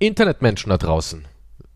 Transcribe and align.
Internetmenschen 0.00 0.70
da 0.70 0.78
draußen. 0.78 1.24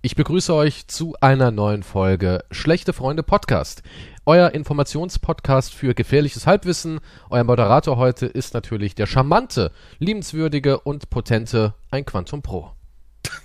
Ich 0.00 0.14
begrüße 0.14 0.54
euch 0.54 0.86
zu 0.86 1.16
einer 1.20 1.50
neuen 1.50 1.82
Folge 1.82 2.44
Schlechte 2.52 2.92
Freunde 2.92 3.24
Podcast. 3.24 3.82
Euer 4.24 4.52
Informationspodcast 4.52 5.74
für 5.74 5.92
gefährliches 5.92 6.46
Halbwissen. 6.46 7.00
Euer 7.30 7.42
Moderator 7.42 7.96
heute 7.96 8.26
ist 8.26 8.54
natürlich 8.54 8.94
der 8.94 9.06
charmante, 9.06 9.72
liebenswürdige 9.98 10.78
und 10.78 11.10
potente 11.10 11.74
Ein 11.90 12.04
Quantum 12.04 12.42
Pro. 12.42 12.70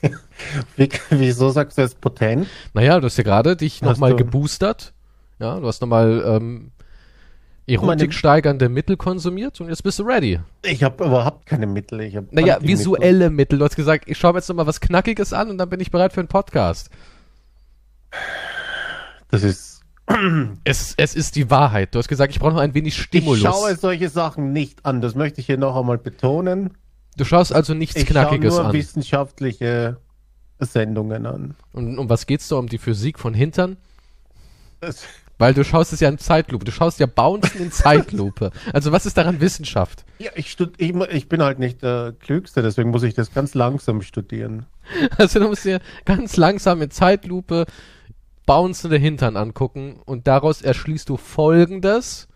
Wie, 0.76 0.90
wieso 1.10 1.50
sagst 1.50 1.80
du 1.80 1.82
jetzt 1.82 2.00
potent? 2.00 2.48
Naja, 2.76 3.00
du 3.00 3.08
hast 3.08 3.18
ja 3.18 3.24
gerade 3.24 3.56
dich 3.56 3.82
nochmal 3.82 4.16
geboostert. 4.16 4.94
Ja, 5.40 5.60
du 5.60 5.66
hast 5.66 5.82
nochmal 5.82 6.24
ähm, 6.24 6.72
erotiksteigernde 7.68 8.70
Mittel 8.70 8.96
konsumiert 8.98 9.60
und 9.60 9.70
jetzt 9.70 9.84
bist 9.84 10.00
du 10.00 10.04
ready. 10.04 10.40
Ich 10.64 10.84
habe 10.84 11.04
überhaupt 11.06 11.46
keine 11.46 11.68
Mittel. 11.68 12.02
Ich 12.02 12.16
hab 12.16 12.32
Naja, 12.32 12.58
visuelle 12.62 13.30
Mittel. 13.30 13.60
Du 13.60 13.66
hast 13.66 13.76
gesagt, 13.76 14.06
ich 14.08 14.18
schaue 14.18 14.34
mir 14.34 14.40
jetzt 14.40 14.48
nochmal 14.50 14.68
was 14.68 14.80
Knackiges 14.80 15.34
an 15.34 15.50
und 15.50 15.58
dann 15.58 15.70
bin 15.70 15.80
ich 15.80 15.92
bereit 15.92 16.14
für 16.14 16.22
einen 16.22 16.30
Podcast. 16.30 16.90
Das 19.30 19.44
ist. 19.44 19.82
Es, 20.64 20.94
es 20.96 21.16
ist 21.16 21.36
die 21.36 21.50
Wahrheit. 21.50 21.94
Du 21.94 22.00
hast 22.00 22.08
gesagt, 22.08 22.32
ich 22.32 22.40
brauche 22.40 22.54
noch 22.54 22.62
ein 22.62 22.74
wenig 22.74 22.96
Stimulus. 22.96 23.40
Ich 23.40 23.44
schaue 23.44 23.76
solche 23.76 24.08
Sachen 24.08 24.54
nicht 24.54 24.86
an. 24.86 25.02
Das 25.02 25.16
möchte 25.16 25.42
ich 25.42 25.48
hier 25.48 25.58
noch 25.58 25.76
einmal 25.76 25.98
betonen. 25.98 26.78
du 27.18 27.26
schaust 27.26 27.54
also 27.54 27.74
nichts 27.74 27.98
Ich 27.98 28.04
schaue 28.08 28.12
Knackiges 28.24 28.54
nur 28.56 28.66
an. 28.68 28.74
wissenschaftliche 28.74 29.98
Sendungen 30.60 31.26
an. 31.26 31.56
Und 31.74 32.00
um 32.00 32.10
was 32.10 32.26
geht's 32.26 32.48
da? 32.48 32.56
Um 32.56 32.68
die 32.68 32.78
Physik 32.78 33.20
von 33.20 33.34
Hintern? 33.34 33.76
Das, 34.80 35.04
Weil 35.38 35.54
du 35.54 35.64
schaust 35.64 35.94
es 35.94 36.00
ja 36.00 36.10
in 36.10 36.18
Zeitlupe. 36.18 36.66
Du 36.66 36.72
schaust 36.72 37.00
ja 37.00 37.06
Bouncen 37.06 37.62
in 37.62 37.72
Zeitlupe. 37.72 38.52
Also 38.74 38.92
was 38.92 39.06
ist 39.06 39.18
daran 39.18 39.40
Wissenschaft? 39.40 40.04
ja, 40.20 40.32
ich, 40.36 40.52
stud 40.52 40.74
ich, 40.78 40.96
ich 40.96 41.30
bin 41.30 41.42
halt 41.44 41.60
nicht 41.60 41.84
der 41.84 42.16
Klügste, 42.20 42.62
deswegen 42.62 42.90
muss 42.90 43.04
ich 43.04 43.14
das 43.14 43.34
ganz 43.34 43.54
langsam 43.54 44.02
studieren. 44.02 44.66
Also 45.18 45.40
du 45.40 45.48
musst 45.48 45.66
dir 45.66 45.80
ganz 46.06 46.38
langsam 46.38 46.82
in 46.82 46.92
Zeitlupe 46.92 47.66
bouncende 48.46 48.98
Hintern 48.98 49.36
angucken 49.36 50.00
und 50.06 50.26
daraus 50.28 50.62
erschließt 50.62 51.10
du 51.10 51.18
folgendes. 51.18 52.28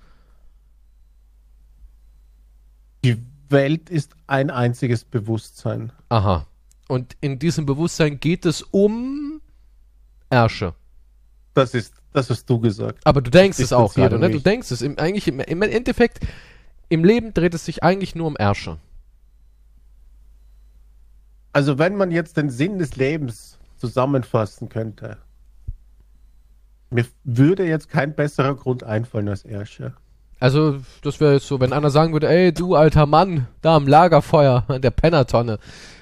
Die 3.04 3.18
Welt 3.50 3.90
ist 3.90 4.14
ein 4.28 4.50
einziges 4.50 5.06
Bewusstsein. 5.06 5.92
Aha. 6.10 6.46
Und 6.88 7.16
in 7.22 7.40
diesem 7.40 7.66
Bewusstsein 7.66 8.20
geht 8.20 8.46
es 8.46 8.62
um 8.62 9.42
Ärsche. 10.30 10.74
Das 11.54 11.74
ist, 11.74 11.94
das 12.14 12.30
hast 12.30 12.50
du 12.50 12.60
gesagt. 12.60 13.00
Aber 13.04 13.22
du 13.22 13.30
denkst 13.30 13.60
Ich 13.60 13.66
es 13.66 13.74
auch 13.74 13.94
gerade, 13.94 14.18
ne? 14.18 14.30
Du 14.30 14.40
denkst 14.40 14.72
es. 14.72 14.82
Im, 14.82 14.98
eigentlich 14.98 15.28
im, 15.28 15.40
im 15.40 15.62
Endeffekt, 15.62 16.20
im 16.90 17.04
Leben 17.04 17.34
dreht 17.34 17.54
es 17.54 17.66
sich 17.66 17.84
eigentlich 17.84 18.16
nur 18.16 18.28
um 18.28 18.36
Ärsche. 18.38 18.78
Also 21.54 21.78
wenn 21.78 21.96
man 21.96 22.12
jetzt 22.12 22.38
den 22.38 22.50
Sinn 22.50 22.80
des 22.80 22.96
Lebens 22.96 23.58
zusammenfassen 23.78 24.70
könnte, 24.70 25.18
mir 26.90 27.06
würde 27.24 27.66
jetzt 27.66 27.90
kein 27.90 28.16
besserer 28.16 28.56
Grund 28.56 28.84
einfallen 28.84 29.30
als 29.30 29.44
Ersche. 29.44 29.94
Also, 30.40 30.80
das 31.04 31.20
wäre 31.20 31.34
jetzt 31.34 31.48
so, 31.48 31.60
wenn 31.60 31.72
einer 31.72 31.92
sagen 31.92 32.14
würde, 32.14 32.28
ey, 32.28 32.52
du 32.52 32.76
alter 32.76 33.06
Mann, 33.06 33.48
da 33.62 33.76
am 33.76 33.88
Lagerfeuer, 33.88 34.66
an 34.68 34.82
der 34.82 34.90
Pennertonne, 34.90 35.60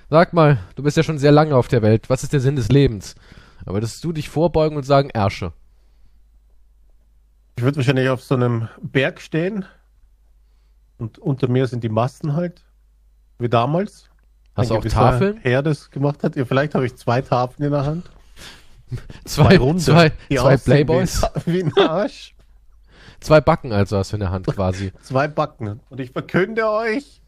sag 0.10 0.34
mal, 0.34 0.60
du 0.76 0.84
bist 0.84 0.98
ja 0.98 1.04
schon 1.04 1.18
sehr 1.18 1.34
lange 1.34 1.56
auf 1.56 1.68
der 1.68 1.82
Welt, 1.82 2.10
was 2.10 2.24
ist 2.24 2.32
der 2.32 2.40
Sinn 2.40 2.56
des 2.56 2.70
Lebens? 2.70 3.16
Aber 3.70 3.80
dass 3.80 4.02
du 4.02 4.12
dich 4.12 4.30
vorbeugen 4.30 4.78
und 4.78 4.84
sagen, 4.84 5.12
Ärsche. 5.12 5.54
Ich 7.56 7.64
würde 7.64 7.78
wahrscheinlich 7.78 8.10
auf 8.10 8.24
so 8.24 8.34
einem 8.34 8.68
Berg 8.82 9.22
stehen 9.22 9.64
und 10.98 11.20
unter 11.20 11.48
mir 11.48 11.68
sind 11.68 11.84
die 11.84 11.90
Masten 11.90 12.34
halt, 12.34 12.64
wie 13.38 13.48
damals. 13.48 14.10
Hast 14.56 14.72
du 14.72 14.76
auch 14.76 14.84
Tafeln? 14.84 15.38
Herr 15.44 15.62
das 15.62 15.92
gemacht 15.92 16.24
hat. 16.24 16.36
Ja, 16.36 16.46
vielleicht 16.46 16.74
habe 16.74 16.88
ich 16.88 16.96
zwei 16.96 17.22
Tafeln 17.22 17.68
in 17.68 17.72
der 17.72 17.86
Hand. 17.86 18.10
Zwei, 19.26 19.58
Runde, 19.58 19.84
zwei, 19.84 20.14
die 20.32 20.38
zwei 20.38 20.56
aussehen 20.56 20.64
Playboys? 20.66 21.22
Wie, 21.46 21.64
ein 21.64 21.78
Arsch. 21.78 22.34
Zwei 23.20 23.40
Backen 23.40 23.72
also 23.72 23.98
hast 23.98 24.14
du 24.14 24.16
in 24.16 24.22
der 24.22 24.32
Hand 24.32 24.48
quasi. 24.48 24.92
Zwei 25.04 25.28
Backen. 25.28 25.80
Und 25.92 26.00
ich 26.00 26.10
verkünde 26.10 26.68
euch 26.68 27.22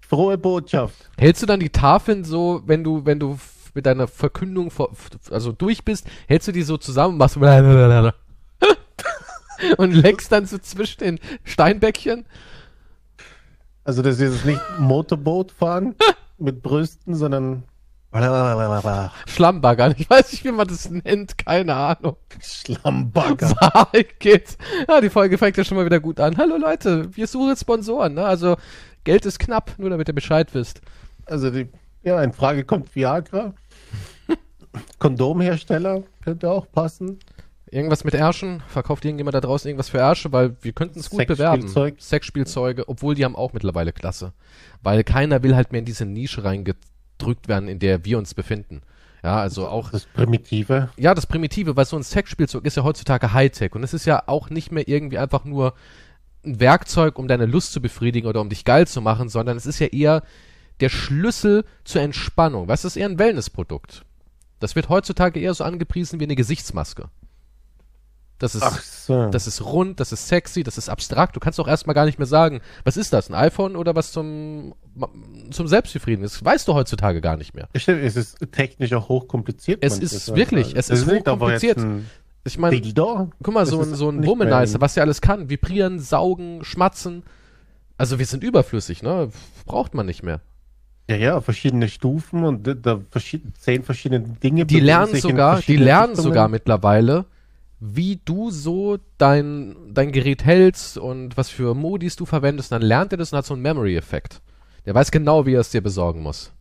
frohe 0.00 0.38
Botschaft. 0.38 1.10
Hältst 1.18 1.42
du 1.42 1.46
dann 1.46 1.60
die 1.60 1.68
Tafeln 1.68 2.24
so, 2.24 2.62
wenn 2.64 2.82
du, 2.82 3.04
wenn 3.04 3.20
du 3.20 3.38
mit 3.74 3.86
deiner 3.86 4.08
Verkündung 4.08 4.70
vor, 4.70 4.90
also 5.30 5.52
durch 5.52 5.84
bist, 5.84 6.06
hältst 6.26 6.48
du 6.48 6.52
die 6.52 6.62
so 6.62 6.76
zusammen 6.76 7.14
und 7.14 7.18
machst 7.18 7.36
und 9.76 9.92
leckst 9.92 10.32
dann 10.32 10.46
so 10.46 10.58
zwischen 10.58 11.00
den 11.00 11.20
Steinbäckchen? 11.44 12.26
Also 13.84 14.02
das 14.02 14.20
ist 14.20 14.34
jetzt 14.34 14.44
nicht 14.44 14.60
Motorboot 14.78 15.52
fahren 15.52 15.94
mit 16.38 16.62
Brüsten, 16.62 17.14
sondern 17.14 17.64
Schlammbagger. 19.26 19.94
Ich 19.98 20.08
weiß 20.08 20.32
nicht, 20.32 20.44
wie 20.44 20.52
man 20.52 20.66
das 20.66 20.88
nennt, 20.88 21.36
keine 21.36 21.74
Ahnung. 21.74 22.16
Schlammbagger. 22.40 23.50
Wahl 23.60 24.04
geht's. 24.18 24.56
Ja, 24.88 25.00
die 25.00 25.10
Folge 25.10 25.36
fängt 25.36 25.56
ja 25.58 25.64
schon 25.64 25.76
mal 25.76 25.84
wieder 25.84 26.00
gut 26.00 26.18
an. 26.18 26.38
Hallo 26.38 26.56
Leute, 26.56 27.14
wir 27.14 27.26
suchen 27.26 27.56
Sponsoren, 27.56 28.14
ne? 28.14 28.24
Also 28.24 28.56
Geld 29.04 29.26
ist 29.26 29.38
knapp, 29.38 29.72
nur 29.78 29.90
damit 29.90 30.08
ihr 30.08 30.14
Bescheid 30.14 30.54
wisst. 30.54 30.80
Also 31.26 31.50
die, 31.50 31.68
ja, 32.02 32.22
in 32.22 32.32
Frage 32.32 32.64
kommt 32.64 32.94
Viagra. 32.94 33.54
Kondomhersteller 34.98 36.02
könnte 36.22 36.50
auch 36.50 36.70
passen. 36.70 37.18
Irgendwas 37.70 38.04
mit 38.04 38.14
Ärschen? 38.14 38.62
Verkauft 38.68 39.04
irgendjemand 39.04 39.34
da 39.34 39.40
draußen 39.40 39.68
irgendwas 39.68 39.90
für 39.90 39.98
Ärsche? 39.98 40.32
Weil 40.32 40.56
wir 40.62 40.72
könnten 40.72 41.00
es 41.00 41.10
gut 41.10 41.26
bewerben. 41.26 41.62
Sexspielzeug. 41.62 42.00
Sexspielzeuge, 42.00 42.88
obwohl 42.88 43.14
die 43.14 43.24
haben 43.24 43.36
auch 43.36 43.52
mittlerweile 43.52 43.92
Klasse. 43.92 44.32
Weil 44.82 45.04
keiner 45.04 45.42
will 45.42 45.54
halt 45.54 45.72
mehr 45.72 45.80
in 45.80 45.84
diese 45.84 46.06
Nische 46.06 46.44
reingedrückt 46.44 47.48
werden, 47.48 47.68
in 47.68 47.78
der 47.78 48.04
wir 48.04 48.16
uns 48.18 48.32
befinden. 48.34 48.82
Ja, 49.22 49.40
also 49.40 49.68
auch 49.68 49.90
Das 49.90 50.06
Primitive. 50.06 50.90
ja, 50.96 51.12
das 51.12 51.26
Primitive, 51.26 51.76
weil 51.76 51.84
so 51.84 51.96
ein 51.96 52.04
Sexspielzeug 52.04 52.64
ist 52.64 52.76
ja 52.76 52.84
heutzutage 52.84 53.32
Hightech 53.32 53.74
und 53.74 53.82
es 53.82 53.92
ist 53.92 54.06
ja 54.06 54.22
auch 54.26 54.48
nicht 54.48 54.70
mehr 54.70 54.86
irgendwie 54.86 55.18
einfach 55.18 55.44
nur 55.44 55.74
ein 56.44 56.60
Werkzeug, 56.60 57.18
um 57.18 57.26
deine 57.26 57.46
Lust 57.46 57.72
zu 57.72 57.82
befriedigen 57.82 58.28
oder 58.28 58.40
um 58.40 58.48
dich 58.48 58.64
geil 58.64 58.86
zu 58.86 59.02
machen, 59.02 59.28
sondern 59.28 59.56
es 59.56 59.66
ist 59.66 59.80
ja 59.80 59.88
eher 59.88 60.22
der 60.80 60.88
Schlüssel 60.88 61.64
zur 61.84 62.02
Entspannung. 62.02 62.68
Es 62.70 62.84
ist 62.84 62.96
eher 62.96 63.08
ein 63.08 63.18
Wellnessprodukt. 63.18 64.04
Das 64.60 64.76
wird 64.76 64.88
heutzutage 64.88 65.40
eher 65.40 65.54
so 65.54 65.64
angepriesen 65.64 66.20
wie 66.20 66.24
eine 66.24 66.36
Gesichtsmaske. 66.36 67.08
Das 68.38 68.54
ist, 68.54 68.62
Ach 68.62 68.80
so. 68.80 69.30
das 69.30 69.48
ist 69.48 69.64
rund, 69.64 69.98
das 69.98 70.12
ist 70.12 70.28
sexy, 70.28 70.62
das 70.62 70.78
ist 70.78 70.88
abstrakt. 70.88 71.34
Du 71.34 71.40
kannst 71.40 71.58
auch 71.58 71.66
erstmal 71.66 71.94
gar 71.94 72.04
nicht 72.04 72.18
mehr 72.18 72.26
sagen, 72.26 72.60
was 72.84 72.96
ist 72.96 73.12
das, 73.12 73.28
ein 73.28 73.34
iPhone 73.34 73.74
oder 73.74 73.96
was 73.96 74.12
zum, 74.12 74.74
zum 75.50 75.66
Selbstbefriedigen? 75.66 76.22
Das 76.22 76.44
weißt 76.44 76.68
du 76.68 76.74
heutzutage 76.74 77.20
gar 77.20 77.36
nicht 77.36 77.54
mehr. 77.54 77.68
Stimmt, 77.74 78.04
es 78.04 78.14
ist 78.14 78.38
technisch 78.52 78.92
auch 78.92 79.08
hochkompliziert. 79.08 79.82
Es 79.82 79.98
ist 79.98 80.36
wirklich, 80.36 80.76
es 80.76 80.88
ist 80.88 81.06
hochkompliziert. 81.06 81.78
Ich 82.44 82.58
meine. 82.58 82.80
Guck 83.42 83.54
mal, 83.54 83.66
so 83.66 83.80
ein, 83.80 83.94
so 83.94 84.08
ein 84.08 84.24
Womanizer, 84.24 84.80
was 84.80 84.94
der 84.94 85.02
alles 85.02 85.20
kann. 85.20 85.50
Vibrieren, 85.50 85.98
saugen, 85.98 86.64
schmatzen. 86.64 87.24
Also 87.96 88.20
wir 88.20 88.26
sind 88.26 88.44
überflüssig, 88.44 89.02
ne? 89.02 89.30
Braucht 89.66 89.94
man 89.94 90.06
nicht 90.06 90.22
mehr. 90.22 90.40
Ja, 91.08 91.16
ja, 91.16 91.40
verschiedene 91.40 91.88
Stufen 91.88 92.44
und 92.44 92.68
da, 92.84 93.00
verschieden, 93.10 93.54
zehn 93.58 93.82
verschiedene 93.82 94.20
Dinge. 94.20 94.66
Die 94.66 94.80
lernen 94.80 95.16
sogar, 95.16 95.62
die 95.62 95.76
lernen 95.76 96.10
Richtungen. 96.10 96.28
sogar 96.28 96.48
mittlerweile, 96.48 97.24
wie 97.80 98.20
du 98.24 98.50
so 98.50 98.98
dein, 99.16 99.74
dein 99.90 100.12
Gerät 100.12 100.44
hältst 100.44 100.98
und 100.98 101.36
was 101.36 101.48
für 101.48 101.74
Modis 101.74 102.16
du 102.16 102.26
verwendest. 102.26 102.72
Dann 102.72 102.82
lernt 102.82 103.12
er 103.12 103.18
das 103.18 103.32
und 103.32 103.38
hat 103.38 103.46
so 103.46 103.54
einen 103.54 103.62
Memory-Effekt. 103.62 104.42
Der 104.84 104.94
weiß 104.94 105.10
genau, 105.10 105.46
wie 105.46 105.54
er 105.54 105.60
es 105.60 105.70
dir 105.70 105.80
besorgen 105.80 106.22
muss. 106.22 106.52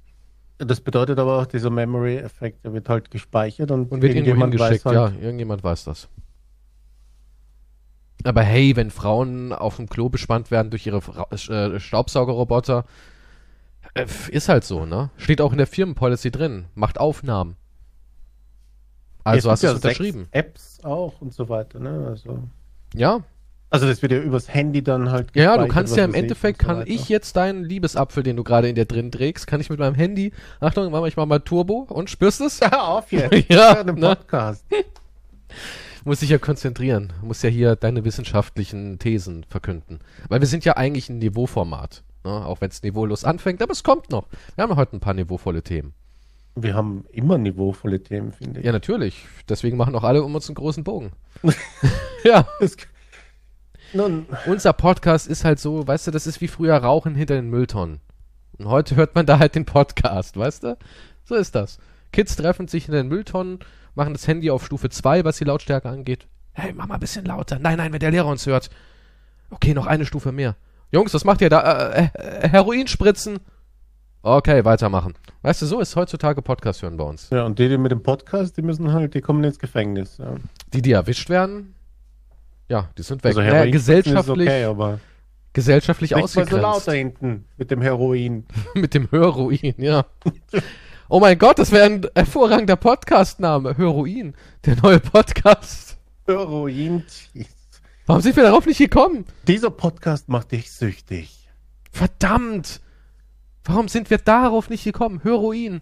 Das 0.60 0.80
bedeutet 0.80 1.20
aber 1.20 1.40
auch, 1.40 1.46
dieser 1.46 1.70
Memory-Effekt, 1.70 2.64
der 2.64 2.74
wird 2.74 2.88
halt 2.88 3.12
gespeichert 3.12 3.70
und, 3.72 3.92
Und 3.92 4.02
wird 4.02 4.16
irgendjemand 4.16 4.58
weiß 4.58 4.86
halt, 4.86 4.96
ja, 4.96 5.12
irgendjemand 5.22 5.64
weiß 5.64 5.84
das. 5.84 6.08
Aber 8.24 8.42
hey, 8.42 8.76
wenn 8.76 8.92
Frauen 8.92 9.54
auf 9.54 9.76
dem 9.76 9.88
Klo 9.88 10.10
bespannt 10.10 10.52
werden 10.52 10.70
durch 10.70 10.88
ihre 10.88 11.02
Fra 11.02 11.28
äh, 11.32 11.80
Staubsaugerroboter, 11.80 12.86
ist 14.30 14.50
halt 14.50 14.64
so, 14.64 14.86
ne? 14.86 15.10
Steht 15.18 15.42
auch 15.42 15.52
in 15.52 15.58
der 15.58 15.68
Firmenpolicy 15.68 16.32
drin. 16.32 16.66
Macht 16.76 17.00
Aufnahmen. 17.00 17.56
Also 19.24 19.52
hast 19.52 19.64
du 19.64 19.68
es 19.68 19.74
ja 19.74 19.80
sechs 19.80 20.00
unterschrieben. 20.00 20.28
Apps 20.32 20.80
auch 20.84 21.20
und 21.22 21.34
so 21.34 21.50
weiter, 21.50 21.80
ne? 21.80 22.08
Also, 22.08 22.40
Ja? 22.94 23.22
also 23.70 23.86
das 23.86 24.02
wird 24.02 24.14
ja 24.14 24.20
übers 24.20 24.48
Handy 24.54 24.82
dann 24.82 25.12
halt 25.12 25.30
Ja, 25.36 25.58
du 25.58 25.68
kannst 25.68 25.98
ja 25.98 26.06
im 26.06 26.12
ich 26.12 26.18
Endeffekt, 26.18 26.62
so 26.62 26.68
kann 26.68 26.84
ich 26.86 27.10
jetzt 27.10 27.36
deinen 27.36 27.66
Liebesapfel, 27.66 28.24
den 28.24 28.38
du 28.38 28.44
gerade 28.46 28.70
in 28.70 28.76
dir 28.76 28.86
drin 28.86 29.12
trägst, 29.12 29.46
kann 29.46 29.60
ich 29.60 29.70
mit 29.70 29.80
meinem 29.80 29.96
Handy, 29.96 30.32
Achtung, 30.62 30.90
mach 30.92 31.02
mal, 31.02 31.08
ich 31.10 31.18
mach 31.18 31.26
mal 31.26 31.40
Turbo 31.40 31.86
und 31.90 32.10
spürst 32.10 32.40
es? 32.40 32.62
Hör 32.62 32.88
auf 32.88 33.12
jetzt. 33.12 33.34
Ja, 33.50 33.76
Hör 33.76 33.84
den 33.84 33.96
ne? 33.96 34.16
Podcast. 34.16 34.64
Muss 36.06 36.22
dich 36.22 36.30
ja 36.30 36.38
konzentrieren. 36.38 37.12
Muss 37.22 37.42
ja 37.42 37.50
hier 37.50 37.76
deine 37.76 38.06
wissenschaftlichen 38.06 38.98
Thesen 39.00 39.44
verkünden. 39.50 40.00
Weil 40.30 40.40
wir 40.40 40.48
sind 40.48 40.64
ja 40.64 40.78
eigentlich 40.78 41.10
ein 41.10 41.18
Niveauformat. 41.18 42.04
Ne? 42.28 42.46
Auch 42.46 42.60
wenn 42.62 42.70
es 42.70 42.84
niveaulos 42.84 43.24
anfängt, 43.24 43.62
aber 43.62 43.72
es 43.72 43.84
kommt 43.84 44.10
noch. 44.12 44.28
Wir 44.56 44.64
haben 44.64 44.76
heute 44.76 44.98
ein 44.98 45.00
paar 45.00 45.14
niveauvolle 45.14 45.64
Themen. 45.64 45.94
Wir 46.56 46.74
haben 46.74 47.06
immer 47.12 47.38
niveauvolle 47.38 48.02
Themen, 48.04 48.32
finde 48.34 48.60
ich. 48.60 48.66
Ja, 48.66 48.72
natürlich. 48.72 49.26
Deswegen 49.48 49.78
machen 49.78 49.96
auch 49.96 50.04
alle 50.04 50.24
um 50.24 50.34
uns 50.36 50.48
einen 50.50 50.56
großen 50.56 50.84
Bogen. 50.84 51.12
ja, 52.24 52.48
Das- 52.60 52.76
Nun, 53.94 54.26
unser 54.48 54.74
Podcast 54.74 55.28
ist 55.28 55.46
halt 55.46 55.60
so, 55.60 55.88
weißt 55.88 56.08
du, 56.08 56.12
das 56.12 56.28
ist 56.28 56.42
wie 56.42 56.48
früher 56.48 56.76
Rauchen 56.76 57.16
hinter 57.16 57.36
den 57.36 57.50
Mülltonnen. 57.50 58.00
Und 58.58 58.68
heute 58.68 58.96
hört 58.96 59.14
man 59.16 59.26
da 59.26 59.40
halt 59.40 59.56
den 59.56 59.66
Podcast, 59.66 60.36
weißt 60.36 60.64
du? 60.64 60.78
So 61.24 61.36
ist 61.36 61.56
das. 61.56 61.78
Kids 62.12 62.36
treffen 62.36 62.68
sich 62.68 62.88
in 62.88 62.94
den 62.94 63.08
Mülltonnen, 63.08 63.60
machen 63.94 64.14
das 64.14 64.28
Handy 64.28 64.50
auf 64.50 64.66
Stufe 64.66 64.90
2, 64.90 65.24
was 65.26 65.38
die 65.38 65.44
Lautstärke 65.44 65.88
angeht. 65.90 66.28
Hey, 66.54 66.74
mach 66.74 66.88
mal 66.88 66.96
ein 66.96 67.00
bisschen 67.00 67.26
lauter. 67.26 67.60
Nein, 67.60 67.78
nein, 67.78 67.94
wenn 67.94 68.00
der 68.00 68.12
Lehrer 68.12 68.28
uns 68.28 68.48
hört. 68.48 68.70
Okay, 69.52 69.74
noch 69.76 69.86
eine 69.86 70.06
Stufe 70.06 70.32
mehr. 70.32 70.56
Jungs, 70.92 71.14
was 71.14 71.26
macht 71.26 71.42
ihr 71.42 71.50
da? 71.50 71.90
Äh, 71.92 72.10
äh, 72.14 72.50
Heroin 72.50 72.88
spritzen. 72.88 73.40
Okay, 74.22 74.66
weitermachen. 74.66 75.14
Weißt 75.42 75.62
du, 75.62 75.66
so 75.66 75.80
ist 75.80 75.96
heutzutage 75.96 76.42
Podcast 76.42 76.82
hören 76.82 76.98
bei 76.98 77.04
uns. 77.04 77.30
Ja, 77.30 77.46
und 77.46 77.60
die, 77.60 77.70
die 77.70 77.78
mit 77.78 77.92
dem 77.92 78.04
Podcast, 78.04 78.58
die 78.58 78.62
müssen 78.62 78.92
halt, 78.92 79.14
die 79.14 79.22
kommen 79.22 79.44
ins 79.44 79.60
Gefängnis. 79.60 80.18
Ja. 80.18 80.36
Die, 80.74 80.82
die 80.82 80.92
erwischt 80.92 81.30
werden, 81.30 81.76
ja, 82.70 82.90
die 82.98 83.04
sind 83.04 83.24
weg. 83.24 83.30
Also 83.30 83.42
naja, 83.42 83.54
Heroin 83.54 83.72
gesellschaftlich, 83.72 84.48
ist 84.48 84.54
okay, 84.54 84.64
aber 84.66 85.00
gesellschaftlich 85.54 86.12
mal 86.12 86.28
so 86.28 86.40
laut 86.42 86.52
ausgegrenzt. 86.52 86.88
da 86.88 86.92
hinten 86.92 87.46
mit 87.58 87.72
dem 87.72 87.82
Heroin. 87.82 88.46
Mit 88.76 88.94
dem 88.94 89.10
Hörruin, 89.12 89.76
ja. 89.78 90.06
Oh 91.10 91.20
mein 91.20 91.38
Gott, 91.40 91.60
das 91.60 91.72
wäre 91.72 91.86
ein 91.86 92.06
hervorragender 92.16 92.76
Podcast-Name. 92.76 93.78
Hörruin. 93.78 94.34
Der 94.66 94.76
neue 94.82 95.00
Podcast. 95.00 95.98
Heroin. 96.26 97.04
Warum 98.08 98.22
sind 98.22 98.38
wir 98.38 98.44
darauf 98.44 98.66
nicht 98.66 98.78
gekommen? 98.78 99.26
Dieser 99.48 99.70
Podcast 99.70 100.30
macht 100.30 100.54
dich 100.54 100.72
süchtig. 100.72 101.50
Verdammt! 101.92 102.80
Warum 103.66 103.90
sind 103.90 104.10
wir 104.10 104.18
darauf 104.18 104.70
nicht 104.70 104.86
gekommen? 104.86 105.24
Hörruin. 105.26 105.82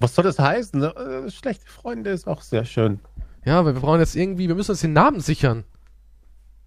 Was 0.00 0.16
soll 0.16 0.24
das 0.24 0.40
heißen? 0.40 0.82
Äh, 0.82 1.30
schlechte 1.30 1.66
Freunde 1.70 2.10
ist 2.10 2.26
auch 2.26 2.42
sehr 2.42 2.64
schön. 2.64 2.98
Ja, 3.44 3.60
aber 3.60 3.74
wir 3.74 3.80
brauchen 3.80 4.00
jetzt 4.00 4.16
irgendwie, 4.16 4.48
wir 4.48 4.56
müssen 4.56 4.72
uns 4.72 4.80
den 4.80 4.92
Namen 4.92 5.20
sichern. 5.20 5.62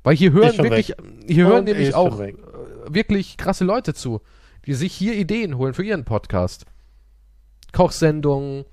Weil 0.04 0.16
hier 0.16 0.32
hören 0.32 0.58
wirklich, 0.58 0.94
hier 1.28 1.46
hören 1.46 1.60
Und 1.60 1.66
nämlich 1.66 1.94
auch 1.96 2.18
weg. 2.18 2.38
äh, 2.38 2.94
wirklich 2.94 3.36
krasse 3.36 3.66
Leute 3.66 3.94
zu, 3.94 4.22
die 4.66 4.74
sich 4.74 4.94
hier 4.94 5.16
Ideen 5.16 5.58
holen 5.58 5.74
für 5.74 5.84
ihren 5.84 6.06
Podcast. 6.06 6.66
Kochsendungen, 7.74 8.64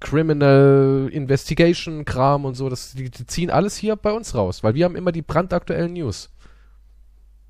Criminal 0.00 1.08
Investigation 1.12 2.04
Kram 2.04 2.44
und 2.44 2.54
so, 2.54 2.68
das, 2.68 2.92
die, 2.92 3.10
die 3.10 3.26
ziehen 3.26 3.50
alles 3.50 3.76
hier 3.76 3.96
bei 3.96 4.12
uns 4.12 4.34
raus, 4.34 4.62
weil 4.62 4.74
wir 4.74 4.84
haben 4.84 4.96
immer 4.96 5.12
die 5.12 5.22
brandaktuellen 5.22 5.92
News. 5.92 6.30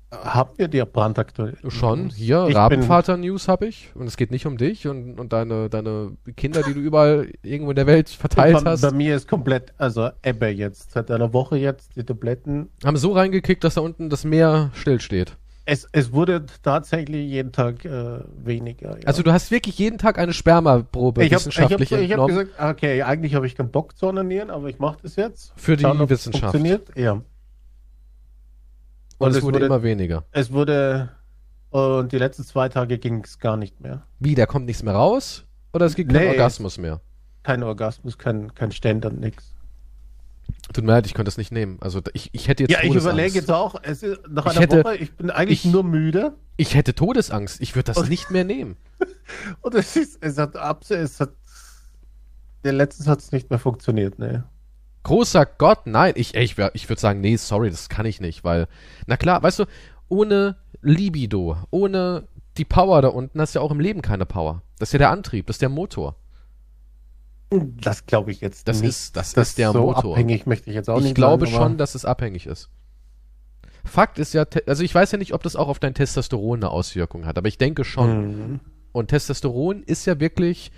Haben 0.09 0.51
wir 0.55 0.69
die 0.69 0.81
brandaktuell? 0.85 1.57
Schon, 1.67 2.09
hier, 2.09 2.37
Rabenvater-News 2.37 3.49
habe 3.49 3.67
ich 3.67 3.91
und 3.93 4.07
es 4.07 4.15
geht 4.15 4.31
nicht 4.31 4.45
um 4.45 4.57
dich 4.57 4.87
und, 4.87 5.19
und 5.19 5.33
deine, 5.33 5.69
deine 5.69 6.13
Kinder, 6.37 6.63
die 6.63 6.73
du 6.73 6.79
überall 6.79 7.29
irgendwo 7.43 7.71
in 7.71 7.75
der 7.75 7.87
Welt 7.87 8.07
verteilt 8.09 8.63
bei, 8.63 8.71
hast, 8.71 8.81
bei 8.81 8.91
mir 8.91 9.17
ist 9.17 9.27
komplett, 9.27 9.73
also 9.77 10.09
Ebbe 10.23 10.47
jetzt, 10.47 10.91
seit 10.91 11.11
einer 11.11 11.33
Woche 11.33 11.57
jetzt, 11.57 11.97
die 11.97 12.05
Tabletten. 12.05 12.69
haben 12.85 12.95
so 12.95 13.11
reingekickt, 13.11 13.65
dass 13.65 13.73
da 13.73 13.81
unten 13.81 14.09
das 14.09 14.23
Meer 14.23 14.71
stillsteht. 14.75 15.35
Es, 15.69 15.85
es 15.91 16.13
wurde 16.13 16.45
tatsächlich 16.63 17.29
jeden 17.29 17.51
Tag 17.51 17.83
äh, 17.83 18.19
weniger. 18.37 18.97
Ja. 19.01 19.05
Also 19.05 19.21
du 19.21 19.33
hast 19.33 19.51
wirklich 19.51 19.77
jeden 19.77 19.97
Tag 19.97 20.17
eine 20.17 20.31
Spermaprobe 20.31 21.25
ich 21.25 21.33
habe 21.33 21.41
ich 21.49 21.59
hab, 21.59 21.69
wissenschaftlich 21.79 21.91
ich 21.91 21.97
hab 22.13 22.19
entnommen 22.19 22.47
gesagt, 22.47 22.71
okay, 22.77 23.03
eigentlich 23.03 23.35
habe 23.35 23.45
ich 23.47 23.53
keinen 23.55 23.69
Bock 23.69 23.97
zu 23.97 24.07
onanieren, 24.07 24.49
aber 24.49 24.69
ich 24.69 24.79
mache 24.79 24.99
das 25.03 25.17
jetzt. 25.17 25.51
für 25.57 25.75
die 25.75 25.81
Schauen, 25.83 26.09
Wissenschaft. 26.09 26.53
Funktioniert, 26.55 26.97
ja. 26.97 27.11
Und 27.11 27.25
Und 29.19 29.31
es 29.31 29.37
es 29.37 29.43
wurde 29.43 29.55
wurde- 29.55 29.65
immer 29.65 29.83
weniger. 29.83 30.23
Es 30.31 30.53
wurde, 30.53 31.09
und 31.71 32.13
die 32.13 32.17
letzten 32.17 32.45
zwei 32.45 32.69
Tage 32.69 32.97
ging 32.97 33.21
es 33.25 33.37
gar 33.37 33.57
nicht 33.57 33.81
mehr. 33.81 34.03
Wie, 34.19 34.35
da 34.35 34.45
kommt 34.45 34.67
nichts 34.67 34.83
mehr 34.83 34.93
raus? 34.93 35.45
Oder 35.73 35.85
es 35.85 35.95
gibt 35.95 36.13
keinen 36.13 36.23
Nee. 36.23 36.29
Orgasmus 36.29 36.77
mehr? 36.77 37.01
Kein 37.43 37.61
Orgasmus, 37.63 38.17
kein, 38.17 38.53
kein 38.55 38.71
Ständer, 38.71 39.09
nix. 39.09 39.53
Tut 40.73 40.83
mir 40.83 40.91
leid, 40.91 41.05
ich 41.05 41.13
könnte 41.13 41.27
das 41.27 41.37
nicht 41.37 41.51
nehmen. 41.51 41.77
Also 41.81 42.01
ich, 42.13 42.29
ich 42.33 42.47
hätte 42.47 42.63
jetzt 42.63 42.71
Ja, 42.71 42.83
ich 42.83 42.93
überlege 42.93 43.33
jetzt 43.35 43.51
auch, 43.51 43.75
es 43.83 44.03
ist 44.03 44.19
nach 44.29 44.45
Ich 44.45 44.51
einer 44.51 44.61
hätte- 44.61 44.83
Woche, 44.83 44.95
ich 44.97 45.13
bin 45.15 45.29
eigentlich 45.31 45.65
ich- 45.65 45.71
nur 45.71 45.83
müde. 45.83 46.33
Ich 46.57 46.75
hätte 46.75 46.93
Todesangst. 46.93 47.61
Ich 47.61 47.75
würde 47.75 47.85
das 47.85 47.97
Und- 47.97 48.09
nicht 48.09 48.31
mehr 48.31 48.43
nehmen. 48.43 48.75
Und 49.61 49.75
es 49.75 49.95
ist, 49.95 50.17
es 50.21 50.37
hat 50.37 50.55
es 50.91 51.19
hat, 51.19 51.31
der 52.63 52.73
letztens 52.73 53.07
hat 53.07 53.19
es 53.19 53.31
nicht 53.31 53.49
mehr 53.49 53.59
funktioniert, 53.59 54.19
ne. 54.19 54.43
Großer 55.03 55.45
Gott, 55.45 55.85
nein. 55.87 56.13
Ich, 56.17 56.35
ich, 56.35 56.57
ich 56.73 56.89
würde 56.89 56.99
sagen, 56.99 57.21
nee, 57.21 57.37
sorry, 57.37 57.69
das 57.69 57.87
kann 57.87 58.05
ich 58.05 58.19
nicht, 58.19 58.43
weil, 58.43 58.67
na 59.05 59.15
klar, 59.15 59.41
weißt 59.41 59.59
du, 59.59 59.65
ohne 60.09 60.57
Libido, 60.81 61.57
ohne 61.69 62.27
die 62.57 62.65
Power 62.65 63.01
da 63.01 63.07
unten, 63.09 63.39
hast 63.39 63.55
du 63.55 63.59
ja 63.59 63.63
auch 63.63 63.71
im 63.71 63.79
Leben 63.79 64.01
keine 64.01 64.25
Power. 64.25 64.63
Das 64.79 64.89
ist 64.89 64.93
ja 64.93 64.99
der 64.99 65.11
Antrieb, 65.11 65.47
das 65.47 65.55
ist 65.55 65.61
der 65.61 65.69
Motor. 65.69 66.15
Das 67.49 68.05
glaube 68.05 68.31
ich 68.31 68.41
jetzt 68.41 68.67
Das 68.67 68.81
nicht. 68.81 68.89
ist- 68.89 69.15
das 69.15 69.33
ist 69.33 69.57
der 69.57 69.71
so 69.71 69.81
Motor. 69.81 70.13
abhängig 70.15 70.45
möchte 70.47 70.69
ich 70.69 70.75
jetzt 70.75 70.89
auch 70.89 70.97
ich 70.97 71.03
nicht 71.05 71.15
glaube 71.15 71.45
sagen, 71.45 71.57
schon, 71.57 71.77
dass 71.77 71.95
es 71.95 72.03
abhängig 72.05 72.45
ist. 72.45 72.69
Fakt 73.85 74.19
ist 74.19 74.33
ja, 74.33 74.45
also 74.65 74.83
ich 74.83 74.93
weiß 74.93 75.11
ja 75.13 75.17
nicht, 75.17 75.33
ob 75.33 75.43
das 75.43 75.55
auch 75.55 75.69
auf 75.69 75.79
dein 75.79 75.93
Testosteron 75.93 76.59
eine 76.59 76.69
Auswirkung 76.71 77.25
hat, 77.25 77.37
aber 77.37 77.47
ich 77.47 77.57
denke 77.57 77.85
schon. 77.85 78.49
Mhm. 78.51 78.59
Und 78.91 79.07
Testosteron 79.09 79.83
ist 79.83 80.05
ja 80.05 80.19
wirklich 80.19 80.71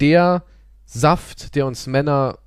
der 0.00 0.42
Saft, 0.84 1.54
der 1.54 1.66
uns 1.66 1.86
Männer 1.86 2.38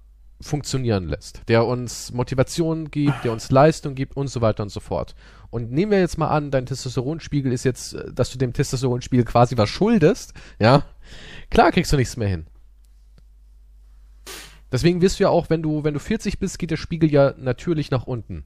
funktionieren 0.42 1.08
lässt, 1.08 1.42
der 1.48 1.66
uns 1.66 2.12
Motivation 2.12 2.92
gibt, 2.92 3.24
der 3.24 3.32
uns 3.32 3.50
Leistung 3.50 3.96
gibt 3.96 4.16
und 4.18 4.28
so 4.28 4.42
weiter 4.42 4.62
und 4.64 4.70
so 4.70 4.80
fort. 4.80 5.16
Und 5.50 5.72
nehmen 5.72 5.92
wir 5.92 6.00
jetzt 6.00 6.18
mal 6.18 6.28
an, 6.28 6.52
dein 6.52 6.66
Testosteronspiegel 6.66 7.52
ist 7.54 7.64
jetzt, 7.64 7.94
äh, 7.94 8.12
dass 8.14 8.30
du 8.32 8.38
dem 8.38 8.52
Testosteronspiegel 8.54 9.24
quasi 9.26 9.58
was 9.58 9.70
schuldest, 9.70 10.34
ja, 10.60 10.84
klar 11.50 11.72
kriegst 11.72 11.92
du 11.94 11.98
nichts 11.98 12.18
mehr 12.18 12.28
hin. 12.28 12.46
Deswegen 14.72 15.02
wirst 15.02 15.20
du 15.20 15.24
ja 15.24 15.30
auch, 15.30 15.50
wenn 15.50 15.62
du, 15.62 15.84
wenn 15.84 15.94
du 15.94 16.00
40 16.00 16.40
bist, 16.40 16.60
geht 16.60 16.72
der 16.72 16.78
Spiegel 16.78 17.12
ja 17.12 17.34
natürlich 17.38 17.92
nach 17.92 18.06
unten. 18.06 18.44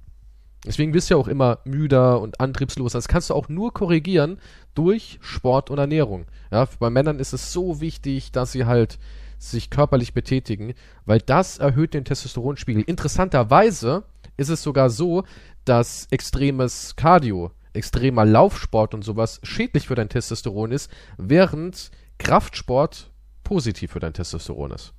Deswegen 0.65 0.93
wirst 0.93 1.09
du 1.09 1.15
ja 1.15 1.19
auch 1.19 1.27
immer 1.27 1.59
müder 1.65 2.21
und 2.21 2.39
antriebsloser. 2.39 2.99
Das 2.99 3.07
kannst 3.07 3.31
du 3.31 3.33
auch 3.33 3.49
nur 3.49 3.73
korrigieren 3.73 4.37
durch 4.75 5.17
Sport 5.21 5.71
und 5.71 5.79
Ernährung. 5.79 6.25
Ja, 6.51 6.67
bei 6.79 6.91
Männern 6.91 7.19
ist 7.19 7.33
es 7.33 7.51
so 7.51 7.81
wichtig, 7.81 8.31
dass 8.31 8.51
sie 8.51 8.65
halt 8.65 8.99
sich 9.39 9.71
körperlich 9.71 10.13
betätigen, 10.13 10.75
weil 11.05 11.19
das 11.19 11.57
erhöht 11.57 11.95
den 11.95 12.05
Testosteronspiegel. 12.05 12.83
Interessanterweise 12.83 14.03
ist 14.37 14.49
es 14.49 14.61
sogar 14.61 14.91
so, 14.91 15.23
dass 15.65 16.07
extremes 16.11 16.95
Cardio, 16.95 17.51
extremer 17.73 18.25
Laufsport 18.25 18.93
und 18.93 19.03
sowas 19.03 19.39
schädlich 19.41 19.87
für 19.87 19.95
dein 19.95 20.09
Testosteron 20.09 20.71
ist, 20.71 20.91
während 21.17 21.89
Kraftsport 22.19 23.11
positiv 23.43 23.93
für 23.93 23.99
dein 23.99 24.13
Testosteron 24.13 24.71
ist. 24.71 24.93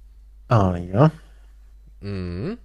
Ah, 0.49 0.77
ja. 0.77 1.11
Mhm. 2.01 2.59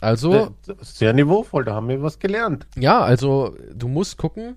Also, 0.00 0.54
Sehr- 0.80 1.12
niveauvoll, 1.14 1.64
da 1.64 1.74
haben 1.74 1.88
wir 1.88 2.02
was 2.02 2.18
gelernt. 2.18 2.66
Ja, 2.76 3.00
also 3.00 3.56
du 3.74 3.88
musst 3.88 4.18
gucken. 4.18 4.56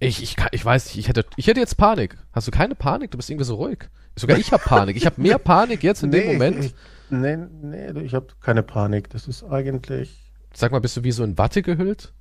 Ich, 0.00 0.22
ich, 0.22 0.36
kann- 0.36 0.48
ich 0.52 0.64
weiß 0.64 0.86
nicht, 0.86 0.98
ich 0.98 1.08
hätte, 1.08 1.24
ich 1.36 1.48
hätte 1.48 1.58
jetzt 1.58 1.76
Panik. 1.76 2.16
Hast 2.32 2.46
du 2.46 2.52
keine 2.52 2.76
Panik? 2.76 3.10
Du 3.10 3.16
bist 3.16 3.28
irgendwie 3.30 3.44
so 3.44 3.56
ruhig. 3.56 3.88
Sogar 4.16 4.38
ich 4.38 4.52
habe 4.52 4.62
Panik. 4.62 4.96
Ich 4.96 5.06
habe 5.06 5.20
mehr 5.20 5.38
Panik 5.38 5.82
jetzt 5.82 6.02
in 6.04 6.12
dem 6.12 6.26
Moment. 6.34 6.72
Nee, 7.10 7.36
nee, 7.36 7.90
ich 8.02 8.14
habe 8.14 8.28
keine 8.40 8.62
Panik. 8.62 9.10
Das 9.10 9.26
ist 9.26 9.42
eigentlich. 9.42 10.32
Sag 10.54 10.70
mal, 10.72 10.80
bist 10.80 10.96
du 10.96 11.02
wie 11.02 11.10
so 11.12 11.24
in 11.24 11.36
Watte 11.36 11.62
gehüllt? 11.62 12.12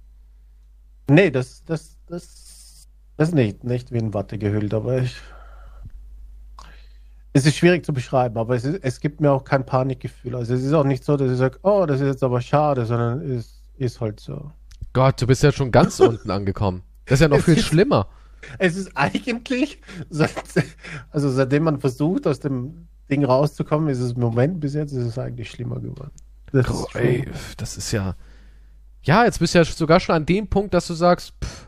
Nee, 1.09 1.29
das, 1.29 1.63
das, 1.65 1.97
das, 2.07 2.87
das 3.15 3.29
ist 3.29 3.35
nicht, 3.35 3.63
nicht 3.63 3.91
wie 3.91 3.99
in 3.99 4.13
Watte 4.13 4.37
gehüllt, 4.39 4.73
aber 4.73 4.97
ich. 5.03 5.15
Es 7.37 7.45
ist 7.45 7.55
schwierig 7.55 7.85
zu 7.85 7.93
beschreiben, 7.93 8.37
aber 8.37 8.55
es, 8.55 8.63
ist, 8.65 8.79
es 8.83 8.99
gibt 8.99 9.21
mir 9.21 9.31
auch 9.31 9.43
kein 9.43 9.65
Panikgefühl. 9.65 10.35
Also 10.35 10.53
es 10.53 10.63
ist 10.63 10.73
auch 10.73 10.83
nicht 10.83 11.03
so, 11.03 11.17
dass 11.17 11.31
ich 11.31 11.37
sage, 11.37 11.59
oh, 11.63 11.85
das 11.85 12.01
ist 12.01 12.07
jetzt 12.07 12.23
aber 12.23 12.41
schade, 12.41 12.85
sondern 12.85 13.21
es 13.21 13.61
ist 13.77 14.01
halt 14.01 14.19
so. 14.19 14.51
Gott, 14.93 15.21
du 15.21 15.27
bist 15.27 15.43
ja 15.43 15.51
schon 15.51 15.71
ganz 15.71 15.99
unten 16.01 16.31
angekommen. 16.31 16.83
Das 17.05 17.15
ist 17.15 17.21
ja 17.21 17.27
noch 17.27 17.37
Es 17.37 17.45
viel 17.45 17.57
ist- 17.57 17.65
schlimmer. 17.65 18.07
Es 18.59 18.75
ist 18.77 18.91
eigentlich, 18.95 19.79
also 21.11 21.29
seitdem 21.31 21.63
man 21.63 21.79
versucht, 21.79 22.27
aus 22.27 22.39
dem 22.39 22.87
Ding 23.09 23.25
rauszukommen, 23.25 23.89
ist 23.89 23.99
es 23.99 24.13
im 24.13 24.21
Moment 24.21 24.59
bis 24.59 24.73
jetzt 24.73 24.91
ist 24.93 25.05
es 25.05 25.17
eigentlich 25.17 25.49
schlimmer 25.49 25.79
geworden. 25.79 26.11
Das 26.51 26.69
Oh, 26.69 26.85
ist 26.89 26.95
ey, 26.95 27.27
das 27.57 27.77
ist 27.77 27.91
ja. 27.91 28.15
Ja, 29.01 29.25
jetzt 29.25 29.39
bist 29.39 29.53
du 29.53 29.59
ja 29.59 29.65
sogar 29.65 29.99
schon 29.99 30.15
an 30.15 30.25
dem 30.25 30.47
Punkt, 30.47 30.73
dass 30.73 30.87
du 30.87 30.93
sagst, 30.93 31.33
pff, 31.43 31.67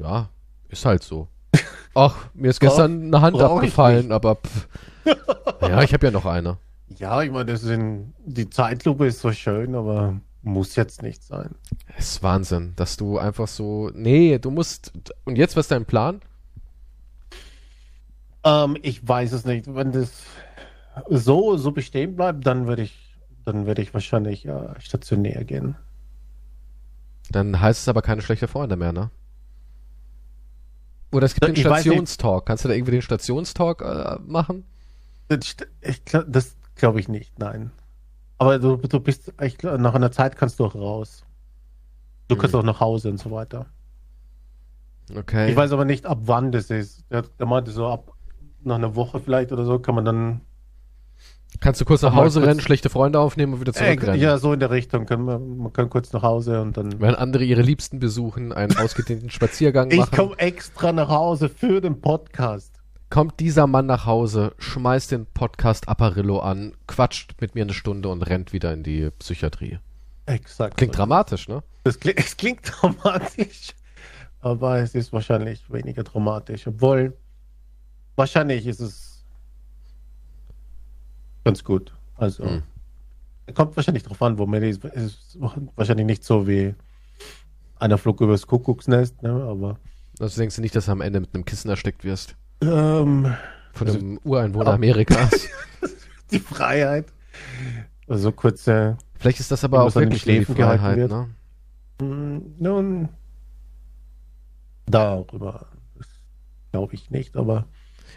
ja, 0.00 0.28
ist 0.68 0.84
halt 0.84 1.02
so. 1.02 1.28
Ach, 1.94 2.16
mir 2.34 2.50
ist 2.50 2.60
gestern 2.60 3.02
eine 3.02 3.20
Hand 3.20 3.36
brauch 3.36 3.56
abgefallen, 3.56 4.12
aber 4.12 4.36
pff. 4.36 4.68
Ja, 5.60 5.82
ich 5.82 5.92
habe 5.92 6.06
ja 6.06 6.12
noch 6.12 6.26
eine. 6.26 6.58
Ja, 6.98 7.22
ich 7.22 7.30
meine, 7.30 7.52
das 7.52 7.62
sind, 7.62 8.14
die 8.24 8.48
Zeitlupe 8.48 9.06
ist 9.06 9.20
so 9.20 9.32
schön, 9.32 9.74
aber 9.74 10.20
muss 10.42 10.76
jetzt 10.76 11.02
nicht 11.02 11.22
sein. 11.22 11.54
Es 11.96 12.12
ist 12.12 12.22
Wahnsinn, 12.22 12.72
dass 12.76 12.96
du 12.96 13.18
einfach 13.18 13.48
so. 13.48 13.90
Nee, 13.94 14.38
du 14.38 14.50
musst. 14.50 14.92
Und 15.24 15.36
jetzt, 15.36 15.56
was 15.56 15.66
ist 15.66 15.70
dein 15.70 15.84
Plan? 15.84 16.20
Ähm, 18.44 18.76
ich 18.82 19.06
weiß 19.06 19.32
es 19.32 19.44
nicht. 19.44 19.72
Wenn 19.72 19.92
das 19.92 20.10
so, 21.08 21.56
so 21.56 21.72
bestehen 21.72 22.16
bleibt, 22.16 22.46
dann 22.46 22.66
würde 22.66 22.82
ich, 22.82 23.16
dann 23.44 23.66
würde 23.66 23.82
ich 23.82 23.94
wahrscheinlich 23.94 24.46
äh, 24.46 24.80
stationär 24.80 25.44
gehen. 25.44 25.76
Dann 27.30 27.60
heißt 27.60 27.82
es 27.82 27.88
aber 27.88 28.02
keine 28.02 28.22
schlechte 28.22 28.48
Freunde 28.48 28.76
mehr, 28.76 28.92
ne? 28.92 29.10
Oder 31.12 31.26
es 31.26 31.34
gibt 31.34 31.46
den 31.46 31.54
Ich. 31.54 31.60
Stationstalk. 31.60 32.46
Kannst 32.46 32.64
du 32.64 32.68
da 32.68 32.74
irgendwie 32.74 32.92
den 32.92 33.02
Stationstalk 33.02 33.82
äh, 33.82 34.18
machen? 34.26 34.64
Ich, 35.28 35.56
das 36.26 36.56
glaube 36.74 37.00
ich 37.00 37.08
nicht, 37.08 37.38
nein. 37.38 37.70
Aber 38.38 38.58
du, 38.58 38.76
du 38.76 38.98
bist, 39.00 39.32
ich, 39.40 39.62
nach 39.62 39.94
einer 39.94 40.10
Zeit 40.10 40.36
kannst 40.36 40.58
du 40.58 40.64
auch 40.64 40.74
raus. 40.74 41.24
Du 42.28 42.36
kannst 42.36 42.54
Mhm. 42.54 42.60
auch 42.60 42.64
nach 42.64 42.80
Hause 42.80 43.10
und 43.10 43.18
so 43.18 43.30
weiter. 43.30 43.66
Okay. 45.14 45.50
Ich 45.50 45.56
weiß 45.56 45.72
aber 45.72 45.84
nicht, 45.84 46.06
ab 46.06 46.18
wann 46.22 46.52
das 46.52 46.70
ist. 46.70 47.04
Der, 47.10 47.22
der 47.22 47.46
meinte 47.46 47.70
so, 47.70 47.86
ab 47.88 48.12
nach 48.62 48.76
einer 48.76 48.94
Woche 48.94 49.20
vielleicht 49.20 49.52
oder 49.52 49.64
so 49.64 49.78
kann 49.78 49.94
man 49.94 50.04
dann. 50.04 50.40
Kannst 51.62 51.80
du 51.80 51.84
kurz 51.84 52.02
nach 52.02 52.14
Hause 52.14 52.40
kurz- 52.40 52.48
rennen, 52.50 52.60
schlechte 52.60 52.90
Freunde 52.90 53.20
aufnehmen 53.20 53.54
und 53.54 53.60
wieder 53.60 53.70
Äh, 53.70 53.74
zurückrennen. 53.74 54.20
ja, 54.20 54.36
so 54.38 54.52
in 54.52 54.60
der 54.60 54.70
Richtung. 54.70 55.06
Kann 55.06 55.22
man, 55.22 55.56
man 55.58 55.72
kann 55.72 55.88
kurz 55.88 56.12
nach 56.12 56.22
Hause 56.22 56.60
und 56.60 56.76
dann. 56.76 57.00
Wenn 57.00 57.14
andere 57.14 57.44
ihre 57.44 57.62
Liebsten 57.62 57.98
besuchen, 58.00 58.52
einen 58.52 58.76
ausgedehnten 58.76 59.30
Spaziergang 59.30 59.90
Ich 59.90 59.98
machen. 59.98 60.14
komme 60.16 60.38
extra 60.38 60.92
nach 60.92 61.08
Hause 61.08 61.48
für 61.48 61.80
den 61.80 62.00
Podcast. 62.00 62.74
kommt 63.10 63.38
dieser 63.40 63.66
Mann 63.66 63.86
nach 63.86 64.06
Hause, 64.06 64.52
schmeißt 64.58 65.12
den 65.12 65.26
Podcast 65.26 65.88
Apparillo 65.88 66.40
an, 66.40 66.72
quatscht 66.86 67.34
mit 67.40 67.54
mir 67.54 67.62
eine 67.62 67.74
Stunde 67.74 68.08
und 68.08 68.22
rennt 68.22 68.52
wieder 68.52 68.72
in 68.72 68.82
die 68.82 69.10
Psychiatrie. 69.18 69.78
Exakt. 70.26 70.76
Klingt 70.78 70.96
dramatisch, 70.96 71.46
ne? 71.48 71.62
Das 71.84 72.00
klingt, 72.00 72.18
es 72.18 72.36
klingt 72.36 72.60
dramatisch, 72.64 73.74
aber 74.40 74.78
es 74.78 74.94
ist 74.94 75.12
wahrscheinlich 75.12 75.62
weniger 75.70 76.02
dramatisch. 76.04 76.66
Obwohl, 76.66 77.16
wahrscheinlich 78.16 78.66
ist 78.66 78.80
es 78.80 79.11
ganz 81.44 81.64
gut. 81.64 81.92
Also, 82.16 82.44
Hm. 82.44 82.62
kommt 83.54 83.76
wahrscheinlich 83.76 84.02
drauf 84.04 84.20
an, 84.22 84.38
wo 84.38 84.46
man 84.46 84.62
ist. 84.62 84.84
Ist 84.84 85.36
wahrscheinlich 85.76 86.06
nicht 86.06 86.24
so 86.24 86.46
wie 86.46 86.74
einer 87.78 87.98
Flug 87.98 88.20
übers 88.20 88.46
Kuckucksnest, 88.46 89.22
ne? 89.22 89.30
aber 89.30 89.78
Also 90.20 90.40
denkst 90.40 90.56
du 90.56 90.62
nicht, 90.62 90.76
dass 90.76 90.86
du 90.86 90.92
am 90.92 91.00
Ende 91.00 91.20
mit 91.20 91.34
einem 91.34 91.44
Kissen 91.44 91.68
erstickt 91.68 92.04
wirst? 92.04 92.36
ähm, 92.60 93.34
Von 93.72 93.86
Also- 93.86 93.98
einem 93.98 94.18
Ureinwohner. 94.24 94.72
Amerikas. 94.74 95.48
die 96.30 96.38
Freiheit. 96.38 97.06
Also 98.06 98.30
kurze, 98.32 98.98
Vielleicht 99.18 99.40
ist 99.40 99.50
das 99.50 99.64
aber 99.64 99.82
auch 99.84 99.94
wirklich 99.94 100.24
die 100.24 100.44
Freiheit, 100.44 100.98
ne? 101.10 101.28
mh, 102.00 102.40
nun, 102.58 103.08
darüber 104.86 105.66
glaube 106.72 106.94
ich 106.94 107.10
nicht, 107.10 107.36
aber 107.36 107.66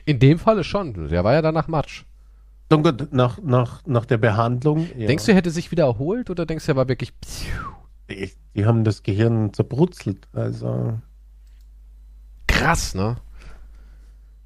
In 0.05 0.19
dem 0.19 0.37
Falle 0.39 0.63
schon. 0.63 1.07
Der 1.09 1.23
war 1.23 1.33
ja 1.33 1.41
danach 1.41 1.67
Matsch. 1.67 2.03
Gut, 2.69 3.13
nach, 3.13 3.39
nach, 3.41 3.85
nach 3.85 4.05
der 4.05 4.17
Behandlung. 4.17 4.87
Ja, 4.97 5.07
Denkst 5.07 5.25
du, 5.25 5.31
er 5.31 5.37
hätte 5.37 5.51
sich 5.51 5.71
wieder 5.71 5.85
erholt 5.85 6.29
oder 6.29 6.45
denkst 6.45 6.65
du, 6.65 6.71
er 6.71 6.75
war 6.75 6.87
wirklich. 6.87 7.13
die, 8.09 8.31
die 8.55 8.65
haben 8.65 8.83
das 8.83 9.03
Gehirn 9.03 9.53
zerbrutzelt. 9.53 10.27
Also, 10.33 10.99
Krass, 12.47 12.95
ne? 12.95 13.17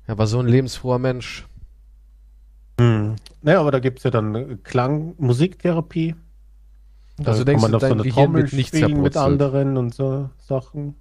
Er 0.07 0.17
war 0.17 0.27
so 0.27 0.39
ein 0.39 0.47
lebensfroher 0.47 0.99
Mensch. 0.99 1.47
hm. 2.79 3.15
naja, 3.41 3.59
aber 3.61 3.71
da 3.71 3.79
gibt 3.79 3.99
es 3.99 4.03
ja 4.03 4.11
dann 4.11 4.63
Klang, 4.63 5.13
Musiktherapie. 5.17 6.15
Also 7.23 7.43
denkst 7.43 7.61
man 7.61 7.71
du, 7.71 7.77
auf 7.77 7.81
so 7.83 7.88
eine 7.91 8.03
Gehirn 8.03 8.25
Trommel 8.25 8.43
wird 8.43 8.53
nicht 8.53 8.69
spielen 8.69 9.01
mit 9.01 9.17
anderen 9.17 9.77
und 9.77 9.93
so 9.93 10.29
Sachen. 10.38 10.95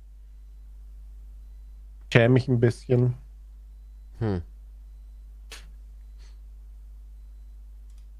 Schäme 2.12 2.34
mich 2.34 2.48
ein 2.48 2.60
bisschen. 2.60 3.14
Hm. 4.18 4.42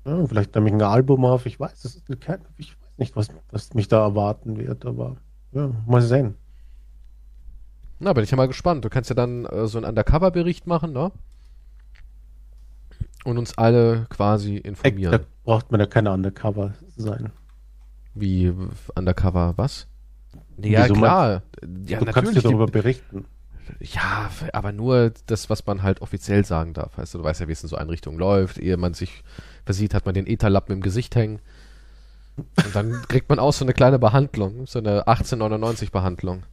Ja, 0.07 0.27
vielleicht 0.27 0.55
nehme 0.55 0.69
ich 0.69 0.75
ein 0.75 0.83
Album 0.83 1.25
auf. 1.25 1.47
Ich 1.47 1.59
weiß, 1.61 1.85
es 1.85 1.97
ist 1.97 2.21
kein, 2.21 2.41
ich 2.57 2.73
weiß 2.73 2.99
nicht, 2.99 3.17
was, 3.17 3.29
was 3.51 3.75
mich 3.75 3.89
da 3.89 4.01
erwarten 4.03 4.57
wird, 4.59 4.87
aber 4.87 5.17
ja, 5.53 5.71
mal 5.87 6.03
sehen. 6.03 6.35
Na, 8.01 8.13
bin 8.13 8.23
ich 8.25 8.31
ja 8.31 8.37
mal 8.37 8.47
gespannt. 8.49 8.85
Du 8.85 8.91
kannst 8.91 9.11
ja 9.11 9.17
dann 9.17 9.45
äh, 9.47 9.67
so 9.67 9.79
einen 9.79 9.87
Undercover-Bericht 9.89 10.67
machen, 10.67 10.93
ne? 10.93 11.11
Und 13.25 13.37
uns 13.39 13.59
alle 13.59 14.07
quasi 14.09 14.61
Da 14.63 14.69
informieren. 14.69 15.21
braucht 15.45 15.71
man 15.73 15.81
ja 15.81 15.87
keine 15.87 16.13
Undercover 16.13 16.75
sein. 16.97 17.33
Wie 18.15 18.53
Undercover, 18.95 19.55
was? 19.57 19.89
Ja, 20.59 20.85
Wieso 20.85 20.95
klar. 20.95 21.43
Ja, 21.87 21.99
du 21.99 22.07
kannst 22.07 22.37
dir 22.37 22.43
darüber 22.43 22.67
berichten. 22.67 23.25
Ja, 23.81 24.31
aber 24.53 24.73
nur 24.73 25.13
das, 25.27 25.51
was 25.51 25.67
man 25.67 25.83
halt 25.83 26.03
offiziell 26.03 26.45
sagen 26.45 26.75
darf. 26.75 26.97
Weißt 26.99 27.15
du, 27.15 27.19
du 27.19 27.25
weißt 27.25 27.41
ja, 27.41 27.49
wie 27.49 27.53
es 27.53 27.63
in 27.63 27.69
so 27.69 27.77
Einrichtungen 27.77 28.19
läuft. 28.19 28.59
Ehe 28.59 28.77
man 28.77 28.95
sich 28.95 29.23
versieht, 29.65 29.95
hat 29.95 30.07
man 30.07 30.15
den 30.15 30.27
Etherlappen 30.27 30.75
im 30.75 30.81
Gesicht 30.81 31.15
hängen. 31.17 31.41
Und 32.37 32.75
dann 32.75 33.03
kriegt 33.09 33.29
man 33.29 33.39
auch 33.39 33.53
so 33.53 33.65
eine 33.65 33.75
kleine 33.75 33.99
Behandlung, 33.99 34.67
so 34.67 34.79
eine 34.79 35.07
1899 35.07 35.93
Behandlung. 35.93 36.45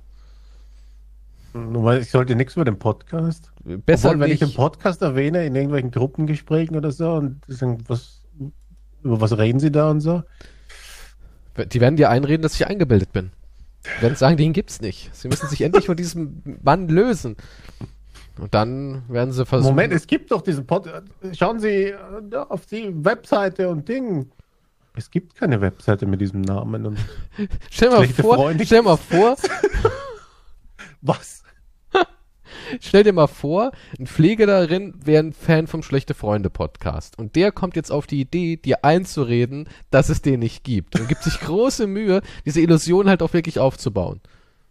Nur 1.53 1.83
weil 1.85 2.01
Ich 2.01 2.11
sollte 2.11 2.35
nichts 2.35 2.55
über 2.55 2.65
den 2.65 2.77
Podcast. 2.77 3.51
Besser 3.63 4.09
Obwohl, 4.09 4.19
wenn 4.21 4.31
ich 4.31 4.41
nicht. 4.41 4.53
den 4.53 4.55
Podcast 4.55 5.01
erwähne, 5.01 5.45
in 5.45 5.55
irgendwelchen 5.55 5.91
Gruppengesprächen 5.91 6.75
oder 6.75 6.91
so, 6.91 7.13
und 7.13 7.41
sagen, 7.47 7.83
was, 7.87 8.21
über 9.03 9.21
was 9.21 9.37
reden 9.37 9.59
sie 9.59 9.71
da 9.71 9.89
und 9.89 10.01
so? 10.01 10.23
Die 11.71 11.79
werden 11.79 11.95
dir 11.95 12.09
einreden, 12.09 12.41
dass 12.41 12.55
ich 12.55 12.67
eingebildet 12.67 13.13
bin. 13.13 13.31
Die 13.97 14.01
werden 14.01 14.15
sagen, 14.15 14.37
den 14.37 14.53
gibt's 14.53 14.81
nicht. 14.81 15.13
Sie 15.15 15.27
müssen 15.27 15.47
sich 15.49 15.61
endlich 15.61 15.85
von 15.85 15.95
diesem 15.97 16.41
Mann 16.63 16.87
lösen. 16.87 17.35
Und 18.37 18.53
dann 18.53 19.03
werden 19.07 19.31
sie 19.31 19.45
versuchen. 19.45 19.71
Moment, 19.71 19.93
es 19.93 20.07
gibt 20.07 20.31
doch 20.31 20.41
diesen 20.41 20.65
Podcast. 20.65 21.07
Schauen 21.33 21.59
Sie 21.59 21.89
äh, 21.89 21.97
auf 22.49 22.65
die 22.65 22.91
Webseite 23.03 23.69
und 23.69 23.87
Ding. 23.87 24.29
Es 24.95 25.09
gibt 25.09 25.35
keine 25.35 25.61
Webseite 25.61 26.05
mit 26.05 26.21
diesem 26.21 26.41
Namen. 26.41 26.85
Und 26.85 26.97
stell 27.69 27.89
mal 27.89 28.07
vor, 28.07 28.35
Freunde. 28.35 28.65
stell 28.65 28.81
mal 28.81 28.97
vor, 28.97 29.35
was? 31.01 31.34
Stell 32.81 33.03
dir 33.03 33.13
mal 33.13 33.27
vor, 33.27 33.71
ein 33.99 34.07
Pfleger 34.07 34.45
darin 34.45 34.93
wäre 35.03 35.23
ein 35.23 35.33
Fan 35.33 35.67
vom 35.67 35.83
Schlechte 35.83 36.13
Freunde 36.13 36.49
Podcast. 36.49 37.17
Und 37.17 37.35
der 37.35 37.51
kommt 37.51 37.75
jetzt 37.75 37.91
auf 37.91 38.07
die 38.07 38.21
Idee, 38.21 38.57
dir 38.57 38.83
einzureden, 38.83 39.67
dass 39.91 40.09
es 40.09 40.21
den 40.21 40.39
nicht 40.39 40.63
gibt. 40.63 40.99
Und 40.99 41.07
gibt 41.07 41.23
sich 41.23 41.39
große 41.39 41.87
Mühe, 41.87 42.21
diese 42.45 42.61
Illusion 42.61 43.09
halt 43.09 43.21
auch 43.21 43.33
wirklich 43.33 43.59
aufzubauen. 43.59 44.21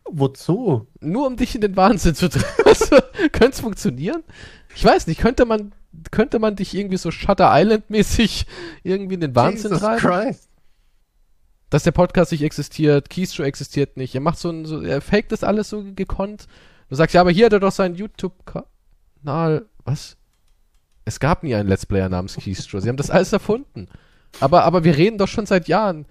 Wozu? 0.07 0.87
Nur 1.01 1.27
um 1.27 1.37
dich 1.37 1.55
in 1.55 1.61
den 1.61 1.77
Wahnsinn 1.77 2.15
zu 2.15 2.29
treiben. 2.29 2.45
Also, 2.67 2.97
könnte 3.31 3.51
es 3.51 3.61
funktionieren? 3.61 4.25
Ich 4.75 4.85
weiß 4.85 5.07
nicht, 5.07 5.21
könnte 5.21 5.45
man, 5.45 5.73
könnte 6.11 6.39
man 6.39 6.57
dich 6.57 6.75
irgendwie 6.75 6.97
so 6.97 7.11
Shutter 7.11 7.51
Island-mäßig 7.53 8.47
irgendwie 8.83 9.15
in 9.15 9.21
den 9.21 9.37
Wahnsinn 9.37 9.71
Jesus 9.71 9.81
treiben? 9.81 10.01
Christ. 10.01 10.49
Dass 11.71 11.85
der 11.85 11.93
Podcast 11.93 12.33
nicht 12.33 12.43
existiert, 12.43 13.11
Keystrow 13.11 13.47
existiert 13.47 13.97
nicht. 13.97 14.15
Er 14.15 14.21
macht 14.21 14.39
so 14.39 14.51
ein, 14.51 14.65
so, 14.65 14.81
er 14.81 15.01
faked 15.01 15.33
das 15.33 15.45
alles 15.45 15.69
so 15.69 15.85
gekonnt. 15.95 16.47
Du 16.95 16.99
sagst, 16.99 17.13
ja, 17.13 17.23
aber 17.23 17.33
hier 17.33 17.47
hat 17.47 17.53
er 17.53 17.59
doch 17.59 17.73
seinen 17.73 17.97
YouTube-Kanal. 17.97 19.67
Was? 19.85 20.17
Es 21.05 21.19
gab 21.19 21.43
nie 21.43 21.53
einen 21.53 21.69
Let's 21.69 21.87
Player 21.87 22.09
namens 22.09 22.37
Keystrow. 22.37 22.81
Sie 22.81 22.89
haben 22.89 22.97
das 22.97 23.11
alles 23.11 23.33
erfunden. 23.33 23.89
Aber, 24.39 24.63
aber 24.63 24.85
wir 24.85 24.97
reden 24.97 25.19
doch 25.19 25.27
schon 25.27 25.45
seit 25.45 25.67
Jahren. 25.67 26.07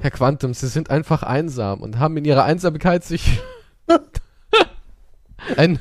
Herr 0.00 0.10
Quantum, 0.10 0.52
Sie 0.52 0.66
sind 0.66 0.90
einfach 0.90 1.22
einsam 1.22 1.80
und 1.80 2.00
haben 2.00 2.16
in 2.16 2.24
Ihrer 2.24 2.42
Einsamkeit 2.42 3.04
sich 3.04 3.40
ein, 5.56 5.78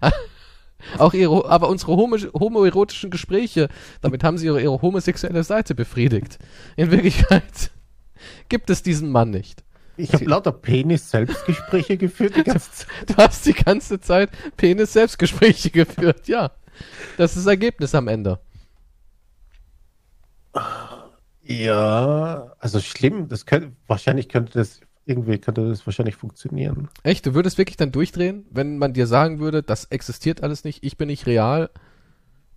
auch 0.98 1.14
ihre, 1.14 1.48
aber 1.48 1.70
unsere 1.70 1.96
homo, 1.96 2.18
homoerotischen 2.38 3.10
Gespräche, 3.10 3.70
damit 4.02 4.24
haben 4.24 4.36
Sie 4.36 4.44
ihre, 4.44 4.60
ihre 4.60 4.82
homosexuelle 4.82 5.42
Seite 5.42 5.74
befriedigt. 5.74 6.38
In 6.76 6.90
Wirklichkeit 6.90 7.70
gibt 8.50 8.68
es 8.68 8.82
diesen 8.82 9.10
Mann 9.10 9.30
nicht. 9.30 9.64
Ich 9.98 10.12
habe 10.14 10.24
lauter 10.24 10.52
Penis-Selbstgespräche 10.52 11.96
geführt 11.96 12.36
die 12.36 12.44
ganze 12.44 12.70
Zeit. 12.70 12.86
Du 13.08 13.16
hast 13.16 13.44
die 13.46 13.52
ganze 13.52 14.00
Zeit 14.00 14.30
Penis-Selbstgespräche 14.56 15.70
geführt, 15.70 16.28
ja. 16.28 16.52
Das 17.16 17.32
ist 17.32 17.44
das 17.44 17.46
Ergebnis 17.50 17.94
am 17.94 18.08
Ende. 18.08 18.38
Ja, 21.42 22.52
also 22.58 22.80
schlimm. 22.80 23.28
Das 23.28 23.46
könnte, 23.46 23.72
wahrscheinlich 23.86 24.28
könnte 24.28 24.58
das, 24.58 24.80
irgendwie 25.06 25.38
könnte 25.38 25.68
das 25.68 25.86
wahrscheinlich 25.86 26.16
funktionieren. 26.16 26.88
Echt, 27.02 27.26
du 27.26 27.34
würdest 27.34 27.58
wirklich 27.58 27.76
dann 27.76 27.92
durchdrehen, 27.92 28.46
wenn 28.50 28.78
man 28.78 28.92
dir 28.92 29.06
sagen 29.06 29.38
würde, 29.40 29.62
das 29.62 29.86
existiert 29.86 30.42
alles 30.42 30.64
nicht, 30.64 30.84
ich 30.84 30.96
bin 30.96 31.08
nicht 31.08 31.26
real 31.26 31.70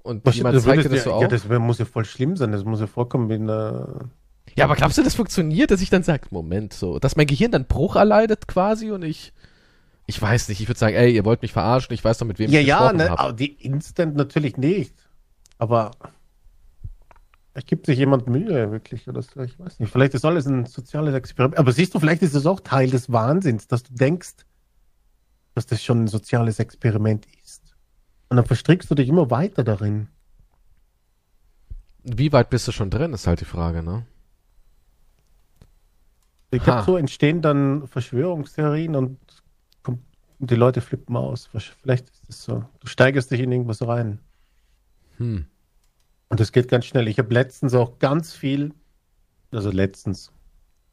und 0.04 0.28
jemand 0.34 0.56
das 0.56 0.64
zeigt 0.64 0.86
dir 0.86 0.90
das 0.90 0.98
ja, 1.00 1.04
so 1.04 1.10
ja, 1.12 1.16
auf? 1.16 1.28
das 1.28 1.48
wär- 1.50 1.60
muss 1.60 1.80
ja 1.80 1.86
voll 1.86 2.06
schlimm 2.06 2.36
sein. 2.36 2.52
Das 2.52 2.64
muss 2.66 2.80
ja 2.80 2.88
vorkommen 2.88 3.30
wie 3.30 3.36
eine. 3.36 4.10
Ja, 4.56 4.66
aber 4.66 4.76
glaubst 4.76 4.98
du, 4.98 5.04
das 5.04 5.16
funktioniert, 5.16 5.72
dass 5.72 5.82
ich 5.82 5.90
dann 5.90 6.04
sage, 6.04 6.28
Moment, 6.32 6.74
so, 6.74 7.00
dass 7.00 7.16
mein 7.16 7.28
Gehirn 7.28 7.52
dann 7.52 7.66
Bruch 7.66 7.96
erleidet 7.96 8.48
quasi 8.48 8.92
und 8.92 9.04
ich, 9.04 9.34
ich 10.08 10.22
weiß 10.22 10.50
nicht, 10.50 10.60
ich 10.62 10.68
würde 10.68 10.80
sagen, 10.80 10.96
ey, 10.96 11.14
ihr 11.14 11.26
wollt 11.26 11.42
mich 11.42 11.54
verarschen, 11.54 11.94
ich 11.94 12.04
weiß 12.04 12.18
doch, 12.18 12.26
mit 12.26 12.40
wem 12.40 12.52
Ja, 12.52 12.60
ich 12.60 12.68
ja, 12.68 12.78
gesprochen 12.80 12.98
ne, 12.98 13.20
aber 13.20 13.34
die 13.34 13.54
Instant 13.54 14.16
natürlich 14.16 14.58
nicht. 14.58 14.94
Aber 15.58 15.92
vielleicht 17.52 17.68
gibt 17.68 17.86
sich 17.86 17.98
jemand 17.98 18.28
Mühe, 18.28 18.72
wirklich, 18.72 19.08
oder 19.08 19.22
so, 19.22 19.42
ich 19.42 19.58
weiß 19.60 19.80
nicht. 19.80 19.92
Vielleicht 19.92 20.14
ist 20.14 20.26
alles 20.26 20.48
ein 20.48 20.66
soziales 20.66 21.14
Experiment. 21.14 21.60
Aber 21.60 21.72
siehst 21.72 21.94
du, 21.94 22.00
vielleicht 22.00 22.24
ist 22.24 22.36
es 22.36 22.46
auch 22.46 22.60
Teil 22.60 22.90
des 22.90 23.12
Wahnsinns, 23.12 23.68
dass 23.68 23.84
du 23.84 23.94
denkst, 23.94 24.34
dass 25.54 25.66
das 25.66 25.84
schon 25.84 26.04
ein 26.04 26.08
soziales 26.08 26.60
Experiment 26.60 27.26
ist. 27.44 27.62
Und 28.30 28.38
dann 28.38 28.46
verstrickst 28.46 28.90
du 28.90 28.96
dich 28.96 29.10
immer 29.10 29.30
weiter 29.30 29.64
darin. 29.64 30.08
Wie 32.04 32.32
weit 32.32 32.50
bist 32.50 32.68
du 32.68 32.72
schon 32.72 32.90
drin, 32.90 33.14
ist 33.14 33.28
halt 33.28 33.42
die 33.42 33.46
Frage, 33.46 33.84
ne? 33.84 34.06
Ich 36.52 36.64
glaube, 36.64 36.84
so 36.84 36.98
entstehen 36.98 37.42
dann 37.42 37.88
Verschwörungstheorien 37.88 38.96
und 38.96 39.18
die 40.40 40.56
Leute 40.56 40.82
flippen 40.82 41.16
aus. 41.16 41.50
Vielleicht 41.82 42.10
ist 42.10 42.24
es 42.30 42.44
so. 42.44 42.64
Du 42.80 42.88
steigerst 42.88 43.32
dich 43.32 43.40
in 43.42 43.52
irgendwas 43.52 43.86
rein. 43.88 44.20
Hm. 45.18 45.46
Und 46.30 46.40
das 46.40 46.52
geht 46.52 46.68
ganz 46.68 46.86
schnell. 46.86 47.08
Ich 47.08 47.20
habe 47.20 47.34
letztens 47.34 47.74
auch 47.74 48.00
ganz 48.00 48.34
viel, 48.34 48.74
also 49.52 49.70
letztens, 49.70 50.32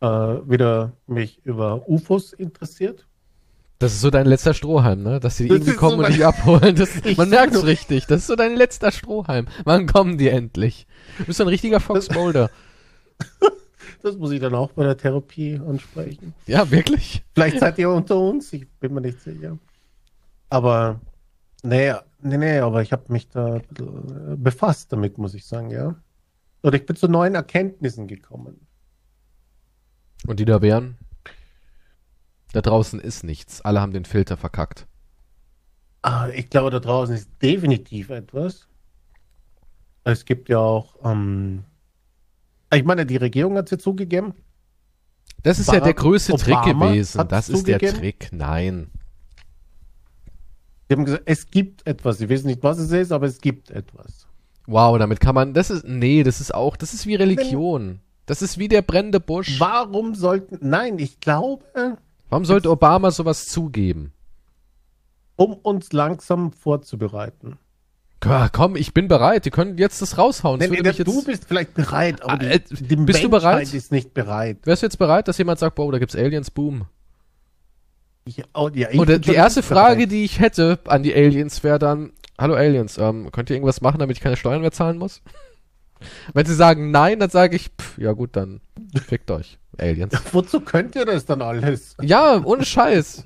äh, 0.01 0.07
wieder 0.07 0.93
mich 1.07 1.41
über 1.45 1.89
UFOs 1.89 2.33
interessiert. 2.35 3.07
Das 3.79 3.93
ist 3.95 4.01
so 4.01 4.11
dein 4.11 4.27
letzter 4.27 4.55
Strohhalm, 4.55 5.03
ne? 5.03 5.21
Dass 5.21 5.37
die 5.37 5.47
Das 5.49 5.59
irgendwie 5.59 5.77
kommen 5.77 5.99
so 5.99 6.05
und 6.05 6.13
dich 6.13 6.27
abholen. 6.27 6.75
Das, 6.77 6.91
man 7.17 7.31
merkt's 7.31 7.57
doch- 7.57 7.67
richtig. 7.67 8.07
Das 8.07 8.21
ist 8.23 8.27
so 8.27 8.37
dein 8.37 8.55
letzter 8.57 8.91
Strohhalm. 8.93 9.47
Wann 9.65 9.87
kommen 9.87 10.19
die 10.19 10.29
endlich? 10.29 10.87
Du 11.19 11.25
bist 11.25 11.39
so 11.39 11.45
ein 11.45 11.49
richtiger 11.49 11.81
Fox 11.81 12.11
Mulder. 12.11 12.51
Das 14.03 14.17
muss 14.17 14.31
ich 14.31 14.41
dann 14.41 14.55
auch 14.55 14.73
bei 14.73 14.85
der 14.85 14.97
Therapie 14.97 15.61
ansprechen. 15.67 16.35
Ja, 16.47 16.71
wirklich? 16.71 17.25
Vielleicht 17.35 17.61
seid 17.61 17.79
ihr 17.79 17.91
unter 17.91 18.19
uns, 18.19 18.53
ich 18.53 18.69
bin 18.81 18.95
mir 18.95 19.01
nicht 19.01 19.21
sicher. 19.21 19.59
Aber, 20.51 21.01
nee, 21.63 21.93
nee, 22.23 22.37
nee, 22.37 22.59
aber 22.59 22.83
ich 22.83 22.93
habe 22.93 23.13
mich 23.13 23.29
da 23.29 23.57
äh, 23.57 23.63
befasst 24.37 24.93
damit, 24.93 25.19
muss 25.19 25.35
ich 25.35 25.47
sagen, 25.47 25.71
ja. 25.71 25.95
Und 26.63 26.75
ich 26.75 26.87
bin 26.87 26.97
zu 26.97 27.09
neuen 27.09 27.35
Erkenntnissen 27.35 28.07
gekommen. 28.07 28.67
Und 30.27 30.41
die 30.41 30.45
da 30.45 30.61
wären? 30.63 30.97
Da 32.53 32.63
draußen 32.63 33.01
ist 33.01 33.25
nichts. 33.25 33.61
Alle 33.61 33.81
haben 33.81 33.93
den 33.93 34.05
Filter 34.05 34.37
verkackt. 34.37 34.87
Ah, 36.03 36.29
ich 36.29 36.49
glaube, 36.49 36.71
da 36.71 36.81
draußen 36.81 37.15
ist 37.15 37.31
definitiv 37.43 38.11
etwas. 38.11 38.69
Es 40.05 40.25
gibt 40.25 40.49
ja 40.49 40.59
auch, 40.59 40.97
ähm, 41.05 41.65
ich 42.75 42.85
meine, 42.85 43.07
die 43.07 43.17
Regierung 43.17 43.57
hat 43.57 43.67
es 43.67 43.71
ja 43.73 43.79
zugegeben. 43.79 44.35
Das 45.43 45.59
ist 45.59 45.69
ja 45.69 45.75
Barack 45.75 45.85
der 45.85 45.95
größte 45.95 46.33
Trick 46.37 46.57
Obama 46.57 46.91
gewesen. 46.91 47.19
hat's 47.21 47.31
Das 47.31 47.49
ist 47.49 47.67
der 47.67 47.79
zugegeben? 47.79 47.99
Trick. 48.01 48.29
Nein. 48.33 48.91
Die 50.89 50.95
haben 50.95 51.05
gesagt, 51.05 51.25
es 51.27 51.51
gibt 51.51 51.87
etwas. 51.87 52.19
Sie 52.19 52.29
wissen 52.29 52.47
nicht, 52.47 52.63
was 52.63 52.79
es 52.79 52.91
ist, 52.91 53.13
aber 53.13 53.27
es 53.27 53.41
gibt 53.41 53.71
etwas. 53.71 54.27
Wow, 54.67 54.99
damit 54.99 55.21
kann 55.21 55.35
man. 55.35 55.55
Das 55.55 55.71
ist. 55.71 55.85
Nee, 55.85 56.23
das 56.23 56.41
ist 56.41 56.55
auch. 56.55 56.77
Das 56.77 56.93
ist 56.95 57.07
wie 57.07 57.15
Religion. 57.15 58.01
Das 58.27 58.43
ist 58.43 58.59
wie 58.59 58.69
der 58.69 58.83
brennende 58.83 59.21
Busch. 59.21 59.59
Warum 59.59 60.15
sollten, 60.15 60.59
nein, 60.61 60.99
ich 60.99 61.19
glaube, 61.21 61.65
Warum 62.29 62.45
sollte 62.45 62.71
Obama 62.71 63.11
sowas 63.11 63.47
zugeben? 63.47 64.13
um 65.37 65.55
uns 65.55 65.93
langsam 65.93 66.51
vorzubereiten. 66.53 67.59
Ja, 68.25 68.49
komm, 68.51 68.75
ich 68.77 68.93
bin 68.95 69.07
bereit. 69.09 69.45
Die 69.45 69.51
können 69.51 69.79
jetzt 69.79 70.03
das 70.03 70.19
raushauen. 70.19 70.59
Das 70.59 70.69
Nee, 70.71 70.81
nee, 70.83 70.93
du 70.93 71.25
bist 71.25 71.45
vielleicht 71.47 71.75
bereit, 71.75 72.21
aber 72.23 72.33
Ah, 72.33 72.37
die, 72.37 72.47
äh, 72.47 72.61
die 72.69 72.97
bist 72.97 73.23
du 73.23 73.29
bereit? 73.31 73.73
ist 73.73 73.93
nicht 73.93 74.13
bereit. 74.13 74.59
wärst 74.65 74.83
du 74.83 74.87
jetzt 74.87 74.99
bereit, 74.99 75.29
dass 75.29 75.39
jemand 75.39 75.61
sagt, 75.61 75.77
boah, 75.77 75.93
da 75.93 75.99
gibt's 75.99 76.17
Aliens, 76.17 76.51
boom. 76.51 76.87
Ich, 78.25 78.43
oh, 78.55 78.69
ja, 78.75 78.89
ich 78.91 78.99
Oder 78.99 79.15
bin 79.15 79.23
die 79.23 79.35
erste 79.35 79.63
Frage, 79.63 79.97
bereit. 79.97 80.11
die 80.13 80.25
ich 80.25 80.41
hätte 80.41 80.79
an 80.87 81.03
die 81.03 81.15
Aliens, 81.15 81.63
wäre 81.65 81.79
dann, 81.79 82.13
hallo 82.39 82.55
Aliens, 82.55 82.99
ähm, 82.99 83.31
könnt 83.33 83.49
ihr 83.51 83.57
irgendwas 83.57 83.81
machen, 83.81 83.99
damit 84.01 84.17
ich 84.17 84.23
keine 84.23 84.37
Steuern 84.37 84.61
mehr 84.61 84.73
zahlen 84.73 84.99
muss? 84.99 85.23
Wenn 86.35 86.45
sie 86.45 86.55
sagen 86.55 86.91
nein, 86.91 87.21
dann 87.21 87.31
sage 87.31 87.57
ich, 87.57 87.71
pff, 87.81 87.99
ja 87.99 88.13
gut, 88.13 88.31
dann 88.37 88.61
fickt 89.07 89.31
euch, 89.31 89.59
Aliens. 89.79 90.13
Wozu 90.33 90.61
könnt 90.61 90.95
ihr 90.97 91.05
das 91.07 91.25
dann 91.25 91.41
alles? 91.41 91.97
Ja, 92.03 92.43
ohne 92.45 92.65
Scheiß. 92.65 93.25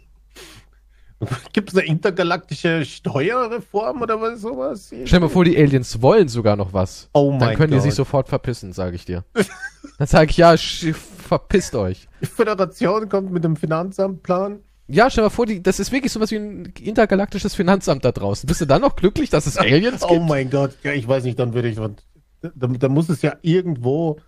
Gibt 1.52 1.70
es 1.70 1.78
eine 1.78 1.86
intergalaktische 1.86 2.84
Steuerreform 2.84 4.02
oder 4.02 4.20
was 4.20 4.40
sowas? 4.40 4.86
Stell 4.88 5.04
dir 5.04 5.20
mal 5.20 5.28
vor, 5.28 5.44
die 5.44 5.56
Aliens 5.56 6.00
wollen 6.02 6.28
sogar 6.28 6.56
noch 6.56 6.72
was. 6.72 7.08
Oh 7.12 7.30
Dann 7.30 7.38
mein 7.38 7.56
können 7.56 7.70
die 7.70 7.76
Gott. 7.76 7.84
sich 7.84 7.94
sofort 7.94 8.28
verpissen, 8.28 8.72
sage 8.72 8.96
ich 8.96 9.04
dir. 9.04 9.24
Dann 9.98 10.06
sage 10.06 10.30
ich, 10.30 10.36
ja, 10.36 10.56
verpisst 10.56 11.74
euch. 11.74 12.08
Die 12.20 12.26
Föderation 12.26 13.08
kommt 13.08 13.32
mit 13.32 13.44
dem 13.44 13.56
Finanzamtplan. 13.56 14.60
Ja, 14.88 15.08
stell 15.10 15.22
dir 15.22 15.26
mal 15.26 15.30
vor, 15.30 15.46
die, 15.46 15.62
das 15.62 15.80
ist 15.80 15.92
wirklich 15.92 16.12
sowas 16.12 16.30
wie 16.30 16.36
ein 16.36 16.72
intergalaktisches 16.80 17.54
Finanzamt 17.54 18.04
da 18.04 18.12
draußen. 18.12 18.46
Bist 18.46 18.60
du 18.60 18.66
dann 18.66 18.82
noch 18.82 18.96
glücklich, 18.96 19.30
dass 19.30 19.46
es 19.46 19.56
Aliens 19.56 20.00
gibt? 20.06 20.10
Oh 20.10 20.20
mein 20.20 20.50
Gott, 20.50 20.76
ja, 20.82 20.92
ich 20.92 21.06
weiß 21.06 21.24
nicht, 21.24 21.38
dann 21.38 21.54
würde 21.54 21.68
ich. 21.68 21.76
Da, 21.76 22.50
da 22.66 22.88
muss 22.88 23.08
es 23.08 23.22
ja 23.22 23.36
irgendwo 23.42 24.18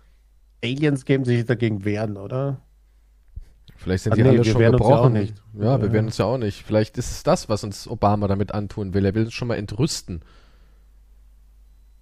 Aliens 0.63 1.05
geben, 1.05 1.23
die 1.25 1.35
sich 1.37 1.45
dagegen 1.45 1.83
wehren, 1.85 2.17
oder? 2.17 2.61
Vielleicht 3.75 4.03
sind 4.05 4.13
Ah, 4.13 4.15
die 4.15 4.23
nee, 4.23 4.29
alle 4.29 4.45
schon 4.45 4.61
ja 4.61 4.71
gebrochen. 4.71 5.13
nicht. 5.13 5.35
Ja, 5.53 5.79
wir 5.79 5.87
Ja. 5.87 5.93
werden 5.93 6.05
uns 6.07 6.17
ja 6.17 6.25
auch 6.25 6.37
nicht. 6.37 6.63
Vielleicht 6.63 6.97
ist 6.97 7.11
es 7.11 7.23
das, 7.23 7.49
was 7.49 7.63
uns 7.63 7.87
Obama 7.87 8.27
damit 8.27 8.53
antun 8.53 8.93
will. 8.93 9.05
Er 9.05 9.13
will 9.13 9.25
uns 9.25 9.33
schon 9.33 9.47
mal 9.47 9.55
entrüsten. 9.55 10.21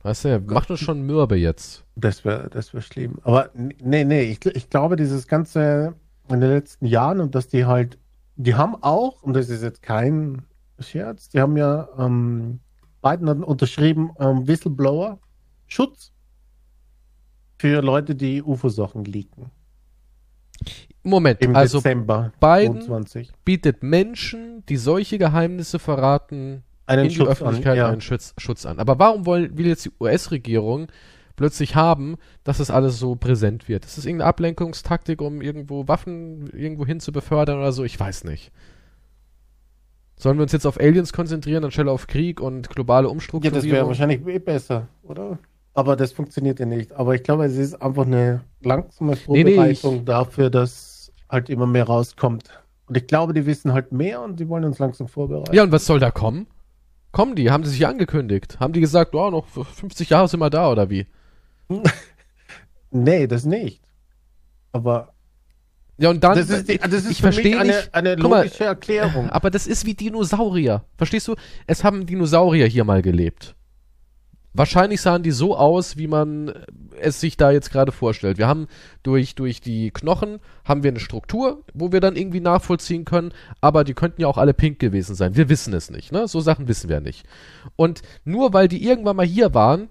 Weißt 0.03 0.25
du, 0.25 0.30
er 0.30 0.39
macht 0.42 0.70
uns 0.70 0.82
schon 0.82 1.01
mürbe 1.03 1.36
jetzt. 1.38 1.84
Das 1.95 2.26
wäre 2.26 2.50
das 2.50 2.74
wär 2.74 2.82
schlimm. 2.82 3.19
Aber 3.24 3.50
nee, 3.56 4.04
nee, 4.04 4.24
ich, 4.24 4.45
ich 4.45 4.69
glaube, 4.69 4.95
dieses 4.98 5.28
Ganze 5.28 5.95
in 6.30 6.41
den 6.41 6.50
letzten 6.52 6.86
Jahren 6.86 7.19
und 7.21 7.36
dass 7.36 7.48
die 7.48 7.65
halt, 7.65 7.98
die 8.36 8.56
haben 8.56 8.76
auch, 8.82 9.24
und 9.24 9.34
das 9.34 9.50
ist 9.50 9.63
jetzt 9.63 9.82
kein 9.82 10.43
Scherz, 10.80 11.30
die 11.30 11.39
haben 11.39 11.56
ja, 11.58 11.88
ähm, 11.98 12.60
Biden 13.02 13.30
hat 13.30 13.38
unterschrieben, 13.39 14.12
ähm, 14.19 14.48
Whistleblower, 14.48 15.19
Schutz 15.67 16.12
für 17.58 17.82
Leute, 17.82 18.15
die 18.15 18.43
UFO-Sachen 18.43 19.06
leaken. 19.06 19.52
Moment, 21.04 21.42
Im 21.42 21.56
also 21.56 21.80
Dezember 21.80 22.32
Biden 22.39 22.82
22. 22.82 23.32
bietet 23.44 23.84
Menschen, 23.84 24.63
die 24.70 24.78
solche 24.78 25.18
Geheimnisse 25.18 25.78
verraten, 25.80 26.63
Einen 26.86 27.04
in 27.04 27.10
die 27.10 27.16
Schutz 27.16 27.30
Öffentlichkeit 27.30 27.74
an, 27.74 27.78
ja. 27.78 27.89
einen 27.89 28.02
Schutz, 28.02 28.34
Schutz 28.38 28.66
an. 28.66 28.80
Aber 28.80 29.00
warum 29.00 29.26
wollen, 29.26 29.58
will 29.58 29.68
jetzt 29.68 29.86
die 29.86 29.92
US-Regierung 30.00 30.88
plötzlich 31.36 31.76
haben, 31.76 32.16
dass 32.44 32.60
das 32.60 32.72
alles 32.72 33.00
so 33.00 33.16
präsent 33.16 33.68
wird? 33.68 33.86
Ist 33.86 33.98
das 33.98 34.06
irgendeine 34.06 34.30
Ablenkungstaktik, 34.30 35.22
um 35.22 35.42
irgendwo 35.42 35.88
Waffen 35.89 36.50
irgendwo 36.54 36.86
hin 36.86 37.00
zu 37.02 37.12
befördern 37.12 37.58
oder 37.58 37.74
so? 37.74 37.84
Ich 37.84 38.00
weiß 38.00 38.24
nicht. 38.24 38.52
Sollen 40.16 40.38
wir 40.38 40.44
uns 40.44 40.52
jetzt 40.54 40.66
auf 40.66 40.80
Aliens 40.80 41.12
konzentrieren, 41.12 41.66
anstelle 41.66 41.92
auf 41.92 42.08
Krieg 42.08 42.39
und 42.39 42.70
globale 42.70 43.08
Ja, 43.08 43.12
Umstrukturierung? 43.12 43.62
das 43.62 43.70
wäre 43.70 43.88
wahrscheinlich 43.88 44.26
eh 44.26 44.39
besser, 44.39 44.88
oder? 45.02 45.38
Aber 45.74 45.96
das 45.96 46.12
funktioniert 46.12 46.60
ja 46.60 46.66
nicht. 46.66 46.94
Aber 46.94 47.16
ich 47.16 47.24
glaube, 47.24 47.46
es 47.46 47.58
ist 47.58 47.82
einfach 47.82 48.06
eine 48.06 48.42
langsame 48.62 49.18
Nee, 49.28 49.44
nee, 49.44 49.56
Vorbereitung 49.56 50.06
dafür, 50.06 50.50
dass 50.50 50.92
halt 51.34 51.50
immer 51.50 51.67
mehr 51.67 51.84
rauskommt. 51.86 52.50
Und 52.88 52.96
ich 52.96 53.08
glaube, 53.08 53.34
die 53.34 53.46
wissen 53.46 53.74
halt 53.74 53.91
mehr 53.91 54.22
und 54.22 54.39
die 54.39 54.48
wollen 54.48 54.63
uns 54.63 54.80
langsam 54.80 55.08
vorbereiten. 55.10 55.54
ja, 55.54 55.63
und 55.63 55.72
was 55.74 55.86
soll 55.86 56.00
da 56.00 56.12
kommen? 56.12 56.48
Kommen 57.12 57.36
die? 57.36 57.52
Haben 57.52 57.63
die 57.63 57.69
sich 57.69 57.86
angekündigt? 57.86 58.60
Haben 58.60 58.74
die 58.74 58.80
gesagt, 58.80 59.13
oh, 59.13 59.30
noch 59.30 59.46
50 59.48 60.10
Jahre 60.10 60.28
sind 60.28 60.39
wir 60.39 60.50
da 60.50 60.72
oder 60.72 60.89
wie? 60.89 61.06
Nee, 62.96 63.26
das 63.26 63.43
nicht. 63.43 63.82
Aber 64.72 65.13
Ja, 65.98 66.12
und 66.12 66.24
dann. 66.24 66.38
das 66.38 66.50
ist, 66.52 66.69
die, 66.69 66.78
das 66.78 66.93
ist 67.06 67.10
ich 67.12 67.22
verstehe 67.22 67.60
eine, 67.60 67.74
nicht. 67.78 67.96
eine 67.96 68.15
Guck 68.17 68.30
mal, 68.30 68.43
logische 68.43 68.65
Erklärung. 68.65 69.32
Aber 69.32 69.50
das 69.50 69.65
ist 69.65 69.86
wie 69.88 69.96
Dinosaurier. 69.96 70.84
Verstehst 70.96 71.28
du? 71.28 71.36
Es 71.65 71.84
haben 71.84 72.06
Dinosaurier 72.06 72.67
hier 72.67 72.84
mal 72.84 73.02
gelebt. 73.02 73.56
Wahrscheinlich 74.54 75.02
sahen 75.02 75.24
die 75.24 75.32
so 75.32 75.58
aus, 75.58 75.98
wie 75.98 76.08
man 76.08 76.54
es 77.00 77.20
sich 77.20 77.38
da 77.38 77.52
jetzt 77.52 77.72
gerade 77.72 77.92
vorstellt. 77.92 78.38
Wir 78.38 78.48
haben 78.48 78.68
durch, 79.02 79.34
durch 79.36 79.62
die 79.62 79.89
Knochen 79.92 80.39
haben 80.63 80.84
wir 80.84 80.92
eine 80.92 81.00
Struktur, 81.00 81.63
wo 81.74 81.92
wir 81.92 82.00
dann 82.00 82.16
irgendwie 82.16 82.39
nachvollziehen 82.39 83.04
können, 83.04 83.34
aber 83.62 83.84
die 83.84 83.96
könnten 83.96 84.22
ja 84.22 84.28
auch 84.28 84.38
alle 84.38 84.54
pink 84.54 84.80
gewesen 84.80 85.16
sein. 85.16 85.36
Wir 85.36 85.50
wissen 85.50 85.74
es 85.74 85.89
nicht, 85.89 86.12
ne? 86.12 86.28
So 86.28 86.39
Sachen 86.39 86.68
wissen 86.68 86.89
wir 86.89 87.02
nicht. 87.02 87.26
Und 87.76 88.02
nur 88.26 88.54
weil 88.54 88.68
die 88.68 88.86
irgendwann 88.86 89.16
mal 89.16 89.26
hier 89.26 89.54
waren, 89.54 89.89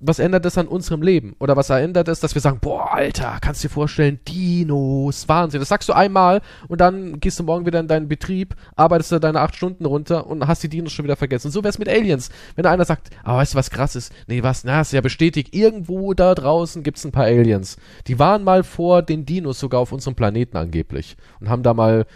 was 0.00 0.18
ändert 0.18 0.46
das 0.46 0.56
an 0.56 0.66
unserem 0.66 1.02
Leben? 1.02 1.36
Oder 1.38 1.56
was 1.56 1.68
ändert 1.68 2.08
es, 2.08 2.20
dass 2.20 2.34
wir 2.34 2.40
sagen, 2.40 2.58
boah, 2.60 2.94
Alter, 2.94 3.38
kannst 3.40 3.62
dir 3.62 3.68
vorstellen, 3.68 4.18
Dinos, 4.26 5.28
Wahnsinn. 5.28 5.60
Das 5.60 5.68
sagst 5.68 5.88
du 5.90 5.92
einmal 5.92 6.40
und 6.68 6.80
dann 6.80 7.20
gehst 7.20 7.38
du 7.38 7.44
morgen 7.44 7.66
wieder 7.66 7.80
in 7.80 7.88
deinen 7.88 8.08
Betrieb, 8.08 8.56
arbeitest 8.76 9.12
du 9.12 9.18
deine 9.18 9.40
acht 9.40 9.54
Stunden 9.54 9.84
runter 9.84 10.26
und 10.26 10.46
hast 10.46 10.62
die 10.62 10.70
Dinos 10.70 10.92
schon 10.92 11.04
wieder 11.04 11.16
vergessen. 11.16 11.50
So 11.50 11.62
wär's 11.62 11.78
mit 11.78 11.88
Aliens. 11.88 12.30
Wenn 12.56 12.64
einer 12.64 12.86
sagt, 12.86 13.10
ah, 13.24 13.36
weißt 13.36 13.52
du, 13.52 13.58
was 13.58 13.70
krass 13.70 13.94
ist? 13.94 14.12
Nee, 14.26 14.42
was? 14.42 14.64
Na, 14.64 14.80
ist 14.80 14.92
ja 14.92 15.02
bestätigt. 15.02 15.54
Irgendwo 15.54 16.14
da 16.14 16.34
draußen 16.34 16.82
gibt's 16.82 17.04
ein 17.04 17.12
paar 17.12 17.26
Aliens. 17.26 17.76
Die 18.06 18.18
waren 18.18 18.42
mal 18.42 18.64
vor 18.64 19.02
den 19.02 19.26
Dinos 19.26 19.60
sogar 19.60 19.80
auf 19.80 19.92
unserem 19.92 20.14
Planeten 20.14 20.56
angeblich 20.56 21.16
und 21.40 21.50
haben 21.50 21.62
da 21.62 21.74
mal 21.74 22.06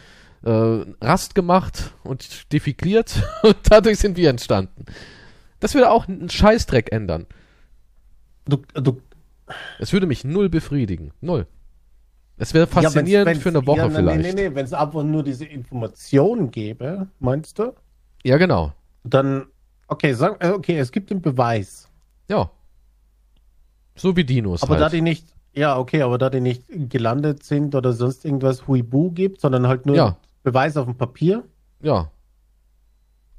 äh, 0.43 0.51
Rast 1.03 1.35
gemacht 1.35 1.93
und 2.03 2.51
defikliert 2.53 3.23
und 3.43 3.57
dadurch 3.69 3.99
sind 3.99 4.17
wir 4.17 4.31
entstanden. 4.31 4.87
Das 5.61 5.75
würde 5.75 5.91
auch 5.91 6.09
einen 6.09 6.31
Scheißdreck 6.31 6.91
ändern. 6.93 7.27
Du, 8.47 8.59
du, 8.75 9.01
Es 9.79 9.93
würde 9.93 10.07
mich 10.07 10.25
null 10.25 10.49
befriedigen. 10.49 11.13
Null. 11.21 11.47
Es 12.37 12.53
wäre 12.53 12.67
ja, 12.67 12.73
wenn's- 12.77 12.85
faszinierend 12.87 13.27
wenn's- 13.29 13.43
für 13.43 13.49
eine 13.51 13.67
Woche 13.67 13.79
ja, 13.79 13.89
nee, 13.89 13.95
vielleicht. 13.95 14.23
Nee, 14.23 14.33
nee, 14.35 14.49
nee, 14.49 14.55
wenn 14.55 14.65
es 14.65 14.73
einfach 14.73 15.03
nur 15.05 15.23
diese 15.23 15.45
Information 15.45 16.51
gäbe, 16.51 17.07
meinst 17.21 17.59
du? 17.59 17.73
Ja, 18.25 18.37
genau. 18.39 18.73
Dann, 19.05 19.47
okay, 19.89 20.13
sag, 20.15 20.43
äh, 20.43 20.51
okay, 20.51 20.79
es 20.79 20.91
gibt 20.91 21.11
den 21.11 21.21
Beweis. 21.23 21.89
Ja. 22.29 22.51
So 23.97 24.17
wie 24.17 24.25
Dinos 24.25 24.63
Aber 24.63 24.77
da 24.77 24.85
halt. 24.85 24.95
die 24.95 25.01
nicht, 25.03 25.27
ja, 25.55 25.79
okay, 25.79 26.03
aber 26.03 26.19
da 26.19 26.31
die 26.31 26.41
nicht 26.41 26.65
gelandet 26.91 27.45
sind 27.45 27.75
oder 27.75 27.93
sonst 27.93 28.25
irgendwas 28.25 28.67
Huibu 28.67 29.11
gibt, 29.13 29.41
sondern 29.41 29.69
halt 29.69 29.87
nur 29.87 29.95
Ja. 29.97 30.17
Beweis 30.43 30.77
auf 30.77 30.87
dem 30.87 30.97
Papier, 30.97 31.45
ja. 31.81 32.11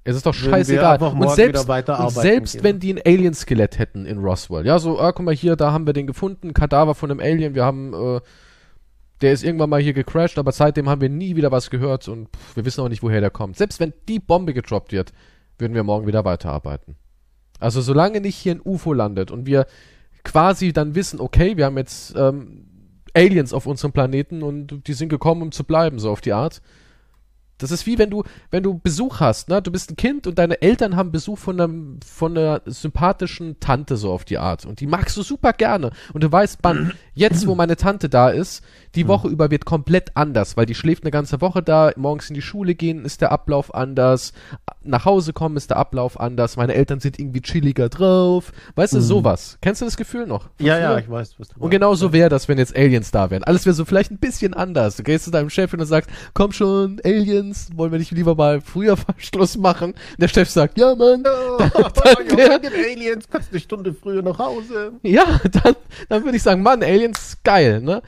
Es 0.07 0.15
ist 0.15 0.25
doch 0.27 0.35
scheißegal. 0.35 1.01
Und 1.01 1.31
selbst, 1.31 1.67
und 1.67 2.11
selbst 2.11 2.63
wenn 2.63 2.79
die 2.79 2.93
ein 2.93 3.01
Alien-Skelett 3.03 3.79
hätten 3.79 4.05
in 4.05 4.19
Roswell. 4.19 4.63
Ja, 4.63 4.77
so, 4.77 4.99
ah, 4.99 5.11
guck 5.11 5.25
mal 5.25 5.33
hier, 5.33 5.55
da 5.55 5.71
haben 5.71 5.87
wir 5.87 5.93
den 5.93 6.05
gefunden, 6.05 6.53
Kadaver 6.53 6.93
von 6.93 7.09
einem 7.09 7.19
Alien. 7.19 7.55
Wir 7.55 7.65
haben, 7.65 7.93
äh, 7.93 8.21
der 9.21 9.33
ist 9.33 9.43
irgendwann 9.43 9.71
mal 9.71 9.81
hier 9.81 9.93
gecrashed, 9.93 10.37
aber 10.37 10.51
seitdem 10.51 10.87
haben 10.89 11.01
wir 11.01 11.09
nie 11.09 11.35
wieder 11.35 11.51
was 11.51 11.71
gehört 11.71 12.07
und 12.07 12.27
pff, 12.27 12.55
wir 12.55 12.65
wissen 12.65 12.81
auch 12.81 12.89
nicht, 12.89 13.01
woher 13.01 13.19
der 13.19 13.31
kommt. 13.31 13.57
Selbst 13.57 13.79
wenn 13.79 13.93
die 14.07 14.19
Bombe 14.19 14.53
gedroppt 14.53 14.91
wird, 14.91 15.11
würden 15.57 15.73
wir 15.73 15.83
morgen 15.83 16.05
wieder 16.05 16.23
weiterarbeiten. 16.23 16.95
Also 17.59 17.81
solange 17.81 18.21
nicht 18.21 18.35
hier 18.35 18.53
ein 18.53 18.61
UFO 18.63 18.93
landet 18.93 19.31
und 19.31 19.47
wir 19.47 19.65
quasi 20.23 20.71
dann 20.71 20.93
wissen, 20.93 21.19
okay, 21.19 21.57
wir 21.57 21.65
haben 21.65 21.77
jetzt 21.77 22.13
ähm, 22.15 22.67
Aliens 23.15 23.53
auf 23.53 23.65
unserem 23.65 23.91
Planeten 23.91 24.43
und 24.43 24.87
die 24.87 24.93
sind 24.93 25.09
gekommen, 25.09 25.41
um 25.41 25.51
zu 25.51 25.63
bleiben, 25.63 25.97
so 25.97 26.11
auf 26.11 26.21
die 26.21 26.33
Art. 26.33 26.61
Das 27.57 27.71
ist 27.71 27.85
wie 27.85 27.97
wenn 27.97 28.09
du, 28.09 28.23
wenn 28.51 28.63
du 28.63 28.79
Besuch 28.79 29.19
hast, 29.19 29.49
ne? 29.49 29.61
Du 29.61 29.71
bist 29.71 29.91
ein 29.91 29.95
Kind 29.95 30.27
und 30.27 30.37
deine 30.37 30.61
Eltern 30.61 30.95
haben 30.95 31.11
Besuch 31.11 31.37
von 31.37 31.59
einem, 31.59 31.99
von 32.05 32.37
einer 32.37 32.61
sympathischen 32.65 33.59
Tante 33.59 33.95
so 33.95 34.11
auf 34.11 34.25
die 34.25 34.37
Art. 34.37 34.65
Und 34.65 34.81
die 34.81 34.87
magst 34.87 35.15
du 35.15 35.23
super 35.23 35.53
gerne. 35.53 35.91
Und 36.13 36.23
du 36.23 36.31
weißt, 36.31 36.61
Mann, 36.63 36.93
jetzt, 37.13 37.47
wo 37.47 37.55
meine 37.55 37.77
Tante 37.77 38.09
da 38.09 38.29
ist, 38.29 38.63
die 38.95 39.07
Woche 39.07 39.27
über 39.27 39.51
wird 39.51 39.65
komplett 39.65 40.11
anders, 40.15 40.57
weil 40.57 40.65
die 40.65 40.75
schläft 40.75 41.03
eine 41.03 41.11
ganze 41.11 41.41
Woche 41.41 41.61
da, 41.61 41.91
morgens 41.95 42.29
in 42.29 42.33
die 42.35 42.41
Schule 42.41 42.75
gehen 42.75 43.05
ist 43.05 43.21
der 43.21 43.31
Ablauf 43.31 43.73
anders, 43.75 44.33
nach 44.83 45.05
Hause 45.05 45.33
kommen 45.33 45.57
ist 45.57 45.69
der 45.69 45.77
Ablauf 45.77 46.19
anders, 46.19 46.57
meine 46.57 46.73
Eltern 46.73 46.99
sind 46.99 47.19
irgendwie 47.19 47.41
chilliger 47.41 47.89
drauf. 47.89 48.51
Weißt 48.75 48.93
du, 48.93 49.01
sowas. 49.01 49.57
Kennst 49.61 49.81
du 49.81 49.85
das 49.85 49.97
Gefühl 49.97 50.27
noch? 50.27 50.43
Von 50.57 50.65
Ja, 50.65 50.77
ja, 50.79 50.89
früher? 50.91 50.99
ich 50.99 51.09
weiß, 51.09 51.35
was 51.39 51.47
du 51.49 51.59
Und 51.59 51.69
genau 51.69 51.95
so 51.95 52.13
wäre 52.13 52.29
das, 52.29 52.47
wenn 52.47 52.57
jetzt 52.57 52.75
Aliens 52.75 53.11
da 53.11 53.29
wären. 53.29 53.43
Alles 53.43 53.65
wäre 53.65 53.73
so 53.73 53.85
vielleicht 53.85 54.11
ein 54.11 54.17
bisschen 54.17 54.53
anders. 54.53 54.95
Du 54.97 55.03
gehst 55.03 55.25
zu 55.25 55.31
deinem 55.31 55.49
Chef 55.49 55.73
und 55.73 55.85
sagst, 55.85 56.09
komm 56.33 56.51
schon, 56.51 56.99
Aliens, 57.03 57.69
wollen 57.75 57.91
wir 57.91 57.99
nicht 57.99 58.11
lieber 58.11 58.35
mal 58.35 58.61
früher 58.61 58.95
Schluss 59.17 59.57
machen? 59.57 59.91
Und 59.91 60.19
der 60.19 60.27
Chef 60.27 60.49
sagt, 60.49 60.77
ja, 60.77 60.93
Mann. 60.95 61.23
Oh, 61.25 61.57
dann 61.59 62.27
ja, 62.37 62.37
wär- 62.37 62.61
Aliens, 62.91 63.25
kannst 63.29 63.51
eine 63.51 63.59
Stunde 63.59 63.93
früher 63.93 64.21
nach 64.21 64.37
Hause. 64.39 64.93
Ja, 65.03 65.39
dann, 65.63 65.75
dann 66.09 66.23
würde 66.23 66.37
ich 66.37 66.43
sagen, 66.43 66.61
Mann, 66.61 66.83
Aliens, 66.83 67.37
geil, 67.43 67.81
ne? 67.81 68.01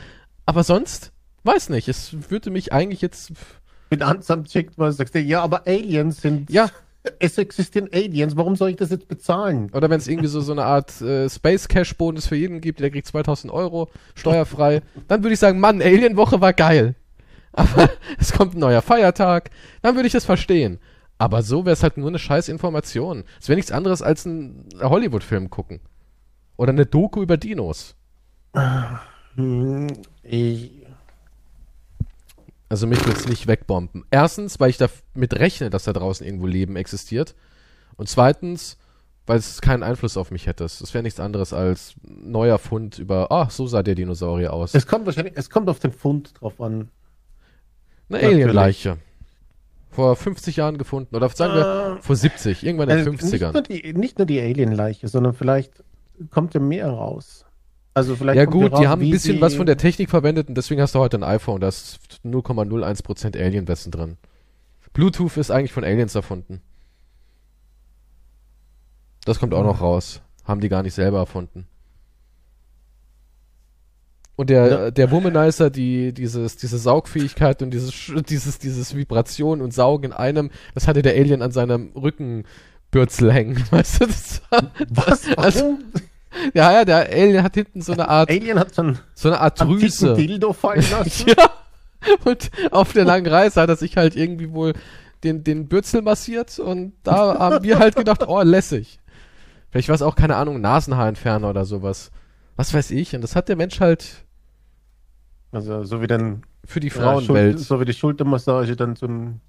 Aber 0.47 0.63
sonst, 0.63 1.11
weiß 1.43 1.69
nicht, 1.69 1.89
es 1.89 2.31
würde 2.31 2.49
mich 2.49 2.71
eigentlich 2.71 3.01
jetzt, 3.01 3.33
Mit 3.89 4.01
Ansamt 4.01 4.47
checkt 4.47 4.77
man, 4.77 4.91
sagst 4.93 5.13
du, 5.13 5.19
ja, 5.19 5.43
aber 5.43 5.67
Aliens 5.67 6.21
sind, 6.21 6.49
ja, 6.49 6.69
es 7.19 7.37
existieren 7.37 7.89
Aliens, 7.91 8.37
warum 8.37 8.55
soll 8.55 8.69
ich 8.69 8.77
das 8.77 8.89
jetzt 8.89 9.09
bezahlen? 9.09 9.69
oder 9.73 9.89
wenn 9.89 9.97
es 9.97 10.07
irgendwie 10.07 10.29
so, 10.29 10.39
so 10.39 10.53
eine 10.53 10.63
Art 10.63 11.01
äh, 11.01 11.29
Space 11.29 11.67
Cash 11.67 11.97
Bonus 11.97 12.27
für 12.27 12.37
jeden 12.37 12.61
gibt, 12.61 12.79
der 12.79 12.89
kriegt 12.89 13.07
2000 13.07 13.51
Euro, 13.51 13.89
steuerfrei, 14.15 14.81
dann 15.09 15.21
würde 15.21 15.33
ich 15.33 15.39
sagen, 15.39 15.59
Mann, 15.59 15.81
Alien-Woche 15.81 16.39
war 16.39 16.53
geil. 16.53 16.95
Aber 17.51 17.89
es 18.17 18.31
kommt 18.31 18.55
ein 18.55 18.59
neuer 18.59 18.81
Feiertag, 18.81 19.51
dann 19.81 19.95
würde 19.95 20.07
ich 20.07 20.13
das 20.13 20.25
verstehen. 20.25 20.79
Aber 21.17 21.41
so 21.41 21.65
wäre 21.65 21.73
es 21.73 21.83
halt 21.83 21.97
nur 21.97 22.07
eine 22.07 22.19
scheiß 22.19 22.47
Information. 22.47 23.25
Es 23.41 23.49
wäre 23.49 23.57
nichts 23.57 23.71
anderes 23.71 24.01
als 24.01 24.25
ein 24.25 24.69
Hollywood-Film 24.79 25.49
gucken. 25.49 25.81
Oder 26.55 26.71
eine 26.71 26.85
Doku 26.85 27.21
über 27.21 27.35
Dinos. 27.35 27.95
Also 32.69 32.85
mich 32.85 33.05
wird's 33.05 33.27
nicht 33.27 33.47
wegbomben. 33.47 34.05
Erstens, 34.11 34.59
weil 34.59 34.69
ich 34.69 34.77
damit 34.77 35.33
rechne, 35.33 35.69
dass 35.69 35.85
da 35.85 35.93
draußen 35.93 36.25
irgendwo 36.25 36.47
Leben 36.47 36.75
existiert. 36.75 37.33
Und 37.95 38.09
zweitens, 38.09 38.77
weil 39.25 39.37
es 39.39 39.61
keinen 39.61 39.83
Einfluss 39.83 40.17
auf 40.17 40.31
mich 40.31 40.47
hätte. 40.47 40.65
Es 40.65 40.93
wäre 40.93 41.01
nichts 41.03 41.19
anderes 41.19 41.53
als 41.53 41.95
neuer 42.03 42.57
Fund 42.59 42.99
über, 42.99 43.27
ach, 43.31 43.51
so 43.51 43.67
sah 43.67 43.83
der 43.83 43.95
Dinosaurier 43.95 44.53
aus. 44.53 44.73
es 44.73 44.85
kommt 44.87 45.05
wahrscheinlich, 45.05 45.33
es 45.37 45.49
kommt 45.49 45.69
auf 45.69 45.79
den 45.79 45.91
Fund 45.91 46.33
drauf 46.39 46.59
an. 46.61 46.89
Eine. 48.09 48.19
Alienleiche. 48.27 48.97
Vor 49.91 50.15
50 50.15 50.57
Jahren 50.57 50.77
gefunden. 50.77 51.15
Oder 51.15 51.27
sagen 51.29 51.53
wir 51.55 51.97
vor 52.01 52.15
70, 52.15 52.63
irgendwann 52.63 52.89
in 52.89 52.97
den 52.97 53.07
Äh, 53.07 53.09
nicht, 53.11 53.23
50ern. 53.23 53.53
nur 53.53 53.61
die, 53.63 53.93
nicht 53.93 54.17
nur 54.19 54.27
die 54.27 54.39
Alienleiche, 54.39 55.07
sondern 55.07 55.33
vielleicht 55.33 55.83
kommt 56.29 56.53
ja 56.53 56.59
mehr 56.59 56.89
raus. 56.89 57.45
Also 57.97 58.15
vielleicht 58.15 58.37
Ja 58.37 58.45
gut, 58.45 58.71
raus, 58.71 58.79
die 58.79 58.87
haben 58.87 59.01
ein 59.01 59.09
bisschen 59.09 59.41
was 59.41 59.55
von 59.55 59.65
der 59.65 59.75
Technik 59.77 60.11
verwendet 60.11 60.49
und 60.49 60.55
deswegen 60.55 60.81
hast 60.81 60.93
du 60.93 60.99
heute 60.99 61.17
ein 61.17 61.23
iPhone, 61.23 61.59
da 61.59 61.67
ist 61.67 61.97
0,01% 62.23 63.35
Alienwissen 63.35 63.91
drin. 63.91 64.17
Bluetooth 64.93 65.35
ist 65.37 65.49
eigentlich 65.49 65.73
von 65.73 65.83
Aliens 65.83 66.13
erfunden. 66.13 66.61
Das 69.25 69.39
kommt 69.39 69.55
auch 69.55 69.63
noch 69.63 69.81
raus. 69.81 70.21
Haben 70.45 70.61
die 70.61 70.69
gar 70.69 70.83
nicht 70.83 70.93
selber 70.93 71.17
erfunden. 71.17 71.65
Und 74.35 74.51
der, 74.51 74.67
Ja. 74.69 74.91
der 74.91 75.09
Womanizer, 75.09 75.71
die, 75.71 76.13
dieses, 76.13 76.55
diese 76.57 76.77
Saugfähigkeit 76.77 77.63
und 77.63 77.71
dieses, 77.71 78.13
dieses, 78.29 78.59
dieses 78.59 78.95
Vibration 78.95 79.59
und 79.61 79.73
Saugen 79.73 80.11
in 80.11 80.13
einem, 80.13 80.51
das 80.75 80.87
hatte 80.87 81.01
der 81.01 81.13
Alien 81.15 81.41
an 81.41 81.51
seinem 81.51 81.91
Rückenbürzel 81.95 83.33
hängen. 83.33 83.57
Weißt 83.71 84.01
du, 84.01 84.05
das 84.05 84.43
war, 84.51 84.71
Was? 84.89 85.27
Also, 85.35 85.61
Warum? 85.61 85.83
Ja, 86.53 86.71
ja, 86.73 86.85
der 86.85 87.09
Alien 87.09 87.43
hat 87.43 87.55
hinten 87.55 87.81
so 87.81 87.93
eine 87.93 88.07
Art, 88.07 88.29
Alien 88.29 88.59
hat 88.59 88.73
so 88.75 88.81
einen 88.81 88.99
so 89.13 89.29
eine 89.29 89.39
Art 89.39 89.59
Drüse. 89.61 90.13
Dildo 90.13 90.53
fallen 90.53 90.85
lassen. 90.91 91.29
Ja. 91.29 91.49
Und 92.25 92.51
auf 92.71 92.93
der 92.93 93.05
langen 93.05 93.27
Reise 93.27 93.59
hat 93.61 93.69
er 93.69 93.75
sich 93.75 93.97
halt 93.97 94.15
irgendwie 94.15 94.51
wohl 94.51 94.73
den, 95.23 95.43
den 95.43 95.67
Bürzel 95.67 96.01
massiert 96.03 96.59
und 96.59 96.93
da 97.03 97.39
haben 97.39 97.63
wir 97.63 97.79
halt 97.79 97.95
gedacht, 97.95 98.27
oh, 98.27 98.41
lässig. 98.41 98.99
Vielleicht 99.71 99.89
war 99.89 99.95
es 99.95 100.01
auch, 100.03 100.15
keine 100.15 100.35
Ahnung, 100.35 100.61
Nasenhaarentferner 100.61 101.49
oder 101.49 101.65
sowas. 101.65 102.11
Was 102.55 102.73
weiß 102.73 102.91
ich. 102.91 103.15
Und 103.15 103.21
das 103.21 103.35
hat 103.35 103.49
der 103.49 103.55
Mensch 103.55 103.79
halt 103.79 104.25
Also 105.51 105.83
so 105.83 106.01
wie 106.01 106.07
dann 106.07 106.43
für 106.65 106.79
die 106.79 106.87
ja, 106.87 106.93
Frauenwelt. 106.93 107.57
Schul- 107.57 107.63
so 107.63 107.79
wie 107.79 107.85
die 107.85 107.93
Schultermassage 107.93 108.75
dann 108.75 108.95
zum 108.95 109.39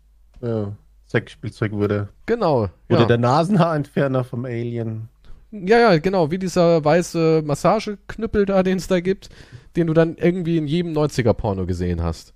ja, 0.40 0.72
Sexspielzeug 1.06 1.72
wurde. 1.72 2.08
genau. 2.26 2.68
Wurde 2.88 3.02
Ja. 3.02 3.06
der 3.06 3.18
Nasenhaarentferner 3.18 4.24
vom 4.24 4.44
Alien. 4.44 5.08
Ja, 5.50 5.78
ja, 5.78 5.98
genau. 5.98 6.30
Wie 6.30 6.38
dieser 6.38 6.84
weiße 6.84 7.42
Massageknüppel 7.44 8.46
da, 8.46 8.62
den 8.62 8.78
es 8.78 8.86
da 8.86 9.00
gibt, 9.00 9.30
den 9.76 9.86
du 9.86 9.94
dann 9.94 10.16
irgendwie 10.16 10.58
in 10.58 10.66
jedem 10.66 10.92
90er-Porno 10.92 11.66
gesehen 11.66 12.02
hast. 12.02 12.34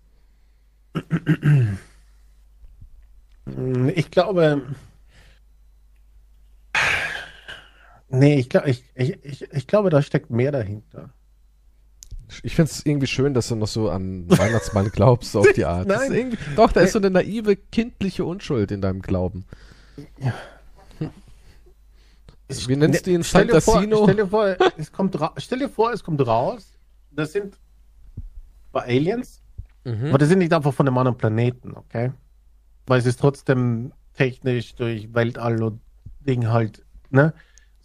Ich 3.94 4.10
glaube. 4.10 4.62
Nee, 8.08 8.38
ich, 8.38 8.50
glaub, 8.50 8.66
ich, 8.66 8.84
ich, 8.94 9.24
ich, 9.24 9.52
ich 9.52 9.66
glaube, 9.66 9.88
da 9.88 10.02
steckt 10.02 10.30
mehr 10.30 10.52
dahinter. 10.52 11.10
Ich 12.42 12.54
finde 12.54 12.70
es 12.70 12.84
irgendwie 12.84 13.06
schön, 13.06 13.34
dass 13.34 13.48
du 13.48 13.56
noch 13.56 13.68
so 13.68 13.90
an 13.90 14.28
Weihnachtsmann 14.28 14.90
glaubst, 14.92 15.36
auf 15.36 15.46
die 15.54 15.64
Art. 15.64 15.88
Nein. 15.88 16.36
doch, 16.56 16.72
da 16.72 16.80
ist 16.80 16.92
so 16.92 16.98
eine 16.98 17.10
naive, 17.10 17.56
kindliche 17.56 18.24
Unschuld 18.24 18.70
in 18.70 18.80
deinem 18.80 19.02
Glauben. 19.02 19.44
Wie 22.68 22.76
nennst 22.76 23.06
du 23.06 23.10
ihn? 23.10 23.18
Ne, 23.18 23.24
Stell 23.24 23.46
dir 23.46 23.60
vor, 23.60 23.74
Fantasino? 23.74 24.02
stell 24.04 24.16
dir 24.16 24.26
vor, 24.26 24.56
es 24.76 24.92
kommt 24.92 25.18
stell 25.38 25.58
dir 25.58 25.68
vor, 25.68 25.92
es 25.92 26.02
kommt 26.04 26.26
raus, 26.26 26.76
das 27.10 27.32
sind 27.32 27.58
bei 28.72 28.82
Aliens, 28.82 29.42
Mhm. 29.84 30.06
aber 30.10 30.18
das 30.18 30.28
sind 30.28 30.38
nicht 30.38 30.52
einfach 30.52 30.72
von 30.72 30.86
einem 30.86 30.96
anderen 30.98 31.18
Planeten, 31.18 31.74
okay? 31.76 32.12
Weil 32.86 33.00
es 33.00 33.06
ist 33.06 33.18
trotzdem 33.20 33.92
technisch 34.14 34.74
durch 34.76 35.12
Weltall 35.12 35.62
und 35.62 35.80
Ding 36.20 36.48
halt, 36.48 36.84
ne? 37.10 37.34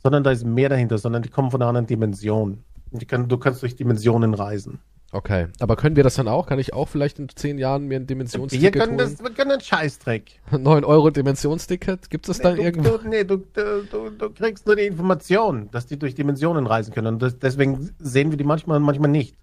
Sondern 0.03 0.23
da 0.23 0.31
ist 0.31 0.45
mehr 0.45 0.69
dahinter, 0.69 0.97
sondern 0.99 1.23
die 1.23 1.29
kommen 1.29 1.49
von 1.51 1.61
einer 1.61 1.69
anderen 1.69 1.87
Dimension. 1.87 2.63
Kann, 3.07 3.27
du 3.27 3.37
kannst 3.37 3.61
durch 3.63 3.75
Dimensionen 3.75 4.33
reisen. 4.35 4.79
Okay, 5.13 5.47
aber 5.59 5.77
können 5.77 5.95
wir 5.95 6.03
das 6.03 6.15
dann 6.15 6.27
auch? 6.27 6.47
Kann 6.47 6.59
ich 6.59 6.73
auch 6.73 6.89
vielleicht 6.89 7.17
in 7.17 7.29
zehn 7.29 7.57
Jahren 7.57 7.87
mir 7.87 7.95
ein 7.95 8.01
Wir 8.01 8.07
Dimensionsticket 8.07 8.73
können, 8.73 8.97
holen? 8.97 8.97
das, 8.97 9.23
wir 9.23 9.29
können 9.29 9.51
einen 9.51 9.61
Scheißdreck. 9.61 10.41
9 10.51 10.83
Euro 10.83 11.09
Dimensionsticket? 11.11 12.09
Gibt 12.09 12.27
es 12.27 12.37
das 12.37 12.43
dann 12.43 12.57
du, 12.57 12.63
irgendwo? 12.63 12.97
Du, 12.97 13.07
nee, 13.07 13.23
du, 13.23 13.37
du, 13.37 14.09
du, 14.09 14.29
kriegst 14.31 14.65
nur 14.65 14.75
die 14.75 14.83
Information, 14.83 15.69
dass 15.71 15.85
die 15.85 15.97
durch 15.97 16.13
Dimensionen 16.13 16.67
reisen 16.67 16.93
können. 16.93 17.07
Und 17.07 17.21
das, 17.21 17.39
deswegen 17.39 17.89
sehen 17.99 18.31
wir 18.31 18.37
die 18.37 18.43
manchmal 18.43 18.77
und 18.77 18.83
manchmal 18.83 19.09
nicht. 19.09 19.37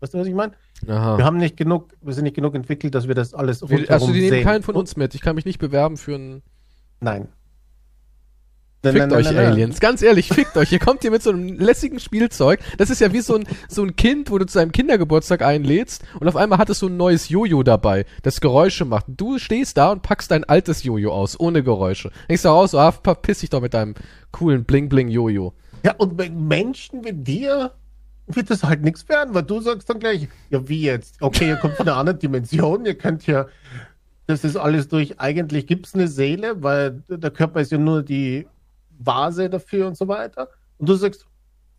Weißt 0.00 0.14
du, 0.14 0.18
was 0.18 0.26
ich 0.26 0.34
meine? 0.34 0.52
Wir 0.80 0.96
haben 0.96 1.38
nicht 1.38 1.56
genug, 1.56 1.92
wir 2.00 2.14
sind 2.14 2.24
nicht 2.24 2.36
genug 2.36 2.54
entwickelt, 2.54 2.94
dass 2.94 3.08
wir 3.08 3.14
das 3.14 3.34
alles 3.34 3.68
Wir, 3.68 3.90
also 3.90 4.06
die 4.06 4.20
nehmen 4.20 4.30
sehen. 4.30 4.44
keinen 4.44 4.62
von 4.62 4.76
uns 4.76 4.96
mit. 4.96 5.14
Ich 5.14 5.20
kann 5.20 5.34
mich 5.34 5.44
nicht 5.44 5.58
bewerben 5.58 5.96
für 5.96 6.14
einen... 6.14 6.42
Nein. 7.00 7.28
Fickt 8.82 9.12
euch, 9.12 9.36
Aliens. 9.36 9.80
Ganz 9.80 10.02
ehrlich, 10.02 10.28
fickt 10.28 10.56
euch. 10.56 10.70
Ihr 10.70 10.78
kommt 10.78 11.02
hier 11.02 11.10
mit 11.10 11.22
so 11.22 11.30
einem 11.30 11.58
lässigen 11.58 11.98
Spielzeug. 11.98 12.60
Das 12.76 12.90
ist 12.90 13.00
ja 13.00 13.12
wie 13.12 13.20
so 13.20 13.34
ein, 13.34 13.44
so 13.68 13.82
ein 13.82 13.96
Kind, 13.96 14.30
wo 14.30 14.38
du 14.38 14.46
zu 14.46 14.60
einem 14.60 14.70
Kindergeburtstag 14.70 15.42
einlädst 15.42 16.04
und 16.20 16.28
auf 16.28 16.36
einmal 16.36 16.58
hat 16.58 16.70
es 16.70 16.78
so 16.78 16.86
ein 16.86 16.96
neues 16.96 17.28
Jojo 17.28 17.64
dabei, 17.64 18.06
das 18.22 18.40
Geräusche 18.40 18.84
macht. 18.84 19.06
Du 19.08 19.38
stehst 19.38 19.76
da 19.78 19.90
und 19.90 20.02
packst 20.02 20.30
dein 20.30 20.44
altes 20.44 20.84
Jojo 20.84 21.12
aus, 21.12 21.38
ohne 21.40 21.64
Geräusche. 21.64 22.12
Denkst 22.28 22.42
du 22.42 22.48
raus, 22.48 22.70
so, 22.70 22.78
ah, 22.78 22.92
verpiss 22.92 23.40
dich 23.40 23.50
doch 23.50 23.60
mit 23.60 23.74
deinem 23.74 23.94
coolen 24.30 24.64
Bling-Bling-Jojo. 24.64 25.54
Ja, 25.84 25.94
und 25.96 26.16
bei 26.16 26.30
Menschen 26.30 27.04
wie 27.04 27.12
dir 27.12 27.72
wird 28.28 28.50
das 28.50 28.62
halt 28.62 28.82
nichts 28.82 29.08
werden, 29.08 29.34
weil 29.34 29.42
du 29.42 29.60
sagst 29.60 29.90
dann 29.90 29.98
gleich, 29.98 30.28
ja, 30.50 30.68
wie 30.68 30.82
jetzt? 30.82 31.16
Okay, 31.20 31.48
ihr 31.48 31.56
kommt 31.56 31.74
von 31.74 31.88
einer 31.88 31.96
anderen 31.96 32.18
Dimension, 32.18 32.84
ihr 32.84 32.96
könnt 32.96 33.26
ja, 33.26 33.46
das 34.26 34.44
ist 34.44 34.56
alles 34.56 34.88
durch, 34.88 35.18
eigentlich 35.18 35.66
gibt 35.66 35.86
es 35.86 35.94
eine 35.94 36.06
Seele, 36.06 36.62
weil 36.62 37.02
der 37.08 37.30
Körper 37.30 37.60
ist 37.60 37.72
ja 37.72 37.78
nur 37.78 38.02
die 38.02 38.46
Vase 38.98 39.48
dafür 39.48 39.86
und 39.86 39.96
so 39.96 40.08
weiter. 40.08 40.48
Und 40.78 40.88
du 40.88 40.94
sagst, 40.94 41.26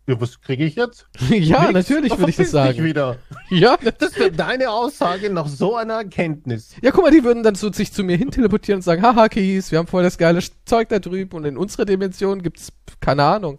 ja, 0.06 0.20
was 0.20 0.40
kriege 0.40 0.64
ich 0.64 0.74
jetzt? 0.74 1.06
ja, 1.30 1.60
Nix. 1.62 1.72
natürlich 1.72 2.18
würde 2.18 2.30
ich 2.30 2.36
das 2.36 2.50
sagen. 2.50 2.82
Wieder. 2.82 3.18
Ja, 3.50 3.76
Das 3.98 4.16
wäre 4.16 4.30
deine 4.30 4.70
Aussage 4.70 5.28
nach 5.28 5.48
so 5.48 5.76
einer 5.76 5.94
Erkenntnis. 5.94 6.74
Ja, 6.82 6.92
guck 6.92 7.02
mal, 7.02 7.10
die 7.10 7.24
würden 7.24 7.42
dann 7.42 7.56
so 7.56 7.72
sich 7.72 7.92
zu 7.92 8.04
mir 8.04 8.16
hin 8.16 8.30
teleportieren 8.30 8.78
und 8.78 8.82
sagen, 8.82 9.02
haha, 9.02 9.28
Kies, 9.28 9.72
wir 9.72 9.78
haben 9.78 9.88
voll 9.88 10.04
das 10.04 10.18
geile 10.18 10.40
Zeug 10.64 10.88
da 10.88 11.00
drüben 11.00 11.36
und 11.36 11.44
in 11.44 11.56
unserer 11.56 11.84
Dimension 11.84 12.42
gibt's, 12.42 12.72
keine 13.00 13.24
Ahnung, 13.24 13.58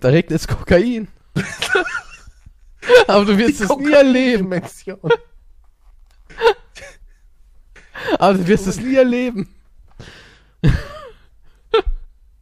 da 0.00 0.08
regnet 0.08 0.40
es 0.40 0.48
Kokain. 0.48 1.08
Aber 3.06 3.24
du 3.24 3.36
wirst 3.36 3.60
es 3.60 3.76
nie 3.76 3.92
erleben. 3.92 4.50
Aber 8.18 8.34
du 8.34 8.46
wirst 8.46 8.66
es 8.66 8.80
nie 8.80 8.94
erleben. 8.94 9.48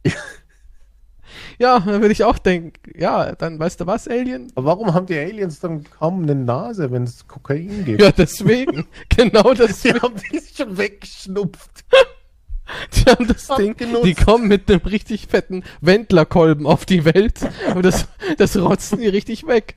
Ja, 1.57 1.79
dann 1.79 2.01
würde 2.01 2.11
ich 2.11 2.25
auch 2.25 2.37
denken, 2.37 2.73
ja, 2.99 3.31
dann 3.33 3.57
weißt 3.57 3.79
du 3.79 3.87
was, 3.87 4.09
Alien? 4.09 4.51
Aber 4.55 4.67
warum 4.67 4.93
haben 4.93 5.05
die 5.05 5.17
Aliens 5.17 5.61
dann 5.61 5.85
kaum 5.89 6.23
eine 6.23 6.35
Nase, 6.35 6.91
wenn 6.91 7.03
es 7.03 7.27
Kokain 7.29 7.85
gibt? 7.85 8.01
Ja, 8.01 8.11
deswegen. 8.11 8.87
genau 9.15 9.53
Die 9.53 9.59
deswegen. 9.59 10.01
haben 10.01 10.15
die 10.33 10.41
schon 10.53 10.77
weggeschnupft. 10.77 11.85
Die 12.93 13.09
haben 13.09 13.27
das 13.27 13.47
Ding, 13.57 13.71
Abgenutzt. 13.73 14.05
die 14.05 14.15
kommen 14.15 14.47
mit 14.47 14.69
einem 14.71 14.81
richtig 14.81 15.27
fetten 15.27 15.63
Wendlerkolben 15.81 16.65
auf 16.65 16.83
die 16.87 17.05
Welt 17.05 17.39
und 17.75 17.85
das, 17.85 18.07
das 18.37 18.57
rotzen 18.57 18.97
die 18.97 19.07
richtig 19.07 19.45
weg. 19.45 19.75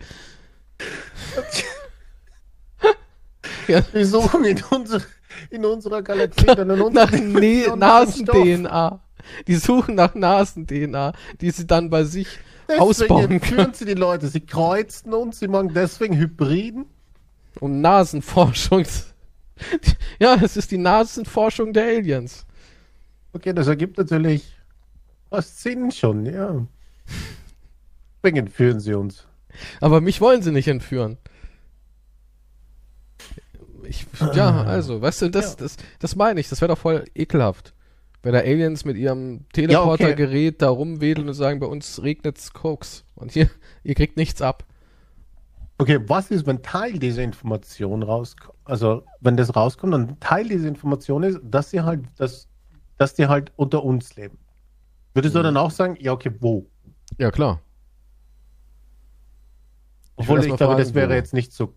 ja, 3.67 3.83
Wir 3.93 4.07
suchen 4.07 4.45
in, 4.47 4.62
unser, 4.71 5.03
in 5.51 5.64
unserer 5.67 6.01
Galaxie 6.03 6.47
dann 6.47 6.71
in 6.71 6.79
nach 6.79 6.85
unserer 6.87 7.11
ne 7.21 7.37
einen 7.37 7.62
Stoff. 7.62 7.77
Nasen-DNA. 7.77 9.01
Die 9.47 9.57
suchen 9.57 9.95
nach 9.95 10.14
Nasen-DNA, 10.14 11.12
die 11.41 11.51
sie 11.51 11.67
dann 11.67 11.91
bei 11.91 12.05
sich 12.05 12.29
Deswegen 12.69 12.83
ausbauen 12.83 13.27
können. 13.29 13.41
führen 13.41 13.75
sie 13.75 13.85
die 13.85 13.95
Leute. 13.95 14.29
Sie 14.29 14.41
kreuzen 14.41 15.12
uns, 15.14 15.38
sie 15.38 15.49
machen 15.49 15.73
deswegen 15.75 16.17
Hybriden. 16.17 16.87
Um 17.61 17.81
Nasenforschung. 17.81 18.85
Ja, 20.21 20.37
es 20.41 20.57
ist 20.57 20.71
die 20.71 20.79
Nasenforschung 20.79 21.73
der 21.73 21.85
Aliens. 21.85 22.47
Okay, 23.33 23.53
das 23.53 23.67
ergibt 23.67 23.99
natürlich 23.99 24.55
was 25.31 25.61
Sinn 25.62 25.91
schon, 25.91 26.27
ja. 26.27 26.64
Deswegen 28.23 28.47
führen 28.49 28.79
sie 28.79 28.95
uns. 28.95 29.27
Aber 29.81 30.01
mich 30.01 30.21
wollen 30.21 30.43
sie 30.43 30.53
nicht 30.53 30.69
entführen. 30.69 31.19
Ich, 33.85 34.07
ja, 34.35 34.62
also, 34.64 35.01
weißt 35.01 35.23
du, 35.23 35.31
das, 35.31 35.51
Ja. 35.53 35.57
das, 35.59 35.77
das 35.99 36.14
meine 36.17 36.41
ich, 36.41 36.49
das 36.49 36.61
wäre 36.61 36.69
doch 36.69 36.79
voll 36.79 37.05
ekelhaft. 37.14 37.75
Wenn 38.22 38.33
da 38.33 38.40
Aliens 38.40 38.85
mit 38.85 38.96
ihrem 38.96 39.48
Teleportergerät 39.52 40.61
da 40.61 40.70
rumwedeln 40.70 41.28
und 41.28 41.35
sagen, 41.35 41.61
bei 41.61 41.66
uns 41.66 42.02
regnet's 42.02 42.52
Koks. 42.52 43.04
Und 43.14 43.33
hier, 43.33 43.48
ihr 43.85 43.94
kriegt 43.94 44.16
nichts 44.16 44.42
ab. 44.42 44.64
Okay, 45.81 46.00
was 46.09 46.31
ist, 46.33 46.44
wenn 46.46 46.61
Teil 46.62 46.98
dieser 46.98 47.22
Information 47.22 48.02
rauskommt? 48.02 48.59
Also, 48.64 49.04
wenn 49.20 49.37
das 49.37 49.54
rauskommt, 49.54 49.94
dann 49.94 50.18
Teil 50.18 50.48
dieser 50.48 50.66
Information 50.66 51.22
ist, 51.22 51.38
dass 51.44 51.70
sie 51.70 51.81
halt, 51.83 52.00
dass, 52.16 52.48
dass 52.96 53.14
die 53.14 53.28
halt 53.28 53.52
unter 53.54 53.85
uns 53.85 54.16
leben. 54.16 54.38
Würdest 55.14 55.35
Mhm. 55.35 55.38
du 55.38 55.42
dann 55.44 55.57
auch 55.57 55.70
sagen, 55.70 55.96
ja, 56.00 56.12
okay, 56.12 56.33
wo? 56.40 56.66
Ja, 57.18 57.31
klar. 57.31 57.61
Ich 60.16 60.24
Obwohl 60.24 60.40
ich, 60.40 60.48
mal 60.48 60.57
glaube, 60.57 60.76
das 60.76 60.94
wäre 60.94 61.14
jetzt 61.14 61.33
nicht 61.33 61.52
so 61.52 61.74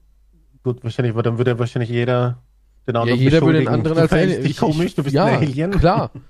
gut 0.63 0.83
wahrscheinlich, 0.83 1.13
weil 1.15 1.21
dann 1.23 1.37
würde 1.37 1.59
wahrscheinlich 1.59 1.91
jeder 1.91 2.41
den 2.87 2.95
Ja, 2.95 3.01
anderen 3.01 3.19
jeder 3.19 3.41
würde 3.41 3.59
den 3.59 3.67
anderen 3.67 3.97
als 3.99 4.11
Alien. 4.11 4.43
Ich- 4.43 4.57
komisch, 4.57 4.85
ich- 4.87 4.95
du 4.95 5.03
bist 5.03 5.13
ja, 5.15 5.25
ein 5.25 5.35
Alien. 5.37 5.71
klar. 5.71 6.09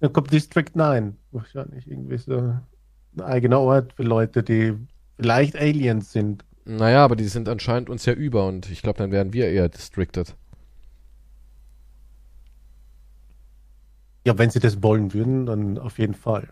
Dann 0.00 0.12
kommt 0.12 0.32
District 0.32 0.70
9. 0.74 1.16
Wahrscheinlich 1.32 1.86
irgendwie 1.86 2.18
so 2.18 2.36
ein 2.38 3.20
eigener 3.22 3.60
Ort 3.60 3.92
für 3.92 4.02
Leute, 4.02 4.42
die 4.42 4.74
vielleicht 5.16 5.56
Aliens 5.56 6.12
sind. 6.12 6.44
Naja, 6.64 7.04
aber 7.04 7.16
die 7.16 7.24
sind 7.24 7.48
anscheinend 7.48 7.90
uns 7.90 8.06
ja 8.06 8.12
über 8.12 8.46
und 8.46 8.70
ich 8.70 8.82
glaube, 8.82 8.98
dann 8.98 9.10
wären 9.10 9.32
wir 9.32 9.48
eher 9.48 9.68
districted. 9.68 10.34
Ja, 14.26 14.36
wenn 14.38 14.50
sie 14.50 14.60
das 14.60 14.82
wollen 14.82 15.12
würden, 15.14 15.46
dann 15.46 15.78
auf 15.78 15.98
jeden 15.98 16.14
Fall. 16.14 16.48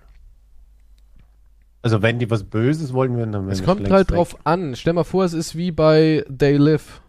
Also 1.83 2.03
wenn 2.03 2.19
die 2.19 2.31
was 2.31 2.45
Böses 2.45 2.93
wollen 2.93 3.17
würden, 3.17 3.33
dann 3.33 3.43
wären 3.43 3.53
Es 3.53 3.63
kommt 3.63 3.83
halt 3.83 3.91
längst 3.91 4.11
drauf 4.11 4.33
weg. 4.35 4.41
an. 4.45 4.75
Stell 4.75 4.95
mal 4.95 5.05
vor, 5.05 5.25
es 5.25 5.33
ist 5.33 5.55
wie 5.57 5.71
bei 5.71 6.25
They 6.37 6.57
Live. 6.57 7.03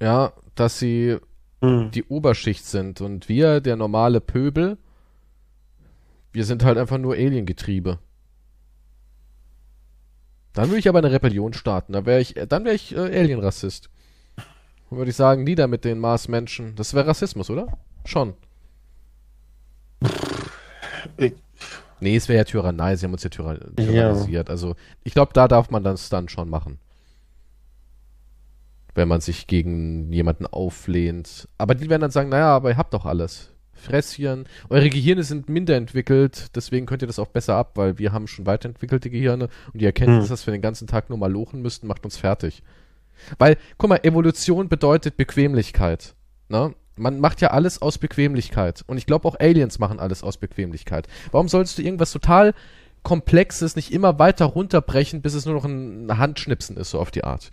Ja, 0.00 0.32
dass 0.54 0.78
sie 0.78 1.18
Hm. 1.62 1.90
die 1.90 2.04
Oberschicht 2.04 2.64
sind 2.64 3.00
und 3.02 3.28
wir, 3.28 3.60
der 3.60 3.76
normale 3.76 4.20
Pöbel, 4.20 4.78
wir 6.32 6.44
sind 6.44 6.64
halt 6.64 6.78
einfach 6.78 6.96
nur 6.98 7.14
Aliengetriebe. 7.14 7.98
Dann 10.52 10.68
würde 10.68 10.78
ich 10.78 10.88
aber 10.88 10.98
eine 10.98 11.12
Rebellion 11.12 11.52
starten. 11.52 11.92
Da 11.92 12.06
wäre 12.06 12.20
ich, 12.20 12.36
äh, 12.36 12.46
dann 12.46 12.64
wäre 12.64 12.74
ich 12.74 12.94
äh, 12.96 12.98
Alienrassist. 13.18 13.90
Dann 14.88 14.98
würde 14.98 15.10
ich 15.10 15.16
sagen, 15.16 15.44
nieder 15.44 15.66
mit 15.68 15.84
den 15.84 15.98
Marsmenschen. 15.98 16.74
Das 16.76 16.94
wäre 16.94 17.06
Rassismus, 17.06 17.50
oder? 17.50 17.66
Schon. 18.04 18.34
Ich- 21.16 21.34
Nee, 22.02 22.16
es 22.16 22.28
wäre 22.30 22.38
ja 22.38 22.44
Tyrannei. 22.44 22.96
Sie 22.96 23.04
haben 23.04 23.12
uns 23.12 23.22
ja 23.24 23.28
tyra 23.28 23.52
Ja. 23.54 23.58
tyrannisiert. 23.76 24.48
Also, 24.48 24.74
ich 25.04 25.12
glaube, 25.12 25.32
da 25.34 25.46
darf 25.48 25.70
man 25.70 25.84
das 25.84 26.08
dann 26.08 26.30
schon 26.30 26.48
machen. 26.48 26.78
Wenn 28.94 29.08
man 29.08 29.20
sich 29.20 29.46
gegen 29.46 30.12
jemanden 30.12 30.46
auflehnt. 30.46 31.48
Aber 31.58 31.74
die 31.74 31.88
werden 31.88 32.02
dann 32.02 32.10
sagen, 32.10 32.28
naja, 32.28 32.48
aber 32.48 32.70
ihr 32.70 32.76
habt 32.76 32.94
doch 32.94 33.06
alles. 33.06 33.50
Fresschen. 33.72 34.44
Eure 34.68 34.90
Gehirne 34.90 35.22
sind 35.22 35.48
minder 35.48 35.74
entwickelt, 35.74 36.48
deswegen 36.54 36.86
könnt 36.86 37.02
ihr 37.02 37.06
das 37.06 37.18
auch 37.18 37.28
besser 37.28 37.54
ab, 37.56 37.72
weil 37.76 37.98
wir 37.98 38.12
haben 38.12 38.26
schon 38.26 38.46
weiterentwickelte 38.46 39.08
Gehirne 39.10 39.48
und 39.72 39.80
die 39.80 39.86
Erkenntnis, 39.86 40.24
Hm. 40.24 40.28
dass 40.28 40.46
wir 40.46 40.52
den 40.52 40.60
ganzen 40.60 40.86
Tag 40.86 41.08
nur 41.08 41.18
mal 41.18 41.32
lochen 41.32 41.62
müssten, 41.62 41.86
macht 41.86 42.04
uns 42.04 42.18
fertig. 42.18 42.62
Weil, 43.38 43.56
guck 43.78 43.88
mal, 43.88 44.00
Evolution 44.02 44.68
bedeutet 44.68 45.16
Bequemlichkeit. 45.16 46.14
Ne? 46.48 46.74
Man 46.96 47.20
macht 47.20 47.40
ja 47.40 47.52
alles 47.52 47.80
aus 47.80 47.98
Bequemlichkeit. 47.98 48.84
Und 48.86 48.98
ich 48.98 49.06
glaube 49.06 49.26
auch 49.26 49.38
Aliens 49.40 49.78
machen 49.78 49.98
alles 49.98 50.22
aus 50.22 50.36
Bequemlichkeit. 50.36 51.06
Warum 51.30 51.48
solltest 51.48 51.78
du 51.78 51.82
irgendwas 51.82 52.12
total 52.12 52.52
Komplexes 53.02 53.76
nicht 53.76 53.92
immer 53.92 54.18
weiter 54.18 54.44
runterbrechen, 54.44 55.22
bis 55.22 55.32
es 55.32 55.46
nur 55.46 55.54
noch 55.54 55.64
ein 55.64 56.18
Handschnipsen 56.18 56.76
ist, 56.76 56.90
so 56.90 57.00
auf 57.00 57.10
die 57.10 57.24
Art? 57.24 57.50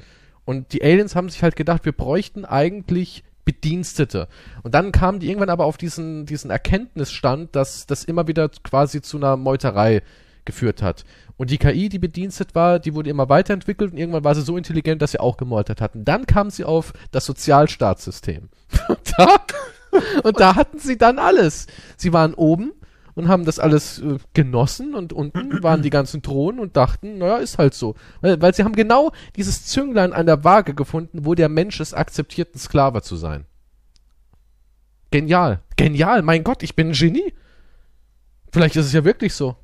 Und 0.47 0.71
die 0.71 0.81
Aliens 0.81 1.13
haben 1.13 1.27
sich 1.27 1.43
halt 1.43 1.57
gedacht, 1.57 1.83
wir 1.83 1.91
bräuchten 1.91 2.45
eigentlich 2.45 3.25
Bedienstete. 3.43 4.29
Und 4.63 4.73
dann 4.73 4.93
kamen 4.93 5.19
die 5.19 5.27
irgendwann 5.27 5.49
aber 5.49 5.65
auf 5.65 5.75
diesen, 5.75 6.25
diesen 6.25 6.49
Erkenntnisstand, 6.49 7.53
dass 7.53 7.85
das 7.85 8.05
immer 8.05 8.29
wieder 8.29 8.47
quasi 8.63 9.01
zu 9.01 9.17
einer 9.17 9.35
Meuterei 9.35 10.01
geführt 10.45 10.81
hat. 10.81 11.03
Und 11.35 11.51
die 11.51 11.57
KI, 11.57 11.89
die 11.89 11.99
bedienstet 11.99 12.55
war, 12.55 12.79
die 12.79 12.93
wurde 12.93 13.09
immer 13.09 13.27
weiterentwickelt 13.27 13.91
und 13.91 13.97
irgendwann 13.97 14.23
war 14.23 14.35
sie 14.35 14.41
so 14.41 14.55
intelligent, 14.55 15.01
dass 15.01 15.11
sie 15.11 15.19
auch 15.19 15.35
gemeutert 15.35 15.81
hatten. 15.81 16.05
Dann 16.05 16.25
kam 16.25 16.49
sie 16.49 16.63
auf 16.63 16.93
das 17.11 17.25
Sozialstaatssystem. 17.25 18.47
Und 18.87 18.99
da, 19.17 19.35
und 20.23 20.39
da 20.39 20.55
hatten 20.55 20.79
sie 20.79 20.97
dann 20.97 21.19
alles. 21.19 21.67
Sie 21.97 22.13
waren 22.13 22.33
oben 22.33 22.71
und 23.17 23.27
haben 23.27 23.45
das 23.45 23.57
alles 23.57 23.99
äh, 23.99 24.19
genossen 24.33 24.93
und 24.93 25.11
unten 25.11 25.51
waren 25.63 25.81
die 25.81 25.89
ganzen 25.89 26.21
Thronen 26.21 26.59
und 26.59 26.77
dachten, 26.77 27.17
naja, 27.17 27.37
ist 27.37 27.57
halt 27.57 27.73
so. 27.73 27.95
Weil, 28.21 28.39
weil 28.41 28.53
sie 28.53 28.63
haben 28.63 28.75
genau 28.75 29.11
dieses 29.35 29.65
Zünglein 29.65 30.13
an 30.13 30.27
der 30.27 30.43
Waage 30.43 30.75
gefunden, 30.75 31.25
wo 31.25 31.33
der 31.33 31.49
Mensch 31.49 31.79
es 31.79 31.95
akzeptiert, 31.95 32.53
ein 32.53 32.59
Sklave 32.59 33.01
zu 33.01 33.15
sein. 33.15 33.45
Genial. 35.09 35.61
Genial. 35.77 36.21
Mein 36.21 36.43
Gott, 36.43 36.61
ich 36.61 36.75
bin 36.75 36.89
ein 36.89 36.93
Genie. 36.93 37.33
Vielleicht 38.51 38.75
ist 38.75 38.85
es 38.85 38.93
ja 38.93 39.03
wirklich 39.03 39.33
so. 39.33 39.55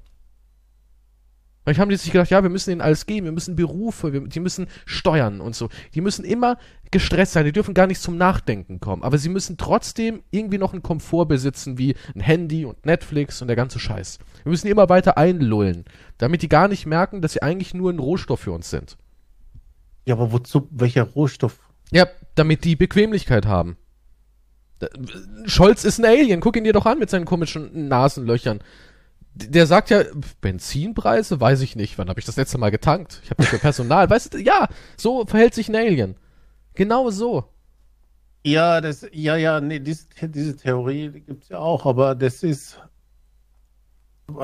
Vielleicht 1.64 1.80
haben 1.80 1.90
die 1.90 1.96
sich 1.96 2.12
gedacht, 2.12 2.30
ja, 2.30 2.44
wir 2.44 2.50
müssen 2.50 2.72
ihnen 2.72 2.82
alles 2.82 3.06
geben, 3.06 3.26
wir 3.26 3.32
müssen 3.32 3.56
Berufe, 3.56 4.12
wir, 4.12 4.22
die 4.22 4.42
müssen 4.42 4.68
steuern 4.86 5.40
und 5.40 5.56
so. 5.56 5.70
Die 5.96 6.02
müssen 6.02 6.26
immer 6.26 6.58
gestresst 6.92 7.34
sein, 7.34 7.46
die 7.46 7.54
dürfen 7.54 7.74
gar 7.74 7.88
nicht 7.88 8.02
zum 8.02 8.18
Nachdenken 8.18 8.82
kommen. 8.82 9.04
Aber 9.04 9.18
sie 9.18 9.30
müssen 9.30 9.56
trotzdem 9.56 10.24
irgendwie 10.30 10.58
noch 10.58 10.74
einen 10.74 10.84
Komfort 10.84 11.28
besitzen, 11.28 11.78
wie 11.78 11.96
ein 12.16 12.20
Handy 12.20 12.66
und 12.66 12.86
Netflix 12.86 13.42
und 13.42 13.48
der 13.48 13.56
ganze 13.56 13.80
Scheiß. 13.80 14.20
Wir 14.44 14.50
müssen 14.50 14.68
die 14.68 14.72
immer 14.72 14.90
weiter 14.90 15.18
einlullen, 15.18 15.86
damit 16.18 16.42
die 16.42 16.50
gar 16.50 16.68
nicht 16.68 16.86
merken, 16.86 17.22
dass 17.22 17.34
sie 17.34 17.42
eigentlich 17.42 17.74
nur 17.74 17.92
ein 17.92 18.00
Rohstoff 18.00 18.42
für 18.42 18.52
uns 18.52 18.70
sind. 18.70 18.98
Ja, 20.06 20.16
aber 20.16 20.34
wozu? 20.34 20.68
Welcher 20.70 21.04
Rohstoff? 21.04 21.60
Ja, 21.92 22.08
damit 22.36 22.66
die 22.66 22.76
Bequemlichkeit 22.76 23.46
haben. 23.46 23.78
Scholz 25.46 25.86
ist 25.86 26.00
ein 26.00 26.06
Alien, 26.06 26.42
guck 26.42 26.58
ihn 26.58 26.66
dir 26.66 26.74
doch 26.74 26.86
an 26.86 27.00
mit 27.00 27.10
seinen 27.10 27.24
komischen 27.24 27.88
Nasenlöchern. 27.88 28.60
Der 29.36 29.66
sagt 29.66 29.90
ja, 29.90 30.04
Benzinpreise, 30.42 31.40
weiß 31.42 31.62
ich 31.62 31.76
nicht. 31.76 31.98
Wann 31.98 32.10
habe 32.10 32.20
ich 32.20 32.26
das 32.26 32.36
letzte 32.38 32.58
Mal 32.60 32.70
getankt? 32.70 33.20
Ich 33.24 33.32
habe 33.32 33.42
dafür 33.44 33.60
Personal. 33.60 34.10
Weißt 34.10 34.34
du, 34.36 34.38
ja, 34.38 34.68
so 34.96 35.26
verhält 35.26 35.54
sich 35.56 35.70
ein 35.70 35.76
Alien. 35.76 36.16
Genau 36.76 37.10
so. 37.10 37.46
Ja, 38.46 38.82
das, 38.82 39.08
ja, 39.12 39.36
ja, 39.38 39.60
nee, 39.62 39.80
dies, 39.80 40.08
diese 40.22 40.56
Theorie 40.58 41.10
gibt 41.26 41.44
es 41.44 41.50
ja 41.50 41.60
auch, 41.60 41.86
aber 41.86 42.14
das 42.14 42.44
ist, 42.44 42.78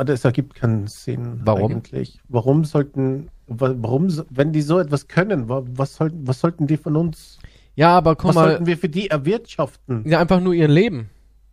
das 0.06 0.26
ergibt 0.26 0.56
keinen 0.56 0.88
Sinn 0.88 1.42
Warum? 1.44 1.72
eigentlich. 1.74 2.20
Warum 2.30 2.64
sollten, 2.64 3.30
wa- 3.48 3.76
warum, 3.78 4.08
wenn 4.30 4.54
die 4.54 4.62
so 4.62 4.80
etwas 4.80 5.08
können, 5.08 5.50
wa- 5.50 5.64
was 5.68 5.96
sollten, 5.96 6.26
was 6.28 6.40
sollten 6.40 6.66
die 6.66 6.78
von 6.78 6.96
uns, 6.96 7.40
Ja, 7.76 7.98
aber 7.98 8.16
guck 8.16 8.30
was 8.30 8.36
mal, 8.36 8.50
sollten 8.52 8.66
wir 8.68 8.78
für 8.78 8.90
die 8.90 9.10
erwirtschaften? 9.10 10.08
ja, 10.08 10.20
einfach 10.20 10.40
nur 10.40 10.54
ihr 10.54 10.68
Leben. 10.70 11.10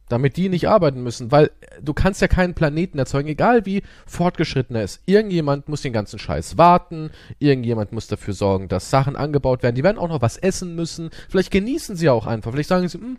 Damit 0.09 0.37
die 0.37 0.49
nicht 0.49 0.69
arbeiten 0.69 1.03
müssen. 1.03 1.33
Weil 1.33 1.51
du 1.83 1.93
kannst 1.93 2.21
ja 2.21 2.29
keinen 2.29 2.55
Planeten 2.55 2.99
erzeugen, 2.99 3.29
egal 3.29 3.67
wie 3.67 3.83
fortgeschritten 4.07 4.77
er 4.77 4.85
ist. 4.85 5.03
Irgendjemand 5.07 5.69
muss 5.69 5.83
den 5.83 5.93
ganzen 5.93 6.19
Scheiß 6.19 6.57
warten. 6.57 7.11
Irgendjemand 7.39 7.93
muss 7.93 8.07
dafür 8.07 8.35
sorgen, 8.35 8.69
dass 8.69 8.91
Sachen 8.91 9.17
angebaut 9.17 9.63
werden. 9.63 9.75
Die 9.75 9.83
werden 9.83 9.99
auch 9.99 10.09
noch 10.09 10.23
was 10.23 10.37
essen 10.37 10.75
müssen. 10.77 11.11
Vielleicht 11.29 11.51
genießen 11.51 11.97
sie 11.97 12.09
auch 12.09 12.27
einfach. 12.27 12.53
Vielleicht 12.53 12.69
sagen 12.69 12.87
sie, 12.89 12.99
hm, 12.99 13.19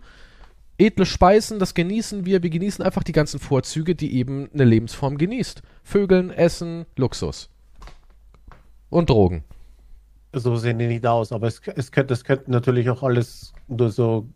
edle 0.78 1.06
Speisen, 1.06 1.60
das 1.60 1.74
genießen 1.74 2.26
wir. 2.26 2.44
Wir 2.44 2.50
genießen 2.50 2.84
einfach 2.84 3.04
die 3.04 3.12
ganzen 3.12 3.40
Vorzüge, 3.40 3.96
die 3.96 4.16
eben 4.16 4.50
eine 4.54 4.64
Lebensform 4.64 5.18
genießt. 5.18 5.62
Vögeln, 5.84 6.30
Essen, 6.32 6.86
Luxus. 6.96 7.50
Und 8.90 9.10
Drogen. 9.10 9.44
So 10.34 10.56
sehen 10.56 10.78
die 10.78 10.88
nicht 10.88 11.06
aus, 11.06 11.32
aber 11.32 11.48
es, 11.48 11.62
es 11.76 11.92
könnte, 11.92 12.14
das 12.14 12.24
könnten 12.24 12.52
natürlich 12.52 12.90
auch 12.90 13.02
alles 13.02 13.54
nur 13.68 13.90
so 13.90 14.28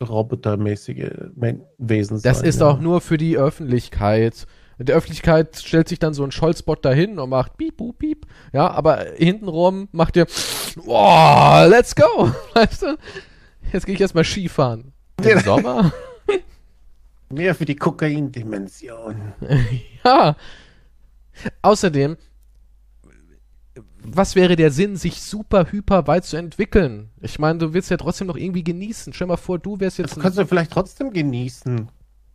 robotermäßige 0.00 1.10
Wesen 1.78 2.18
sein. 2.18 2.32
Das 2.32 2.42
ist 2.42 2.60
ja. 2.60 2.68
auch 2.68 2.80
nur 2.80 3.00
für 3.00 3.16
die 3.16 3.36
Öffentlichkeit, 3.36 4.46
In 4.78 4.86
der 4.86 4.96
Öffentlichkeit 4.96 5.56
stellt 5.56 5.88
sich 5.88 5.98
dann 5.98 6.14
so 6.14 6.24
ein 6.24 6.32
Scholz-Bot 6.32 6.84
dahin 6.84 7.18
und 7.18 7.28
macht 7.30 7.56
piep, 7.58 7.76
piep, 7.76 7.98
piep. 7.98 8.26
Ja, 8.52 8.70
aber 8.70 9.04
hintenrum 9.16 9.88
macht 9.92 10.16
ihr, 10.16 10.26
oh, 10.86 11.64
let's 11.68 11.94
go. 11.94 12.30
Weißt 12.54 12.82
du? 12.82 12.96
Jetzt 13.72 13.86
gehe 13.86 13.94
ich 13.94 14.00
erstmal 14.00 14.24
Skifahren. 14.24 14.92
Im 15.22 15.38
Sommer? 15.40 15.92
Mehr 17.28 17.54
für 17.54 17.64
die 17.64 17.76
Kokain-Dimension. 17.76 19.34
ja. 20.04 20.36
Außerdem, 21.62 22.16
was 24.02 24.34
wäre 24.34 24.56
der 24.56 24.70
Sinn, 24.70 24.96
sich 24.96 25.20
super 25.20 25.70
hyper 25.70 26.06
weit 26.06 26.24
zu 26.24 26.36
entwickeln? 26.36 27.10
Ich 27.20 27.38
meine, 27.38 27.58
du 27.58 27.72
willst 27.74 27.90
ja 27.90 27.96
trotzdem 27.96 28.26
noch 28.26 28.36
irgendwie 28.36 28.64
genießen. 28.64 29.12
Stell 29.12 29.26
mal 29.26 29.36
vor, 29.36 29.58
du 29.58 29.78
wärst 29.80 29.98
jetzt. 29.98 30.16
Das 30.16 30.22
kannst 30.22 30.38
du 30.38 30.46
vielleicht 30.46 30.72
trotzdem 30.72 31.12
genießen. 31.12 31.88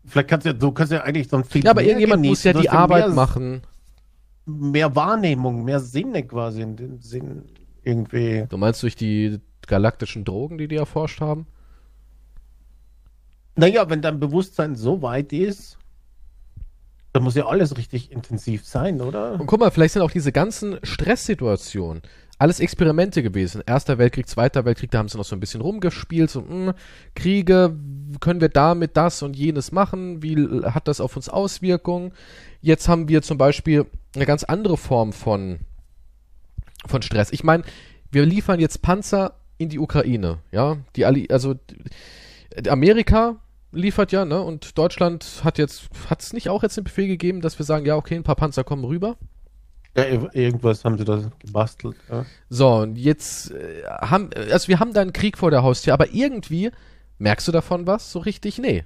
Vielleicht 0.05 0.27
kannst 0.27 0.45
du, 0.45 0.53
du 0.53 0.71
kannst 0.71 0.91
ja 0.91 1.01
eigentlich 1.01 1.27
so 1.27 1.37
ein 1.37 1.43
viel 1.43 1.63
Ja, 1.63 1.71
aber 1.71 1.83
irgendjemand 1.83 2.21
genießen. 2.21 2.51
muss 2.51 2.55
ja 2.55 2.61
die 2.61 2.69
Arbeit 2.69 3.07
mehr, 3.07 3.15
machen. 3.15 3.61
Mehr 4.45 4.95
Wahrnehmung, 4.95 5.63
mehr 5.63 5.79
Sinne 5.79 6.23
quasi 6.23 6.61
in 6.61 6.75
dem 6.75 7.01
Sinn 7.01 7.43
irgendwie. 7.83 8.45
Du 8.49 8.57
meinst 8.57 8.83
durch 8.83 8.95
die 8.95 9.39
galaktischen 9.65 10.23
Drogen, 10.23 10.57
die 10.57 10.67
die 10.67 10.75
erforscht 10.75 11.21
haben? 11.21 11.47
Naja, 13.55 13.89
wenn 13.89 14.01
dein 14.01 14.19
Bewusstsein 14.19 14.75
so 14.75 15.01
weit 15.01 15.31
ist, 15.33 15.77
dann 17.15 17.23
muss 17.23 17.35
ja 17.35 17.45
alles 17.45 17.77
richtig 17.77 18.11
intensiv 18.11 18.65
sein, 18.65 18.99
oder? 18.99 19.39
Und 19.39 19.47
guck 19.47 19.59
mal, 19.59 19.71
vielleicht 19.71 19.93
sind 19.93 20.01
auch 20.01 20.11
diese 20.11 20.33
ganzen 20.33 20.79
Stresssituationen 20.83 22.01
alles 22.37 22.59
Experimente 22.59 23.23
gewesen. 23.23 23.63
Erster 23.65 23.97
Weltkrieg, 23.97 24.27
Zweiter 24.27 24.65
Weltkrieg, 24.65 24.91
da 24.91 24.97
haben 24.97 25.07
sie 25.07 25.17
noch 25.17 25.23
so 25.23 25.35
ein 25.35 25.39
bisschen 25.39 25.61
rumgespielt, 25.61 26.29
so, 26.29 26.41
mh, 26.41 26.49
hm, 26.49 26.73
Kriege, 27.15 27.73
können 28.19 28.41
wir 28.41 28.49
damit 28.49 28.97
das 28.97 29.23
und 29.23 29.37
jenes 29.37 29.71
machen? 29.71 30.21
Wie 30.21 30.35
hat 30.65 30.89
das 30.89 30.99
auf 30.99 31.15
uns 31.15 31.29
Auswirkungen? 31.29 32.11
Jetzt 32.61 32.89
haben 32.89 33.07
wir 33.07 33.21
zum 33.21 33.37
Beispiel 33.37 33.85
eine 34.13 34.25
ganz 34.25 34.43
andere 34.43 34.75
Form 34.75 35.13
von, 35.13 35.59
von 36.85 37.01
Stress. 37.01 37.31
Ich 37.31 37.45
meine, 37.45 37.63
wir 38.11 38.25
liefern 38.25 38.59
jetzt 38.59 38.81
Panzer 38.81 39.35
in 39.57 39.69
die 39.69 39.79
Ukraine, 39.79 40.39
ja, 40.51 40.77
die 40.97 41.05
Ali 41.05 41.29
also 41.31 41.55
Amerika 42.67 43.37
liefert 43.75 44.11
ja, 44.11 44.25
ne? 44.25 44.41
Und 44.41 44.77
Deutschland 44.77 45.41
hat 45.43 45.57
jetzt, 45.57 45.89
hat 46.09 46.21
es 46.21 46.33
nicht 46.33 46.49
auch 46.49 46.63
jetzt 46.63 46.77
den 46.77 46.83
Befehl 46.83 47.07
gegeben, 47.07 47.41
dass 47.41 47.59
wir 47.59 47.65
sagen, 47.65 47.85
ja, 47.85 47.95
okay, 47.95 48.15
ein 48.15 48.23
paar 48.23 48.35
Panzer 48.35 48.63
kommen 48.63 48.83
rüber? 48.83 49.17
Ja, 49.95 50.03
irgendwas 50.03 50.83
haben 50.83 50.97
sie 50.97 51.05
da 51.05 51.31
gebastelt. 51.39 51.95
Ja. 52.09 52.25
So, 52.49 52.75
und 52.75 52.97
jetzt 52.97 53.51
äh, 53.51 53.83
haben, 53.85 54.29
also 54.51 54.67
wir 54.67 54.79
haben 54.79 54.93
da 54.93 55.01
einen 55.01 55.13
Krieg 55.13 55.37
vor 55.37 55.51
der 55.51 55.63
Haustür, 55.63 55.93
aber 55.93 56.13
irgendwie 56.13 56.71
merkst 57.17 57.47
du 57.47 57.51
davon 57.53 57.87
was? 57.87 58.11
So 58.11 58.19
richtig? 58.19 58.57
Nee. 58.57 58.83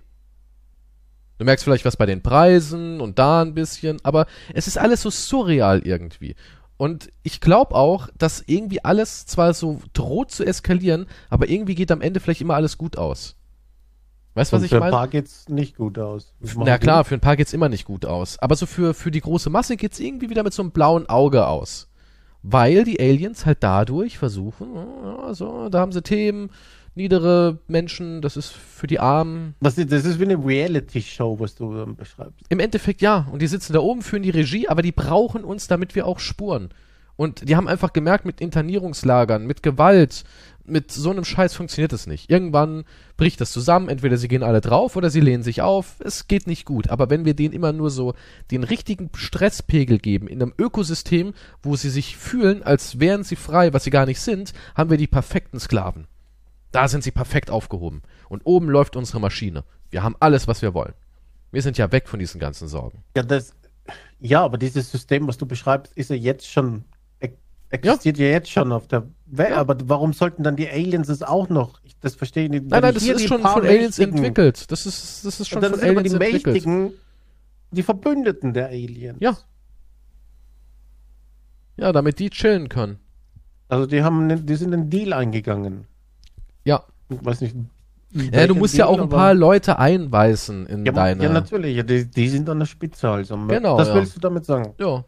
Du 1.40 1.46
merkst 1.46 1.64
vielleicht 1.64 1.86
was 1.86 1.98
bei 1.98 2.06
den 2.06 2.22
Preisen 2.22 3.02
und 3.02 3.18
da 3.18 3.42
ein 3.42 3.56
bisschen, 3.56 3.98
aber 4.04 4.28
es 4.54 4.68
ist 4.68 4.78
alles 4.78 5.02
so 5.02 5.10
surreal 5.10 5.80
irgendwie. 5.80 6.36
Und 6.78 7.12
ich 7.24 7.42
glaube 7.42 7.76
auch, 7.76 8.08
dass 8.18 8.44
irgendwie 8.46 8.84
alles 8.84 9.26
zwar 9.26 9.54
so 9.54 9.82
droht 9.94 10.32
zu 10.32 10.46
eskalieren, 10.46 11.08
aber 11.30 11.50
irgendwie 11.50 11.76
geht 11.76 11.92
am 11.92 12.02
Ende 12.02 12.20
vielleicht 12.20 12.42
immer 12.42 12.56
alles 12.56 12.78
gut 12.78 12.98
aus. 12.98 13.36
Weißt 14.36 14.52
du, 14.52 14.58
was 14.58 14.64
ich 14.64 14.72
meine? 14.72 14.84
Für 14.84 14.88
ein 14.88 14.92
paar 14.92 15.08
geht's 15.08 15.50
nicht 15.50 15.76
gut 15.76 15.98
aus. 15.98 16.34
Na 16.56 16.78
klar, 16.78 17.04
für 17.04 17.16
ein 17.16 17.20
paar 17.20 17.36
geht's 17.36 17.54
immer 17.54 17.70
nicht 17.70 17.86
gut 17.86 18.06
aus. 18.06 18.38
Aber 18.40 18.56
so 18.56 18.66
für, 18.66 18.94
für 18.94 19.12
die 19.12 19.22
große 19.22 19.50
Masse 19.50 19.76
geht's 19.76 20.00
irgendwie 20.00 20.30
wieder 20.30 20.44
mit 20.44 20.54
so 20.54 20.62
einem 20.62 20.72
blauen 20.72 21.10
Auge 21.10 21.48
aus. 21.48 21.88
Weil 22.42 22.86
die 22.86 23.00
Aliens 23.00 23.46
halt 23.46 23.58
dadurch 23.62 24.18
versuchen, 24.18 24.70
also, 25.26 25.68
da 25.68 25.80
haben 25.80 25.92
sie 25.92 26.02
Themen, 26.02 26.52
niedere 26.96 27.60
Menschen, 27.68 28.22
das 28.22 28.38
ist 28.38 28.52
für 28.52 28.88
die 28.88 29.00
Armen. 29.00 29.56
Das 29.60 29.78
ist, 29.78 29.92
das 29.92 30.06
ist 30.06 30.20
wie 30.20 30.24
eine 30.24 30.38
Reality-Show, 30.38 31.40
was 31.40 31.56
du 31.56 31.76
ähm, 31.76 31.96
beschreibst. 31.96 32.46
Im 32.50 32.60
Endeffekt 32.60 33.02
ja. 33.02 33.28
Und 33.32 33.42
die 33.42 33.48
sitzen 33.48 33.74
da 33.74 33.80
oben, 33.80 34.02
führen 34.02 34.24
die 34.24 34.30
Regie, 34.30 34.70
aber 34.70 34.82
die 34.82 34.92
brauchen 34.92 35.44
uns, 35.44 35.68
damit 35.68 35.96
wir 35.96 36.06
auch 36.06 36.20
spuren. 36.20 36.70
Und 37.20 37.50
die 37.50 37.58
haben 37.58 37.68
einfach 37.68 37.92
gemerkt, 37.92 38.24
mit 38.24 38.40
Internierungslagern, 38.40 39.46
mit 39.46 39.62
Gewalt, 39.62 40.24
mit 40.64 40.90
so 40.90 41.12
einem 41.12 41.26
Scheiß 41.26 41.54
funktioniert 41.54 41.92
es 41.92 42.08
nicht. 42.08 42.30
Irgendwann 42.30 42.86
bricht 43.18 43.42
das 43.42 43.52
zusammen, 43.52 43.90
entweder 43.90 44.16
sie 44.16 44.30
gehen 44.30 44.42
alle 44.42 44.62
drauf 44.62 44.96
oder 44.96 45.10
sie 45.10 45.20
lehnen 45.20 45.44
sich 45.44 45.62
auf. 45.62 45.98
Es 46.00 46.30
geht 46.30 46.48
nicht 46.48 46.64
gut. 46.64 46.90
Aber 46.90 47.10
wenn 47.10 47.26
wir 47.26 47.34
denen 47.34 47.54
immer 47.54 47.74
nur 47.74 47.90
so 47.90 48.14
den 48.52 48.64
richtigen 48.64 49.10
Stresspegel 49.16 50.00
geben 50.00 50.30
in 50.30 50.42
einem 50.42 50.54
Ökosystem, 50.58 51.34
wo 51.62 51.76
sie 51.76 51.90
sich 51.90 52.16
fühlen, 52.16 52.64
als 52.64 53.02
wären 53.02 53.26
sie 53.26 53.36
frei, 53.36 53.74
was 53.74 53.84
sie 53.84 53.92
gar 53.92 54.06
nicht 54.06 54.22
sind, 54.22 54.54
haben 54.74 54.90
wir 54.90 54.98
die 54.98 55.06
perfekten 55.06 55.60
Sklaven. 55.60 56.08
Da 56.72 56.88
sind 56.88 57.04
sie 57.04 57.12
perfekt 57.12 57.52
aufgehoben. 57.52 58.02
Und 58.30 58.44
oben 58.46 58.70
läuft 58.70 58.96
unsere 58.96 59.20
Maschine. 59.20 59.66
Wir 59.90 60.04
haben 60.04 60.16
alles, 60.22 60.48
was 60.48 60.62
wir 60.62 60.74
wollen. 60.74 60.94
Wir 61.52 61.64
sind 61.64 61.78
ja 61.78 61.92
weg 61.92 62.08
von 62.08 62.20
diesen 62.20 62.40
ganzen 62.40 62.70
Sorgen. 62.70 63.04
Ja, 63.14 63.24
das, 63.24 63.54
ja 64.22 64.42
aber 64.42 64.58
dieses 64.58 64.90
System, 64.90 65.28
was 65.28 65.38
du 65.38 65.46
beschreibst, 65.46 65.92
ist 65.98 66.12
ja 66.12 66.16
jetzt 66.16 66.50
schon 66.50 66.86
existiert 67.70 68.18
ja. 68.18 68.26
ja, 68.26 68.32
jetzt 68.32 68.50
schon 68.50 68.72
auf 68.72 68.88
der 68.88 69.08
Welt, 69.26 69.52
ja. 69.52 69.58
aber 69.58 69.78
warum 69.86 70.14
sollten 70.14 70.44
dann 70.44 70.56
die 70.56 70.68
Aliens 70.68 71.10
es 71.10 71.22
auch 71.22 71.50
noch? 71.50 71.80
Ich, 71.84 71.98
das 72.00 72.16
verstehe 72.16 72.46
ich 72.46 72.50
nicht. 72.50 72.66
Nein, 72.66 72.82
nein, 72.82 72.94
das 72.94 73.04
ist 73.04 73.28
schon 73.28 73.42
von 73.42 73.66
Aliens 73.66 74.00
entwickelt. 74.00 74.72
Das 74.72 74.86
ist, 74.86 75.26
das 75.26 75.40
ist 75.40 75.48
schon 75.48 75.62
von 75.62 75.80
Aliens 75.80 76.10
die 76.10 76.16
entwickelt. 76.16 76.46
Mächtigen, 76.46 76.94
die 77.72 77.84
Verbündeten 77.84 78.54
der 78.54 78.68
Aliens. 78.68 79.18
Ja. 79.20 79.38
Ja, 81.78 81.92
damit 81.92 82.20
die 82.20 82.30
chillen 82.30 82.68
können. 82.68 83.00
Also 83.70 83.86
die 83.86 84.04
haben, 84.04 84.46
die 84.46 84.56
sind 84.56 84.74
einen 84.74 84.90
Deal 84.90 85.14
eingegangen. 85.14 85.86
Ja. 86.66 86.84
Ich 87.10 87.24
weiß 87.24 87.42
nicht. 87.42 87.56
Ja, 88.12 88.48
du 88.48 88.56
musst 88.56 88.74
Deal, 88.74 88.80
ja 88.80 88.86
auch 88.88 89.00
ein 89.00 89.10
paar 89.10 89.36
Leute 89.36 89.78
einweisen 89.78 90.66
in 90.66 90.86
ja, 90.86 90.92
deine. 90.92 91.24
Ja, 91.24 91.30
natürlich. 91.30 91.78
Ja, 91.78 91.84
die, 91.84 92.06
die, 92.06 92.30
sind 92.30 92.50
an 92.50 92.60
der 92.60 92.66
Spitze 92.66 93.10
also. 93.10 93.38
Genau. 93.48 93.78
Das 93.78 93.94
willst 93.94 94.16
du 94.16 94.20
damit 94.20 94.46
sagen? 94.46 94.74
Ja. 94.80 95.06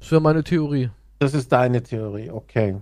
Das 0.00 0.10
wäre 0.10 0.22
meine 0.22 0.42
Theorie. 0.42 0.90
Das 1.18 1.34
ist 1.34 1.52
deine 1.52 1.82
Theorie, 1.82 2.30
okay. 2.30 2.76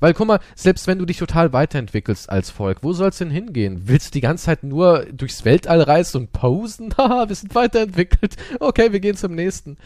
Weil 0.00 0.14
guck 0.14 0.26
mal, 0.26 0.40
selbst 0.54 0.86
wenn 0.86 0.98
du 0.98 1.06
dich 1.06 1.18
total 1.18 1.52
weiterentwickelst 1.52 2.28
als 2.30 2.50
Volk, 2.50 2.78
wo 2.82 2.92
soll's 2.92 3.18
denn 3.18 3.30
hingehen? 3.30 3.82
Willst 3.86 4.08
du 4.08 4.12
die 4.12 4.20
ganze 4.20 4.46
Zeit 4.46 4.64
nur 4.64 5.06
durchs 5.12 5.44
Weltall 5.44 5.82
reisen 5.82 6.22
und 6.22 6.32
posen? 6.32 6.94
Haha, 6.98 7.28
wir 7.28 7.36
sind 7.36 7.54
weiterentwickelt. 7.54 8.36
Okay, 8.58 8.92
wir 8.92 9.00
gehen 9.00 9.16
zum 9.16 9.34
nächsten. 9.34 9.76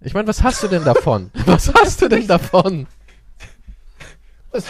Ich 0.00 0.14
meine, 0.14 0.28
was 0.28 0.42
hast 0.42 0.62
du 0.62 0.68
denn 0.68 0.84
davon? 0.84 1.30
was 1.46 1.72
hast 1.74 2.02
du 2.02 2.08
denn 2.08 2.26
davon? 2.26 2.86
Was, 4.50 4.64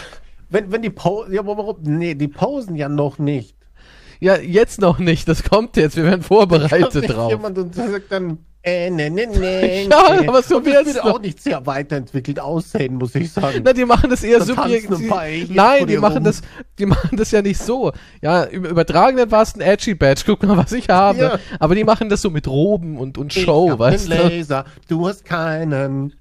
wenn, 0.49 0.71
wenn 0.71 0.81
die 0.81 0.89
Posen, 0.89 1.33
ja, 1.33 1.45
warum? 1.45 1.77
Nee, 1.81 2.15
die 2.15 2.27
posen 2.27 2.75
ja 2.75 2.89
noch 2.89 3.19
nicht. 3.19 3.55
Ja, 4.19 4.37
jetzt 4.37 4.81
noch 4.81 4.99
nicht. 4.99 5.27
Das 5.27 5.43
kommt 5.43 5.77
jetzt. 5.77 5.95
Wir 5.95 6.03
werden 6.03 6.23
vorbereitet 6.23 7.09
drauf. 7.09 7.31
Jemand 7.31 7.57
und 7.57 7.73
sagt 7.73 8.11
dann, 8.11 8.39
äh, 8.61 8.89
ne, 8.89 9.09
ne, 9.09 9.25
ne. 9.39 9.83
Ja, 9.85 10.27
aber 10.27 10.43
so 10.43 10.63
wird 10.65 10.85
es 10.85 10.99
auch 10.99 11.19
nicht 11.21 11.41
sehr 11.41 11.65
weiterentwickelt 11.65 12.41
aussehen, 12.41 12.95
muss 12.95 13.15
ich 13.15 13.31
sagen. 13.31 13.61
Na, 13.63 13.71
die 13.71 13.85
machen 13.85 14.09
das 14.09 14.21
eher 14.21 14.41
subjektiv. 14.41 15.09
Nein, 15.49 15.87
die 15.87 15.97
machen 15.97 16.15
rum. 16.17 16.23
das, 16.25 16.41
die 16.77 16.85
machen 16.85 17.15
das 17.15 17.31
ja 17.31 17.41
nicht 17.41 17.61
so. 17.61 17.93
Ja, 18.21 18.43
im 18.43 18.65
Übertragenen 18.65 19.31
war 19.31 19.43
es 19.43 19.55
ein 19.55 19.61
Edgy 19.61 19.95
Badge. 19.95 20.23
Guck 20.25 20.43
mal, 20.43 20.57
was 20.57 20.73
ich 20.73 20.89
habe. 20.89 21.19
Ja. 21.19 21.39
Aber 21.59 21.73
die 21.73 21.85
machen 21.85 22.09
das 22.09 22.21
so 22.21 22.29
mit 22.29 22.47
Roben 22.47 22.97
und, 22.97 23.17
und 23.17 23.33
Show, 23.33 23.71
ich 23.71 23.79
weißt 23.79 24.09
du? 24.11 24.15
Laser, 24.15 24.65
du 24.89 25.07
hast 25.07 25.23
keinen. 25.23 26.13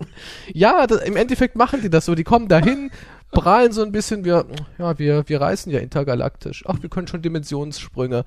Ja, 0.53 0.87
das, 0.87 1.03
im 1.03 1.17
Endeffekt 1.17 1.57
machen 1.57 1.81
die 1.83 1.91
das 1.91 2.05
so. 2.05 2.15
Die 2.15 2.25
kommen 2.25 2.47
dahin, 2.47 2.93
prahlen 3.33 3.73
so 3.73 3.83
ein 3.83 3.91
bisschen, 3.91 4.25
wir, 4.25 4.47
ja, 4.79 4.97
wir, 4.97 5.29
wir 5.29 5.41
reisen 5.41 5.73
ja 5.73 5.81
intergalaktisch. 5.81 6.63
Ach, 6.69 6.77
wir 6.81 6.89
können 6.89 7.09
schon 7.09 7.21
Dimensionssprünge 7.21 8.25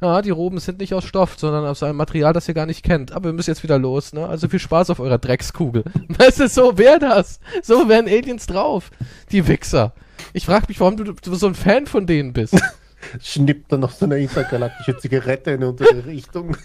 ja, 0.00 0.22
die 0.22 0.30
Roben 0.30 0.60
sind 0.60 0.78
nicht 0.78 0.94
aus 0.94 1.04
Stoff, 1.04 1.36
sondern 1.38 1.64
aus 1.66 1.82
einem 1.82 1.96
Material, 1.96 2.32
das 2.32 2.46
ihr 2.46 2.54
gar 2.54 2.66
nicht 2.66 2.84
kennt. 2.84 3.12
Aber 3.12 3.26
wir 3.26 3.32
müssen 3.32 3.50
jetzt 3.50 3.64
wieder 3.64 3.78
los, 3.78 4.12
ne? 4.12 4.26
Also 4.26 4.48
viel 4.48 4.60
Spaß 4.60 4.90
auf 4.90 5.00
eurer 5.00 5.18
Dreckskugel. 5.18 5.84
Weißt 6.08 6.40
du, 6.40 6.48
so 6.48 6.78
wäre 6.78 7.00
das. 7.00 7.40
So 7.62 7.88
wären 7.88 8.06
Aliens 8.06 8.46
drauf. 8.46 8.90
Die 9.32 9.46
Wichser. 9.48 9.92
Ich 10.32 10.46
frag 10.46 10.68
mich, 10.68 10.78
warum 10.80 10.96
du, 10.96 11.12
du 11.12 11.34
so 11.34 11.48
ein 11.48 11.54
Fan 11.54 11.86
von 11.86 12.06
denen 12.06 12.32
bist. 12.32 12.60
Schnippt 13.20 13.72
dann 13.72 13.80
noch 13.80 13.92
so 13.92 14.04
eine 14.04 14.18
intergalaktische 14.18 14.98
Zigarette 14.98 15.52
in 15.52 15.64
unsere 15.64 16.04
Richtung. 16.06 16.56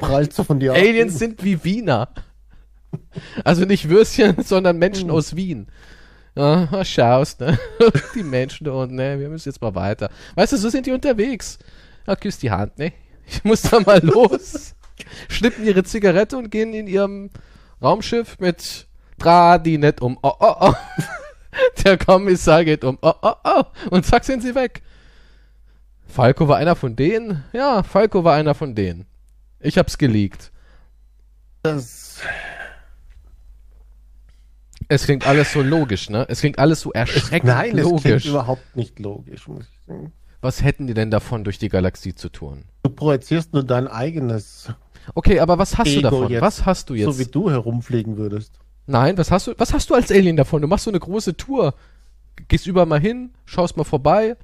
Prallt 0.00 0.32
so 0.32 0.44
von 0.44 0.58
dir 0.58 0.72
Aliens 0.72 1.18
sind 1.18 1.44
wie 1.44 1.62
Wiener. 1.64 2.08
Also 3.44 3.64
nicht 3.64 3.88
Würstchen, 3.88 4.36
sondern 4.44 4.78
Menschen 4.78 5.08
hm. 5.08 5.14
aus 5.14 5.36
Wien. 5.36 5.68
Ja, 6.36 6.84
schaust, 6.84 7.40
ne? 7.40 7.58
die 8.14 8.24
Menschen 8.24 8.64
da 8.64 8.72
unten, 8.72 8.96
ne? 8.96 9.18
Wir 9.20 9.28
müssen 9.28 9.48
jetzt 9.48 9.60
mal 9.60 9.74
weiter. 9.74 10.10
Weißt 10.34 10.52
du, 10.52 10.56
so 10.56 10.68
sind 10.68 10.86
die 10.86 10.92
unterwegs. 10.92 11.58
Ja, 12.06 12.16
küsst 12.16 12.42
die 12.42 12.50
Hand, 12.50 12.76
ne? 12.78 12.92
Ich 13.26 13.44
muss 13.44 13.62
da 13.62 13.80
mal 13.80 14.00
los. 14.02 14.74
Schnippen 15.28 15.64
ihre 15.64 15.84
Zigarette 15.84 16.36
und 16.36 16.50
gehen 16.50 16.74
in 16.74 16.86
ihrem 16.86 17.30
Raumschiff 17.80 18.38
mit 18.38 18.86
nicht 19.64 20.00
um. 20.00 20.18
Oh, 20.22 20.32
oh, 20.38 20.54
oh. 20.60 20.74
Der 21.84 21.96
Kommissar 21.96 22.64
geht 22.64 22.84
um. 22.84 22.98
Oh, 23.00 23.14
oh, 23.22 23.34
oh. 23.44 23.62
Und 23.90 24.04
zack 24.04 24.24
sind 24.24 24.42
sie 24.42 24.54
weg. 24.54 24.82
Falco 26.06 26.48
war 26.48 26.58
einer 26.58 26.76
von 26.76 26.96
denen? 26.96 27.44
Ja, 27.52 27.82
Falco 27.82 28.24
war 28.24 28.34
einer 28.34 28.54
von 28.54 28.74
denen. 28.74 29.06
Ich 29.60 29.78
hab's 29.78 29.96
geleakt. 29.96 30.52
Das 31.62 32.20
es 34.88 35.04
klingt 35.04 35.26
alles 35.26 35.52
so 35.52 35.62
logisch, 35.62 36.10
ne? 36.10 36.26
Es 36.28 36.40
klingt 36.40 36.58
alles 36.58 36.80
so 36.80 36.92
erschreckend 36.92 37.44
Nein, 37.44 37.76
logisch. 37.76 38.04
Nein, 38.04 38.14
es 38.16 38.22
klingt 38.22 38.24
überhaupt 38.34 38.76
nicht 38.76 38.98
logisch, 38.98 39.48
muss 39.48 39.64
ich 39.64 39.86
sagen. 39.86 40.12
Was 40.40 40.62
hätten 40.62 40.86
die 40.86 40.94
denn 40.94 41.10
davon, 41.10 41.42
durch 41.44 41.58
die 41.58 41.68
Galaxie 41.68 42.14
zu 42.14 42.28
touren? 42.28 42.64
Du 42.82 42.90
projizierst 42.90 43.52
nur 43.54 43.64
dein 43.64 43.88
eigenes, 43.88 44.68
Okay, 45.14 45.38
aber 45.40 45.58
was 45.58 45.76
hast 45.76 45.88
du 45.88 45.98
Ego 45.98 46.02
davon? 46.02 46.30
jetzt. 46.30 46.40
Was 46.42 46.64
hast 46.66 46.88
du 46.90 46.94
jetzt? 46.94 47.06
so 47.06 47.18
wie 47.18 47.26
du 47.26 47.50
herumfliegen 47.50 48.16
würdest. 48.16 48.58
Nein, 48.86 49.16
was 49.18 49.30
hast 49.30 49.46
du, 49.46 49.54
was 49.58 49.72
hast 49.74 49.90
du 49.90 49.94
als 49.94 50.10
Alien 50.10 50.36
davon? 50.36 50.62
Du 50.62 50.68
machst 50.68 50.84
so 50.84 50.90
eine 50.90 51.00
große 51.00 51.36
Tour. 51.36 51.74
Gehst 52.48 52.66
überall 52.66 52.86
mal 52.86 53.00
hin, 53.00 53.30
schaust 53.44 53.76
mal 53.76 53.84
vorbei. 53.84 54.36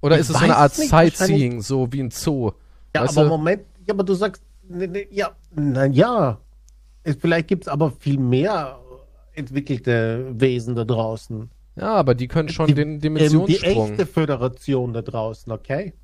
Oder 0.00 0.16
Ich 0.16 0.22
ist 0.22 0.30
es 0.30 0.38
so 0.38 0.44
eine 0.44 0.56
Art 0.56 0.76
nicht, 0.78 0.90
Sightseeing, 0.90 1.60
so 1.60 1.92
wie 1.92 2.00
ein 2.02 2.10
Zoo? 2.10 2.52
Ja, 2.94 3.02
Weißt 3.02 3.16
aber 3.18 3.24
du? 3.24 3.30
Moment, 3.36 3.62
ja, 3.86 3.94
aber 3.94 4.04
du 4.04 4.14
sagst, 4.14 4.42
ne, 4.68 4.88
ne, 4.88 5.06
ja, 5.10 5.30
na 5.54 5.86
ja. 5.86 6.38
Vielleicht 7.18 7.48
gibt 7.48 7.64
es 7.64 7.68
aber 7.68 7.90
viel 7.90 8.18
mehr 8.18 8.78
entwickelte 9.34 10.26
Wesen 10.38 10.74
da 10.74 10.84
draußen. 10.84 11.50
Ja, 11.76 11.94
aber 11.94 12.14
die 12.14 12.28
können 12.28 12.48
schon 12.50 12.66
die, 12.66 12.74
den 12.74 12.88
Ähm, 12.90 12.94
die 12.98 13.00
Dimensionssprung. 13.08 13.90
echte 13.92 14.06
Föderation 14.06 14.92
da 14.92 15.02
draußen, 15.02 15.50
okay? 15.52 15.94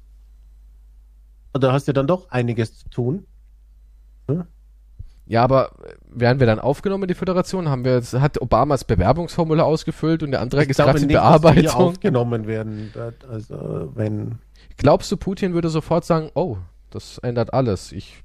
Und 1.52 1.62
Da 1.62 1.72
hast 1.72 1.88
du 1.88 1.92
dann 1.92 2.06
doch 2.06 2.30
einiges 2.30 2.78
zu 2.78 2.88
tun. 2.88 3.26
Ja, 5.26 5.44
aber 5.44 5.72
werden 6.08 6.40
wir 6.40 6.46
dann 6.46 6.58
aufgenommen 6.58 7.02
in 7.04 7.08
die 7.08 7.14
Föderation? 7.14 7.68
Haben 7.68 7.84
wir 7.84 7.96
jetzt, 7.96 8.14
hat 8.14 8.40
Obama 8.40 8.74
das 8.74 8.84
Bewerbungsformular 8.84 9.66
ausgefüllt 9.66 10.22
und 10.22 10.30
der 10.30 10.40
Antrag 10.40 10.68
ist 10.70 10.78
gerade 10.78 10.98
in 11.00 11.08
dass 11.08 11.08
wir 11.08 11.18
Bearbeitung? 11.20 11.70
aufgenommen 11.74 12.46
werden. 12.46 12.90
Das- 12.94 13.14
Also, 13.28 13.92
wenn. 13.94 14.38
Glaubst 14.78 15.12
du, 15.12 15.16
Putin 15.18 15.52
würde 15.52 15.68
sofort 15.68 16.04
sagen, 16.06 16.30
oh, 16.34 16.56
das 16.90 17.18
ändert 17.18 17.52
alles. 17.52 17.92
Ich 17.92 18.22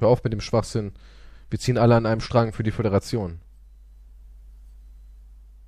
hör 0.00 0.08
auf 0.08 0.24
mit 0.24 0.32
dem 0.32 0.40
Schwachsinn. 0.40 0.92
Wir 1.50 1.58
ziehen 1.58 1.78
alle 1.78 1.94
an 1.96 2.06
einem 2.06 2.20
Strang 2.20 2.52
für 2.52 2.62
die 2.62 2.70
Föderation. 2.70 3.40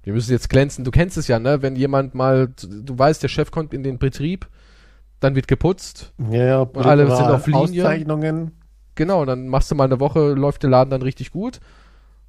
Wir 0.02 0.12
müssen 0.12 0.32
jetzt 0.32 0.48
glänzen. 0.48 0.84
Du 0.84 0.90
kennst 0.90 1.16
es 1.16 1.28
ja, 1.28 1.38
ne? 1.38 1.62
Wenn 1.62 1.76
jemand 1.76 2.14
mal, 2.14 2.48
du 2.48 2.98
weißt, 2.98 3.22
der 3.22 3.28
Chef 3.28 3.50
kommt 3.50 3.74
in 3.74 3.82
den 3.82 3.98
Betrieb, 3.98 4.48
dann 5.20 5.34
wird 5.34 5.48
geputzt. 5.48 6.12
Ja, 6.30 6.44
ja, 6.44 6.60
Und 6.60 6.86
alle 6.86 7.06
sind 7.14 7.26
auf 7.26 7.46
Linie. 7.46 7.82
Auszeichnungen. 7.84 8.52
Genau, 8.94 9.24
dann 9.24 9.48
machst 9.48 9.70
du 9.70 9.74
mal 9.74 9.84
eine 9.84 10.00
Woche, 10.00 10.32
läuft 10.32 10.62
der 10.62 10.70
Laden 10.70 10.90
dann 10.90 11.02
richtig 11.02 11.30
gut. 11.30 11.60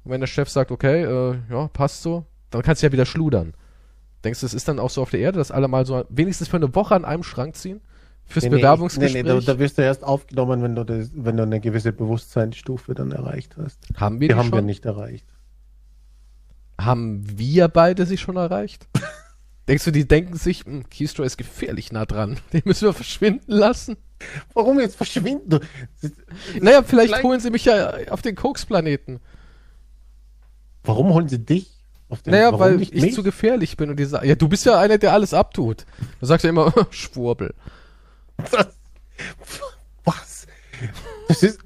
Und 0.04 0.12
wenn 0.12 0.20
der 0.20 0.26
Chef 0.28 0.48
sagt, 0.48 0.70
okay, 0.70 1.02
äh, 1.02 1.38
ja, 1.50 1.68
passt 1.68 2.02
so, 2.02 2.26
dann 2.50 2.62
kannst 2.62 2.82
du 2.82 2.86
ja 2.86 2.92
wieder 2.92 3.06
schludern. 3.06 3.54
Denkst 4.24 4.40
du, 4.40 4.46
es 4.46 4.54
ist 4.54 4.68
dann 4.68 4.78
auch 4.78 4.90
so 4.90 5.02
auf 5.02 5.10
der 5.10 5.20
Erde, 5.20 5.38
dass 5.38 5.50
alle 5.50 5.66
mal 5.66 5.86
so 5.86 6.04
wenigstens 6.10 6.48
für 6.48 6.56
eine 6.56 6.74
Woche 6.74 6.94
an 6.94 7.04
einem 7.04 7.22
Schrank 7.22 7.56
ziehen? 7.56 7.80
Fürs 8.30 8.44
Nee, 8.44 8.50
Bewerbungsgespräch? 8.50 9.24
Nee, 9.24 9.32
nee, 9.34 9.40
da, 9.40 9.52
da 9.54 9.58
wirst 9.58 9.76
du 9.76 9.82
erst 9.82 10.04
aufgenommen, 10.04 10.62
wenn 10.62 10.76
du, 10.76 10.84
das, 10.84 11.10
wenn 11.14 11.36
du 11.36 11.42
eine 11.42 11.58
gewisse 11.60 11.92
Bewusstseinsstufe 11.92 12.94
dann 12.94 13.10
erreicht 13.10 13.56
hast. 13.60 13.78
haben 13.96 14.20
wir 14.20 14.28
Die 14.28 14.34
die 14.34 14.38
haben 14.38 14.48
schon? 14.50 14.58
wir 14.58 14.62
nicht 14.62 14.84
erreicht. 14.86 15.26
Haben 16.80 17.24
wir 17.38 17.68
beide 17.68 18.06
sie 18.06 18.16
schon 18.18 18.36
erreicht? 18.36 18.86
Denkst 19.68 19.84
du, 19.84 19.90
die 19.90 20.06
denken 20.08 20.36
sich, 20.36 20.64
hm, 20.64 20.88
Keystro 20.88 21.22
ist 21.24 21.36
gefährlich 21.36 21.92
nah 21.92 22.06
dran. 22.06 22.38
Den 22.52 22.62
müssen 22.64 22.86
wir 22.86 22.92
verschwinden 22.92 23.50
lassen? 23.52 23.96
Warum 24.54 24.78
jetzt 24.80 24.96
verschwinden? 24.96 25.60
Naja, 26.60 26.82
vielleicht, 26.82 27.08
Vielleicht- 27.08 27.22
holen 27.24 27.40
sie 27.40 27.50
mich 27.50 27.64
ja 27.64 27.92
auf 28.10 28.22
den 28.22 28.36
Koks-Planeten. 28.36 29.18
warum 30.84 31.08
holen 31.12 31.28
sie 31.28 31.38
dich? 31.38 31.70
Auf 32.08 32.22
den, 32.22 32.32
Naja, 32.32 32.58
weil 32.58 32.80
ich 32.82 32.92
mich? 32.92 33.14
zu 33.14 33.22
gefährlich 33.22 33.76
bin 33.76 33.88
und 33.90 33.96
die 33.98 34.04
sagen, 34.04 34.28
ja, 34.28 34.34
du 34.34 34.48
bist 34.48 34.64
ja 34.66 34.78
einer, 34.78 34.98
der 34.98 35.12
alles 35.12 35.32
abtut. 35.32 35.84
Du 36.20 36.26
sagst 36.26 36.44
ja 36.44 36.50
immer, 36.50 36.72
Schwurbel. 36.90 37.54
Was? 40.04 40.46
Das 41.28 41.42
ist. 41.42 41.60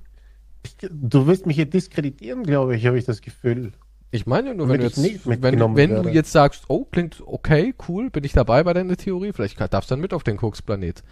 Ich, 0.64 0.76
du 0.90 1.26
willst 1.26 1.46
mich 1.46 1.56
hier 1.56 1.66
diskreditieren, 1.66 2.42
glaube 2.42 2.76
ich, 2.76 2.86
habe 2.86 2.98
ich 2.98 3.04
das 3.04 3.20
Gefühl. 3.20 3.72
Ich 4.10 4.26
meine 4.26 4.54
nur, 4.54 4.68
wenn 4.68 4.80
du 4.80 4.86
ich 4.86 4.96
jetzt, 4.96 5.02
nicht 5.02 5.26
wenn, 5.26 5.42
wenn 5.42 6.02
du 6.02 6.08
jetzt 6.08 6.30
sagst, 6.30 6.64
oh, 6.68 6.84
klingt 6.84 7.20
okay, 7.26 7.74
cool, 7.88 8.10
bin 8.10 8.22
ich 8.22 8.32
dabei 8.32 8.62
bei 8.62 8.72
deiner 8.72 8.96
Theorie, 8.96 9.32
vielleicht 9.32 9.60
darfst 9.60 9.90
du 9.90 9.94
dann 9.94 10.00
mit 10.00 10.14
auf 10.14 10.22
den 10.22 10.36
Koks-Planet. 10.36 11.02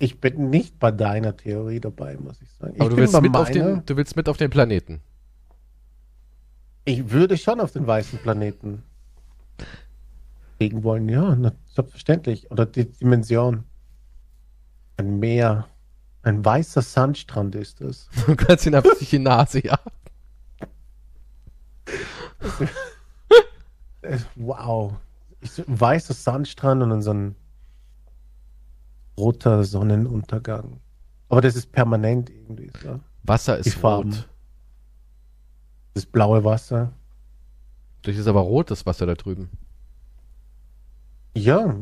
Ich 0.00 0.20
bin 0.20 0.50
nicht 0.50 0.78
bei 0.78 0.90
deiner 0.90 1.36
Theorie 1.36 1.80
dabei, 1.80 2.16
muss 2.16 2.40
ich 2.42 2.50
sagen. 2.52 2.74
Ich 2.74 2.80
Aber 2.80 2.90
du 2.90 2.96
bin 2.96 3.04
willst, 3.04 3.20
mit 3.20 3.36
auf 3.36 3.50
den, 3.50 3.82
du 3.84 3.96
willst 3.96 4.16
mit 4.16 4.28
auf 4.28 4.36
den 4.36 4.50
Planeten. 4.50 5.00
Ich 6.84 7.10
würde 7.10 7.36
schon 7.36 7.60
auf 7.60 7.72
den 7.72 7.86
weißen 7.86 8.18
Planeten 8.20 8.82
fliegen 10.56 10.82
wollen, 10.82 11.08
ja, 11.08 11.36
selbstverständlich. 11.66 12.50
Oder 12.50 12.66
die 12.66 12.86
Dimension. 12.90 13.64
Ein 14.98 15.18
Meer. 15.18 15.66
Ein 16.22 16.44
weißer 16.44 16.82
Sandstrand 16.82 17.54
ist 17.54 17.80
es. 17.80 18.08
Du 18.26 18.36
kannst 18.36 18.66
ihn 18.66 18.74
einfach 18.74 18.90
durch 18.98 19.08
die 19.10 19.18
Nase 19.18 19.64
jagen. 19.64 19.90
Wow. 24.36 24.94
Ich, 25.40 25.58
ein 25.58 25.80
weißer 25.80 26.14
Sandstrand 26.14 26.82
und 26.82 26.90
dann 26.90 27.02
so 27.02 27.12
ein 27.12 27.34
roter 29.18 29.64
Sonnenuntergang. 29.64 30.80
Aber 31.28 31.40
das 31.42 31.56
ist 31.56 31.72
permanent 31.72 32.30
irgendwie. 32.30 32.70
So. 32.82 33.00
Wasser 33.24 33.60
Die 33.60 33.68
ist 33.68 33.76
Farben. 33.76 34.12
rot. 34.14 34.28
Das 35.94 36.06
blaue 36.06 36.42
Wasser. 36.44 36.92
Das 38.02 38.16
ist 38.16 38.26
aber 38.28 38.40
rot, 38.40 38.70
das 38.70 38.86
Wasser 38.86 39.04
da 39.04 39.14
drüben. 39.14 39.50
Ja, 41.36 41.74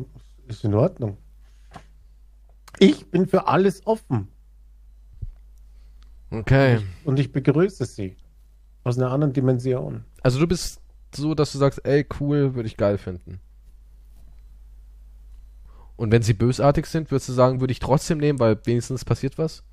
ist 0.48 0.64
in 0.64 0.74
Ordnung. 0.74 1.16
Ich 2.78 3.10
bin 3.10 3.26
für 3.26 3.46
alles 3.48 3.86
offen 3.86 4.28
Okay. 6.30 6.80
und 7.04 7.18
ich 7.18 7.32
begrüße 7.32 7.84
sie. 7.86 8.16
Aus 8.84 8.98
einer 8.98 9.10
anderen 9.10 9.32
Dimension. 9.32 10.04
Also 10.22 10.38
du 10.38 10.46
bist 10.46 10.80
so, 11.14 11.34
dass 11.34 11.52
du 11.52 11.58
sagst, 11.58 11.80
ey, 11.84 12.06
cool, 12.20 12.54
würde 12.54 12.68
ich 12.68 12.76
geil 12.76 12.98
finden. 12.98 13.40
Und 15.96 16.12
wenn 16.12 16.22
sie 16.22 16.34
bösartig 16.34 16.86
sind, 16.86 17.10
würdest 17.10 17.28
du 17.28 17.32
sagen, 17.32 17.60
würde 17.60 17.72
ich 17.72 17.78
trotzdem 17.78 18.18
nehmen, 18.18 18.38
weil 18.38 18.58
wenigstens 18.64 19.04
passiert 19.04 19.38
was? 19.38 19.64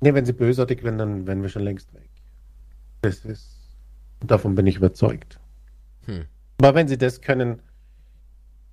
Nee, 0.00 0.14
wenn 0.14 0.26
sie 0.26 0.32
bösartig 0.32 0.82
wären, 0.82 0.98
dann 0.98 1.26
wären 1.26 1.42
wir 1.42 1.48
schon 1.48 1.62
längst 1.62 1.92
weg. 1.94 2.08
Das 3.02 3.24
ist. 3.24 3.56
Davon 4.20 4.54
bin 4.54 4.66
ich 4.66 4.76
überzeugt. 4.76 5.40
Hm. 6.04 6.26
Aber 6.58 6.74
wenn 6.74 6.88
sie 6.88 6.98
das 6.98 7.22
können, 7.22 7.62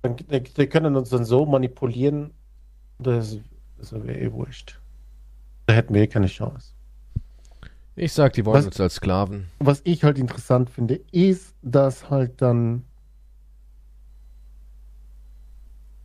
die, 0.06 0.42
die 0.42 0.66
können 0.66 0.96
uns 0.96 1.10
dann 1.10 1.24
so 1.24 1.44
manipulieren, 1.46 2.32
das, 2.98 3.38
das 3.78 3.92
wäre 3.92 4.18
eh 4.18 4.32
wurscht. 4.32 4.80
Da 5.66 5.74
hätten 5.74 5.94
wir 5.94 6.02
eh 6.02 6.06
keine 6.06 6.26
Chance. 6.28 6.72
Ich 7.96 8.12
sag, 8.12 8.32
die 8.34 8.44
wollen 8.46 8.58
Was- 8.58 8.66
uns 8.66 8.80
als 8.80 8.94
Sklaven. 8.94 9.48
Was 9.58 9.80
ich 9.84 10.04
halt 10.04 10.18
interessant 10.18 10.70
finde, 10.70 11.00
ist, 11.10 11.54
dass 11.62 12.10
halt 12.10 12.40
dann, 12.40 12.84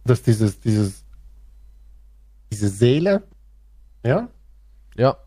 dass 0.06 0.22
dieses, 0.24 0.60
dieses, 0.60 1.06
diese 2.52 2.70
Seele, 2.70 3.24
ja, 4.04 4.28
Ja. 4.96 5.18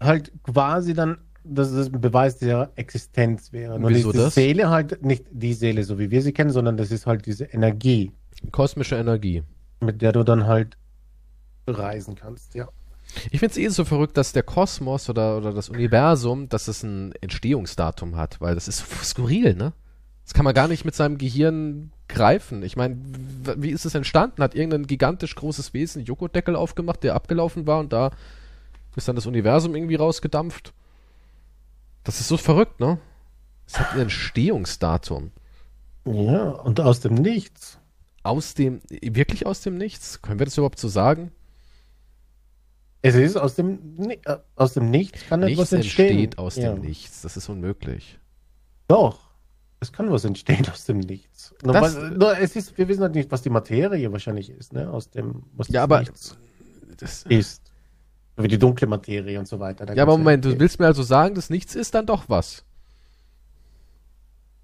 halt 0.00 0.32
quasi 0.42 0.94
dann, 0.94 1.18
dass 1.48 1.70
es 1.70 1.92
ein 1.92 2.00
Beweis 2.00 2.38
der 2.38 2.70
Existenz 2.76 3.52
wäre. 3.52 3.74
Und 3.74 3.88
Wieso 3.88 4.12
diese 4.12 4.24
das? 4.24 4.34
Seele 4.34 4.70
halt 4.70 5.02
nicht 5.04 5.24
die 5.30 5.54
Seele, 5.54 5.84
so 5.84 5.98
wie 5.98 6.10
wir 6.10 6.22
sie 6.22 6.32
kennen, 6.32 6.50
sondern 6.50 6.76
das 6.76 6.90
ist 6.90 7.06
halt 7.06 7.26
diese 7.26 7.44
Energie, 7.44 8.12
Kosmische 8.52 8.96
Energie. 8.96 9.42
mit 9.80 10.02
der 10.02 10.12
du 10.12 10.22
dann 10.22 10.46
halt 10.46 10.76
reisen 11.66 12.14
kannst, 12.14 12.54
ja. 12.54 12.68
Ich 13.30 13.40
finde 13.40 13.52
es 13.52 13.58
eh 13.58 13.68
so 13.68 13.84
verrückt, 13.84 14.16
dass 14.16 14.32
der 14.32 14.42
Kosmos 14.42 15.08
oder, 15.08 15.38
oder 15.38 15.52
das 15.52 15.68
Universum, 15.70 16.48
dass 16.48 16.68
es 16.68 16.82
ein 16.82 17.12
Entstehungsdatum 17.20 18.16
hat, 18.16 18.40
weil 18.40 18.54
das 18.54 18.68
ist 18.68 18.84
skurril, 19.04 19.54
ne? 19.54 19.72
Das 20.24 20.34
kann 20.34 20.44
man 20.44 20.52
gar 20.52 20.68
nicht 20.68 20.84
mit 20.84 20.94
seinem 20.94 21.16
Gehirn 21.16 21.90
greifen. 22.06 22.62
Ich 22.62 22.76
meine, 22.76 22.98
wie 23.56 23.70
ist 23.70 23.86
es 23.86 23.94
entstanden? 23.94 24.42
Hat 24.42 24.54
irgendein 24.54 24.86
gigantisch 24.86 25.34
großes 25.34 25.72
Wesen 25.72 26.00
einen 26.00 26.06
Joghurtdeckel 26.06 26.54
aufgemacht, 26.54 27.02
der 27.02 27.14
abgelaufen 27.14 27.66
war 27.66 27.80
und 27.80 27.94
da 27.94 28.10
ist 28.94 29.08
dann 29.08 29.16
das 29.16 29.26
Universum 29.26 29.74
irgendwie 29.74 29.94
rausgedampft? 29.94 30.74
Das 32.04 32.20
ist 32.20 32.28
so 32.28 32.36
verrückt, 32.36 32.80
ne? 32.80 32.98
Es 33.66 33.78
hat 33.78 33.92
ein 33.94 34.00
Entstehungsdatum. 34.00 35.30
Ja, 36.06 36.50
und 36.50 36.80
aus 36.80 37.00
dem 37.00 37.14
Nichts. 37.14 37.78
Aus 38.22 38.54
dem, 38.54 38.80
wirklich 38.90 39.46
aus 39.46 39.60
dem 39.60 39.76
Nichts? 39.76 40.22
Können 40.22 40.38
wir 40.38 40.46
das 40.46 40.56
überhaupt 40.56 40.78
so 40.78 40.88
sagen? 40.88 41.32
Es 43.02 43.14
ist 43.14 43.36
aus 43.36 43.54
dem, 43.54 44.10
äh, 44.10 44.16
aus 44.56 44.72
dem 44.74 44.90
Nichts 44.90 45.20
kann 45.28 45.40
Nichts 45.40 45.58
etwas 45.60 45.72
entstehen. 45.72 46.08
entsteht 46.18 46.38
aus 46.38 46.56
ja. 46.56 46.72
dem 46.72 46.82
Nichts. 46.82 47.22
Das 47.22 47.36
ist 47.36 47.48
unmöglich. 47.48 48.18
Doch. 48.88 49.20
Es 49.80 49.92
kann 49.92 50.10
was 50.10 50.24
entstehen 50.24 50.66
aus 50.72 50.84
dem 50.86 50.98
Nichts. 50.98 51.54
Nur, 51.62 51.74
Das- 51.74 51.94
weil, 51.94 52.10
nur 52.12 52.36
es 52.38 52.56
ist, 52.56 52.76
wir 52.76 52.88
wissen 52.88 53.02
halt 53.02 53.14
nicht, 53.14 53.30
was 53.30 53.42
die 53.42 53.50
Materie 53.50 54.10
wahrscheinlich 54.10 54.50
ist, 54.50 54.72
ne? 54.72 54.90
Aus 54.90 55.10
dem, 55.10 55.44
was 55.52 55.68
Ja, 55.68 55.84
aber 55.84 56.00
Nichts 56.00 56.36
das, 56.96 57.22
ist. 57.24 57.67
Wie 58.38 58.48
die 58.48 58.58
dunkle 58.58 58.86
Materie 58.86 59.38
und 59.38 59.48
so 59.48 59.58
weiter. 59.58 59.84
Da 59.86 59.94
Ja, 59.94 60.04
aber 60.04 60.16
Moment, 60.16 60.44
du 60.44 60.50
die- 60.52 60.60
willst 60.60 60.78
mir 60.78 60.86
also 60.86 61.02
sagen, 61.02 61.34
dass 61.34 61.50
nichts 61.50 61.74
ist 61.74 61.94
dann 61.94 62.06
doch 62.06 62.28
was. 62.28 62.64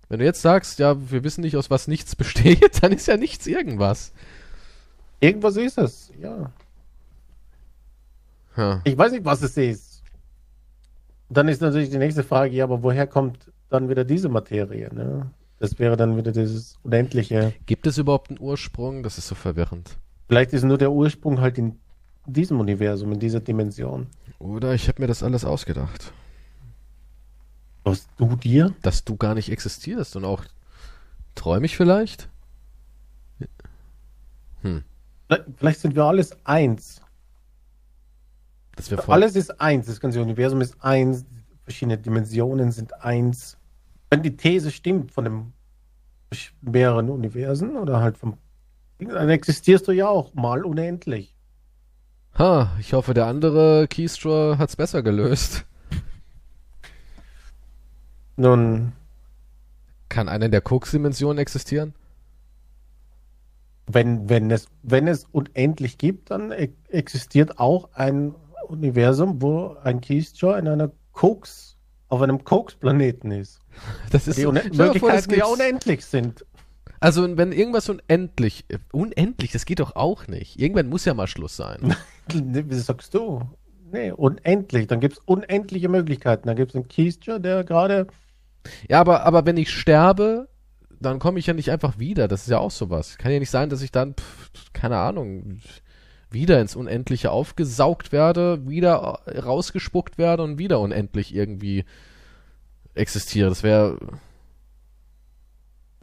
Wenn 0.08 0.18
du 0.20 0.24
jetzt 0.24 0.42
sagst, 0.42 0.78
ja, 0.78 0.96
wir 1.10 1.24
wissen 1.24 1.40
nicht, 1.40 1.56
aus 1.56 1.70
was 1.70 1.88
nichts 1.88 2.14
besteht, 2.14 2.82
dann 2.82 2.92
ist 2.92 3.06
ja 3.06 3.16
nichts 3.16 3.46
irgendwas. 3.46 4.12
Irgendwas 5.20 5.56
ist 5.56 5.78
es, 5.78 6.10
ja. 6.20 6.50
Ja. 8.56 8.80
Ich 8.84 8.96
weiß 8.96 9.12
nicht, 9.12 9.24
was 9.24 9.42
es 9.42 9.56
ist. 9.56 10.02
Dann 11.28 11.48
ist 11.48 11.60
natürlich 11.60 11.90
die 11.90 11.98
nächste 11.98 12.22
Frage, 12.22 12.54
ja, 12.54 12.64
aber 12.64 12.82
woher 12.82 13.06
kommt 13.06 13.50
dann 13.70 13.88
wieder 13.88 14.04
diese 14.04 14.28
Materie, 14.28 14.92
ne? 14.94 15.30
Das 15.58 15.78
wäre 15.78 15.96
dann 15.96 16.16
wieder 16.16 16.30
dieses 16.32 16.76
unendliche. 16.82 17.54
Gibt 17.66 17.86
es 17.86 17.96
überhaupt 17.98 18.30
einen 18.30 18.38
Ursprung? 18.40 19.02
Das 19.02 19.18
ist 19.18 19.28
so 19.28 19.34
verwirrend. 19.34 19.96
Vielleicht 20.28 20.52
ist 20.52 20.64
nur 20.64 20.78
der 20.78 20.92
Ursprung 20.92 21.40
halt 21.40 21.58
in 21.58 21.78
diesem 22.26 22.60
Universum, 22.60 23.12
in 23.12 23.20
dieser 23.20 23.40
Dimension. 23.40 24.06
Oder 24.38 24.74
ich 24.74 24.88
habe 24.88 25.02
mir 25.02 25.08
das 25.08 25.22
alles 25.22 25.44
ausgedacht. 25.44 26.12
Was 27.84 28.08
du 28.16 28.36
dir? 28.36 28.74
Dass 28.82 29.04
du 29.04 29.16
gar 29.16 29.34
nicht 29.34 29.50
existierst 29.50 30.16
und 30.16 30.24
auch 30.24 30.44
träume 31.34 31.66
ich 31.66 31.76
vielleicht? 31.76 32.28
Hm. 34.62 34.82
Vielleicht 35.56 35.80
sind 35.80 35.94
wir 35.94 36.04
alles 36.04 36.36
eins. 36.44 37.02
Das 38.76 38.88
voll. 38.88 39.14
Alles 39.14 39.36
ist 39.36 39.60
eins. 39.60 39.86
Das 39.86 40.00
ganze 40.00 40.20
Universum 40.20 40.60
ist 40.60 40.82
eins. 40.82 41.24
Verschiedene 41.64 41.98
Dimensionen 41.98 42.72
sind 42.72 43.02
eins. 43.02 43.56
Wenn 44.10 44.22
die 44.22 44.36
These 44.36 44.70
stimmt 44.70 45.12
von 45.12 45.24
dem 45.24 45.52
mehreren 46.62 47.10
Universen 47.10 47.76
oder 47.76 48.00
halt 48.00 48.18
vom 48.18 48.38
dann 48.98 49.28
existierst 49.28 49.88
du 49.88 49.92
ja 49.92 50.08
auch 50.08 50.34
mal 50.34 50.64
unendlich. 50.64 51.33
Ha, 52.38 52.72
ich 52.80 52.92
hoffe, 52.92 53.14
der 53.14 53.26
andere 53.26 53.86
Keystra 53.88 54.56
hat's 54.58 54.74
besser 54.76 55.02
gelöst. 55.02 55.64
Nun. 58.36 58.92
Kann 60.08 60.28
einer 60.28 60.48
der 60.48 60.60
Koks-Dimensionen 60.60 61.38
existieren? 61.38 61.94
Wenn, 63.86 64.28
wenn, 64.28 64.50
es, 64.50 64.66
wenn 64.82 65.06
es 65.06 65.26
unendlich 65.30 65.98
gibt, 65.98 66.30
dann 66.30 66.50
e 66.50 66.70
existiert 66.88 67.58
auch 67.58 67.90
ein 67.94 68.34
Universum, 68.68 69.42
wo 69.42 69.76
ein 69.82 70.00
Keystra 70.00 70.58
in 70.58 70.68
einer 70.68 70.90
Koks, 71.12 71.76
auf 72.08 72.22
einem 72.22 72.44
Koks-Planeten 72.44 73.30
ist. 73.30 73.60
Das 74.10 74.26
ist 74.26 74.38
die 74.38 74.42
so, 74.42 74.52
Möglichkeiten, 74.52 75.30
die 75.30 75.38
ja 75.38 75.46
unendlich 75.46 76.04
sind. 76.04 76.44
Also, 77.04 77.36
wenn 77.36 77.52
irgendwas 77.52 77.90
unendlich, 77.90 78.64
unendlich, 78.90 79.52
das 79.52 79.66
geht 79.66 79.80
doch 79.80 79.94
auch 79.94 80.26
nicht. 80.26 80.58
Irgendwann 80.58 80.88
muss 80.88 81.04
ja 81.04 81.12
mal 81.12 81.26
Schluss 81.26 81.54
sein. 81.54 81.94
Wie 82.32 82.74
sagst 82.76 83.12
du? 83.12 83.42
Nee, 83.92 84.10
unendlich. 84.10 84.86
Dann 84.86 85.00
gibt 85.00 85.18
es 85.18 85.22
unendliche 85.26 85.90
Möglichkeiten. 85.90 86.48
Dann 86.48 86.56
gibt 86.56 86.70
es 86.70 86.76
einen 86.76 86.88
Keystra, 86.88 87.38
der 87.38 87.62
gerade. 87.62 88.06
Ja, 88.88 89.02
aber, 89.02 89.24
aber 89.24 89.44
wenn 89.44 89.58
ich 89.58 89.70
sterbe, 89.70 90.48
dann 90.98 91.18
komme 91.18 91.38
ich 91.38 91.46
ja 91.46 91.52
nicht 91.52 91.70
einfach 91.70 91.98
wieder. 91.98 92.26
Das 92.26 92.44
ist 92.44 92.48
ja 92.48 92.58
auch 92.58 92.70
sowas. 92.70 93.18
Kann 93.18 93.32
ja 93.32 93.38
nicht 93.38 93.50
sein, 93.50 93.68
dass 93.68 93.82
ich 93.82 93.92
dann, 93.92 94.14
pff, 94.14 94.72
keine 94.72 94.96
Ahnung, 94.96 95.60
wieder 96.30 96.58
ins 96.58 96.74
Unendliche 96.74 97.32
aufgesaugt 97.32 98.12
werde, 98.12 98.66
wieder 98.66 98.96
rausgespuckt 99.26 100.16
werde 100.16 100.42
und 100.42 100.56
wieder 100.56 100.80
unendlich 100.80 101.34
irgendwie 101.34 101.84
existiere. 102.94 103.50
Das 103.50 103.62
wäre. 103.62 103.98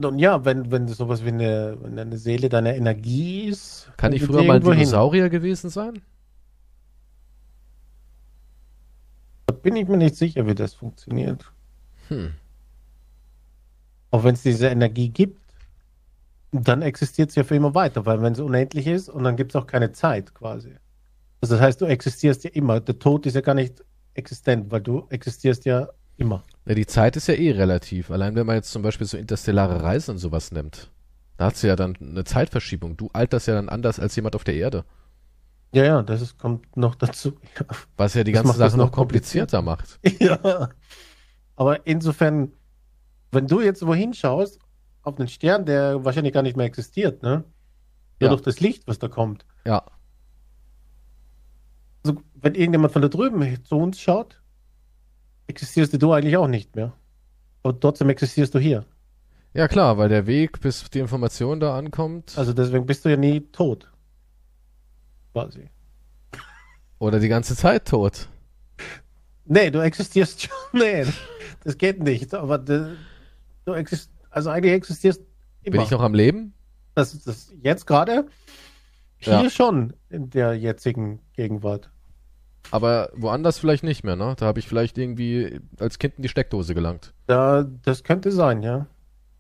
Nun 0.02 0.18
ja, 0.18 0.44
wenn, 0.46 0.72
wenn 0.72 0.88
sowas 0.88 1.24
wie 1.24 1.30
eine, 1.30 1.78
wenn 1.82 2.00
eine 2.00 2.18
Seele 2.18 2.50
deine 2.50 2.76
Energie 2.76 3.46
ist. 3.46 3.92
Kann 3.98 4.14
ich 4.14 4.24
früher 4.24 4.44
mal 4.44 4.56
ein 4.56 4.64
Dinosaurier 4.64 5.24
hin. 5.24 5.32
gewesen 5.32 5.70
sein? 5.70 6.02
Da 9.46 9.54
bin 9.54 9.76
ich 9.76 9.88
mir 9.88 9.98
nicht 9.98 10.16
sicher, 10.16 10.48
wie 10.48 10.56
das 10.56 10.74
funktioniert. 10.74 11.52
Hm. 12.08 12.34
Auch 14.10 14.24
wenn 14.24 14.34
es 14.34 14.42
diese 14.42 14.68
Energie 14.68 15.10
gibt, 15.10 15.40
dann 16.52 16.82
existiert 16.82 17.30
es 17.30 17.36
ja 17.36 17.44
für 17.44 17.56
immer 17.56 17.76
weiter, 17.76 18.06
weil 18.06 18.22
wenn 18.22 18.34
es 18.34 18.40
unendlich 18.40 18.88
ist 18.88 19.08
und 19.08 19.24
dann 19.24 19.36
gibt 19.36 19.52
es 19.52 19.56
auch 19.56 19.68
keine 19.68 19.92
Zeit 19.92 20.34
quasi. 20.34 20.76
Also 21.42 21.56
das 21.56 21.62
heißt, 21.62 21.82
du 21.82 21.86
existierst 21.86 22.44
ja 22.44 22.50
immer. 22.52 22.80
Der 22.80 22.98
Tod 22.98 23.26
ist 23.26 23.36
ja 23.36 23.42
gar 23.42 23.56
nicht 23.56 23.84
existent, 24.16 24.72
weil 24.72 24.82
du 24.82 25.06
existierst 25.10 25.66
ja 25.66 25.90
immer. 26.18 26.44
Ja, 26.66 26.76
die 26.76 26.86
Zeit 26.86 27.16
ist 27.16 27.28
ja 27.28 27.34
eh 27.34 27.52
relativ. 27.52 28.12
Allein 28.12 28.36
wenn 28.36 28.46
man 28.46 28.56
jetzt 28.56 28.72
zum 28.72 28.82
Beispiel 28.82 29.08
so 29.08 29.18
interstellare 29.18 29.82
Reisen 29.82 30.12
und 30.12 30.18
sowas 30.20 30.52
nimmt, 30.52 30.92
da 31.38 31.48
hat 31.48 31.58
sie 31.58 31.68
ja 31.68 31.76
dann 31.76 31.98
eine 32.00 32.24
Zeitverschiebung. 32.24 32.98
Du 32.98 33.10
alterst 33.14 33.48
ja 33.48 33.56
dann 33.56 33.70
anders 33.70 34.00
als 34.00 34.16
jemand 34.16 34.36
auf 34.36 34.44
der 34.44 34.56
Erde. 34.56 34.86
Ja, 35.74 35.84
ja, 35.86 36.04
das 36.04 36.22
ist, 36.22 36.38
kommt 36.38 36.76
noch 36.76 36.96
dazu. 36.96 37.34
Was 37.98 38.14
ja 38.14 38.24
die 38.24 38.34
das 38.34 38.44
ganze 38.44 38.58
Sache 38.58 38.78
noch 38.78 38.92
komplizierter 38.92 39.62
macht. 39.62 40.00
Ja. 40.20 40.70
Aber 41.56 41.86
insofern, 41.86 42.54
wenn 43.32 43.48
du 43.48 43.62
jetzt 43.62 43.86
wohin 43.86 44.14
schaust, 44.14 44.60
auf 45.04 45.18
einen 45.18 45.28
Stern, 45.28 45.66
der 45.66 46.04
wahrscheinlich 46.04 46.34
gar 46.34 46.44
nicht 46.44 46.58
mehr 46.58 46.66
existiert, 46.66 47.24
ne? 47.24 47.44
Ja. 48.20 48.30
durch 48.30 48.42
das 48.42 48.60
Licht, 48.60 48.88
was 48.88 49.00
da 49.00 49.08
kommt. 49.08 49.46
Ja. 49.66 49.84
Also, 52.04 52.22
wenn 52.36 52.56
irgendjemand 52.56 52.94
von 52.94 53.02
da 53.02 53.08
drüben 53.08 53.64
zu 53.64 53.78
uns 53.78 54.00
schaut, 54.00 54.41
existierst 55.52 56.02
du 56.02 56.12
eigentlich 56.14 56.38
auch 56.38 56.48
nicht 56.48 56.76
mehr. 56.76 56.94
Aber 57.64 57.80
trotzdem 57.80 58.10
existierst 58.10 58.56
du 58.56 58.60
hier. 58.60 58.86
Ja, 59.54 59.68
klar, 59.68 59.98
weil 59.98 60.10
der 60.10 60.26
Weg, 60.28 60.62
bis 60.62 60.90
die 60.90 61.00
Information 61.00 61.60
da 61.60 61.78
ankommt. 61.78 62.34
Also 62.38 62.54
deswegen 62.54 62.86
bist 62.86 63.04
du 63.04 63.10
ja 63.10 63.18
nie 63.18 63.42
tot. 63.42 63.92
Quasi. 65.34 65.70
Oder 67.00 67.20
die 67.20 67.28
ganze 67.28 67.56
Zeit 67.56 67.88
tot. 67.88 68.30
Nee, 69.46 69.70
du 69.72 69.80
existierst 69.80 70.44
schon. 70.44 70.52
Nee, 70.74 71.06
das 71.64 71.78
geht 71.78 72.02
nicht. 72.02 72.34
Aber 72.34 72.58
du, 72.58 72.96
existierst, 73.66 74.12
also 74.30 74.50
eigentlich 74.50 74.74
existierst 74.74 75.22
immer. 75.64 75.74
Bin 75.78 75.82
ich 75.82 75.92
noch 75.92 76.02
am 76.02 76.14
Leben? 76.14 76.54
Das 76.96 77.14
ist 77.14 77.28
das 77.28 77.54
jetzt 77.62 77.86
gerade. 77.86 78.28
Hier 79.18 79.44
ja. 79.44 79.50
schon 79.50 79.94
in 80.10 80.30
der 80.30 80.54
jetzigen 80.54 81.20
Gegenwart. 81.34 81.92
Aber 82.70 83.10
woanders 83.16 83.58
vielleicht 83.58 83.84
nicht 83.84 84.04
mehr, 84.04 84.16
ne? 84.16 84.36
Da 84.38 84.46
habe 84.46 84.60
ich 84.60 84.68
vielleicht 84.68 84.98
irgendwie 84.98 85.60
als 85.80 86.00
Kind 86.00 86.16
in 86.18 86.24
die 86.24 86.30
Steckdose 86.30 86.74
gelangt. 86.74 87.14
Da, 87.28 87.66
das 87.84 88.04
könnte 88.04 88.32
sein, 88.32 88.62
ja. 88.62 88.88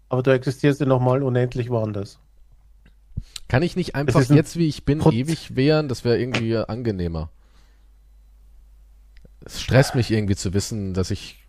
Aber 0.09 0.23
du 0.23 0.31
existierst 0.31 0.81
ja 0.81 0.85
nochmal 0.85 1.23
unendlich 1.23 1.69
woanders. 1.69 2.19
Kann 3.47 3.63
ich 3.63 3.75
nicht 3.75 3.95
einfach 3.95 4.29
ein 4.29 4.35
jetzt, 4.35 4.57
wie 4.57 4.67
ich 4.67 4.85
bin, 4.85 4.99
Putz. 4.99 5.13
ewig 5.13 5.55
wehren? 5.55 5.87
Das 5.87 6.03
wäre 6.03 6.19
irgendwie 6.19 6.57
angenehmer. 6.57 7.29
Es 9.43 9.61
stresst 9.61 9.95
mich 9.95 10.11
irgendwie 10.11 10.35
zu 10.35 10.53
wissen, 10.53 10.93
dass 10.93 11.11
ich. 11.11 11.45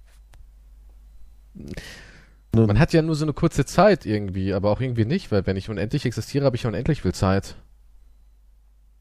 Man 2.55 2.79
hat 2.79 2.93
ja 2.93 3.03
nur 3.03 3.15
so 3.15 3.25
eine 3.25 3.33
kurze 3.33 3.65
Zeit 3.65 4.07
irgendwie, 4.07 4.53
aber 4.53 4.71
auch 4.71 4.81
irgendwie 4.81 5.05
nicht, 5.05 5.33
weil 5.33 5.47
wenn 5.47 5.57
ich 5.57 5.71
unendlich 5.71 6.05
existiere, 6.05 6.45
habe 6.45 6.57
ich 6.57 6.67
unendlich 6.67 7.03
viel 7.03 7.15
Zeit. 7.15 7.57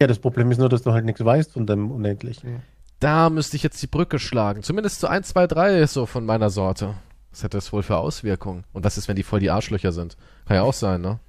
Ja, 0.02 0.08
das 0.08 0.18
Problem 0.18 0.50
ist 0.50 0.58
nur, 0.58 0.68
dass 0.68 0.82
du 0.82 0.94
halt 0.94 1.06
nichts 1.06 1.24
weißt 1.24 1.52
von 1.52 1.68
dem 1.68 1.92
Unendlichen. 1.92 2.64
Da 3.00 3.30
müsste 3.30 3.56
ich 3.56 3.62
jetzt 3.62 3.80
die 3.84 3.88
Brücke 3.88 4.18
schlagen. 4.18 4.64
Zumindest 4.64 5.00
zu 5.00 5.08
1, 5.08 5.28
2, 5.28 5.46
3 5.46 5.86
so 5.86 6.08
von 6.08 6.26
meiner 6.26 6.50
Sorte. 6.50 6.96
Was 7.30 7.44
hätte 7.44 7.58
das 7.58 7.72
wohl 7.72 7.84
für 7.84 7.98
Auswirkungen? 7.98 8.64
Und 8.74 8.84
was 8.84 8.98
ist, 8.98 9.08
wenn 9.08 9.16
die 9.16 9.22
voll 9.22 9.42
die 9.42 9.52
Arschlöcher 9.52 9.92
sind? 9.92 10.18
Kann 10.48 10.56
ja 10.56 10.64
auch 10.64 10.74
sein, 10.74 11.02
ne? 11.02 11.20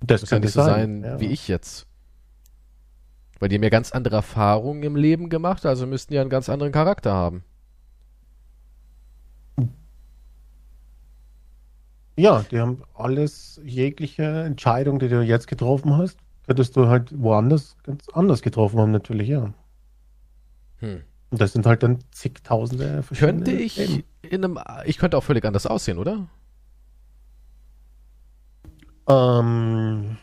Das, 0.00 0.20
das 0.20 0.28
kann 0.28 0.42
nicht 0.42 0.52
so 0.52 0.62
sein, 0.62 1.02
ja. 1.02 1.18
wie 1.18 1.28
ich 1.28 1.48
jetzt. 1.48 1.86
Weil 3.38 3.48
die 3.48 3.54
haben 3.54 3.62
ja 3.62 3.70
ganz 3.70 3.90
andere 3.92 4.16
Erfahrungen 4.16 4.82
im 4.82 4.94
Leben 4.94 5.30
gemacht, 5.30 5.64
also 5.64 5.86
müssten 5.86 6.12
die 6.12 6.18
einen 6.18 6.28
ganz 6.28 6.50
anderen 6.50 6.72
Charakter 6.74 7.14
haben. 7.14 7.42
Ja, 12.16 12.44
die 12.50 12.60
haben 12.60 12.82
alles, 12.92 13.62
jegliche 13.64 14.24
Entscheidung, 14.24 14.98
die 14.98 15.08
du 15.08 15.22
jetzt 15.22 15.46
getroffen 15.46 15.96
hast, 15.96 16.18
hättest 16.48 16.76
du 16.76 16.88
halt 16.88 17.12
woanders 17.16 17.76
ganz 17.84 18.08
anders 18.08 18.42
getroffen 18.42 18.80
haben, 18.80 18.90
natürlich, 18.90 19.28
ja. 19.28 19.52
Hm. 20.78 21.02
Und 21.30 21.40
das 21.40 21.52
sind 21.52 21.66
halt 21.66 21.82
dann 21.82 21.98
zigtausende 22.10 23.02
verschiedene. 23.02 23.44
Könnte 23.44 23.52
ich 23.52 23.76
Leben. 23.76 24.04
in 24.22 24.44
einem, 24.44 24.58
ich 24.86 24.98
könnte 24.98 25.18
auch 25.18 25.24
völlig 25.24 25.44
anders 25.44 25.66
aussehen, 25.66 25.98
oder? 25.98 26.26
Ähm, 29.08 30.16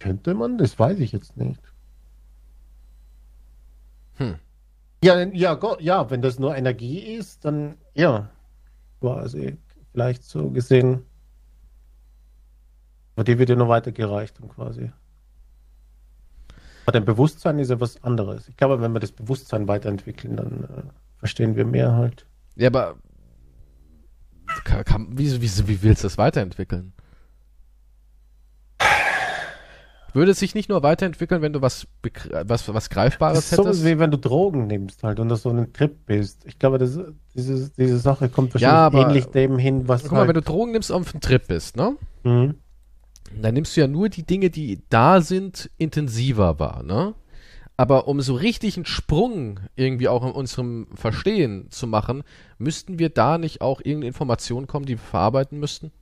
könnte 0.00 0.34
man, 0.34 0.58
das 0.58 0.78
weiß 0.78 0.98
ich 0.98 1.12
jetzt 1.12 1.36
nicht. 1.36 1.60
Hm. 4.16 4.36
Ja, 5.04 5.22
ja, 5.22 5.58
ja, 5.78 6.10
wenn 6.10 6.22
das 6.22 6.38
nur 6.38 6.56
Energie 6.56 6.98
ist, 6.98 7.44
dann 7.44 7.76
ja, 7.94 8.28
quasi 9.00 9.56
vielleicht 9.92 10.24
so 10.24 10.50
gesehen 10.50 11.02
aber 13.16 13.24
die 13.24 13.38
wird 13.38 13.48
ja 13.48 13.56
noch 13.56 13.68
weitergereicht 13.68 14.40
und 14.40 14.50
quasi. 14.50 14.92
Aber 16.84 16.92
dein 16.92 17.04
Bewusstsein 17.04 17.58
ist 17.58 17.70
ja 17.70 17.80
was 17.80 18.04
anderes. 18.04 18.46
Ich 18.46 18.56
glaube, 18.56 18.80
wenn 18.80 18.92
wir 18.92 19.00
das 19.00 19.10
Bewusstsein 19.10 19.66
weiterentwickeln, 19.66 20.36
dann 20.36 20.64
äh, 20.64 20.82
verstehen 21.18 21.56
wir 21.56 21.64
mehr 21.64 21.94
halt. 21.94 22.26
Ja, 22.54 22.68
aber 22.68 22.96
kann, 24.64 24.84
kann, 24.84 25.08
wie, 25.18 25.42
wie, 25.42 25.68
wie 25.68 25.82
willst 25.82 26.04
du 26.04 26.06
das 26.06 26.18
weiterentwickeln? 26.18 26.92
Würde 30.12 30.30
es 30.30 30.38
sich 30.38 30.54
nicht 30.54 30.68
nur 30.68 30.82
weiterentwickeln, 30.82 31.42
wenn 31.42 31.52
du 31.52 31.60
was, 31.60 31.88
was, 32.44 32.72
was 32.72 32.88
Greifbares 32.88 33.36
das 33.36 33.52
ist 33.52 33.58
hättest? 33.58 33.80
So 33.80 33.86
wie 33.86 33.98
wenn 33.98 34.10
du 34.10 34.18
Drogen 34.18 34.66
nimmst 34.66 35.02
halt 35.02 35.20
und 35.20 35.28
das 35.28 35.42
so 35.42 35.50
ein 35.50 35.72
Trip 35.72 36.06
bist. 36.06 36.46
Ich 36.46 36.58
glaube, 36.58 36.78
das, 36.78 36.98
diese, 37.34 37.70
diese 37.70 37.98
Sache 37.98 38.28
kommt 38.28 38.54
wahrscheinlich 38.54 38.72
ja, 38.72 38.86
aber, 38.86 39.08
ähnlich 39.08 39.26
dem 39.26 39.58
hin, 39.58 39.88
was. 39.88 40.04
Guck 40.04 40.12
halt 40.12 40.22
mal, 40.22 40.28
wenn 40.28 40.34
du 40.34 40.42
Drogen 40.42 40.72
nimmst 40.72 40.90
und 40.90 41.02
auf 41.02 41.12
einen 41.12 41.20
Trip 41.20 41.46
bist, 41.48 41.76
ne? 41.76 41.96
Mhm 42.22 42.54
dann 43.40 43.54
nimmst 43.54 43.76
du 43.76 43.80
ja 43.80 43.86
nur 43.86 44.08
die 44.08 44.24
Dinge, 44.24 44.50
die 44.50 44.82
da 44.88 45.20
sind, 45.20 45.70
intensiver 45.78 46.58
wahr, 46.58 46.82
ne? 46.82 47.14
Aber 47.78 48.08
um 48.08 48.20
so 48.22 48.34
richtig 48.34 48.76
einen 48.76 48.86
Sprung 48.86 49.60
irgendwie 49.74 50.08
auch 50.08 50.24
in 50.24 50.30
unserem 50.32 50.86
Verstehen 50.94 51.66
zu 51.70 51.86
machen, 51.86 52.22
müssten 52.56 52.98
wir 52.98 53.10
da 53.10 53.36
nicht 53.36 53.60
auch 53.60 53.80
irgendeine 53.80 54.06
Informationen 54.06 54.66
kommen, 54.66 54.86
die 54.86 54.94
wir 54.94 54.98
verarbeiten 54.98 55.58
müssten? 55.58 55.92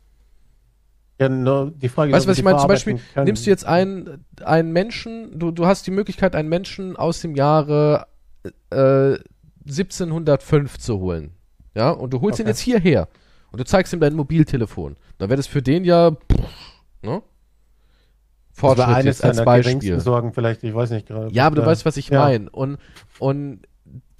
Ja, 1.20 1.28
nur 1.28 1.72
die 1.72 1.88
Frage 1.88 2.12
Weißt 2.12 2.26
du, 2.26 2.30
was 2.30 2.38
ich 2.38 2.44
meine? 2.44 2.58
Zum 2.58 2.68
Beispiel 2.68 3.00
können. 3.14 3.26
nimmst 3.26 3.46
du 3.46 3.50
jetzt 3.50 3.64
einen, 3.64 4.24
einen 4.44 4.72
Menschen, 4.72 5.36
du, 5.38 5.50
du 5.50 5.66
hast 5.66 5.86
die 5.86 5.90
Möglichkeit, 5.90 6.34
einen 6.36 6.48
Menschen 6.48 6.96
aus 6.96 7.20
dem 7.20 7.34
Jahre 7.34 8.06
äh, 8.70 9.16
1705 9.66 10.78
zu 10.78 10.98
holen. 10.98 11.32
Ja, 11.74 11.90
und 11.90 12.12
du 12.12 12.20
holst 12.20 12.38
ihn 12.38 12.44
Okay. 12.44 12.50
jetzt 12.50 12.60
hierher 12.60 13.08
und 13.50 13.60
du 13.60 13.64
zeigst 13.64 13.92
ihm 13.92 14.00
dein 14.00 14.14
Mobiltelefon. 14.14 14.96
Dann 15.18 15.28
wäre 15.28 15.36
das 15.36 15.46
für 15.48 15.62
den 15.62 15.84
ja, 15.84 16.12
pff, 16.12 16.73
ne? 17.04 17.22
Das 18.54 18.62
war 18.62 18.76
Fortschritt 18.76 18.96
eines 18.96 19.18
jetzt 19.18 19.24
als 19.24 19.44
Beispiel. 19.44 20.00
Sorgen 20.00 20.32
vielleicht, 20.32 20.62
ich 20.62 20.74
weiß 20.74 20.90
nicht 20.90 21.08
gerade. 21.08 21.32
Ja, 21.32 21.46
aber 21.46 21.56
du 21.56 21.62
Ja. 21.62 21.66
weißt, 21.68 21.84
was 21.84 21.96
ich 21.96 22.08
Ja. 22.08 22.20
meine. 22.24 22.50
Und, 22.50 22.78
und 23.18 23.62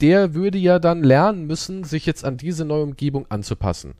der 0.01 0.35
würde 0.35 0.59
ja 0.59 0.79
dann 0.81 1.03
lernen 1.05 1.47
müssen, 1.47 1.85
sich 1.85 2.05
jetzt 2.05 2.25
an 2.25 2.37
diese 2.37 2.65
neue 2.65 2.83
Umgebung 2.83 3.27
anzupassen. 3.29 3.95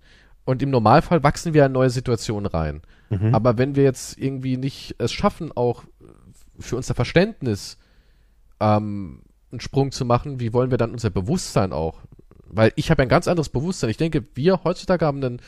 Und 0.45 0.61
im 0.63 0.71
Normalfall 0.71 1.23
wachsen 1.23 1.55
wir 1.55 1.65
in 1.65 1.73
neue 1.73 1.89
Situationen 1.91 2.47
rein. 2.47 2.83
Mhm. 3.11 3.35
Aber 3.35 3.57
wenn 3.59 3.77
wir 3.77 3.85
jetzt 3.85 4.19
irgendwie 4.19 4.57
nicht 4.57 4.97
es 4.99 5.13
schaffen, 5.13 5.53
auch 5.55 5.85
für 6.59 6.77
unser 6.77 6.95
Verständnis 6.95 7.79
ähm, 8.61 9.23
einen 9.53 9.61
Sprung 9.61 9.93
zu 9.93 10.05
machen, 10.05 10.41
wie 10.41 10.53
wollen 10.53 10.71
wir 10.71 10.79
dann 10.79 10.91
unser 10.91 11.11
Bewusstsein 11.11 11.73
auch? 11.73 12.01
Weil 12.47 12.73
ich 12.77 12.91
habe 12.91 13.03
ein 13.03 13.09
ganz 13.09 13.27
anderes 13.29 13.49
Bewusstsein. 13.49 13.91
Ich 13.91 13.97
denke, 13.97 14.25
wir 14.35 14.65
heutzutage 14.65 15.07
haben 15.07 15.23
ein 15.23 15.41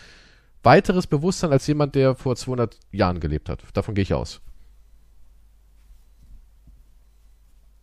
weiteres 0.66 1.06
Bewusstsein 1.06 1.52
als 1.52 1.66
jemand, 1.66 1.94
der 1.94 2.14
vor 2.14 2.36
200 2.36 2.78
Jahren 2.92 3.20
gelebt 3.20 3.48
hat. 3.48 3.62
Davon 3.72 3.94
gehe 3.94 4.02
ich 4.02 4.12
aus. 4.12 4.42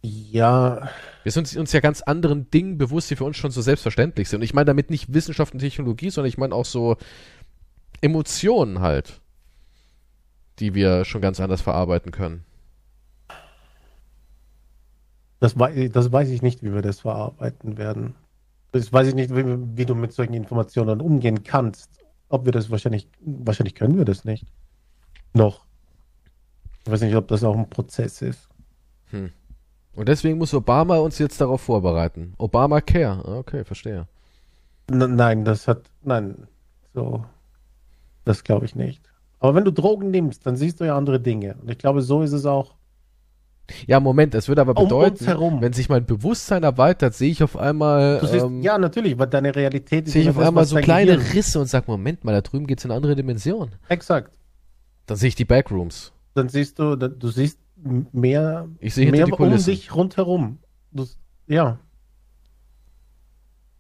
Ja, 0.03 0.89
Wir 1.23 1.31
sind 1.31 1.55
uns 1.55 1.71
ja 1.71 1.79
ganz 1.79 2.01
anderen 2.01 2.51
Dingen 2.51 2.77
bewusst, 2.77 3.09
die 3.09 3.15
für 3.15 3.23
uns 3.23 3.37
schon 3.37 3.51
so 3.51 3.61
selbstverständlich 3.61 4.29
sind. 4.29 4.39
Und 4.39 4.43
ich 4.43 4.53
meine 4.53 4.65
damit 4.65 4.89
nicht 4.89 5.13
Wissenschaft 5.13 5.53
und 5.53 5.59
Technologie, 5.59 6.09
sondern 6.11 6.27
ich 6.27 6.37
meine 6.37 6.53
auch 6.53 6.65
so 6.65 6.97
Emotionen 8.01 8.81
halt, 8.81 9.21
die 10.59 10.75
wir 10.75 11.05
schon 11.05 11.21
ganz 11.21 11.39
anders 11.39 11.61
verarbeiten 11.61 12.11
können. 12.11 12.43
das, 15.43 15.59
wei 15.59 15.89
das 15.89 16.09
weiß 16.11 16.29
ich 16.29 16.41
nicht, 16.41 16.63
wie 16.63 16.73
wir 16.73 16.81
das 16.81 17.01
verarbeiten 17.01 17.77
werden. 17.77 18.15
Das 18.71 18.93
weiß 18.93 19.09
ich 19.09 19.13
nicht, 19.13 19.35
wie, 19.35 19.43
wie 19.77 19.85
du 19.85 19.93
mit 19.93 20.13
solchen 20.13 20.33
Informationen 20.33 21.01
umgehen 21.01 21.43
kannst. 21.43 22.02
Ob 22.33 22.45
wir 22.45 22.51
das 22.51 22.71
wahrscheinlich, 22.71 23.07
wahrscheinlich 23.19 23.75
können 23.75 23.95
wir 23.95 24.05
das 24.05 24.25
nicht. 24.25 24.47
Noch. 25.35 25.67
Ich 26.83 26.91
weiß 26.91 27.01
nicht, 27.01 27.15
ob 27.15 27.27
das 27.27 27.43
auch 27.43 27.55
ein 27.55 27.69
Prozess 27.69 28.23
ist. 28.23 28.49
Und 29.95 30.09
deswegen 30.09 30.39
muss 30.39 30.51
Obama 30.55 30.97
uns 30.97 31.19
jetzt 31.19 31.39
darauf 31.39 31.61
vorbereiten. 31.61 32.33
Obamacare. 32.39 33.23
Ah, 33.23 33.37
Okay, 33.37 33.63
verstehe. 33.63 34.07
N 34.89 35.15
nein, 35.15 35.45
das 35.45 35.67
hat, 35.67 35.83
nein, 36.01 36.47
so, 36.95 37.23
das 38.25 38.43
glaube 38.43 38.65
ich 38.65 38.75
nicht. 38.75 39.11
Aber 39.39 39.53
wenn 39.53 39.65
du 39.65 39.71
Drogen 39.71 40.09
nimmst, 40.09 40.43
dann 40.47 40.55
siehst 40.55 40.79
du 40.79 40.85
ja 40.85 40.97
andere 40.97 41.19
Dinge. 41.19 41.53
Und 41.61 41.69
ich 41.69 41.77
glaube, 41.77 42.01
so 42.01 42.23
ist 42.23 42.33
es 42.33 42.47
auch. 42.47 42.73
Ja, 43.87 43.99
Moment, 43.99 44.35
es 44.35 44.47
würde 44.47 44.61
aber 44.61 44.77
Um 44.77 44.85
bedeuten, 44.87 45.25
herum. 45.25 45.61
wenn 45.61 45.73
sich 45.73 45.87
mein 45.89 46.05
Bewusstsein 46.05 46.63
erweitert, 46.63 47.13
sehe 47.13 47.31
ich 47.31 47.43
auf 47.43 47.55
einmal, 47.57 48.19
Du 48.19 48.27
siehst, 48.27 48.45
ähm, 48.45 48.61
ja, 48.61 48.77
natürlich, 48.77 49.17
weil 49.17 49.27
deine 49.27 49.55
Realität 49.55 50.05
ist 50.07 50.13
sehe 50.13 50.23
ich 50.23 50.29
auf 50.29 50.37
das, 50.37 50.47
einmal 50.47 50.65
so 50.65 50.75
kleine 50.77 51.15
Gehirn- 51.17 51.31
Risse 51.33 51.59
und 51.59 51.67
sag, 51.67 51.87
Moment 51.87 52.23
mal, 52.23 52.33
da 52.33 52.41
drüben 52.41 52.67
geht's 52.67 52.83
in 52.83 52.91
eine 52.91 52.97
andere 52.97 53.15
Dimension. 53.15 53.71
Exakt. 53.87 54.37
Dann 55.05 55.17
sehe 55.17 55.29
ich 55.29 55.35
die 55.35 55.45
Backrooms. 55.45 56.11
Dann 56.33 56.49
siehst 56.49 56.77
du, 56.79 56.95
du 56.95 57.27
siehst 57.29 57.57
mehr, 58.11 58.67
Ich 58.79 58.93
sehe 58.93 59.11
mehr 59.11 59.25
die 59.25 59.31
um 59.31 59.57
dich 59.57 59.95
rundherum. 59.95 60.59
Du, 60.91 61.05
ja. 61.47 61.79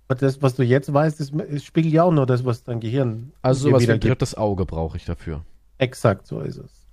Aber 0.07 0.19
das, 0.19 0.41
was 0.41 0.55
du 0.55 0.63
jetzt 0.63 0.93
weißt, 0.93 1.19
ist, 1.19 1.33
es 1.33 1.63
spiegelt 1.63 1.93
ja 1.93 2.03
auch 2.03 2.11
nur 2.11 2.25
das, 2.25 2.45
was 2.45 2.63
dein 2.63 2.79
Gehirn 2.79 3.31
Also 3.41 3.69
sowas 3.69 3.87
wie 3.87 3.91
ein 3.91 3.99
drittes 3.99 4.35
Auge 4.35 4.65
brauche 4.65 4.97
ich 4.97 5.05
dafür. 5.05 5.43
Exakt, 5.77 6.27
so 6.27 6.39
ist 6.41 6.57
es. 6.57 6.85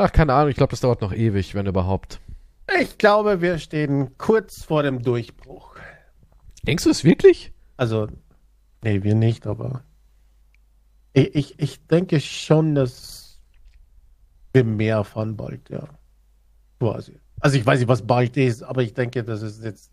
Ach, 0.00 0.12
keine 0.12 0.32
Ahnung, 0.32 0.50
ich 0.50 0.56
glaube, 0.56 0.70
das 0.70 0.78
dauert 0.78 1.00
noch 1.00 1.12
ewig, 1.12 1.56
wenn 1.56 1.66
überhaupt. 1.66 2.20
Ich 2.80 2.98
glaube, 2.98 3.40
wir 3.40 3.58
stehen 3.58 4.16
kurz 4.16 4.62
vor 4.62 4.84
dem 4.84 5.02
Durchbruch. 5.02 5.74
Denkst 6.62 6.84
du 6.84 6.90
es 6.90 7.02
wirklich? 7.02 7.52
Also, 7.76 8.06
nee, 8.84 9.02
wir 9.02 9.16
nicht, 9.16 9.44
aber 9.48 9.82
ich, 11.14 11.34
ich, 11.34 11.58
ich 11.58 11.84
denke 11.88 12.20
schon, 12.20 12.76
dass 12.76 13.40
wir 14.52 14.62
mehr 14.62 14.96
erfahren 14.98 15.36
bald, 15.36 15.68
ja. 15.68 15.88
Quasi. 16.78 17.18
Also 17.40 17.58
ich 17.58 17.66
weiß 17.66 17.80
nicht, 17.80 17.88
was 17.88 18.06
bald 18.06 18.36
ist, 18.36 18.62
aber 18.62 18.84
ich 18.84 18.94
denke, 18.94 19.24
das 19.24 19.42
ist 19.42 19.64
jetzt. 19.64 19.90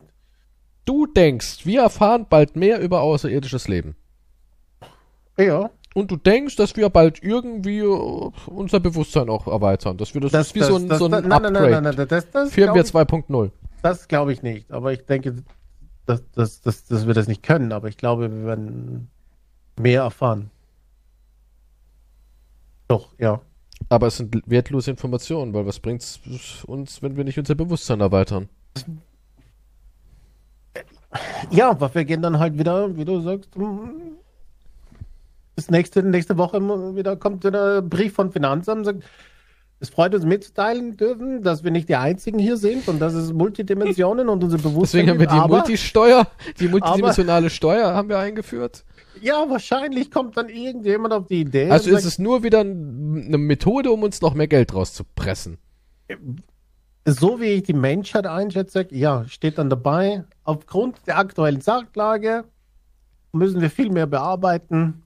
Du 0.86 1.08
denkst, 1.08 1.66
wir 1.66 1.82
erfahren 1.82 2.28
bald 2.30 2.56
mehr 2.56 2.80
über 2.80 3.02
außerirdisches 3.02 3.68
Leben. 3.68 3.96
Ja, 5.40 5.72
Und 5.96 6.12
du 6.12 6.18
denkst, 6.18 6.58
dass 6.58 6.76
wir 6.76 6.90
bald 6.90 7.24
irgendwie 7.24 7.80
äh, 7.80 8.32
unser 8.48 8.82
Bewusstsein 8.82 9.30
auch 9.30 9.48
erweitern. 9.48 9.96
Dass 9.96 10.14
wir 10.14 10.20
das, 10.20 10.34
das, 10.34 10.48
ist 10.48 10.56
wie 10.56 10.60
das, 10.60 10.68
so 10.68 10.76
ein, 10.76 10.90
das, 10.90 11.00
so 11.00 11.06
ein 11.06 11.12
nein, 11.12 11.24
nein, 11.24 11.32
Upgrade. 11.32 11.72
nein, 11.72 11.84
nein, 11.84 11.96
nein, 11.96 12.08
das, 12.10 12.30
das 12.32 12.52
Firmware 12.52 12.84
glaube 12.84 13.22
ich, 13.22 13.26
2.0. 13.26 13.52
das 13.82 14.08
glaube 14.10 14.34
ich 14.34 14.44
nicht. 14.44 14.70
Aber 14.74 14.92
ich 14.92 15.06
denke, 15.06 15.38
dass, 16.06 16.22
dass, 16.32 16.60
dass, 16.60 16.86
dass 16.88 17.08
wir 17.08 17.14
das 17.14 17.30
nicht 17.30 17.44
können. 17.44 17.72
Aber 17.72 17.88
ich 17.88 17.96
glaube, 17.96 18.30
wir 18.30 18.46
werden 18.46 19.08
mehr 19.80 20.02
erfahren. 20.02 20.52
Doch, 22.90 23.14
ja. 23.18 23.40
Aber 23.88 24.08
es 24.08 24.18
sind 24.18 24.42
wertlose 24.48 24.92
Informationen, 24.92 25.54
weil 25.54 25.66
was 25.66 25.80
bringt's 25.80 26.20
uns, 26.66 27.02
wenn 27.04 27.16
wir 27.16 27.24
nicht 27.24 27.40
unser 27.40 27.56
Bewusstsein 27.56 28.02
erweitern? 28.02 28.50
Ja, 31.52 31.70
aber 31.70 31.96
wir 31.96 32.04
gehen 32.04 32.22
dann 32.22 32.38
halt 32.38 32.58
wieder, 32.58 32.98
wie 32.98 33.06
du 33.06 33.22
sagst, 33.22 33.56
das 35.56 35.70
nächste, 35.72 36.04
nächste 36.04 36.38
Woche 36.38 36.60
wieder 36.96 37.16
kommt 37.16 37.44
der 37.44 37.82
Brief 37.82 38.14
von 38.14 38.32
Finanzamt 38.32 38.80
und 38.80 38.86
sagt, 38.86 39.04
es 39.80 39.90
freut 39.90 40.16
uns 40.16 40.26
mitzuteilen 40.26 40.96
dürfen, 40.96 41.44
dass 41.44 41.64
wir 41.64 41.72
nicht 41.72 41.90
die 41.90 41.96
einzigen 41.98 42.40
hier 42.40 42.56
sind 42.58 42.88
und 42.88 43.00
dass 43.00 43.14
es 43.14 43.34
Multidimensionen 43.34 44.30
und 44.30 44.44
unser 44.44 44.58
Bewusstsein 44.58 45.06
Deswegen 45.06 45.10
haben 45.12 45.20
wir 45.20 45.28
die 45.28 45.34
aber, 45.34 45.58
Multisteuer, 45.58 46.28
die 46.60 46.68
multidimensionale 46.70 47.50
Steuer 47.50 47.94
haben 47.94 48.08
wir 48.10 48.18
eingeführt. 48.18 48.86
Ja, 49.22 49.46
wahrscheinlich 49.50 50.12
kommt 50.12 50.38
dann 50.38 50.50
irgendjemand 50.50 51.14
auf 51.14 51.28
die 51.28 51.42
Idee 51.42 51.70
Also 51.70 51.90
ist 51.92 52.06
es 52.06 52.20
nur 52.20 52.44
wieder 52.44 52.62
ein- 52.62 53.26
eine 53.28 53.38
Methode, 53.38 53.92
um 53.92 54.04
uns 54.04 54.22
noch 54.22 54.34
mehr 54.34 54.48
Geld 54.48 54.74
rauszupressen. 54.74 55.58
so 57.06 57.40
wie 57.40 57.46
ich 57.48 57.64
die 57.64 57.74
Menschheit 57.74 58.26
einschätze, 58.28 58.88
ja, 58.92 59.26
steht 59.28 59.58
dann 59.58 59.70
dabei, 59.70 60.24
aufgrund 60.44 61.06
der 61.08 61.18
aktuellen 61.18 61.62
Sachlage 61.62 62.46
müssen 63.32 63.62
wir 63.62 63.70
viel 63.70 63.90
mehr 63.92 64.08
bearbeiten 64.08 65.04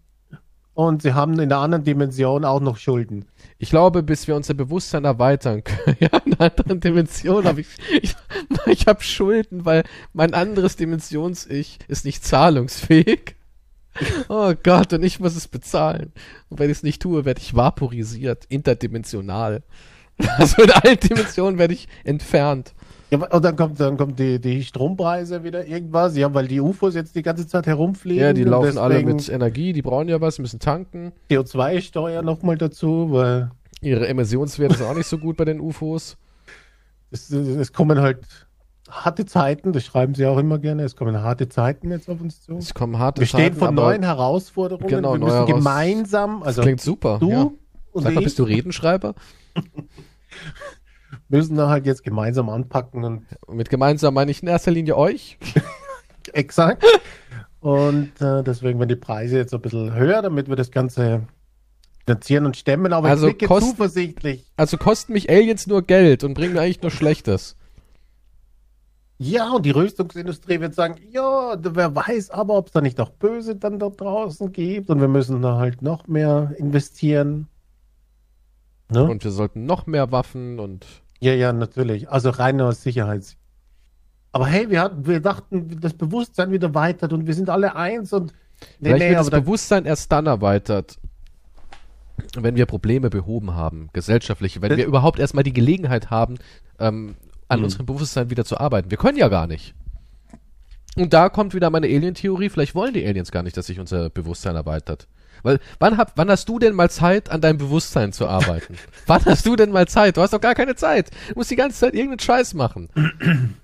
und 0.87 1.01
sie 1.01 1.13
haben 1.13 1.37
in 1.39 1.49
der 1.49 1.57
anderen 1.57 1.83
Dimension 1.83 2.45
auch 2.45 2.61
noch 2.61 2.77
Schulden. 2.77 3.25
Ich 3.57 3.69
glaube, 3.69 4.01
bis 4.01 4.29
wir 4.29 4.37
unser 4.37 4.53
Bewusstsein 4.53 5.03
erweitern 5.03 5.61
können. 5.65 5.97
Ja, 5.99 6.21
in 6.23 6.35
einer 6.35 6.57
anderen 6.57 6.79
Dimension 6.79 7.43
habe 7.43 7.59
ich, 7.59 7.67
ich, 8.01 8.15
ich 8.65 8.87
habe 8.87 9.03
Schulden, 9.03 9.65
weil 9.65 9.83
mein 10.13 10.33
anderes 10.33 10.77
Dimensions-Ich 10.77 11.79
ist 11.89 12.05
nicht 12.05 12.23
zahlungsfähig. 12.23 13.35
Oh 14.29 14.53
Gott, 14.63 14.93
und 14.93 15.03
ich 15.03 15.19
muss 15.19 15.35
es 15.35 15.49
bezahlen. 15.49 16.13
Und 16.47 16.59
wenn 16.59 16.69
ich 16.69 16.77
es 16.77 16.83
nicht 16.83 17.01
tue, 17.01 17.25
werde 17.25 17.41
ich 17.41 17.55
vaporisiert, 17.55 18.45
interdimensional. 18.45 19.63
Also 20.37 20.63
in 20.63 20.71
allen 20.71 20.99
Dimensionen 20.99 21.57
werde 21.57 21.73
ich 21.73 21.87
entfernt. 22.03 22.73
Ja, 23.11 23.17
und 23.17 23.43
dann 23.43 23.55
kommt, 23.55 23.79
dann 23.79 23.97
kommt 23.97 24.19
die, 24.19 24.39
die 24.39 24.63
Strompreise 24.63 25.43
wieder 25.43 25.65
irgendwas, 25.65 26.15
ja, 26.15 26.31
weil 26.33 26.47
die 26.47 26.61
UFOs 26.61 26.93
jetzt 26.93 27.15
die 27.15 27.23
ganze 27.23 27.47
Zeit 27.47 27.65
herumfliegen. 27.65 28.23
Ja, 28.23 28.33
die 28.33 28.43
laufen 28.43 28.77
alle 28.77 29.01
mit 29.03 29.27
Energie, 29.29 29.73
die 29.73 29.81
brauchen 29.81 30.09
ja 30.09 30.21
was, 30.21 30.37
müssen 30.37 30.59
tanken. 30.59 31.11
CO2-Steuer 31.31 32.21
nochmal 32.21 32.57
dazu, 32.57 33.11
weil 33.11 33.49
Ihre 33.81 34.07
Emissionswerte 34.07 34.77
sind 34.77 34.85
auch 34.85 34.95
nicht 34.95 35.07
so 35.07 35.17
gut 35.17 35.37
bei 35.37 35.45
den 35.45 35.59
UFOs. 35.59 36.17
es, 37.11 37.31
es 37.31 37.73
kommen 37.73 37.99
halt 37.99 38.19
harte 38.89 39.25
Zeiten, 39.25 39.71
das 39.71 39.85
schreiben 39.85 40.15
sie 40.15 40.25
auch 40.25 40.37
immer 40.37 40.59
gerne, 40.59 40.83
es 40.83 40.95
kommen 40.95 41.21
harte 41.21 41.47
Zeiten 41.47 41.91
jetzt 41.91 42.09
auf 42.09 42.21
uns 42.21 42.41
zu. 42.41 42.57
Es 42.57 42.73
kommen 42.73 42.97
harte 42.99 43.21
Wir 43.21 43.27
stehen 43.27 43.39
Zeiten, 43.39 43.55
vor 43.55 43.71
neuen 43.71 44.03
Herausforderungen. 44.03 44.87
Genau, 44.87 45.13
wir 45.13 45.19
müssen 45.19 45.31
Heraus- 45.31 45.49
gemeinsam, 45.49 46.39
das 46.39 46.47
also 46.47 46.61
klingt 46.63 46.81
super. 46.81 47.17
du 47.19 47.29
ja. 47.29 47.51
und 47.91 48.03
Sag 48.03 48.13
mal, 48.13 48.23
bist 48.23 48.37
du 48.39 48.43
Redenschreiber? 48.43 49.15
müssen 51.29 51.55
da 51.55 51.69
halt 51.69 51.85
jetzt 51.85 52.03
gemeinsam 52.03 52.49
anpacken 52.49 53.03
und 53.03 53.25
mit 53.47 53.69
gemeinsam 53.69 54.13
meine 54.13 54.31
ich 54.31 54.41
in 54.41 54.49
erster 54.49 54.71
Linie 54.71 54.97
euch. 54.97 55.37
exakt. 56.33 56.83
und 57.61 58.11
äh, 58.21 58.43
deswegen 58.43 58.79
werden 58.79 58.89
die 58.89 58.95
Preise 58.95 59.37
jetzt 59.37 59.53
ein 59.53 59.61
bisschen 59.61 59.93
höher, 59.93 60.21
damit 60.21 60.49
wir 60.49 60.55
das 60.55 60.71
Ganze 60.71 61.27
finanzieren 62.05 62.45
und 62.45 62.57
stemmen. 62.57 62.91
Aber 62.93 63.09
Also 63.09 63.27
ich 63.27 63.37
blicke 63.37 63.53
kosten- 63.53 63.69
zuversichtlich. 63.71 64.51
Also 64.57 64.77
kosten 64.77 65.13
mich 65.13 65.29
Aliens 65.29 65.67
nur 65.67 65.83
Geld 65.83 66.23
und 66.23 66.33
bringen 66.33 66.53
mir 66.53 66.61
eigentlich 66.61 66.81
nur 66.81 66.91
Schlechtes. 66.91 67.55
Ja, 69.21 69.51
und 69.51 69.65
die 69.65 69.71
Rüstungsindustrie 69.71 70.61
wird 70.61 70.73
sagen, 70.73 70.95
ja, 71.11 71.57
wer 71.61 71.93
weiß 71.93 72.29
aber, 72.29 72.55
ob 72.55 72.67
es 72.67 72.71
da 72.71 72.79
nicht 72.79 73.01
auch 73.01 73.09
Böse 73.09 73.55
dann 73.57 73.77
da 73.77 73.89
draußen 73.89 74.51
gibt 74.53 74.89
und 74.89 75.01
wir 75.01 75.09
müssen 75.09 75.41
da 75.41 75.57
halt 75.57 75.81
noch 75.81 76.07
mehr 76.07 76.53
investieren. 76.57 77.47
Ne? 78.89 79.03
Und 79.03 79.23
wir 79.25 79.31
sollten 79.31 79.65
noch 79.65 79.87
mehr 79.87 80.11
Waffen 80.13 80.57
und 80.59 80.85
Ja, 81.19 81.33
ja, 81.33 81.53
natürlich. 81.53 82.09
Also 82.09 82.29
rein 82.29 82.59
aus 82.61 82.83
Sicherheits. 82.83 83.35
Aber 84.31 84.47
hey, 84.47 84.69
wir 84.69 84.81
hatten, 84.81 85.05
wir 85.05 85.19
dachten, 85.19 85.79
das 85.81 85.93
Bewusstsein 85.93 86.51
wieder 86.51 86.73
weitert 86.75 87.13
und 87.13 87.25
wir 87.25 87.33
sind 87.33 87.49
alle 87.49 87.75
eins 87.75 88.13
und 88.13 88.31
nee, 88.79 88.89
Vielleicht 88.89 89.03
nee, 89.03 89.09
wird 89.09 89.19
das 89.19 89.29
Bewusstsein 89.29 89.85
erst 89.85 90.11
dann 90.11 90.27
erweitert, 90.27 90.99
wenn 92.35 92.55
wir 92.55 92.65
Probleme 92.67 93.09
behoben 93.09 93.55
haben, 93.55 93.89
gesellschaftliche, 93.91 94.61
wenn 94.61 94.77
wir 94.77 94.85
überhaupt 94.85 95.19
erstmal 95.19 95.43
die 95.43 95.53
Gelegenheit 95.53 96.11
haben, 96.11 96.35
ähm, 96.79 97.15
an 97.47 97.59
mhm. 97.59 97.65
unserem 97.65 97.85
Bewusstsein 97.87 98.29
wieder 98.29 98.45
zu 98.45 98.59
arbeiten. 98.59 98.91
Wir 98.91 98.97
können 98.97 99.17
ja 99.17 99.29
gar 99.29 99.47
nicht. 99.47 99.73
Und 100.95 101.13
da 101.13 101.29
kommt 101.29 101.53
wieder 101.53 101.69
meine 101.69 101.87
Alien-Theorie. 101.87 102.49
Vielleicht 102.49 102.75
wollen 102.75 102.93
die 102.93 103.05
Aliens 103.05 103.31
gar 103.31 103.43
nicht, 103.43 103.55
dass 103.55 103.67
sich 103.67 103.79
unser 103.79 104.09
Bewusstsein 104.09 104.55
erweitert. 104.55 105.07
Weil, 105.43 105.59
wann, 105.79 105.97
hab, 105.97 106.17
wann 106.17 106.29
hast 106.29 106.49
du 106.49 106.59
denn 106.59 106.73
mal 106.73 106.89
Zeit, 106.89 107.29
an 107.29 107.41
deinem 107.41 107.57
Bewusstsein 107.57 108.11
zu 108.11 108.27
arbeiten? 108.27 108.75
wann 109.07 109.23
hast 109.25 109.45
du 109.45 109.55
denn 109.55 109.71
mal 109.71 109.87
Zeit? 109.87 110.17
Du 110.17 110.21
hast 110.21 110.33
doch 110.33 110.41
gar 110.41 110.55
keine 110.55 110.75
Zeit. 110.75 111.11
Du 111.29 111.35
musst 111.35 111.51
die 111.51 111.55
ganze 111.55 111.79
Zeit 111.79 111.93
irgendeinen 111.93 112.19
Scheiß 112.19 112.53
machen. 112.53 112.89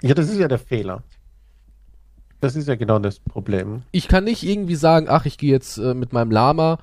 Ja, 0.00 0.14
das 0.14 0.28
ist 0.28 0.38
ja 0.38 0.46
der 0.46 0.60
Fehler. 0.60 1.02
Das 2.40 2.54
ist 2.54 2.68
ja 2.68 2.76
genau 2.76 3.00
das 3.00 3.18
Problem. 3.18 3.82
Ich 3.90 4.06
kann 4.06 4.22
nicht 4.22 4.44
irgendwie 4.44 4.76
sagen, 4.76 5.08
ach, 5.08 5.26
ich 5.26 5.38
gehe 5.38 5.50
jetzt 5.50 5.76
äh, 5.78 5.92
mit 5.92 6.12
meinem 6.12 6.30
Lama 6.30 6.78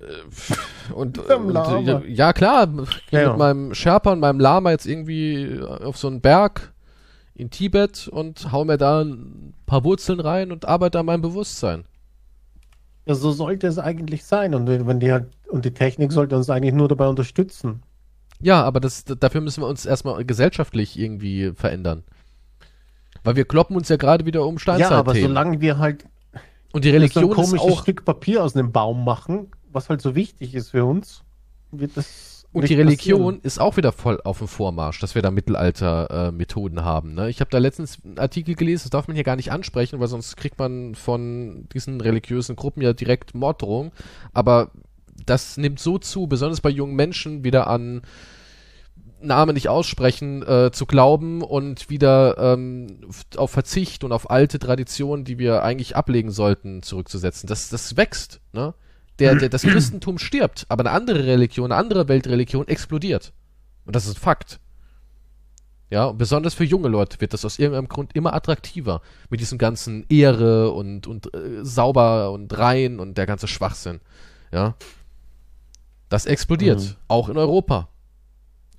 äh, 0.00 0.92
und, 0.94 1.18
äh, 1.18 1.34
und 1.34 1.86
ja, 1.86 2.00
ja, 2.06 2.32
klar, 2.32 2.62
ich 2.62 3.12
ja, 3.12 3.18
mit 3.18 3.28
ja. 3.28 3.36
meinem 3.36 3.74
Sherpa 3.74 4.12
und 4.12 4.20
meinem 4.20 4.40
Lama 4.40 4.70
jetzt 4.70 4.86
irgendwie 4.86 5.60
auf 5.60 5.98
so 5.98 6.08
einen 6.08 6.22
Berg 6.22 6.72
in 7.40 7.50
Tibet 7.50 8.06
und 8.08 8.52
hau 8.52 8.64
mir 8.64 8.76
da 8.76 9.02
ein 9.02 9.54
paar 9.66 9.82
Wurzeln 9.84 10.20
rein 10.20 10.52
und 10.52 10.66
arbeite 10.66 10.98
an 10.98 11.06
meinem 11.06 11.22
Bewusstsein. 11.22 11.84
Ja, 13.06 13.14
so 13.14 13.32
sollte 13.32 13.66
es 13.66 13.78
eigentlich 13.78 14.24
sein. 14.24 14.54
Und 14.54 14.68
wenn 14.68 15.00
die 15.00 15.10
halt, 15.10 15.28
und 15.48 15.64
die 15.64 15.72
Technik 15.72 16.12
sollte 16.12 16.36
uns 16.36 16.50
eigentlich 16.50 16.74
nur 16.74 16.88
dabei 16.88 17.08
unterstützen. 17.08 17.82
Ja, 18.40 18.62
aber 18.62 18.80
das, 18.80 19.04
dafür 19.04 19.40
müssen 19.40 19.62
wir 19.62 19.68
uns 19.68 19.86
erstmal 19.86 20.24
gesellschaftlich 20.24 20.98
irgendwie 20.98 21.52
verändern. 21.54 22.04
Weil 23.24 23.36
wir 23.36 23.44
kloppen 23.44 23.76
uns 23.76 23.88
ja 23.88 23.96
gerade 23.96 24.26
wieder 24.26 24.46
um 24.46 24.58
Steinzeit. 24.58 24.90
Ja, 24.90 24.98
aber 24.98 25.14
solange 25.14 25.60
wir 25.60 25.78
halt 25.78 26.04
und 26.72 26.84
die 26.84 26.90
Religion 26.90 27.24
so 27.24 27.30
ein 27.30 27.34
komisches 27.34 27.66
ist 27.66 27.72
auch 27.72 27.82
Stück 27.82 28.04
Papier 28.04 28.44
aus 28.44 28.54
einem 28.54 28.70
Baum 28.70 29.04
machen, 29.04 29.48
was 29.72 29.88
halt 29.88 30.00
so 30.00 30.14
wichtig 30.14 30.54
ist 30.54 30.70
für 30.70 30.84
uns, 30.84 31.22
wird 31.72 31.96
das 31.96 32.29
und 32.52 32.68
die 32.68 32.74
Religion 32.74 33.36
passieren. 33.36 33.40
ist 33.42 33.60
auch 33.60 33.76
wieder 33.76 33.92
voll 33.92 34.20
auf 34.24 34.38
dem 34.38 34.48
Vormarsch, 34.48 34.98
dass 34.98 35.14
wir 35.14 35.22
da 35.22 35.30
Mittelalter-Methoden 35.30 36.78
äh, 36.78 36.82
haben. 36.82 37.14
Ne? 37.14 37.30
Ich 37.30 37.40
habe 37.40 37.50
da 37.50 37.58
letztens 37.58 37.98
einen 38.04 38.18
Artikel 38.18 38.56
gelesen, 38.56 38.84
das 38.84 38.90
darf 38.90 39.06
man 39.06 39.14
hier 39.14 39.24
gar 39.24 39.36
nicht 39.36 39.52
ansprechen, 39.52 40.00
weil 40.00 40.08
sonst 40.08 40.36
kriegt 40.36 40.58
man 40.58 40.94
von 40.96 41.68
diesen 41.72 42.00
religiösen 42.00 42.56
Gruppen 42.56 42.82
ja 42.82 42.92
direkt 42.92 43.34
Morddrohungen. 43.34 43.92
Aber 44.32 44.72
das 45.26 45.58
nimmt 45.58 45.78
so 45.78 45.98
zu, 45.98 46.26
besonders 46.26 46.60
bei 46.60 46.70
jungen 46.70 46.96
Menschen, 46.96 47.44
wieder 47.44 47.68
an 47.68 48.02
Namen 49.22 49.54
nicht 49.54 49.68
aussprechen, 49.68 50.42
äh, 50.42 50.70
zu 50.72 50.86
glauben 50.86 51.42
und 51.42 51.90
wieder 51.90 52.36
ähm, 52.38 53.00
auf 53.36 53.50
Verzicht 53.50 54.02
und 54.02 54.12
auf 54.12 54.30
alte 54.30 54.58
Traditionen, 54.58 55.24
die 55.24 55.38
wir 55.38 55.62
eigentlich 55.62 55.94
ablegen 55.94 56.30
sollten, 56.30 56.82
zurückzusetzen. 56.82 57.46
Das, 57.46 57.68
das 57.68 57.96
wächst. 57.96 58.40
Ne? 58.52 58.74
Der, 59.20 59.36
der, 59.36 59.48
das 59.50 59.62
Christentum 59.62 60.18
stirbt, 60.18 60.66
aber 60.68 60.82
eine 60.82 60.90
andere 60.90 61.24
Religion, 61.24 61.70
eine 61.70 61.80
andere 61.80 62.08
Weltreligion 62.08 62.66
explodiert. 62.66 63.32
Und 63.84 63.94
das 63.94 64.06
ist 64.06 64.16
ein 64.16 64.20
Fakt. 64.20 64.58
Ja, 65.90 66.04
und 66.04 66.18
besonders 66.18 66.54
für 66.54 66.64
junge 66.64 66.88
Leute 66.88 67.20
wird 67.20 67.32
das 67.32 67.44
aus 67.44 67.58
irgendeinem 67.58 67.88
Grund 67.88 68.14
immer 68.14 68.32
attraktiver. 68.32 69.02
Mit 69.28 69.40
diesem 69.40 69.58
ganzen 69.58 70.06
Ehre 70.08 70.70
und, 70.70 71.06
und 71.06 71.34
äh, 71.34 71.64
sauber 71.64 72.30
und 72.30 72.56
rein 72.56 73.00
und 73.00 73.18
der 73.18 73.26
ganze 73.26 73.48
Schwachsinn. 73.48 74.00
Ja. 74.52 74.74
Das 76.08 76.26
explodiert. 76.26 76.80
Mhm. 76.80 76.94
Auch 77.08 77.28
in 77.28 77.36
Europa. 77.36 77.88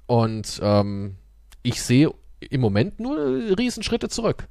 Und 0.08 0.60
ähm, 0.64 1.18
ich 1.64 1.82
sehe 1.82 2.12
im 2.40 2.62
Moment 2.62 3.00
nur 3.00 3.18
Riesenschritte 3.58 4.08
zurück. 4.08 4.48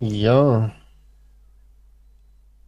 Ja 0.00 0.72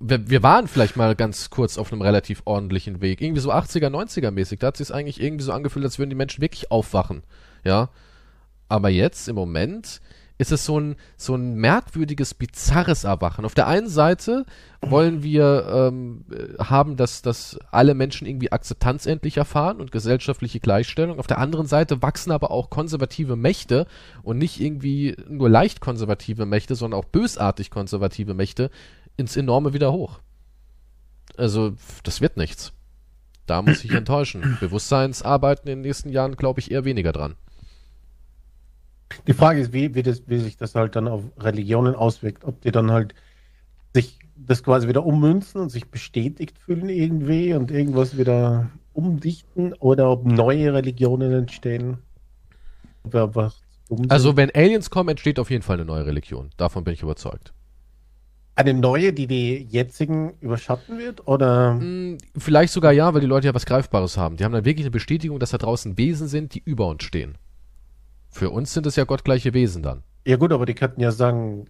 wir, 0.06 0.28
wir 0.28 0.42
waren 0.42 0.68
vielleicht 0.68 0.96
mal 0.96 1.14
ganz 1.14 1.50
kurz 1.50 1.78
auf 1.78 1.92
einem 1.92 2.02
relativ 2.02 2.42
ordentlichen 2.44 3.00
Weg. 3.00 3.22
Irgendwie 3.22 3.40
so 3.40 3.52
80er, 3.52 3.88
90er 3.88 4.30
mäßig. 4.30 4.60
Da 4.60 4.68
hat 4.68 4.76
sich 4.76 4.92
eigentlich 4.92 5.20
irgendwie 5.20 5.44
so 5.44 5.52
angefühlt, 5.52 5.84
als 5.84 5.98
würden 5.98 6.10
die 6.10 6.16
Menschen 6.16 6.42
wirklich 6.42 6.70
aufwachen. 6.70 7.22
Ja. 7.64 7.88
Aber 8.68 8.90
jetzt, 8.90 9.28
im 9.28 9.36
Moment, 9.36 10.00
ist 10.36 10.52
es 10.52 10.64
so 10.64 10.80
ein, 10.80 10.96
so 11.16 11.36
ein 11.36 11.54
merkwürdiges, 11.54 12.34
bizarres 12.34 13.04
Erwachen. 13.04 13.44
Auf 13.44 13.54
der 13.54 13.66
einen 13.66 13.88
Seite 13.88 14.44
wollen 14.80 15.22
wir 15.22 15.66
ähm, 15.70 16.24
haben, 16.58 16.96
dass, 16.96 17.22
dass 17.22 17.56
alle 17.70 17.94
Menschen 17.94 18.26
irgendwie 18.26 18.50
Akzeptanz 18.50 19.06
endlich 19.06 19.36
erfahren 19.36 19.80
und 19.80 19.92
gesellschaftliche 19.92 20.60
Gleichstellung. 20.60 21.18
Auf 21.18 21.28
der 21.28 21.38
anderen 21.38 21.66
Seite 21.66 22.02
wachsen 22.02 22.32
aber 22.32 22.50
auch 22.50 22.68
konservative 22.68 23.36
Mächte 23.36 23.86
und 24.22 24.38
nicht 24.38 24.60
irgendwie 24.60 25.16
nur 25.28 25.48
leicht 25.48 25.80
konservative 25.80 26.46
Mächte, 26.46 26.74
sondern 26.74 27.00
auch 27.00 27.06
bösartig 27.06 27.70
konservative 27.70 28.34
Mächte, 28.34 28.70
ins 29.16 29.36
Enorme 29.36 29.72
wieder 29.72 29.92
hoch. 29.92 30.20
Also, 31.36 31.74
das 32.02 32.20
wird 32.20 32.36
nichts. 32.36 32.72
Da 33.46 33.62
muss 33.62 33.84
ich 33.84 33.90
enttäuschen. 33.94 34.56
Bewusstseinsarbeiten 34.60 35.68
in 35.68 35.78
den 35.78 35.82
nächsten 35.82 36.08
Jahren 36.08 36.36
glaube 36.36 36.60
ich 36.60 36.70
eher 36.70 36.84
weniger 36.84 37.12
dran. 37.12 37.34
Die 39.26 39.32
Frage 39.32 39.60
ist, 39.60 39.72
wie, 39.72 39.94
wie, 39.94 40.02
das, 40.02 40.22
wie 40.26 40.38
sich 40.38 40.56
das 40.56 40.74
halt 40.74 40.96
dann 40.96 41.08
auf 41.08 41.22
Religionen 41.38 41.94
auswirkt. 41.94 42.44
Ob 42.44 42.60
die 42.62 42.72
dann 42.72 42.90
halt 42.90 43.14
sich 43.94 44.18
das 44.36 44.62
quasi 44.62 44.88
wieder 44.88 45.06
ummünzen 45.06 45.60
und 45.60 45.70
sich 45.70 45.88
bestätigt 45.88 46.58
fühlen 46.58 46.88
irgendwie 46.88 47.54
und 47.54 47.70
irgendwas 47.70 48.18
wieder 48.18 48.70
umdichten 48.92 49.72
oder 49.74 50.10
ob 50.10 50.24
neue 50.24 50.72
Religionen 50.72 51.32
entstehen. 51.32 51.98
Also 54.08 54.36
wenn 54.36 54.50
Aliens 54.54 54.90
kommen, 54.90 55.10
entsteht 55.10 55.38
auf 55.38 55.50
jeden 55.50 55.62
Fall 55.62 55.76
eine 55.76 55.84
neue 55.84 56.06
Religion. 56.06 56.50
Davon 56.56 56.84
bin 56.84 56.94
ich 56.94 57.02
überzeugt. 57.02 57.52
Eine 58.56 58.74
neue, 58.74 59.12
die 59.12 59.26
die 59.26 59.66
jetzigen 59.68 60.34
überschatten 60.40 60.98
wird? 60.98 61.26
Oder? 61.26 61.74
Mm, 61.74 62.18
vielleicht 62.36 62.72
sogar 62.72 62.92
ja, 62.92 63.12
weil 63.12 63.20
die 63.20 63.26
Leute 63.26 63.48
ja 63.48 63.54
was 63.54 63.66
Greifbares 63.66 64.16
haben. 64.16 64.36
Die 64.36 64.44
haben 64.44 64.52
dann 64.52 64.64
wirklich 64.64 64.84
eine 64.84 64.92
Bestätigung, 64.92 65.40
dass 65.40 65.50
da 65.50 65.58
draußen 65.58 65.98
Wesen 65.98 66.28
sind, 66.28 66.54
die 66.54 66.62
über 66.64 66.86
uns 66.86 67.02
stehen. 67.02 67.36
Für 68.30 68.50
uns 68.50 68.72
sind 68.72 68.86
es 68.86 68.96
ja 68.96 69.04
gottgleiche 69.04 69.54
Wesen 69.54 69.82
dann. 69.82 70.02
Ja 70.24 70.36
gut, 70.36 70.52
aber 70.52 70.66
die 70.66 70.74
könnten 70.74 71.00
ja 71.00 71.10
sagen, 71.10 71.66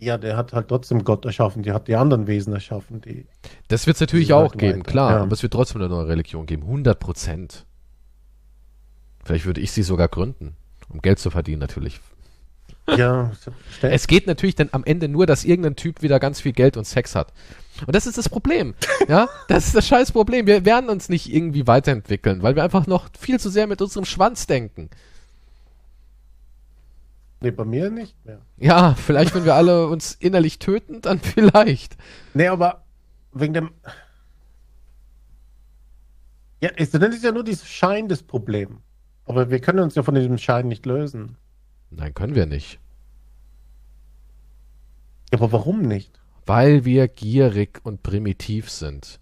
ja, 0.00 0.18
der 0.18 0.36
hat 0.36 0.52
halt 0.52 0.68
trotzdem 0.68 1.04
Gott 1.04 1.24
erschaffen, 1.24 1.62
die 1.62 1.72
hat 1.72 1.86
die 1.86 1.96
anderen 1.96 2.26
Wesen 2.26 2.52
erschaffen, 2.52 3.00
die. 3.00 3.26
Das 3.68 3.86
wird 3.86 3.96
es 3.96 4.00
natürlich 4.00 4.32
auch 4.32 4.52
geben, 4.52 4.80
weiter. 4.80 4.90
klar, 4.90 5.12
ja. 5.12 5.22
aber 5.22 5.32
es 5.32 5.42
wird 5.42 5.52
trotzdem 5.52 5.80
eine 5.80 5.90
neue 5.90 6.08
Religion 6.08 6.46
geben, 6.46 6.62
100 6.62 6.98
Prozent. 6.98 7.66
Vielleicht 9.24 9.44
würde 9.44 9.60
ich 9.60 9.72
sie 9.72 9.82
sogar 9.82 10.08
gründen, 10.08 10.56
um 10.88 11.02
Geld 11.02 11.18
zu 11.18 11.30
verdienen 11.30 11.60
natürlich. 11.60 12.00
Ja, 12.96 13.32
es 13.82 14.06
geht 14.06 14.26
natürlich 14.26 14.54
dann 14.54 14.68
am 14.72 14.84
Ende 14.84 15.08
nur, 15.08 15.26
dass 15.26 15.44
irgendein 15.44 15.76
Typ 15.76 16.02
wieder 16.02 16.18
ganz 16.20 16.40
viel 16.40 16.52
Geld 16.52 16.76
und 16.76 16.84
Sex 16.84 17.14
hat. 17.14 17.32
Und 17.86 17.94
das 17.94 18.06
ist 18.06 18.18
das 18.18 18.28
Problem. 18.28 18.74
Ja, 19.08 19.28
das 19.48 19.68
ist 19.68 19.76
das 19.76 19.86
scheiß 19.86 20.12
Problem. 20.12 20.46
Wir 20.46 20.64
werden 20.64 20.90
uns 20.90 21.08
nicht 21.08 21.32
irgendwie 21.32 21.66
weiterentwickeln, 21.66 22.42
weil 22.42 22.56
wir 22.56 22.64
einfach 22.64 22.86
noch 22.86 23.08
viel 23.18 23.40
zu 23.40 23.48
sehr 23.48 23.66
mit 23.66 23.80
unserem 23.80 24.04
Schwanz 24.04 24.46
denken. 24.46 24.90
Nee, 27.40 27.50
bei 27.50 27.64
mir 27.64 27.90
nicht 27.90 28.14
mehr. 28.26 28.40
Ja, 28.58 28.94
vielleicht, 28.94 29.34
wenn 29.34 29.46
wir 29.46 29.54
alle 29.54 29.86
uns 29.86 30.14
innerlich 30.20 30.58
töten, 30.58 31.00
dann 31.00 31.18
vielleicht. 31.20 31.96
Nee, 32.34 32.48
aber 32.48 32.84
wegen 33.32 33.54
dem. 33.54 33.70
Ja, 36.60 36.68
ist, 36.70 36.92
dann 36.92 37.12
ist 37.12 37.24
ja 37.24 37.32
nur 37.32 37.44
dieses 37.44 37.66
Schein 37.66 38.08
das 38.08 38.22
Problem. 38.22 38.78
Aber 39.24 39.48
wir 39.50 39.60
können 39.60 39.78
uns 39.78 39.94
ja 39.94 40.02
von 40.02 40.14
diesem 40.14 40.36
Schein 40.36 40.68
nicht 40.68 40.84
lösen. 40.84 41.36
Nein, 41.90 42.14
können 42.14 42.34
wir 42.34 42.46
nicht. 42.46 42.78
Aber 45.32 45.52
warum 45.52 45.82
nicht? 45.82 46.18
Weil 46.46 46.84
wir 46.84 47.08
gierig 47.08 47.80
und 47.84 48.02
primitiv 48.02 48.70
sind. 48.70 49.20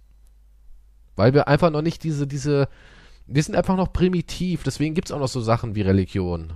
Weil 1.16 1.34
wir 1.34 1.48
einfach 1.48 1.70
noch 1.70 1.82
nicht 1.82 2.04
diese, 2.04 2.26
diese, 2.26 2.68
wir 3.26 3.42
sind 3.42 3.56
einfach 3.56 3.76
noch 3.76 3.92
primitiv, 3.92 4.62
deswegen 4.62 4.94
gibt 4.94 5.08
es 5.08 5.12
auch 5.12 5.18
noch 5.18 5.28
so 5.28 5.40
Sachen 5.40 5.74
wie 5.74 5.82
Religion. 5.82 6.54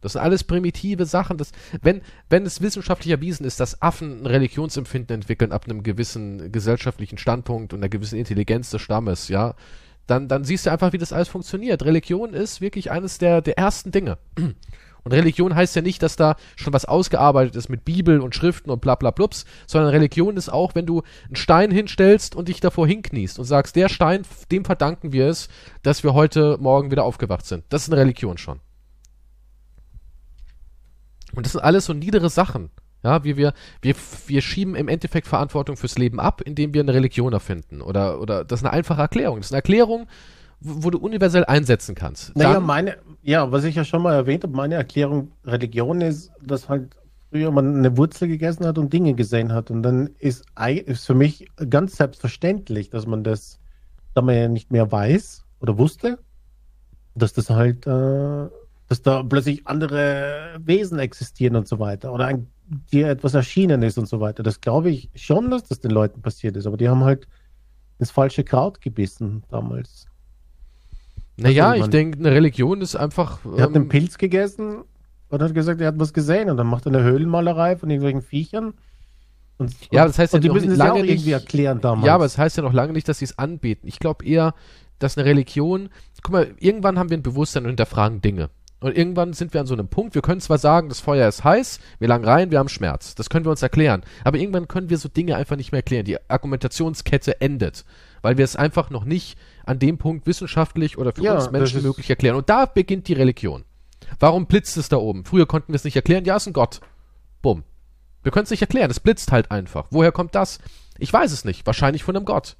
Das 0.00 0.12
sind 0.12 0.20
alles 0.20 0.44
primitive 0.44 1.06
Sachen. 1.06 1.38
Das, 1.38 1.52
wenn, 1.80 2.02
wenn 2.28 2.44
es 2.44 2.60
wissenschaftlich 2.60 3.10
erwiesen 3.10 3.46
ist, 3.46 3.58
dass 3.58 3.80
Affen 3.80 4.20
ein 4.20 4.26
Religionsempfinden 4.26 5.14
entwickeln 5.14 5.50
ab 5.50 5.64
einem 5.64 5.82
gewissen 5.82 6.52
gesellschaftlichen 6.52 7.16
Standpunkt 7.16 7.72
und 7.72 7.80
einer 7.80 7.88
gewissen 7.88 8.18
Intelligenz 8.18 8.70
des 8.70 8.82
Stammes, 8.82 9.28
ja, 9.28 9.54
dann, 10.06 10.28
dann 10.28 10.44
siehst 10.44 10.66
du 10.66 10.70
einfach, 10.70 10.92
wie 10.92 10.98
das 10.98 11.14
alles 11.14 11.28
funktioniert. 11.28 11.86
Religion 11.86 12.34
ist 12.34 12.60
wirklich 12.60 12.90
eines 12.90 13.16
der, 13.16 13.40
der 13.40 13.56
ersten 13.56 13.92
Dinge. 13.92 14.18
Und 15.04 15.12
Religion 15.12 15.54
heißt 15.54 15.76
ja 15.76 15.82
nicht, 15.82 16.02
dass 16.02 16.16
da 16.16 16.36
schon 16.56 16.72
was 16.72 16.86
ausgearbeitet 16.86 17.54
ist 17.56 17.68
mit 17.68 17.84
Bibel 17.84 18.20
und 18.20 18.34
Schriften 18.34 18.70
und 18.70 18.80
bla 18.80 18.94
bla 18.94 19.10
blups, 19.10 19.44
sondern 19.66 19.90
Religion 19.90 20.36
ist 20.36 20.48
auch, 20.48 20.74
wenn 20.74 20.86
du 20.86 21.02
einen 21.26 21.36
Stein 21.36 21.70
hinstellst 21.70 22.34
und 22.34 22.48
dich 22.48 22.60
davor 22.60 22.86
hinkniest 22.86 23.38
und 23.38 23.44
sagst, 23.44 23.76
der 23.76 23.90
Stein, 23.90 24.22
dem 24.50 24.64
verdanken 24.64 25.12
wir 25.12 25.28
es, 25.28 25.48
dass 25.82 26.02
wir 26.02 26.14
heute 26.14 26.56
Morgen 26.58 26.90
wieder 26.90 27.04
aufgewacht 27.04 27.44
sind. 27.44 27.64
Das 27.68 27.82
ist 27.82 27.92
eine 27.92 28.00
Religion 28.00 28.38
schon. 28.38 28.60
Und 31.34 31.44
das 31.44 31.52
sind 31.52 31.62
alles 31.62 31.84
so 31.84 31.92
niedere 31.92 32.30
Sachen. 32.30 32.70
Ja, 33.02 33.22
wie 33.22 33.36
wir, 33.36 33.52
wir, 33.82 33.94
wir 34.26 34.40
schieben 34.40 34.74
im 34.74 34.88
Endeffekt 34.88 35.26
Verantwortung 35.26 35.76
fürs 35.76 35.98
Leben 35.98 36.18
ab, 36.18 36.40
indem 36.40 36.72
wir 36.72 36.80
eine 36.80 36.94
Religion 36.94 37.34
erfinden. 37.34 37.82
Oder, 37.82 38.18
oder 38.18 38.44
das 38.46 38.60
ist 38.60 38.64
eine 38.64 38.72
einfache 38.72 39.02
Erklärung. 39.02 39.36
Das 39.36 39.48
ist 39.48 39.52
eine 39.52 39.58
Erklärung, 39.58 40.06
wo, 40.64 40.90
du 40.90 40.98
universell 40.98 41.44
einsetzen 41.44 41.94
kannst. 41.94 42.34
Naja, 42.36 42.54
Dann- 42.54 42.64
meine, 42.64 42.96
ja, 43.22 43.52
was 43.52 43.64
ich 43.64 43.74
ja 43.74 43.84
schon 43.84 44.02
mal 44.02 44.14
erwähnt 44.14 44.42
habe, 44.42 44.56
meine 44.56 44.74
Erklärung 44.74 45.30
Religion 45.44 46.00
ist, 46.00 46.32
dass 46.42 46.68
halt 46.68 46.96
früher 47.30 47.50
man 47.50 47.76
eine 47.76 47.96
Wurzel 47.96 48.28
gegessen 48.28 48.66
hat 48.66 48.78
und 48.78 48.92
Dinge 48.92 49.14
gesehen 49.14 49.52
hat. 49.52 49.70
Und 49.70 49.82
dann 49.82 50.10
ist, 50.18 50.44
ist 50.86 51.04
für 51.04 51.14
mich 51.14 51.46
ganz 51.68 51.96
selbstverständlich, 51.96 52.90
dass 52.90 53.06
man 53.06 53.24
das, 53.24 53.58
da 54.14 54.22
man 54.22 54.36
ja 54.36 54.48
nicht 54.48 54.70
mehr 54.70 54.90
weiß 54.90 55.44
oder 55.60 55.76
wusste, 55.76 56.18
dass 57.14 57.32
das 57.32 57.50
halt, 57.50 57.86
äh, 57.86 58.48
dass 58.88 59.02
da 59.02 59.22
plötzlich 59.22 59.66
andere 59.66 60.60
Wesen 60.60 60.98
existieren 60.98 61.56
und 61.56 61.68
so 61.68 61.78
weiter. 61.78 62.12
Oder 62.12 62.26
ein, 62.26 62.46
dir 62.92 63.08
etwas 63.08 63.34
erschienen 63.34 63.82
ist 63.82 63.98
und 63.98 64.08
so 64.08 64.20
weiter. 64.20 64.42
Das 64.42 64.60
glaube 64.60 64.90
ich 64.90 65.10
schon, 65.14 65.50
dass 65.50 65.64
das 65.64 65.80
den 65.80 65.90
Leuten 65.90 66.22
passiert 66.22 66.56
ist. 66.56 66.66
Aber 66.66 66.76
die 66.76 66.88
haben 66.88 67.04
halt 67.04 67.28
ins 67.98 68.10
falsche 68.10 68.44
Kraut 68.44 68.80
gebissen 68.80 69.42
damals. 69.50 70.06
Naja, 71.36 71.70
Also, 71.70 71.84
ich 71.84 71.90
denke, 71.90 72.18
eine 72.18 72.30
Religion 72.30 72.80
ist 72.80 72.94
einfach. 72.96 73.40
Er 73.44 73.64
hat 73.64 73.74
einen 73.74 73.84
ähm, 73.84 73.88
Pilz 73.88 74.18
gegessen 74.18 74.84
und 75.28 75.42
hat 75.42 75.54
gesagt, 75.54 75.80
er 75.80 75.88
hat 75.88 75.98
was 75.98 76.12
gesehen. 76.12 76.48
Und 76.50 76.56
dann 76.56 76.66
macht 76.66 76.86
er 76.86 76.94
eine 76.94 77.02
Höhlenmalerei 77.02 77.76
von 77.76 77.90
irgendwelchen 77.90 78.22
Viechern. 78.22 78.74
Und, 79.58 79.72
Ja, 79.90 80.02
und, 80.02 80.08
das 80.08 80.18
heißt 80.18 80.32
ja 80.34 80.38
die 80.38 80.48
noch 80.48 80.54
müssen 80.54 80.70
es 80.72 80.78
ja 80.78 80.86
lange 80.86 81.02
nicht- 81.02 81.10
irgendwie 81.10 81.32
erklären 81.32 81.80
damals. 81.80 82.06
Ja, 82.06 82.14
aber 82.14 82.24
es 82.24 82.38
heißt 82.38 82.56
ja 82.56 82.62
noch 82.62 82.72
lange 82.72 82.92
nicht, 82.92 83.08
dass 83.08 83.18
sie 83.18 83.24
es 83.24 83.38
anbeten. 83.38 83.88
Ich 83.88 83.98
glaube 83.98 84.24
eher, 84.24 84.54
dass 84.98 85.16
eine 85.18 85.26
Religion, 85.26 85.88
guck 86.22 86.32
mal, 86.32 86.54
irgendwann 86.58 86.98
haben 86.98 87.10
wir 87.10 87.16
ein 87.16 87.22
Bewusstsein 87.22 87.64
und 87.64 87.70
hinterfragen 87.70 88.20
Dinge. 88.20 88.50
Und 88.80 88.96
irgendwann 88.98 89.32
sind 89.32 89.54
wir 89.54 89.60
an 89.60 89.66
so 89.66 89.72
einem 89.74 89.88
Punkt, 89.88 90.14
wir 90.14 90.20
können 90.22 90.40
zwar 90.42 90.58
sagen, 90.58 90.88
das 90.90 91.00
Feuer 91.00 91.26
ist 91.26 91.42
heiß, 91.42 91.80
wir 92.00 92.08
langen 92.08 92.26
rein, 92.26 92.50
wir 92.50 92.58
haben 92.58 92.68
Schmerz. 92.68 93.14
Das 93.14 93.30
können 93.30 93.46
wir 93.46 93.50
uns 93.50 93.62
erklären. 93.62 94.02
Aber 94.24 94.36
irgendwann 94.38 94.68
können 94.68 94.90
wir 94.90 94.98
so 94.98 95.08
Dinge 95.08 95.36
einfach 95.36 95.56
nicht 95.56 95.72
mehr 95.72 95.78
erklären. 95.78 96.04
Die 96.04 96.18
Argumentationskette 96.28 97.40
endet. 97.40 97.84
Weil 98.22 98.36
wir 98.36 98.44
es 98.44 98.56
einfach 98.56 98.90
noch 98.90 99.04
nicht 99.04 99.38
an 99.64 99.78
dem 99.78 99.98
Punkt 99.98 100.26
wissenschaftlich 100.26 100.98
oder 100.98 101.12
für 101.12 101.22
Ja, 101.22 101.34
uns 101.34 101.50
Menschen 101.50 101.82
möglich 101.82 102.08
erklären. 102.10 102.36
Und 102.36 102.48
da 102.48 102.66
beginnt 102.66 103.08
die 103.08 103.12
Religion. 103.14 103.64
Warum 104.20 104.46
blitzt 104.46 104.76
es 104.76 104.88
da 104.88 104.96
oben? 104.96 105.24
Früher 105.24 105.46
konnten 105.46 105.72
wir 105.72 105.76
es 105.76 105.84
nicht 105.84 105.96
erklären. 105.96 106.24
Ja, 106.24 106.36
ist 106.36 106.46
ein 106.46 106.52
Gott. 106.52 106.80
Bumm. 107.42 107.62
Wir 108.22 108.32
können 108.32 108.44
es 108.44 108.50
nicht 108.50 108.62
erklären. 108.62 108.90
Es 108.90 109.00
blitzt 109.00 109.32
halt 109.32 109.50
einfach. 109.50 109.86
Woher 109.90 110.12
kommt 110.12 110.34
das? 110.34 110.58
Ich 110.98 111.12
weiß 111.12 111.32
es 111.32 111.44
nicht. 111.44 111.66
Wahrscheinlich 111.66 112.04
von 112.04 112.16
einem 112.16 112.24
Gott. 112.24 112.56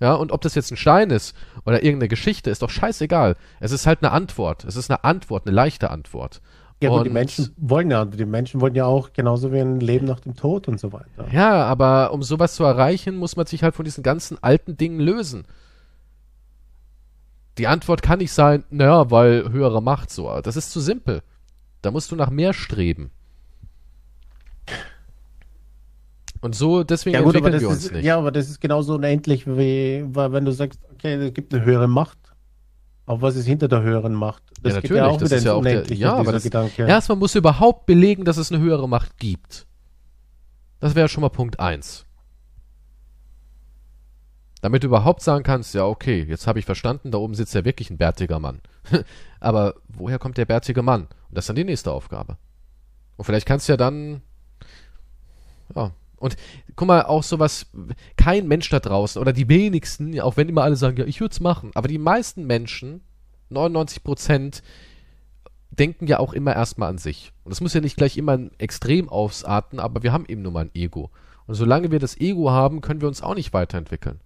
Ja, 0.00 0.14
und 0.14 0.30
ob 0.32 0.42
das 0.42 0.54
jetzt 0.54 0.70
ein 0.70 0.76
Stein 0.76 1.10
ist 1.10 1.34
oder 1.64 1.82
irgendeine 1.82 2.08
Geschichte, 2.08 2.50
ist 2.50 2.60
doch 2.62 2.68
scheißegal. 2.70 3.36
Es 3.60 3.72
ist 3.72 3.86
halt 3.86 4.02
eine 4.02 4.12
Antwort. 4.12 4.64
Es 4.64 4.76
ist 4.76 4.90
eine 4.90 5.04
Antwort, 5.04 5.46
eine 5.46 5.54
leichte 5.56 5.90
Antwort. 5.90 6.42
ja, 6.82 6.90
aber 6.90 7.02
die 7.04 7.08
Und- 7.08 7.14
Menschen 7.14 7.54
wollen 7.56 7.90
ja, 7.90 8.04
die 8.04 8.26
Menschen 8.26 8.60
wollen 8.60 8.74
ja 8.74 8.84
auch 8.84 9.14
genauso 9.14 9.52
wie 9.52 9.60
ein 9.60 9.80
Leben 9.80 10.04
nach 10.06 10.20
dem 10.20 10.36
Tod 10.36 10.68
und 10.68 10.78
so 10.78 10.92
weiter. 10.92 11.26
Ja, 11.32 11.64
aber 11.64 12.12
um 12.12 12.22
sowas 12.22 12.54
zu 12.54 12.64
erreichen, 12.64 13.16
muss 13.16 13.36
man 13.36 13.46
sich 13.46 13.62
halt 13.62 13.74
von 13.74 13.86
diesen 13.86 14.02
ganzen 14.02 14.36
alten 14.42 14.76
Dingen 14.76 15.00
lösen. 15.00 15.44
Die 17.58 17.66
Antwort 17.66 18.02
kann 18.02 18.18
nicht 18.18 18.32
sein, 18.32 18.64
naja, 18.70 19.10
weil 19.10 19.50
höhere 19.50 19.82
Macht 19.82 20.10
so. 20.10 20.40
Das 20.42 20.56
ist 20.56 20.70
zu 20.72 20.80
simpel. 20.80 21.22
Da 21.82 21.90
musst 21.90 22.10
du 22.10 22.16
nach 22.16 22.30
mehr 22.30 22.52
streben. 22.52 23.10
Und 26.40 26.54
so, 26.54 26.84
deswegen 26.84 27.14
Ja, 27.14 27.22
gut, 27.22 27.34
aber 27.36 27.46
entwickeln 27.48 27.52
das 27.54 27.62
wir 27.62 27.68
uns 27.70 27.84
ist, 27.86 27.92
nicht. 27.92 28.04
ja, 28.04 28.18
aber 28.18 28.30
das 28.30 28.48
ist 28.48 28.60
genauso 28.60 28.94
unendlich, 28.94 29.46
wie 29.46 30.04
weil 30.08 30.32
wenn 30.32 30.44
du 30.44 30.52
sagst, 30.52 30.80
okay, 30.92 31.14
es 31.14 31.34
gibt 31.34 31.52
eine 31.54 31.64
höhere 31.64 31.88
Macht. 31.88 32.18
Aber 33.06 33.22
was 33.22 33.36
ist 33.36 33.46
hinter 33.46 33.68
der 33.68 33.82
höheren 33.82 34.14
Macht? 34.14 34.42
Das 34.62 34.72
Ja, 34.72 34.76
natürlich, 34.80 34.96
ja 34.96 35.06
auch 35.06 35.16
das 35.18 35.32
ist 35.32 35.44
ja 35.44 35.52
auch 35.54 35.62
der- 35.62 35.86
ja, 35.92 36.14
aber 36.14 36.32
das- 36.32 36.42
Gedanke. 36.42 36.82
Erstmal 36.86 37.16
musst 37.16 37.34
du 37.34 37.38
überhaupt 37.38 37.86
belegen, 37.86 38.24
dass 38.24 38.36
es 38.36 38.50
eine 38.52 38.60
höhere 38.60 38.88
Macht 38.88 39.16
gibt. 39.18 39.66
Das 40.80 40.94
wäre 40.94 41.08
schon 41.08 41.20
mal 41.22 41.28
Punkt 41.30 41.58
eins. 41.60 42.04
Damit 44.62 44.82
du 44.82 44.88
überhaupt 44.88 45.22
sagen 45.22 45.44
kannst, 45.44 45.74
ja, 45.74 45.84
okay, 45.84 46.24
jetzt 46.28 46.46
habe 46.46 46.58
ich 46.58 46.64
verstanden, 46.64 47.10
da 47.10 47.18
oben 47.18 47.34
sitzt 47.34 47.54
ja 47.54 47.64
wirklich 47.64 47.90
ein 47.90 47.98
bärtiger 47.98 48.40
Mann. 48.40 48.60
Aber 49.40 49.74
woher 49.88 50.18
kommt 50.18 50.38
der 50.38 50.46
bärtige 50.46 50.82
Mann? 50.82 51.02
Und 51.02 51.36
das 51.36 51.44
ist 51.44 51.48
dann 51.48 51.56
die 51.56 51.64
nächste 51.64 51.92
Aufgabe. 51.92 52.38
Und 53.16 53.24
vielleicht 53.24 53.46
kannst 53.46 53.68
du 53.68 53.72
ja 53.72 53.76
dann. 53.76 54.22
Ja. 55.74 55.92
Und 56.18 56.36
guck 56.74 56.88
mal, 56.88 57.02
auch 57.02 57.22
sowas, 57.22 57.66
kein 58.16 58.48
Mensch 58.48 58.70
da 58.70 58.80
draußen 58.80 59.20
oder 59.20 59.34
die 59.34 59.48
wenigsten, 59.48 60.18
auch 60.20 60.38
wenn 60.38 60.48
immer 60.48 60.62
alle 60.62 60.76
sagen, 60.76 60.96
ja, 60.96 61.04
ich 61.04 61.20
würde 61.20 61.32
es 61.32 61.40
machen, 61.40 61.72
aber 61.74 61.88
die 61.88 61.98
meisten 61.98 62.46
Menschen, 62.46 63.02
99 63.50 64.02
Prozent, 64.02 64.62
denken 65.70 66.06
ja 66.06 66.18
auch 66.18 66.32
immer 66.32 66.54
erstmal 66.54 66.88
an 66.88 66.96
sich. 66.96 67.32
Und 67.44 67.50
das 67.50 67.60
muss 67.60 67.74
ja 67.74 67.82
nicht 67.82 67.96
gleich 67.96 68.16
immer 68.16 68.32
ein 68.32 68.50
extrem 68.58 69.10
ausarten, 69.10 69.78
aber 69.78 70.02
wir 70.02 70.12
haben 70.12 70.24
eben 70.26 70.40
nur 70.40 70.52
mal 70.52 70.64
ein 70.64 70.74
Ego. 70.74 71.10
Und 71.46 71.54
solange 71.54 71.90
wir 71.90 71.98
das 71.98 72.18
Ego 72.18 72.50
haben, 72.50 72.80
können 72.80 73.02
wir 73.02 73.08
uns 73.08 73.22
auch 73.22 73.34
nicht 73.34 73.52
weiterentwickeln. 73.52 74.20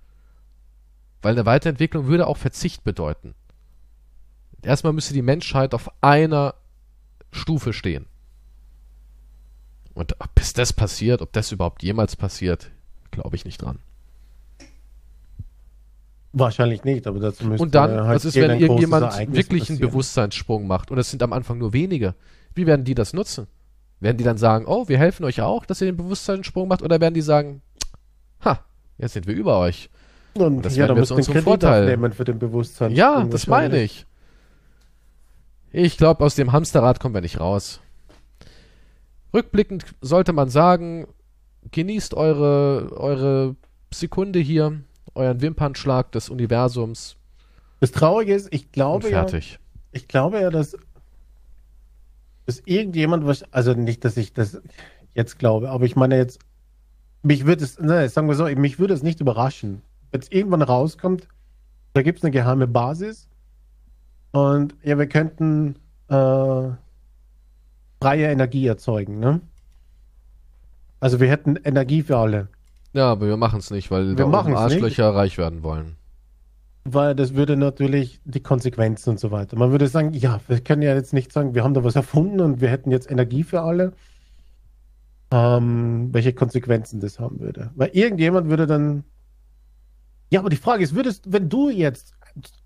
Weil 1.22 1.32
eine 1.32 1.46
Weiterentwicklung 1.46 2.06
würde 2.06 2.26
auch 2.26 2.36
Verzicht 2.36 2.84
bedeuten. 2.84 3.34
Erstmal 4.62 4.92
müsste 4.92 5.14
die 5.14 5.22
Menschheit 5.22 5.74
auf 5.74 5.90
einer 6.02 6.54
Stufe 7.32 7.72
stehen. 7.72 8.06
Und 9.94 10.20
ob 10.20 10.34
bis 10.34 10.52
das 10.52 10.72
passiert, 10.72 11.22
ob 11.22 11.32
das 11.32 11.52
überhaupt 11.52 11.82
jemals 11.82 12.16
passiert, 12.16 12.70
glaube 13.10 13.36
ich 13.36 13.44
nicht 13.44 13.62
dran. 13.62 13.78
Wahrscheinlich 16.32 16.84
nicht, 16.84 17.06
aber 17.06 17.18
dazu 17.18 17.44
müsste 17.44 17.62
Und 17.62 17.74
dann, 17.74 18.06
halt 18.06 18.16
was 18.16 18.24
ist, 18.24 18.36
wenn 18.36 18.60
irgendjemand 18.60 19.12
wirklich 19.34 19.68
einen. 19.68 19.80
Bewusstseinssprung 19.80 20.66
macht 20.66 20.90
und 20.90 20.98
es 20.98 21.10
sind 21.10 21.22
am 21.22 21.32
Anfang 21.32 21.58
nur 21.58 21.72
wenige? 21.72 22.14
Wie 22.54 22.66
werden 22.66 22.84
die 22.84 22.94
das 22.94 23.12
nutzen? 23.12 23.48
Werden 23.98 24.16
die 24.16 24.24
dann 24.24 24.38
sagen, 24.38 24.64
oh, 24.66 24.88
wir 24.88 24.96
helfen 24.96 25.24
euch 25.24 25.42
auch, 25.42 25.66
dass 25.66 25.80
ihr 25.80 25.86
den 25.86 25.96
Bewusstseinssprung 25.96 26.68
macht? 26.68 26.82
Oder 26.82 27.00
werden 27.00 27.14
die 27.14 27.20
sagen, 27.20 27.62
ha, 28.44 28.64
jetzt 28.96 29.14
sind 29.14 29.26
wir 29.26 29.34
über 29.34 29.58
euch? 29.58 29.90
Und 30.34 30.62
das 30.64 30.76
ja, 30.76 30.86
da 30.86 30.94
wir 30.94 31.02
einen 31.02 31.10
unserem 31.10 31.24
Kredit 31.24 31.44
Vorteil. 31.44 31.82
aufnehmen 31.82 32.12
für 32.12 32.24
den 32.24 32.38
Bewusstsein. 32.38 32.92
Ja, 32.92 33.24
das 33.24 33.46
meine 33.46 33.82
ich. 33.82 34.06
Ich 35.72 35.96
glaube, 35.96 36.24
aus 36.24 36.34
dem 36.34 36.52
Hamsterrad 36.52 37.00
kommen 37.00 37.14
wir 37.14 37.20
nicht 37.20 37.40
raus. 37.40 37.80
Rückblickend 39.32 39.84
sollte 40.00 40.32
man 40.32 40.48
sagen, 40.48 41.06
genießt 41.70 42.14
eure, 42.14 42.90
eure 42.96 43.56
Sekunde 43.92 44.40
hier, 44.40 44.80
euren 45.14 45.40
Wimpernschlag 45.40 46.10
des 46.12 46.28
Universums 46.28 47.16
Das 47.80 47.92
Traurige 47.92 48.34
ist, 48.34 48.52
ich 48.52 48.72
glaube 48.72 49.10
ja, 49.10 49.20
fertig. 49.20 49.58
ich 49.92 50.08
glaube 50.08 50.40
ja, 50.40 50.50
dass, 50.50 50.76
dass 52.46 52.60
irgendjemand, 52.64 53.26
was, 53.26 53.44
also 53.52 53.74
nicht, 53.74 54.04
dass 54.04 54.16
ich 54.16 54.32
das 54.32 54.60
jetzt 55.14 55.38
glaube, 55.38 55.70
aber 55.70 55.84
ich 55.84 55.96
meine 55.96 56.16
jetzt, 56.16 56.40
mich 57.22 57.46
würde 57.46 57.64
es, 57.64 57.78
ne, 57.78 58.08
sagen 58.08 58.28
wir 58.28 58.34
so, 58.34 58.46
mich 58.46 58.78
würde 58.78 58.94
es 58.94 59.02
nicht 59.02 59.20
überraschen, 59.20 59.82
es 60.12 60.30
irgendwann 60.30 60.62
rauskommt, 60.62 61.28
da 61.92 62.02
gibt 62.02 62.18
es 62.18 62.24
eine 62.24 62.30
geheime 62.30 62.66
Basis 62.66 63.28
und 64.32 64.74
ja, 64.82 64.98
wir 64.98 65.06
könnten 65.06 65.76
äh, 66.08 66.68
freie 68.00 68.26
Energie 68.26 68.66
erzeugen, 68.66 69.18
ne? 69.18 69.40
Also 71.00 71.18
wir 71.18 71.28
hätten 71.28 71.56
Energie 71.56 72.02
für 72.02 72.18
alle. 72.18 72.48
Ja, 72.92 73.12
aber 73.12 73.26
wir 73.26 73.36
machen 73.36 73.60
es 73.60 73.70
nicht, 73.70 73.90
weil 73.90 74.08
Wir 74.08 74.16
da 74.16 74.26
machen's 74.26 74.48
nicht. 74.48 74.58
Arschlöcher 74.58 75.14
reich 75.14 75.38
werden 75.38 75.62
wollen. 75.62 75.96
Weil 76.84 77.14
das 77.14 77.34
würde 77.34 77.56
natürlich 77.56 78.20
die 78.24 78.40
Konsequenzen 78.40 79.10
und 79.10 79.20
so 79.20 79.30
weiter. 79.30 79.56
Man 79.56 79.70
würde 79.70 79.86
sagen, 79.86 80.12
ja, 80.12 80.40
wir 80.48 80.60
können 80.60 80.82
ja 80.82 80.94
jetzt 80.94 81.12
nicht 81.12 81.32
sagen, 81.32 81.54
wir 81.54 81.62
haben 81.62 81.74
da 81.74 81.84
was 81.84 81.94
erfunden 81.96 82.40
und 82.40 82.60
wir 82.60 82.68
hätten 82.68 82.90
jetzt 82.90 83.10
Energie 83.10 83.44
für 83.44 83.62
alle. 83.62 83.92
Ähm, 85.30 86.08
welche 86.12 86.32
Konsequenzen 86.32 87.00
das 87.00 87.20
haben 87.20 87.38
würde. 87.40 87.70
Weil 87.76 87.90
irgendjemand 87.92 88.48
würde 88.48 88.66
dann. 88.66 89.04
Ja, 90.30 90.40
aber 90.40 90.48
die 90.48 90.56
Frage 90.56 90.84
ist, 90.84 90.94
würdest, 90.94 91.32
wenn 91.32 91.48
du 91.48 91.70
jetzt, 91.70 92.14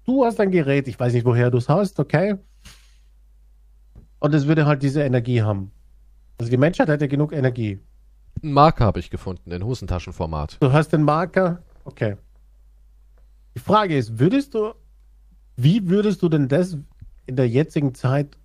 du 0.05 0.25
hast 0.25 0.39
ein 0.39 0.51
Gerät, 0.51 0.87
ich 0.87 1.01
weiß 1.01 1.15
nicht, 1.15 1.25
woher 1.25 1.51
du 1.51 1.59
es 1.59 1.69
hast, 1.69 1.99
okay? 1.99 2.37
Und 4.19 4.35
es 4.35 4.47
würde 4.47 4.67
halt 4.67 4.83
diese 4.83 5.03
Energie 5.03 5.43
haben. 5.43 5.71
Also 6.39 6.51
die 6.51 6.57
Menschheit 6.59 6.89
hätte 6.89 7.09
genug 7.09 7.33
Energie. 7.33 7.81
Einen 8.43 8.53
Marker 8.53 8.85
habe 8.85 9.01
ich 9.01 9.11
gefunden 9.11 9.51
in 9.51 9.65
Hosentaschenformat. 9.65 10.59
Du 10.61 10.73
hast 10.73 10.91
den 10.93 11.03
Marker, 11.03 11.63
okay. 11.85 12.17
Die 13.55 13.61
Frage 13.61 13.97
ist, 13.97 14.19
würdest 14.19 14.55
du, 14.55 14.75
wie 15.57 15.89
würdest 15.89 16.23
du 16.23 16.29
denn 16.29 16.49
das 16.49 16.77
in 17.27 17.37
der 17.37 17.49
jetzigen 17.49 17.95
Zeit 17.95 18.37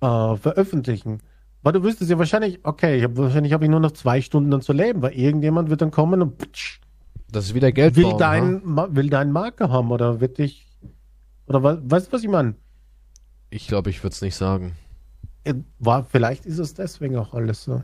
äh, 0.00 0.36
veröffentlichen? 0.36 1.20
Weil 1.62 1.72
du 1.72 1.82
wüsstest 1.82 2.10
ja 2.10 2.18
wahrscheinlich, 2.18 2.60
okay, 2.62 2.96
ich 2.96 3.04
hab, 3.04 3.16
wahrscheinlich 3.16 3.52
habe 3.52 3.64
ich 3.64 3.70
nur 3.70 3.80
noch 3.80 3.90
zwei 3.90 4.22
Stunden 4.22 4.50
dann 4.50 4.62
zu 4.62 4.72
leben, 4.72 5.02
weil 5.02 5.12
irgendjemand 5.12 5.68
wird 5.68 5.82
dann 5.82 5.90
kommen 5.90 6.22
und 6.22 6.38
ptsch, 6.38 6.80
Das 7.30 7.44
ist 7.44 7.54
wieder 7.54 7.72
Geld 7.72 7.96
will, 7.96 8.04
bauen, 8.04 8.18
dein, 8.18 8.76
ha? 8.76 8.88
Will 8.90 9.10
deinen 9.10 9.32
Marker 9.32 9.70
haben 9.70 9.90
oder 9.90 10.20
wird 10.20 10.38
dich, 10.38 10.66
oder 11.46 11.62
was, 11.62 11.78
weißt 11.82 12.08
du, 12.08 12.12
was 12.12 12.22
ich 12.22 12.28
meine? 12.28 12.54
Ich 13.50 13.66
glaube, 13.66 13.90
ich 13.90 14.02
würde 14.02 14.14
es 14.14 14.22
nicht 14.22 14.36
sagen. 14.36 14.76
Äh, 15.44 15.54
War, 15.78 16.04
vielleicht 16.04 16.46
ist 16.46 16.58
es 16.58 16.74
deswegen 16.74 17.16
auch 17.16 17.34
alles 17.34 17.64
so. 17.64 17.82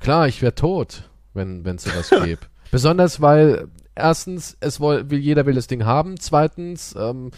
Klar, 0.00 0.28
ich 0.28 0.42
wäre 0.42 0.54
tot, 0.54 1.08
wenn 1.32 1.64
es 1.64 1.84
sowas 1.84 2.10
gäbe. 2.10 2.42
Besonders, 2.70 3.20
weil 3.20 3.68
erstens, 3.94 4.56
es 4.60 4.80
will, 4.80 5.06
jeder 5.18 5.46
will 5.46 5.54
das 5.54 5.66
Ding 5.66 5.84
haben. 5.84 6.18
Zweitens, 6.18 6.94
ähm, 6.98 7.30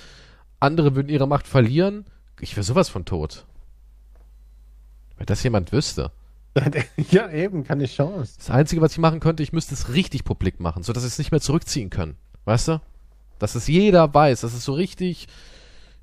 andere 0.61 0.97
würden 0.97 1.09
ihre 1.09 1.29
Macht 1.29 1.47
verlieren. 1.47 2.07
Ich 2.41 2.57
wäre 2.57 2.65
sowas 2.65 2.89
von 2.89 3.05
tot. 3.05 3.47
Weil 5.17 5.27
das 5.27 5.43
jemand 5.43 5.73
wüsste. 5.73 6.11
ja, 7.11 7.31
eben, 7.31 7.65
keine 7.65 7.87
Chance. 7.87 8.35
Das 8.39 8.51
Einzige, 8.51 8.81
was 8.81 8.93
ich 8.93 8.99
machen 8.99 9.21
könnte, 9.21 9.43
ich 9.43 9.53
müsste 9.53 9.75
es 9.75 9.93
richtig 9.93 10.25
publik 10.25 10.61
machen, 10.61 10.83
sodass 10.83 11.03
sie 11.03 11.09
es 11.09 11.19
nicht 11.19 11.31
mehr 11.31 11.41
zurückziehen 11.41 11.91
können. 11.91 12.17
Weißt 12.45 12.69
du? 12.69 12.81
Dass 13.39 13.55
es 13.55 13.67
jeder 13.67 14.13
weiß, 14.15 14.41
dass 14.41 14.55
es 14.55 14.65
so 14.65 14.73
richtig 14.73 15.27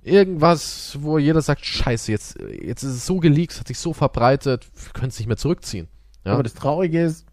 irgendwas, 0.03 0.97
wo 1.01 1.17
jeder 1.17 1.41
sagt, 1.41 1.65
scheiße, 1.65 2.11
jetzt, 2.11 2.37
jetzt 2.61 2.83
ist 2.83 2.91
es 2.93 3.05
so 3.05 3.19
geleakt, 3.19 3.59
hat 3.59 3.67
sich 3.67 3.79
so 3.79 3.93
verbreitet, 3.93 4.67
wir 4.75 4.91
können 4.93 5.07
es 5.09 5.17
nicht 5.17 5.27
mehr 5.27 5.37
zurückziehen. 5.37 5.87
Ja? 6.25 6.33
Aber 6.33 6.43
das 6.43 6.53
Traurige 6.53 7.01
ist, 7.03 7.25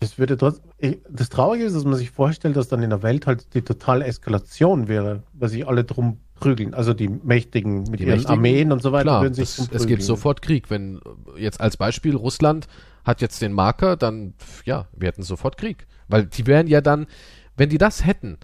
das 0.00 0.18
würde 0.18 0.36
trotzdem, 0.36 0.64
ich- 0.78 0.98
das 1.10 1.28
Traurige 1.28 1.64
ist, 1.64 1.74
dass 1.74 1.84
man 1.84 1.96
sich 1.96 2.10
vorstellt, 2.10 2.56
dass 2.56 2.68
dann 2.68 2.82
in 2.82 2.90
der 2.90 3.02
Welt 3.02 3.26
halt 3.26 3.54
die 3.54 3.62
totale 3.62 4.04
Eskalation 4.06 4.86
wäre, 4.88 5.22
weil 5.32 5.48
sich 5.48 5.66
alle 5.66 5.84
drum 5.84 6.20
prügeln. 6.34 6.74
Also 6.74 6.94
die 6.94 7.08
Mächtigen 7.08 7.84
mit 7.84 8.00
Die 8.00 8.04
ihren 8.04 8.16
Mächtigen, 8.16 8.36
Armeen 8.36 8.72
und 8.72 8.82
so 8.82 8.92
weiter 8.92 9.04
Klar, 9.04 9.22
würden 9.22 9.34
sich 9.34 9.56
das, 9.56 9.68
es 9.70 9.86
gibt 9.86 10.02
sofort 10.02 10.42
Krieg. 10.42 10.70
Wenn 10.70 11.00
jetzt 11.36 11.60
als 11.60 11.76
Beispiel 11.76 12.16
Russland 12.16 12.66
hat 13.04 13.20
jetzt 13.20 13.40
den 13.42 13.52
Marker, 13.52 13.96
dann 13.96 14.34
ja, 14.64 14.88
wir 14.92 15.08
hätten 15.08 15.22
sofort 15.22 15.56
Krieg. 15.56 15.86
Weil 16.08 16.26
die 16.26 16.46
wären 16.46 16.66
ja 16.66 16.80
dann, 16.80 17.06
wenn 17.56 17.68
die 17.68 17.78
das 17.78 18.04
hätten, 18.04 18.38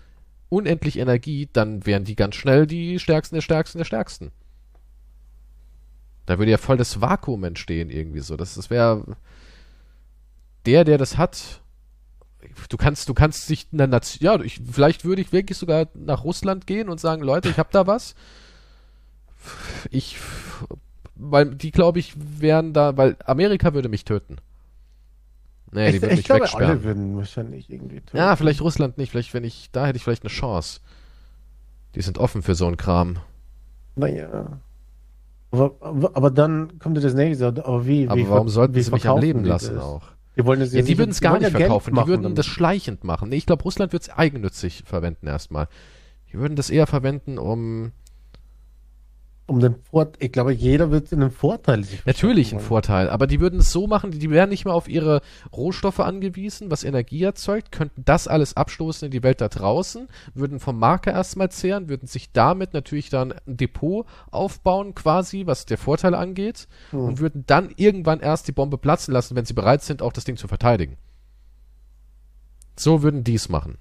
unendlich 0.49 0.99
Energie, 0.99 1.49
dann 1.53 1.87
wären 1.87 2.05
die 2.05 2.17
ganz 2.17 2.35
schnell 2.35 2.67
die 2.67 2.99
Stärksten 2.99 3.37
der 3.37 3.43
Stärksten 3.43 3.79
der 3.79 3.85
Stärksten. 3.85 4.33
Da 6.27 6.39
würde 6.39 6.51
ja 6.51 6.59
voll 6.59 6.77
das 6.77 7.01
Vakuum 7.01 7.45
entstehen 7.45 7.91
irgendwie 7.91 8.21
so. 8.21 8.37
Das, 8.37 8.55
das 8.55 8.71
wäre 8.71 9.17
der, 10.67 10.85
der 10.85 10.99
das 10.99 11.17
hat. 11.17 11.60
Du 12.69 12.77
kannst, 12.77 13.09
du 13.09 13.15
kannst 13.15 13.49
dich 13.49 13.69
einer 13.73 13.87
Nation, 13.87 14.25
ja, 14.25 14.41
ich, 14.41 14.61
vielleicht 14.71 15.05
würde 15.05 15.23
ich 15.23 15.33
wirklich 15.33 15.59
sogar 15.59 15.89
nach 15.95 16.25
Russland 16.25 16.67
gehen 16.67 16.89
und 16.89 17.01
sagen, 17.01 17.23
Leute, 17.23 17.49
ich 17.49 17.59
habe 17.59 17.69
da 17.73 17.87
was. 17.87 18.15
Ich, 19.91 20.17
weil 21.15 21.55
die 21.55 21.71
glaube 21.71 21.99
ich 21.99 22.15
wären 22.17 22.73
da, 22.73 22.97
weil 22.97 23.17
Amerika 23.25 23.75
würde 23.75 23.89
mich 23.89 24.05
töten. 24.05 24.37
Nee, 25.73 25.91
die 25.91 25.97
ich 25.97 26.03
würden 26.03 26.13
ich 26.13 26.17
mich 26.19 26.27
glaube, 26.27 26.43
wegsperren. 26.43 26.71
alle 26.71 26.85
würden 26.85 27.17
wahrscheinlich 27.17 27.71
irgendwie 27.71 28.01
töten. 28.01 28.17
Ja, 28.17 28.35
vielleicht 28.37 28.61
Russland 28.61 28.99
nicht. 28.99 29.11
Vielleicht, 29.11 29.33
wenn 29.35 29.45
ich, 29.45 29.71
da 29.71 29.87
hätte 29.87 29.97
ich 29.97 30.05
vielleicht 30.05 30.25
eine 30.25 30.31
Chance. 30.31 30.81
Die 31.95 32.03
sind 32.03 32.19
offen 32.19 32.43
für 32.43 32.55
so 32.55 32.67
einen 32.67 32.77
Kram. 32.77 33.19
Naja. 33.97 34.61
Aber, 35.53 35.75
aber, 35.81 36.31
dann 36.31 36.79
kommt 36.79 36.97
das 37.03 37.15
nächste. 37.15 37.47
Aber 37.47 37.87
wie? 37.87 38.09
Aber 38.09 38.17
wie 38.17 38.29
warum 38.29 38.49
sollten 38.49 38.75
wie 38.75 38.83
sie 38.83 38.91
mich 38.91 39.09
am 39.09 39.19
Leben 39.19 39.43
die 39.43 39.49
lassen 39.49 39.75
das? 39.75 39.85
auch? 39.85 40.03
Die 40.41 40.47
wollen 40.47 40.61
es 40.61 40.73
Ja, 40.73 40.83
die 40.83 40.99
würden 40.99 41.11
es 41.11 41.21
gar 41.21 41.39
nicht 41.39 41.51
verkaufen. 41.51 41.91
Die 41.91 41.95
machen 41.97 42.09
würden 42.09 42.23
damit. 42.23 42.39
das 42.39 42.47
schleichend 42.47 43.05
machen. 43.05 43.29
Nee, 43.29 43.37
ich 43.37 43.47
glaube, 43.47 43.63
Russland 43.65 43.93
wird 43.93 44.05
es 44.05 44.11
eigennützig 44.11 44.85
verwenden 44.87 45.27
erstmal. 45.27 45.69
Die 46.33 46.39
würden 46.39 46.57
das 46.57 46.71
eher 46.71 46.87
verwenden, 46.87 47.39
um 47.39 47.93
um 49.51 49.59
den 49.59 49.75
Vor 49.83 50.13
ich 50.21 50.31
glaube, 50.31 50.53
jeder 50.53 50.93
wird 50.93 51.13
einen 51.13 51.33
Vorteil 51.33 51.85
natürlich 52.05 52.53
einen 52.53 52.61
Vorteil, 52.61 53.11
aber 53.11 53.27
die 53.27 53.41
würden 53.41 53.59
es 53.59 53.73
so 53.73 53.89
machen, 53.89 54.13
die, 54.13 54.31
wären 54.31 54.49
nicht 54.49 54.65
mehr 54.65 54.75
auf 54.75 54.89
ihre 54.89 55.23
Rohstoffe 55.53 55.99
angewiesen, 55.99 56.71
was 56.71 56.85
Energie 56.85 57.25
erzeugt, 57.25 57.73
könnten 57.73 58.05
das 58.05 58.29
alles 58.29 58.57
abstoßen 58.57 59.07
in 59.07 59.11
die 59.11 59.25
Welt 59.25 59.41
da 59.41 59.49
draußen, 59.49 60.07
würden 60.35 60.61
vom 60.61 60.79
Marker 60.79 61.11
erstmal 61.11 61.51
zehren, 61.51 61.89
würden 61.89 62.07
sich 62.07 62.31
damit 62.31 62.75
natürlich 62.75 63.11
dann 63.11 63.33
ein 63.33 63.57
Depot 63.57 64.07
aufbauen, 64.31 64.95
quasi, 64.95 65.47
was 65.47 65.67
der 65.67 65.79
Vorteil 65.79 66.15
angeht, 66.15 66.69
Hm. 66.91 67.01
und 67.01 67.19
würden 67.19 67.43
dann 67.49 67.71
irgendwann 67.75 68.21
erst 68.21 68.47
die 68.47 68.53
Bombe 68.53 68.79
platzen 68.79 69.13
lassen, 69.13 69.35
wenn 69.35 69.47
sie 69.47 69.55
bereit 69.55 69.83
sind, 69.83 70.01
auch 70.01 70.13
das 70.13 70.25
Ding 70.25 70.37
zu 70.37 70.47
verteidigen. 70.47 70.97
So 72.77 73.03
würden 73.03 73.25
die 73.25 73.35
es 73.35 73.49
machen. 73.49 73.79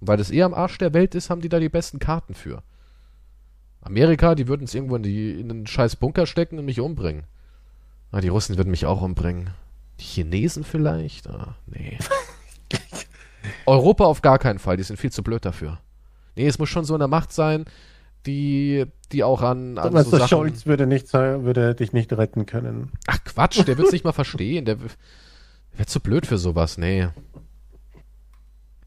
Und 0.00 0.06
weil 0.06 0.16
das 0.16 0.30
eher 0.30 0.46
am 0.46 0.54
Arsch 0.54 0.78
der 0.78 0.94
Welt 0.94 1.16
ist, 1.16 1.28
haben 1.28 1.40
die 1.40 1.48
da 1.48 1.58
die 1.58 1.68
besten 1.68 1.98
Karten 1.98 2.34
für. 2.34 2.62
Amerika, 3.82 4.34
die 4.34 4.48
würden 4.48 4.64
es 4.64 4.74
irgendwo 4.74 4.96
in, 4.96 5.02
die, 5.02 5.40
in 5.40 5.50
einen 5.50 5.66
scheiß 5.66 5.96
Bunker 5.96 6.26
stecken 6.26 6.58
und 6.58 6.64
mich 6.64 6.80
umbringen. 6.80 7.24
Ah, 8.12 8.20
die 8.20 8.28
Russen 8.28 8.56
würden 8.56 8.70
mich 8.70 8.86
auch 8.86 9.02
umbringen. 9.02 9.50
Die 10.00 10.04
Chinesen 10.04 10.64
vielleicht? 10.64 11.28
Ah, 11.28 11.56
nee. 11.66 11.98
Europa 13.66 14.04
auf 14.04 14.22
gar 14.22 14.38
keinen 14.38 14.58
Fall, 14.58 14.76
die 14.76 14.82
sind 14.82 14.98
viel 14.98 15.12
zu 15.12 15.22
blöd 15.22 15.44
dafür. 15.44 15.78
Nee, 16.36 16.46
es 16.46 16.58
muss 16.58 16.68
schon 16.68 16.84
so 16.84 16.94
eine 16.94 17.08
Macht 17.08 17.32
sein, 17.32 17.64
die, 18.26 18.84
die 19.12 19.24
auch 19.24 19.42
an, 19.42 19.78
an 19.78 19.92
so 20.04 20.10
Sachen... 20.10 20.28
Scholz 20.28 20.66
würde, 20.66 20.86
nicht, 20.86 21.12
würde 21.12 21.74
dich 21.74 21.92
nicht 21.92 22.12
retten 22.12 22.46
können. 22.46 22.92
Ach 23.06 23.18
Quatsch, 23.24 23.66
der 23.66 23.78
wird's 23.78 23.92
nicht 23.92 24.04
mal 24.04 24.12
verstehen. 24.12 24.64
Der 24.64 24.78
wird 24.80 25.88
zu 25.88 26.00
blöd 26.00 26.26
für 26.26 26.38
sowas, 26.38 26.78
nee. 26.78 27.08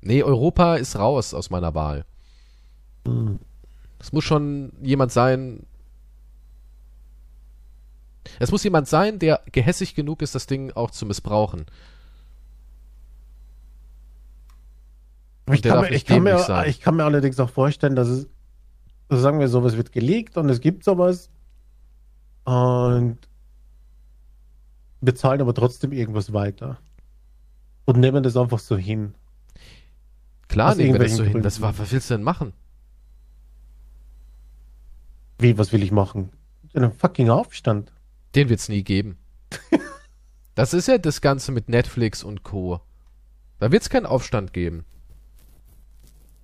Nee, 0.02 0.22
Europa 0.22 0.76
ist 0.76 0.98
raus 0.98 1.34
aus 1.34 1.50
meiner 1.50 1.74
Wahl. 1.74 2.06
Es 4.04 4.12
muss 4.12 4.26
schon 4.26 4.74
jemand 4.82 5.14
sein. 5.14 5.66
Es 8.38 8.52
muss 8.52 8.62
jemand 8.66 8.90
sein, 8.90 9.18
der 9.18 9.42
gehässig 9.50 9.96
genug 9.96 10.22
ist, 10.22 10.36
das 10.36 10.46
Ding 10.46 10.74
auch 10.74 10.92
zu 10.92 11.06
missbrauchen. 11.06 11.66
Ich 15.50 15.62
kann, 15.62 15.82
mir, 15.82 15.92
ich, 15.92 16.06
kann 16.06 16.22
mir, 16.22 16.66
ich 16.68 16.82
kann 16.82 16.98
mir 16.98 17.06
allerdings 17.06 17.40
auch 17.40 17.50
vorstellen, 17.50 17.96
dass 17.96 18.10
es, 18.10 18.28
also 19.08 19.24
sagen 19.24 19.40
wir, 19.40 19.48
sowas 19.48 19.78
wird 19.78 19.94
geleakt 19.94 20.36
und 20.36 20.50
es 20.50 20.60
gibt 20.60 20.84
sowas 20.84 21.30
und 22.44 23.18
wir 25.00 25.16
zahlen 25.16 25.40
aber 25.40 25.54
trotzdem 25.54 25.94
irgendwas 25.94 26.34
weiter 26.34 26.78
und 27.86 28.00
nehmen 28.00 28.22
das 28.22 28.36
einfach 28.36 28.60
so 28.60 28.76
hin. 28.76 29.16
Klar 30.50 30.76
nehmen 30.76 30.94
wir 30.94 31.00
das 31.00 31.16
so 31.16 31.24
hin. 31.24 31.42
Das 31.42 31.62
was 31.62 31.92
willst 31.92 32.10
du 32.10 32.16
denn 32.16 32.24
machen? 32.24 32.54
Wie, 35.40 35.58
was 35.58 35.72
will 35.74 35.84
ich 35.84 35.92
machen? 35.92 36.32
Einen 36.74 36.92
fucking 36.92 37.30
Aufstand. 37.30 37.92
Den 38.36 38.50
wird's 38.50 38.70
nie 38.70 38.84
geben. 38.84 39.18
das 40.56 40.74
ist 40.74 40.88
ja 40.88 40.98
das 40.98 41.22
Ganze 41.22 41.52
mit 41.52 41.70
Netflix 41.70 42.24
und 42.24 42.44
Co. 42.44 42.82
Da 43.60 43.72
wird's 43.72 43.90
keinen 43.90 44.06
Aufstand 44.06 44.54
geben. 44.54 44.86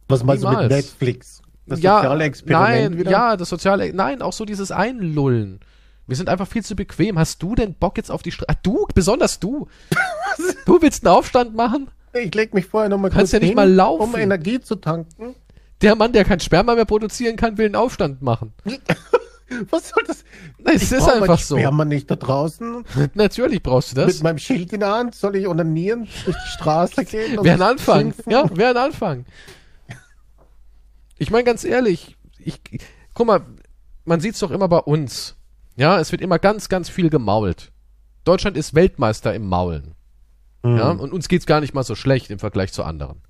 Was 0.08 0.24
meinst 0.24 0.44
du 0.44 0.50
mit 0.50 0.58
Niemals. 0.58 0.74
Netflix? 0.74 1.42
Das 1.66 1.82
ja, 1.82 1.98
soziale 1.98 2.24
Experiment 2.24 2.92
nein, 2.92 2.98
wieder? 3.00 3.12
ja, 3.12 3.38
das 3.38 3.50
soziale, 3.50 3.94
nein, 3.94 4.22
auch 4.22 4.34
so 4.34 4.44
dieses 4.44 4.72
Einlullen. 4.72 5.60
Wir 6.08 6.16
sind 6.16 6.28
einfach 6.28 6.48
viel 6.48 6.64
zu 6.64 6.76
bequem. 6.76 7.20
Hast 7.20 7.44
du 7.44 7.54
denn 7.54 7.76
Bock 7.76 7.98
jetzt 7.98 8.10
auf 8.10 8.24
die 8.24 8.32
Straße? 8.32 8.58
Du, 8.64 8.88
besonders 8.96 9.40
du. 9.40 9.68
du 10.66 10.82
willst 10.82 11.06
einen 11.06 11.16
Aufstand 11.16 11.56
machen? 11.56 11.92
Ich 12.14 12.34
leg 12.34 12.56
mich 12.56 12.66
vorher 12.66 12.90
nochmal 12.90 13.12
Kannst 13.12 13.32
kurz 13.32 13.34
ja 13.34 13.40
nicht 13.40 13.50
hin, 13.50 13.56
mal 13.56 13.72
laufen. 13.72 14.02
um 14.02 14.16
Energie 14.16 14.60
zu 14.60 14.76
tanken. 14.76 15.36
Der 15.82 15.96
Mann, 15.96 16.12
der 16.12 16.26
kein 16.26 16.40
Sperma 16.40 16.76
mehr 16.76 16.86
produzieren 16.86 17.36
kann, 17.36 17.58
will 17.58 17.66
einen 17.68 17.76
Aufstand 17.76 18.22
machen. 18.22 18.54
Was 19.70 19.90
soll 19.90 20.04
das? 20.06 20.24
Es 20.64 20.92
ist 20.92 21.10
einfach 21.10 21.40
so. 21.40 21.58
Sperma 21.58 21.84
nicht 21.86 22.12
da 22.12 22.16
draußen. 22.16 22.86
Natürlich 23.16 23.64
brauchst 23.64 23.96
du 23.96 24.02
Mit 24.02 24.10
das. 24.10 24.22
meinem 24.22 24.38
Schild 24.38 24.72
in 24.74 24.82
der 24.82 24.92
Hand 24.92 25.16
soll 25.16 25.36
ich 25.38 25.48
onanieren, 25.48 26.08
durch 26.26 26.38
die 26.38 26.52
Straße 26.52 27.06
gehen 27.06 27.40
und 27.40 27.46
Wäre 27.46 27.56
ein 27.56 27.62
Anfang. 27.62 28.00
schimpfen? 28.02 28.32
Ja, 28.32 28.56
wäre 28.56 28.72
ein 28.72 28.78
Anfang. 28.78 29.26
Ich 31.18 31.32
meine 31.32 31.44
ganz 31.44 31.64
ehrlich, 31.64 32.16
ich, 32.38 32.62
guck 33.14 33.28
mal, 33.28 33.42
man 34.06 34.20
sieht's 34.22 34.40
doch 34.40 34.52
immer 34.52 34.68
bei 34.68 34.78
uns. 34.80 35.36
Ja, 35.76 36.00
es 36.00 36.12
wird 36.12 36.22
immer 36.22 36.40
ganz, 36.40 36.70
ganz 36.70 36.90
viel 36.90 37.10
gemault. 37.10 37.72
Deutschland 38.24 38.56
ist 38.58 38.76
Weltmeister 38.76 39.34
im 39.34 39.48
Maulen. 39.48 39.96
Hm. 40.64 40.78
Ja, 40.78 40.92
und 40.92 41.12
uns 41.12 41.28
geht's 41.28 41.46
gar 41.46 41.62
nicht 41.62 41.74
mal 41.74 41.84
so 41.84 41.96
schlecht 41.96 42.30
im 42.30 42.40
Vergleich 42.40 42.72
zu 42.72 42.84
anderen. 42.84 43.22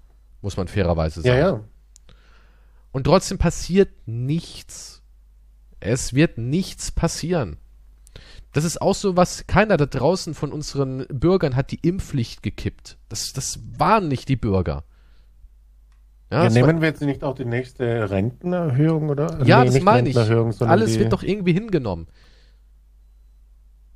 Muss 0.42 0.58
man 0.58 0.68
fairerweise 0.68 1.22
ja, 1.22 1.34
sagen. 1.34 1.40
ja. 1.40 1.64
Und 2.92 3.04
trotzdem 3.04 3.38
passiert 3.38 3.90
nichts. 4.08 5.02
Es 5.80 6.14
wird 6.14 6.38
nichts 6.38 6.92
passieren. 6.92 7.58
Das 8.52 8.64
ist 8.64 8.82
auch 8.82 8.96
so 8.96 9.16
was, 9.16 9.46
keiner 9.46 9.78
da 9.78 9.86
draußen 9.86 10.34
von 10.34 10.52
unseren 10.52 11.06
Bürgern 11.08 11.56
hat 11.56 11.72
die 11.72 11.80
Impfpflicht 11.88 12.42
gekippt. 12.42 12.98
Das, 13.08 13.32
das 13.34 13.60
waren 13.78 14.08
nicht 14.08 14.28
die 14.28 14.36
Bürger. 14.36 14.84
Ja, 16.32 16.44
war- 16.44 16.50
nehmen 16.50 16.82
wir 16.82 16.90
jetzt 16.90 17.02
nicht 17.02 17.24
auch 17.24 17.36
die 17.36 17.46
nächste 17.46 18.10
Rentenerhöhung, 18.10 19.10
oder? 19.10 19.40
ja 19.46 19.60
Nee, 19.60 19.66
das 19.66 19.74
nicht 19.76 19.84
meine 19.84 20.10
ich. 20.10 20.18
Alles 20.18 20.94
die, 20.94 21.00
wird 21.00 21.14
doch 21.14 21.24
irgendwie 21.24 21.54
hingenommen. 21.54 22.08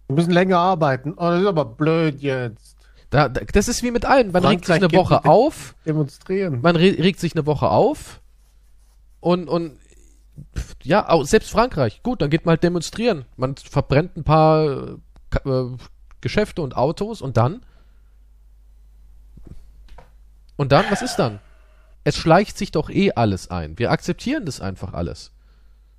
Wir 0.07 0.15
müssen 0.15 0.31
länger 0.31 0.57
arbeiten. 0.59 1.13
Oh, 1.17 1.29
das 1.29 1.41
ist 1.41 1.47
aber 1.47 1.65
blöd 1.65 2.21
jetzt. 2.21 2.77
Da, 3.09 3.29
da, 3.29 3.41
das 3.41 3.67
ist 3.67 3.83
wie 3.83 3.91
mit 3.91 4.05
allem. 4.05 4.31
Man 4.31 4.43
regt 4.45 4.65
sich 4.65 4.75
Frankreich 4.75 4.91
eine 4.93 4.99
Woche 5.03 5.25
auf, 5.25 5.75
Demonstrieren. 5.85 6.61
man 6.61 6.75
re 6.75 6.95
regt 6.97 7.19
sich 7.19 7.35
eine 7.35 7.45
Woche 7.45 7.69
auf 7.69 8.21
und, 9.23 9.47
und 9.47 9.79
ja, 10.83 11.07
auch, 11.09 11.23
selbst 11.23 11.49
Frankreich, 11.49 12.03
gut, 12.03 12.21
dann 12.21 12.29
geht 12.29 12.45
man 12.45 12.53
halt 12.53 12.63
demonstrieren. 12.63 13.25
Man 13.37 13.55
verbrennt 13.55 14.17
ein 14.17 14.23
paar 14.23 14.97
äh, 15.45 15.49
äh, 15.49 15.77
Geschäfte 16.19 16.61
und 16.61 16.75
Autos 16.75 17.21
und 17.21 17.37
dann? 17.37 17.61
Und 20.57 20.71
dann, 20.71 20.85
was 20.89 21.01
ist 21.01 21.15
dann? 21.15 21.39
Es 22.03 22.17
schleicht 22.17 22.57
sich 22.57 22.71
doch 22.71 22.89
eh 22.89 23.11
alles 23.13 23.49
ein. 23.49 23.79
Wir 23.79 23.91
akzeptieren 23.91 24.45
das 24.45 24.59
einfach 24.59 24.93
alles. 24.93 25.31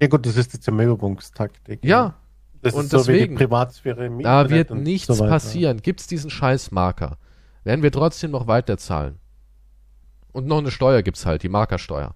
Ja 0.02 0.08
gut, 0.08 0.26
das 0.26 0.36
ist 0.36 0.52
die 0.52 0.60
Zermürbungstaktik. 0.60 1.82
Ja, 1.82 2.14
Das 2.60 2.74
und 2.74 2.84
ist 2.84 2.90
so 2.90 2.98
deswegen, 2.98 3.24
wie 3.24 3.28
die 3.28 3.44
Privatsphäre 3.44 4.06
im 4.06 4.22
da 4.22 4.42
Internet 4.42 4.70
wird 4.70 4.80
nichts 4.80 5.16
so 5.16 5.24
passieren. 5.24 5.80
Gibt's 5.80 6.06
diesen 6.06 6.30
Scheißmarker, 6.30 7.16
werden 7.62 7.82
wir 7.82 7.90
trotzdem 7.92 8.32
noch 8.32 8.46
weiterzahlen. 8.46 9.18
Und 10.32 10.46
noch 10.46 10.58
eine 10.58 10.70
Steuer 10.70 11.02
gibt's 11.02 11.24
halt, 11.24 11.42
die 11.42 11.48
Markersteuer. 11.48 12.14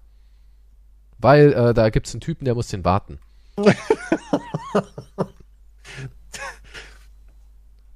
Weil 1.19 1.53
äh, 1.53 1.73
da 1.73 1.89
gibt's 1.89 2.13
einen 2.13 2.21
Typen, 2.21 2.45
der 2.45 2.55
muss 2.55 2.67
den 2.67 2.83
warten. 2.85 3.19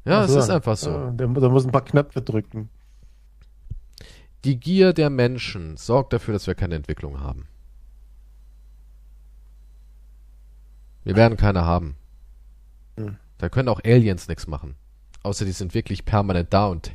Ja, 0.05 0.21
Ach 0.21 0.26
es 0.26 0.36
ist 0.36 0.49
einfach 0.49 0.76
so. 0.76 0.89
Ja, 0.89 1.11
der, 1.11 1.28
der 1.28 1.49
muss 1.49 1.65
ein 1.65 1.71
paar 1.71 1.86
Knöpfe 1.86 2.21
drücken. 2.21 2.69
Die 4.43 4.59
Gier 4.59 4.91
der 4.93 5.09
Menschen 5.09 5.78
sorgt 5.78 6.11
dafür, 6.11 6.34
dass 6.34 6.47
wir 6.47 6.55
keine 6.55 6.76
Entwicklung 6.76 7.21
haben. 7.21 7.47
Wir 11.05 11.15
werden 11.15 11.38
keine 11.38 11.63
haben. 11.63 11.95
Hm. 12.97 13.17
Da 13.38 13.49
können 13.49 13.69
auch 13.69 13.82
Aliens 13.84 14.28
nichts 14.28 14.47
machen. 14.47 14.76
Außer 15.21 15.45
die 15.45 15.51
sind 15.51 15.74
wirklich 15.74 16.03
permanent 16.03 16.53
da 16.53 16.67
und 16.67 16.91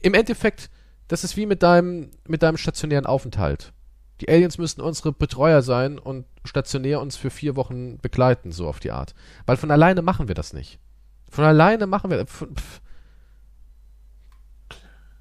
im 0.00 0.14
Endeffekt, 0.14 0.70
das 1.08 1.24
ist 1.24 1.36
wie 1.36 1.46
mit 1.46 1.62
deinem, 1.62 2.10
mit 2.26 2.42
deinem 2.42 2.56
stationären 2.56 3.06
Aufenthalt. 3.06 3.72
Die 4.20 4.28
Aliens 4.28 4.58
müssten 4.58 4.80
unsere 4.80 5.12
Betreuer 5.12 5.62
sein 5.62 5.98
und 5.98 6.24
stationär 6.44 7.00
uns 7.00 7.16
für 7.16 7.30
vier 7.30 7.56
Wochen 7.56 7.98
begleiten, 7.98 8.52
so 8.52 8.68
auf 8.68 8.80
die 8.80 8.92
Art. 8.92 9.14
Weil 9.46 9.56
von 9.56 9.70
alleine 9.70 10.02
machen 10.02 10.28
wir 10.28 10.34
das 10.34 10.52
nicht. 10.52 10.78
Von 11.30 11.44
alleine 11.44 11.86
machen 11.86 12.10
wir. 12.10 12.24
Pf, 12.24 12.80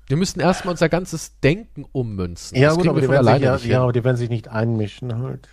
wir 0.07 0.17
müssten 0.17 0.41
erstmal 0.41 0.73
unser 0.73 0.89
ganzes 0.89 1.39
Denken 1.39 1.85
ummünzen. 1.91 2.57
Ja, 2.57 2.69
das 2.69 2.77
gut, 2.77 2.87
aber 2.87 3.01
wir 3.01 3.07
die, 3.07 3.15
sich 3.15 3.41
ja, 3.41 3.53
nicht 3.53 3.65
ja, 3.65 3.81
aber 3.81 3.93
die 3.93 4.03
werden 4.03 4.17
sich 4.17 4.29
nicht 4.29 4.49
einmischen 4.49 5.17
halt. 5.19 5.47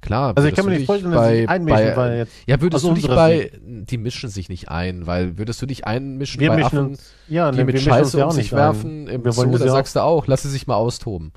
Klar. 0.00 0.34
Also 0.36 0.48
ich 0.48 0.54
kann 0.54 0.66
mir 0.66 0.72
nicht 0.72 0.86
vorstellen, 0.86 1.12
dass 1.12 1.28
sie 1.28 1.36
sich 1.38 1.48
einmischen, 1.48 1.86
bei, 1.86 1.96
weil 1.96 2.18
jetzt 2.18 2.32
Ja, 2.46 2.60
würdest 2.60 2.84
du 2.84 2.92
dich 2.92 3.06
bei. 3.06 3.50
Die 3.62 3.96
mischen 3.96 4.28
sich 4.28 4.50
nicht 4.50 4.68
ein, 4.68 5.06
weil 5.06 5.38
würdest 5.38 5.62
du 5.62 5.66
dich 5.66 5.86
einmischen 5.86 6.40
wir 6.40 6.50
bei 6.50 6.56
mischen 6.56 6.66
Affen, 6.66 6.86
uns, 6.90 7.12
ja, 7.28 7.50
die 7.50 7.58
ne, 7.58 7.64
mit 7.64 7.74
wir 7.74 7.80
mischen 7.80 7.92
uns 7.92 8.12
Scheiße 8.12 8.16
um 8.18 8.22
auch 8.24 8.32
sich 8.32 8.44
nicht 8.44 8.52
werfen 8.52 9.04
ein. 9.04 9.14
im 9.14 9.24
wir 9.24 9.32
Zoo, 9.32 9.40
wollen 9.40 9.52
da 9.52 9.64
ja 9.64 9.72
sagst 9.72 9.96
du 9.96 10.00
auch, 10.00 10.26
lass 10.26 10.42
sie 10.42 10.50
sich 10.50 10.66
mal 10.66 10.76
austoben. 10.76 11.32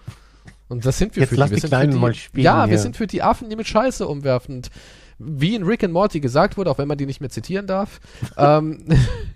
Und 0.70 0.86
das 0.86 0.97
sind 0.97 1.15
wir 1.15 1.22
Jetzt 1.22 1.30
für 1.30 1.36
lass 1.36 1.49
die. 1.49 1.55
Wir 1.57 1.61
die 1.61 1.68
Kleinen 1.68 1.91
die 1.93 1.97
mal 1.97 2.13
spielen 2.13 2.43
ja, 2.43 2.65
wir 2.65 2.70
hier. 2.70 2.80
sind 2.80 2.97
für 2.97 3.07
die 3.07 3.24
Affen, 3.24 3.49
die 3.49 3.55
mit 3.55 3.68
Scheiße 3.68 4.07
umwerfen. 4.07 4.57
Und 4.57 4.70
wie 5.20 5.55
in 5.55 5.63
Rick 5.63 5.84
and 5.84 5.93
Morty 5.93 6.20
gesagt 6.20 6.57
wurde, 6.57 6.70
auch 6.70 6.78
wenn 6.78 6.88
man 6.88 6.97
die 6.97 7.05
nicht 7.05 7.22
mehr 7.22 7.30
zitieren 7.30 7.68
darf, 7.68 7.99
ähm, 8.38 8.86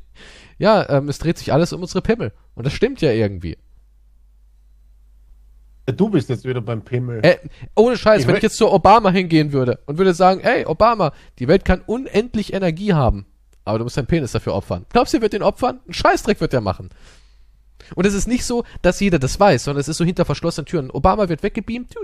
ja, 0.58 0.88
ähm, 0.90 1.10
es 1.10 1.20
dreht 1.20 1.38
sich 1.38 1.54
alles 1.54 1.74
um 1.74 1.82
unsere 1.82 2.02
Pimmel. 2.02 2.34
Und 2.56 2.66
das 2.66 2.74
stimmt 2.74 3.02
ja 3.02 3.12
irgendwie. 3.12 3.58
Du 5.86 6.10
bist 6.10 6.30
jetzt 6.30 6.46
wieder 6.46 6.62
beim 6.62 6.84
Pimmel. 6.84 7.20
Äh, 7.24 7.38
ohne 7.76 7.98
Scheiß, 7.98 8.22
Ich 8.22 8.28
wenn 8.28 8.36
ich 8.36 8.44
jetzt 8.44 8.58
zu 8.58 8.72
Obama 8.72 9.10
hingehen 9.10 9.52
würde 9.52 9.80
und 9.88 9.98
würde 9.98 10.14
sagen, 10.14 10.42
ey, 10.42 10.66
Obama, 10.66 11.12
die 11.40 11.48
Welt 11.48 11.66
kann 11.66 11.82
unendlich 11.86 12.54
Energie 12.54 12.94
haben, 12.94 13.26
aber 13.66 13.80
du 13.80 13.86
musst 13.86 13.98
deinen 13.98 14.06
Penis 14.06 14.32
dafür 14.32 14.54
opfern. 14.54 14.86
Glaubst 14.90 15.14
du, 15.14 15.18
er 15.18 15.22
wird 15.22 15.34
den 15.34 15.44
opfern? 15.44 15.80
Ein 15.88 15.94
Scheißdreck 15.94 16.40
wird 16.40 16.54
er 16.54 16.62
machen. 16.62 16.90
Und 17.96 18.06
es 18.06 18.14
ist 18.14 18.28
nicht 18.28 18.46
so, 18.46 18.64
dass 18.82 19.00
jeder 19.00 19.20
das 19.20 19.40
weiß, 19.40 19.66
sondern 19.66 19.82
es 19.82 19.88
ist 19.88 19.98
so 19.98 20.06
hinter 20.06 20.26
verschlossenen 20.26 20.66
Türen. 20.66 20.92
Obama 20.92 21.30
wird 21.30 21.44
weggebeamt. 21.44 21.96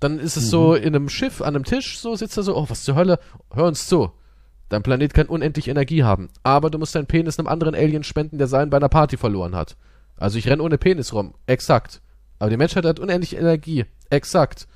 Dann 0.00 0.18
ist 0.18 0.36
es 0.36 0.48
so 0.48 0.74
in 0.74 0.94
einem 0.94 1.08
Schiff, 1.08 1.42
an 1.42 1.54
einem 1.54 1.64
Tisch, 1.64 1.98
so 1.98 2.16
sitzt 2.16 2.36
er 2.36 2.42
so, 2.42 2.56
oh, 2.56 2.64
was 2.68 2.84
zur 2.84 2.94
Hölle? 2.94 3.18
Hör 3.52 3.66
uns 3.66 3.86
zu. 3.86 4.12
Dein 4.70 4.82
Planet 4.82 5.12
kann 5.12 5.26
unendlich 5.26 5.68
Energie 5.68 6.04
haben, 6.04 6.28
aber 6.44 6.70
du 6.70 6.78
musst 6.78 6.94
deinen 6.94 7.06
Penis 7.06 7.38
einem 7.38 7.48
anderen 7.48 7.74
Alien 7.74 8.04
spenden, 8.04 8.38
der 8.38 8.46
seinen 8.46 8.70
bei 8.70 8.76
einer 8.76 8.88
Party 8.88 9.16
verloren 9.16 9.56
hat. 9.56 9.76
Also 10.16 10.38
ich 10.38 10.48
renn 10.48 10.60
ohne 10.60 10.78
Penis 10.78 11.12
rum. 11.12 11.34
Exakt. 11.46 12.00
Aber 12.38 12.50
die 12.50 12.56
Menschheit 12.56 12.84
hat 12.84 13.00
unendlich 13.00 13.36
Energie. 13.36 13.84
Exakt. 14.10 14.68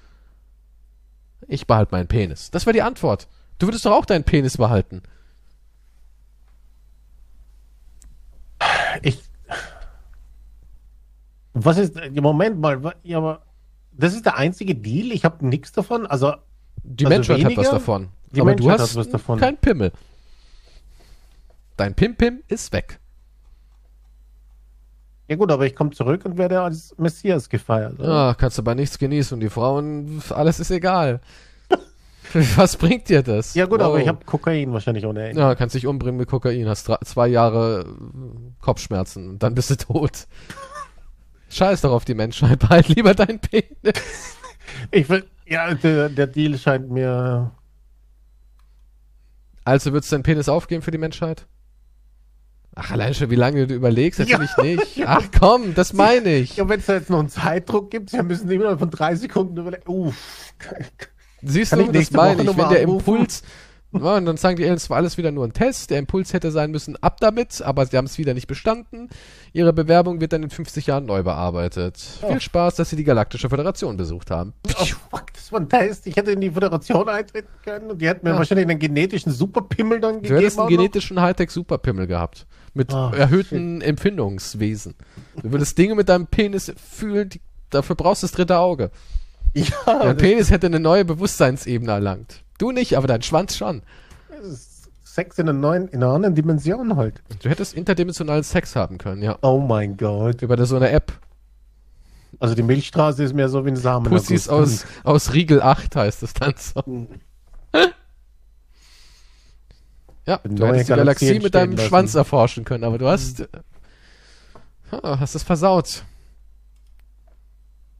Ich 1.47 1.67
behalte 1.67 1.93
meinen 1.93 2.09
Penis. 2.09 2.51
Das 2.51 2.67
wäre 2.67 2.75
die 2.75 2.83
Antwort. 2.83 3.29
Du 3.59 3.67
würdest 3.67 3.87
doch 3.87 3.93
auch 3.93 4.05
deinen 4.05 4.25
Penis 4.25 4.57
behalten. 4.57 5.03
Ich. 9.03 9.21
Was 11.55 11.79
ist. 11.79 11.95
Moment 12.21 12.59
mal. 12.61 12.95
Ja, 13.03 13.19
aber. 13.19 13.43
Das 13.93 14.13
ist 14.15 14.27
der 14.27 14.37
einzige 14.37 14.75
Deal. 14.75 15.13
Ich 15.13 15.25
habe 15.25 15.47
nichts 15.47 15.73
davon. 15.73 16.07
Also. 16.07 16.35
Die 16.83 17.07
Also 17.07 17.15
Menschheit 17.17 17.39
hat 17.39 17.45
was 17.53 17.57
weniger? 17.57 17.71
davon. 17.73 18.09
Die 18.33 18.41
aber 18.41 18.55
du 18.55 18.65
Menschheit 18.65 18.81
hast 18.81 18.91
hat 18.91 18.97
was 18.99 19.09
davon. 19.09 19.39
kein 19.39 19.57
Pimmel. 19.57 19.93
Dein 21.77 21.95
Pim-Pim 21.95 22.43
ist 22.49 22.73
weg. 22.73 23.01
Ja, 25.29 25.37
gut, 25.37 25.51
aber 25.51 25.65
ich 25.67 25.75
komme 25.75 25.91
zurück 25.91 26.25
und 26.25 26.37
werde 26.37 26.61
als 26.61 26.95
Messias 26.99 27.49
gefeiert. 27.49 27.99
oder? 27.99 28.09
Ah, 28.13 28.35
kannst 28.35 28.59
du 28.59 28.63
bei 28.63 28.75
nichts 28.75 28.99
genießen 28.99 29.35
und 29.35 29.41
die 29.41 29.49
Frauen, 29.49 30.23
alles 30.31 30.61
ist 30.61 30.71
egal. 30.71 31.21
was 32.57 32.77
bringt 32.77 33.09
dir 33.09 33.23
das? 33.23 33.55
Ja, 33.55 33.65
gut, 33.67 33.81
aber 33.81 33.95
Wow. 33.95 34.01
ich 34.03 34.09
habe 34.09 34.25
Kokain 34.25 34.73
wahrscheinlich 34.73 35.07
ohne 35.07 35.29
Ende. 35.31 35.41
Ja, 35.41 35.55
kannst 35.55 35.75
dich 35.75 35.87
umbringen 35.87 36.19
mit 36.19 36.29
Kokain, 36.29 36.69
hast 36.69 36.87
drei, 36.89 36.99
zwei 37.05 37.29
Jahre 37.29 37.87
äh, 37.89 38.63
Kopfschmerzen 38.63 39.31
und 39.31 39.43
dann 39.43 39.55
bist 39.55 39.71
du 39.71 39.77
tot. 39.77 40.27
Scheiß 41.55 41.83
doch 41.83 41.93
auf 41.93 42.05
die 42.05 42.15
Menschheit, 42.15 42.59
behalt 42.59 42.89
lieber 42.97 43.15
deinen 43.15 43.39
Penis. 43.39 44.37
Ich 44.91 45.09
will. 45.09 45.25
Ja, 45.47 45.73
der, 45.73 46.09
der 46.09 46.27
Deal 46.27 46.59
scheint 46.59 46.91
mir. 46.91 47.53
Also 49.65 49.93
würdest 49.93 50.11
du 50.11 50.17
deinen 50.17 50.25
Penis 50.25 50.49
aufgeben 50.49 50.83
für 50.83 50.91
die 50.91 50.99
Menschheit? 50.99 51.47
Ach, 52.75 52.91
allein 52.91 53.15
schon, 53.15 53.31
wie 53.31 53.37
lange 53.37 53.69
du 53.69 53.75
überlegst, 53.75 54.19
natürlich 54.19 54.57
nicht. 54.57 55.03
Ach 55.07 55.23
komm, 55.39 55.75
das 55.75 55.93
meine 55.93 56.35
ich. 56.35 56.57
Ja, 56.57 56.69
wenn 56.69 56.81
es 56.81 56.87
da 56.87 56.95
jetzt 56.95 57.09
noch 57.09 57.21
einen 57.21 57.29
Zeitdruck 57.29 57.91
gibt, 57.91 58.11
ja, 58.11 58.25
müssen 58.25 58.49
die 58.49 58.57
immer 58.57 58.77
von 58.77 58.91
drei 58.91 59.15
Sekunden 59.15 59.57
überlegen. 59.57 59.85
Uff. 59.87 60.53
Siehst 61.41 61.71
Kann 61.71 61.93
du, 61.93 61.99
ich 61.99 62.09
das 62.09 62.11
meine 62.11 62.43
ich. 62.43 62.57
Wenn 62.57 62.69
der? 62.69 62.83
Impuls, 62.83 63.45
ja, 63.95 64.17
und 64.17 64.27
dann 64.27 64.37
sagen 64.37 64.57
die 64.57 64.65
Aliens, 64.65 64.85
es 64.85 64.91
war 64.91 64.97
alles 64.99 65.17
wieder 65.17 65.31
nur 65.31 65.45
ein 65.47 65.53
Test, 65.53 65.91
der 65.91 65.99
Impuls 65.99 66.33
hätte 66.33 66.51
sein 66.51 66.71
müssen, 66.71 66.97
ab 67.03 67.21
damit, 67.21 67.63
aber 67.63 67.87
sie 67.87 67.97
haben 67.97 68.05
es 68.07 68.19
wieder 68.19 68.35
nicht 68.35 68.47
bestanden. 68.47 69.09
Ihre 69.53 69.73
Bewerbung 69.73 70.21
wird 70.21 70.33
dann 70.33 70.43
in 70.43 70.51
50 70.51 70.87
Jahren 70.87 71.07
neu 71.07 71.23
bearbeitet. 71.23 72.03
Oh. 72.23 72.29
Viel 72.31 72.41
Spaß, 72.41 72.75
dass 72.77 72.91
sie 72.91 72.97
die 72.97 73.05
Galaktische 73.05 73.49
Föderation 73.49 73.97
besucht 73.97 74.31
haben. 74.31 74.53
Oh, 74.81 74.85
fuck, 75.11 75.33
das 75.33 75.51
war 75.53 75.61
ein 75.61 75.69
Test. 75.69 76.07
Ich 76.07 76.17
hätte 76.17 76.33
in 76.33 76.41
die 76.41 76.51
Föderation 76.51 77.09
eintreten 77.09 77.49
können 77.65 77.91
und 77.91 78.01
die 78.03 78.09
hätten 78.09 78.27
mir 78.27 78.33
Ja. 78.33 78.39
wahrscheinlich 78.39 78.69
einen 78.69 78.79
genetischen 78.79 79.33
Superpimmel 79.33 80.01
dann 80.01 80.15
Du 80.17 80.21
gegeben. 80.23 80.39
hättest 80.41 80.59
einen 80.59 80.69
genetischen 80.69 81.21
Hightech-Superpimmel 81.21 82.07
gehabt. 82.07 82.47
Mit 82.75 82.93
Oh, 82.93 83.11
erhöhten 83.17 83.81
Empfindungswesen. 83.81 84.95
Du 85.43 85.53
würdest 85.53 85.79
Dinge 85.79 85.95
mit 85.95 86.09
deinem 86.09 86.27
Penis 86.27 86.73
fühlen, 86.77 87.29
die, 87.29 87.41
dafür 87.71 87.95
brauchst 87.97 88.23
du 88.23 88.27
das 88.27 88.33
dritte 88.33 88.59
Auge. 88.59 88.91
Ja, 89.57 89.67
Dein 89.87 90.17
Penis 90.17 90.51
hätte 90.51 90.67
eine 90.67 90.81
neue 90.81 91.05
Bewusstseinsebene 91.05 91.93
erlangt. 91.93 92.43
Du 92.65 92.73
nicht, 92.73 92.97
aber 92.97 93.07
dein 93.07 93.21
Schwanz 93.21 93.59
schon. 93.59 93.83
Sex 95.05 95.39
in 95.39 95.51
einer 95.51 95.59
neuen, 95.59 95.87
in 95.89 96.03
einer 96.03 96.15
anderen 96.15 96.35
Dimension 96.35 96.97
halt. 96.97 97.23
Du 97.43 97.51
hättest 97.51 97.75
interdimensionalen 97.75 98.43
Sex 98.43 98.75
haben 98.75 98.97
können, 98.97 99.21
ja. 99.21 99.37
Oh 99.43 99.59
mein 99.59 99.99
Gott. 99.99 100.41
Über 100.41 100.65
so 100.65 100.77
eine 100.77 100.89
App. 100.89 101.13
Also 102.41 102.55
die 102.55 102.63
Milchstraße 102.63 103.23
ist 103.23 103.35
mehr 103.35 103.51
so 103.51 103.67
wie 103.67 103.69
ein 103.69 103.77
Samen. 103.77 104.11
Pussys 104.11 104.49
aus, 104.49 104.87
aus 105.03 105.35
Riegel 105.35 105.61
8 105.61 105.95
heißt 105.95 106.23
es 106.23 106.33
dann 106.33 106.55
so. 106.57 107.07
Ja, 110.27 110.39
du 110.43 110.55
Neue 110.55 110.69
hättest 110.69 110.89
die 110.89 110.95
Galaxie 110.95 111.41
mit 111.41 111.55
deinem 111.55 111.77
lassen. 111.77 111.87
Schwanz 111.87 112.15
erforschen 112.15 112.65
können, 112.65 112.85
aber 112.85 112.97
du 112.97 113.07
hast, 113.07 113.41
äh, 113.41 113.49
ah, 114.91 115.21
hast 115.21 115.35
es 115.35 115.43
versaut. 115.43 116.03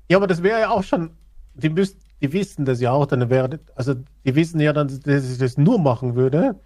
Ja, 0.09 0.17
aber 0.17 0.27
das 0.27 0.43
wäre 0.43 0.61
ja 0.61 0.71
auch 0.71 0.85
schon. 0.85 1.11
Die, 1.53 1.69
müsst, 1.69 1.99
die 2.25 2.33
wissen 2.33 2.65
das 2.65 2.81
ja 2.81 2.91
auch, 2.93 3.05
dann 3.07 3.29
wäre. 3.29 3.61
Also 3.75 3.95
die 4.25 4.35
wissen 4.35 4.59
ja 4.59 4.73
dann, 4.73 4.89
dass 4.89 5.31
ich 5.31 5.39
das 5.39 5.59
nur 5.59 5.79
machen 5.79 6.15
würde, 6.15 6.59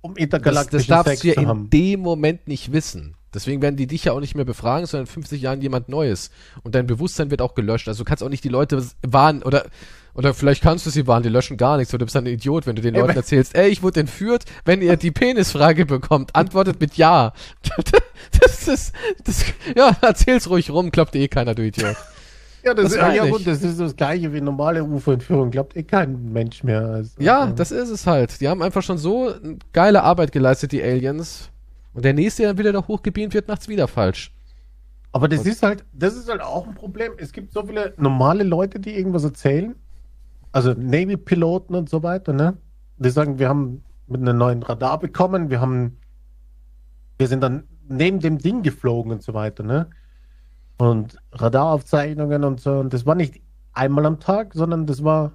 um 0.00 0.14
Das, 0.14 0.16
das 0.16 0.24
intergalaktischen 0.24 0.88
darfst 0.88 1.10
Sex 1.10 1.20
du 1.20 1.28
ja 1.28 1.34
in 1.34 1.48
haben. 1.48 1.70
dem 1.70 2.00
Moment 2.00 2.48
nicht 2.48 2.72
wissen. 2.72 3.16
Deswegen 3.34 3.60
werden 3.60 3.76
die 3.76 3.86
dich 3.86 4.04
ja 4.04 4.12
auch 4.12 4.20
nicht 4.20 4.34
mehr 4.34 4.46
befragen, 4.46 4.86
sondern 4.86 5.04
in 5.06 5.12
50 5.12 5.42
Jahren 5.42 5.60
jemand 5.60 5.90
Neues. 5.90 6.30
Und 6.62 6.74
dein 6.74 6.86
Bewusstsein 6.86 7.30
wird 7.30 7.42
auch 7.42 7.54
gelöscht. 7.54 7.86
Also 7.86 8.02
du 8.02 8.08
kannst 8.08 8.22
auch 8.22 8.30
nicht 8.30 8.44
die 8.44 8.48
Leute 8.48 8.82
warnen 9.06 9.42
oder 9.42 9.66
oder 10.14 10.32
vielleicht 10.32 10.62
kannst 10.62 10.86
du 10.86 10.90
sie 10.90 11.06
warnen, 11.06 11.24
die 11.24 11.28
löschen 11.28 11.58
gar 11.58 11.76
nichts, 11.76 11.92
du 11.92 11.98
bist 11.98 12.16
dann 12.16 12.24
ein 12.24 12.32
Idiot, 12.32 12.66
wenn 12.66 12.74
du 12.74 12.82
den 12.82 12.94
Leuten 12.94 13.14
erzählst, 13.14 13.54
ey, 13.54 13.68
ich 13.68 13.84
wurde 13.84 14.00
entführt, 14.00 14.46
wenn 14.64 14.82
ihr 14.82 14.96
die 14.96 15.12
Penisfrage 15.12 15.86
bekommt, 15.86 16.34
antwortet 16.34 16.80
mit 16.80 16.96
Ja. 16.96 17.32
Das 18.40 18.66
ist, 18.66 18.92
das, 19.24 19.44
ja, 19.76 19.96
erzähl's 20.00 20.50
ruhig 20.50 20.70
rum, 20.70 20.90
klappt 20.90 21.14
eh 21.14 21.28
keiner, 21.28 21.54
du 21.54 21.62
Idiot. 21.64 21.94
Ja, 22.64 22.74
das, 22.74 22.86
das 22.86 22.94
ja, 22.96 23.02
meine 23.02 23.16
ja 23.16 23.26
gut, 23.26 23.46
das 23.46 23.62
ist 23.62 23.80
das 23.80 23.94
gleiche 23.96 24.32
wie 24.32 24.40
normale 24.40 24.82
UFO-Entführung. 24.84 25.50
Glaubt 25.50 25.76
eh 25.76 25.82
kein 25.82 26.32
Mensch 26.32 26.64
mehr. 26.64 26.80
Also, 26.80 27.20
Ja, 27.20 27.46
ähm, 27.46 27.56
das 27.56 27.70
ist 27.70 27.88
es 27.88 28.06
halt. 28.06 28.40
Die 28.40 28.48
haben 28.48 28.62
einfach 28.62 28.82
schon 28.82 28.98
so 28.98 29.32
geile 29.72 30.02
Arbeit 30.02 30.32
geleistet, 30.32 30.72
die 30.72 30.82
Aliens. 30.82 31.50
Und 31.94 32.04
der 32.04 32.14
nächste, 32.14 32.42
der 32.42 32.58
wieder 32.58 32.72
da 32.72 32.86
hochgebeamt 32.86 33.34
wird, 33.34 33.48
macht's 33.48 33.68
wieder 33.68 33.88
falsch. 33.88 34.32
Aber 35.12 35.28
das 35.28 35.46
ist 35.46 35.62
halt, 35.62 35.84
das 35.92 36.16
ist 36.16 36.28
halt 36.28 36.42
auch 36.42 36.66
ein 36.66 36.74
Problem. 36.74 37.12
Es 37.16 37.32
gibt 37.32 37.52
so 37.52 37.64
viele 37.64 37.94
normale 37.96 38.44
Leute, 38.44 38.78
die 38.78 38.96
irgendwas 38.96 39.24
erzählen. 39.24 39.74
Also 40.52 40.74
Navy-Piloten 40.74 41.74
und 41.74 41.88
so 41.88 42.02
weiter, 42.02 42.32
ne? 42.32 42.56
Die 42.98 43.10
sagen, 43.10 43.38
wir 43.38 43.48
haben 43.48 43.82
mit 44.06 44.20
einem 44.20 44.38
neuen 44.38 44.62
Radar 44.62 44.98
bekommen, 44.98 45.50
wir 45.50 45.60
haben, 45.60 45.98
wir 47.18 47.28
sind 47.28 47.42
dann 47.42 47.64
neben 47.88 48.20
dem 48.20 48.38
Ding 48.38 48.62
geflogen 48.62 49.12
und 49.12 49.22
so 49.22 49.34
weiter, 49.34 49.62
ne? 49.62 49.88
Und 50.78 51.18
Radaraufzeichnungen 51.32 52.44
und 52.44 52.60
so. 52.60 52.78
Und 52.78 52.92
das 52.92 53.04
war 53.04 53.14
nicht 53.14 53.40
einmal 53.72 54.06
am 54.06 54.20
Tag, 54.20 54.54
sondern 54.54 54.86
das 54.86 55.04
war 55.04 55.32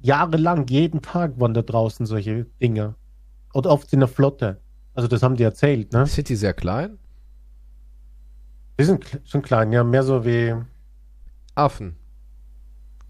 jahrelang, 0.00 0.66
jeden 0.68 1.02
Tag 1.02 1.38
waren 1.38 1.54
da 1.54 1.62
draußen 1.62 2.06
solche 2.06 2.46
Dinge. 2.60 2.94
Und 3.52 3.66
oft 3.66 3.92
in 3.92 4.00
der 4.00 4.08
Flotte. 4.08 4.60
Also 4.94 5.08
das 5.08 5.22
haben 5.22 5.36
die 5.36 5.42
erzählt, 5.42 5.92
ne? 5.92 6.06
Sind 6.06 6.28
die 6.28 6.36
sehr 6.36 6.52
klein? 6.52 6.98
Die 8.78 8.84
sind 8.84 9.20
schon 9.24 9.42
klein, 9.42 9.72
ja, 9.72 9.84
mehr 9.84 10.02
so 10.02 10.24
wie, 10.24 10.54
Affen. 11.54 11.96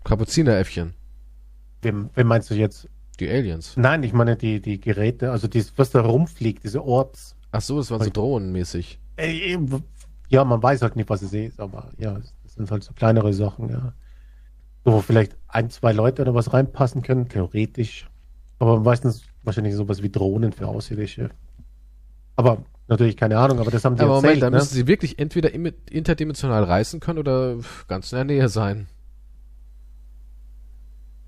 Kapuzineräffchen. 0.04 0.94
wem, 1.82 2.10
wem 2.14 2.26
meinst 2.26 2.50
du 2.50 2.54
jetzt? 2.54 2.88
Die 3.18 3.28
Aliens. 3.28 3.76
Nein, 3.76 4.02
ich 4.02 4.12
meine 4.12 4.36
die, 4.36 4.60
die 4.60 4.80
Geräte, 4.80 5.30
also 5.30 5.46
dies, 5.46 5.72
was 5.76 5.90
da 5.90 6.00
rumfliegt, 6.00 6.64
diese 6.64 6.84
Orbs. 6.84 7.36
Ach 7.52 7.60
so, 7.60 7.76
das 7.76 7.90
waren 7.90 8.02
so 8.02 8.10
drohnenmäßig. 8.10 8.98
Äh, 9.16 9.58
Ja, 10.30 10.44
man 10.44 10.62
weiß 10.62 10.82
halt 10.82 10.94
nicht, 10.96 11.10
was 11.10 11.22
es 11.22 11.32
ist, 11.32 11.58
aber 11.60 11.90
ja, 11.98 12.14
das 12.14 12.54
sind 12.54 12.70
halt 12.70 12.84
so 12.84 12.92
kleinere 12.92 13.32
Sachen, 13.34 13.68
ja. 13.68 13.92
Wo 14.84 15.00
vielleicht 15.00 15.36
ein, 15.48 15.70
zwei 15.70 15.92
Leute 15.92 16.22
oder 16.22 16.34
was 16.34 16.52
reinpassen 16.52 17.02
können, 17.02 17.28
theoretisch. 17.28 18.08
Aber 18.60 18.80
meistens 18.80 19.24
wahrscheinlich 19.42 19.74
sowas 19.74 20.02
wie 20.02 20.10
Drohnen 20.10 20.52
für 20.52 20.68
Außerirdische. 20.68 21.30
Aber 22.36 22.64
natürlich 22.86 23.16
keine 23.16 23.38
Ahnung, 23.38 23.58
aber 23.58 23.72
das 23.72 23.84
haben 23.84 23.96
die 23.96 24.02
Aber 24.02 24.14
Moment, 24.14 24.24
erzählt, 24.26 24.42
dann 24.44 24.52
ne? 24.52 24.58
müssen 24.60 24.74
sie 24.74 24.86
wirklich 24.86 25.18
entweder 25.18 25.52
im- 25.52 25.72
interdimensional 25.90 26.62
reisen 26.62 27.00
können 27.00 27.18
oder 27.18 27.56
ganz 27.88 28.12
in 28.12 28.16
der 28.16 28.24
Nähe 28.24 28.48
sein. 28.48 28.86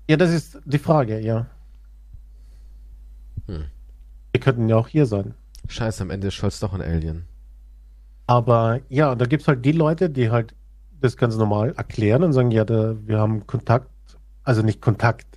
Ja, 0.09 0.15
das 0.17 0.31
ist 0.31 0.59
die 0.65 0.79
Frage, 0.79 1.19
ja. 1.19 1.47
Hm. 3.47 3.65
Wir 4.31 4.39
könnten 4.39 4.69
ja 4.69 4.77
auch 4.77 4.87
hier 4.87 5.05
sein. 5.05 5.33
Scheiße, 5.67 6.01
am 6.03 6.09
Ende 6.09 6.27
ist 6.27 6.33
Scholz 6.35 6.59
doch 6.59 6.73
ein 6.73 6.81
Alien. 6.81 7.27
Aber 8.27 8.79
ja, 8.89 9.15
da 9.15 9.25
gibt 9.25 9.41
es 9.41 9.47
halt 9.47 9.65
die 9.65 9.71
Leute, 9.71 10.09
die 10.09 10.31
halt 10.31 10.55
das 11.01 11.17
ganz 11.17 11.35
normal 11.37 11.73
erklären 11.75 12.23
und 12.23 12.33
sagen, 12.33 12.51
ja, 12.51 12.63
da, 12.63 12.95
wir 13.05 13.19
haben 13.19 13.45
Kontakt, 13.45 13.89
also 14.43 14.61
nicht 14.61 14.81
Kontakt 14.81 15.27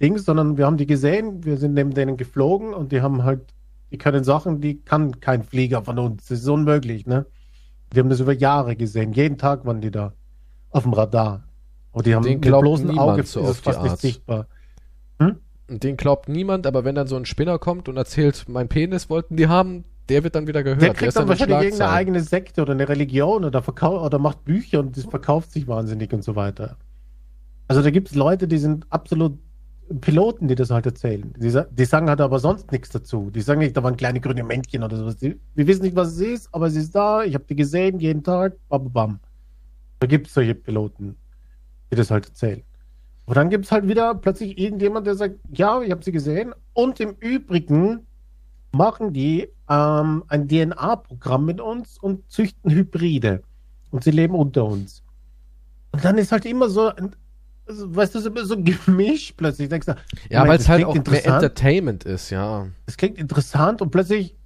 Dings, 0.00 0.24
sondern 0.24 0.56
wir 0.56 0.66
haben 0.66 0.76
die 0.76 0.86
gesehen, 0.86 1.44
wir 1.44 1.56
sind 1.56 1.74
neben 1.74 1.92
denen 1.92 2.16
geflogen 2.16 2.72
und 2.72 2.92
die 2.92 3.00
haben 3.02 3.24
halt, 3.24 3.40
die 3.90 3.98
können 3.98 4.22
Sachen, 4.22 4.60
die 4.60 4.80
kann 4.80 5.20
kein 5.20 5.42
Flieger 5.42 5.82
von 5.82 5.98
uns. 5.98 6.26
Das 6.26 6.38
ist 6.40 6.48
unmöglich, 6.48 7.06
ne? 7.06 7.26
Die 7.92 7.98
haben 7.98 8.08
das 8.08 8.20
über 8.20 8.32
Jahre 8.32 8.76
gesehen. 8.76 9.12
Jeden 9.12 9.38
Tag 9.38 9.64
waren 9.64 9.80
die 9.80 9.90
da 9.90 10.12
auf 10.70 10.84
dem 10.84 10.92
Radar. 10.92 11.44
Und 11.90 12.06
die 12.06 12.14
haben 12.14 12.22
Den 12.22 12.38
mit 12.38 12.44
niemand 12.44 12.98
Auge 12.98 13.22
so 13.24 13.40
ist 13.40 13.64
fast 13.64 13.82
nicht 13.82 13.98
sichtbar. 13.98 14.46
Und 15.18 15.82
den 15.84 15.96
glaubt 15.96 16.28
niemand, 16.28 16.66
aber 16.66 16.84
wenn 16.84 16.94
dann 16.94 17.06
so 17.06 17.16
ein 17.16 17.26
Spinner 17.26 17.58
kommt 17.58 17.88
und 17.88 17.96
erzählt, 17.96 18.46
mein 18.48 18.68
Penis 18.68 19.10
wollten 19.10 19.36
die 19.36 19.48
haben, 19.48 19.84
der 20.08 20.24
wird 20.24 20.34
dann 20.34 20.46
wieder 20.46 20.62
gehört. 20.62 20.82
Der 20.82 20.94
kriegt 20.94 21.14
dann 21.14 21.22
in 21.22 21.26
den 21.26 21.28
wahrscheinlich 21.28 21.62
irgendeine 21.62 21.92
eigene 21.92 22.20
Sekte 22.20 22.62
oder 22.62 22.72
eine 22.72 22.88
Religion 22.88 23.44
oder, 23.44 23.62
verkau 23.62 24.04
oder 24.04 24.18
macht 24.18 24.44
Bücher 24.44 24.80
und 24.80 24.96
das 24.96 25.04
verkauft 25.04 25.52
sich 25.52 25.66
wahnsinnig 25.68 26.12
und 26.12 26.22
so 26.22 26.36
weiter. 26.36 26.76
Also 27.68 27.82
da 27.82 27.90
gibt 27.90 28.08
es 28.08 28.14
Leute, 28.14 28.48
die 28.48 28.58
sind 28.58 28.86
absolut 28.90 29.38
Piloten, 30.00 30.48
die 30.48 30.54
das 30.54 30.70
halt 30.70 30.86
erzählen. 30.86 31.32
Die, 31.36 31.60
die 31.70 31.84
sagen 31.84 32.08
halt 32.08 32.20
aber 32.20 32.38
sonst 32.38 32.72
nichts 32.72 32.90
dazu. 32.90 33.30
Die 33.30 33.40
sagen 33.40 33.60
nicht, 33.60 33.76
da 33.76 33.82
waren 33.82 33.96
kleine 33.96 34.20
grüne 34.20 34.42
Männchen 34.42 34.82
oder 34.82 34.96
sowas. 34.96 35.16
Die, 35.16 35.38
wir 35.54 35.66
wissen 35.66 35.82
nicht, 35.82 35.96
was 35.96 36.12
es 36.12 36.20
ist, 36.20 36.48
aber 36.52 36.66
es 36.66 36.76
ist 36.76 36.94
da. 36.94 37.24
Ich 37.24 37.34
habe 37.34 37.44
die 37.48 37.56
gesehen 37.56 37.98
jeden 37.98 38.22
Tag. 38.22 38.56
Bam, 38.68 38.84
bam, 38.84 38.92
bam. 38.92 39.20
Da 40.00 40.06
gibt 40.06 40.26
es 40.28 40.34
solche 40.34 40.54
Piloten, 40.54 41.16
die 41.90 41.96
das 41.96 42.10
halt 42.10 42.26
erzählen. 42.26 42.62
Aber 43.26 43.34
dann 43.34 43.50
gibt 43.50 43.66
es 43.66 43.72
halt 43.72 43.88
wieder 43.88 44.14
plötzlich 44.14 44.58
irgendjemand, 44.58 45.06
der 45.06 45.14
sagt, 45.14 45.36
ja, 45.50 45.80
ich 45.82 45.90
habe 45.90 46.02
sie 46.02 46.12
gesehen. 46.12 46.54
Und 46.72 47.00
im 47.00 47.14
Übrigen 47.18 48.06
machen 48.72 49.12
die 49.12 49.48
ähm, 49.68 50.24
ein 50.28 50.48
DNA-Programm 50.48 51.44
mit 51.44 51.60
uns 51.60 51.98
und 51.98 52.30
züchten 52.30 52.70
Hybride. 52.70 53.42
Und 53.90 54.04
sie 54.04 54.10
leben 54.10 54.34
unter 54.34 54.64
uns. 54.64 55.02
Und 55.92 56.04
dann 56.04 56.18
ist 56.18 56.32
halt 56.32 56.44
immer 56.44 56.68
so, 56.68 56.88
ein, 56.94 57.14
also, 57.66 57.94
weißt 57.94 58.14
du, 58.14 58.44
so 58.44 58.54
ein 58.54 58.64
Gemisch 58.64 59.32
plötzlich. 59.36 59.68
Denkst 59.68 59.86
du, 59.86 59.96
Ja, 60.30 60.46
weil 60.46 60.58
es 60.58 60.68
halt 60.68 60.84
auch 60.84 60.94
mehr. 60.94 61.26
Entertainment 61.26 62.04
ist, 62.04 62.30
ja. 62.30 62.66
Das 62.86 62.96
klingt 62.96 63.18
interessant 63.18 63.80
und 63.82 63.90
plötzlich, 63.90 64.36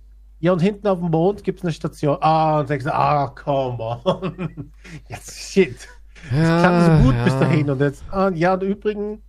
ja, 0.41 0.53
und 0.53 0.61
hinten 0.61 0.87
auf 0.87 0.99
dem 0.99 1.11
Mond 1.11 1.45
gibt 1.45 1.61
es 1.61 1.65
eine 1.65 1.73
Station. 1.73 2.19
Ah, 2.21 2.61
und 2.61 2.71
denkst 2.71 2.85
du, 2.85 2.95
ah, 2.95 3.29
come 3.29 4.01
on. 4.05 4.73
Jetzt, 5.09 5.39
shit. 5.39 5.89
Das 6.31 6.61
klang 6.61 6.99
so 6.99 7.05
gut 7.05 7.15
ja. 7.15 7.25
bis 7.25 7.33
dahin. 7.35 7.71
Und 7.71 7.81
jetzt, 7.81 8.05
ah, 8.13 8.31
ja, 8.31 8.55
und 8.55 8.63
übrigens, 8.63 9.21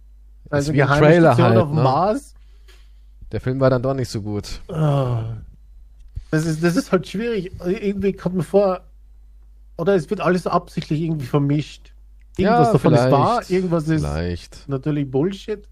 also 0.50 0.72
geheime 0.72 1.08
Trailer 1.08 1.34
Station 1.34 1.50
halt, 1.50 1.62
auf 1.62 1.70
dem 1.70 1.78
ne? 1.78 1.84
Mars. 1.84 2.34
Der 3.34 3.42
Film 3.42 3.60
war 3.60 3.70
dann 3.72 3.82
doch 3.82 3.96
nicht 3.96 4.10
so 4.10 4.22
gut. 4.22 4.62
Ah. 4.70 5.38
Das 6.32 6.46
ist, 6.46 6.64
das 6.64 6.76
ist 6.76 6.92
halt 6.92 7.08
schwierig. 7.08 7.52
Irgendwie 7.66 8.14
kommt 8.14 8.36
mir 8.36 8.44
vor, 8.44 8.82
oder 9.78 9.96
es 9.96 10.10
wird 10.10 10.22
alles 10.22 10.48
absichtlich 10.48 11.02
irgendwie 11.02 11.26
vermischt. 11.26 11.94
Irgendwas 12.38 12.72
davon 12.72 12.94
ist 12.94 13.12
wahr, 13.12 13.44
irgendwas 13.50 13.88
ist 13.88 14.02
Vielleicht. 14.02 14.70
natürlich 14.70 15.10
Bullshit. 15.10 15.68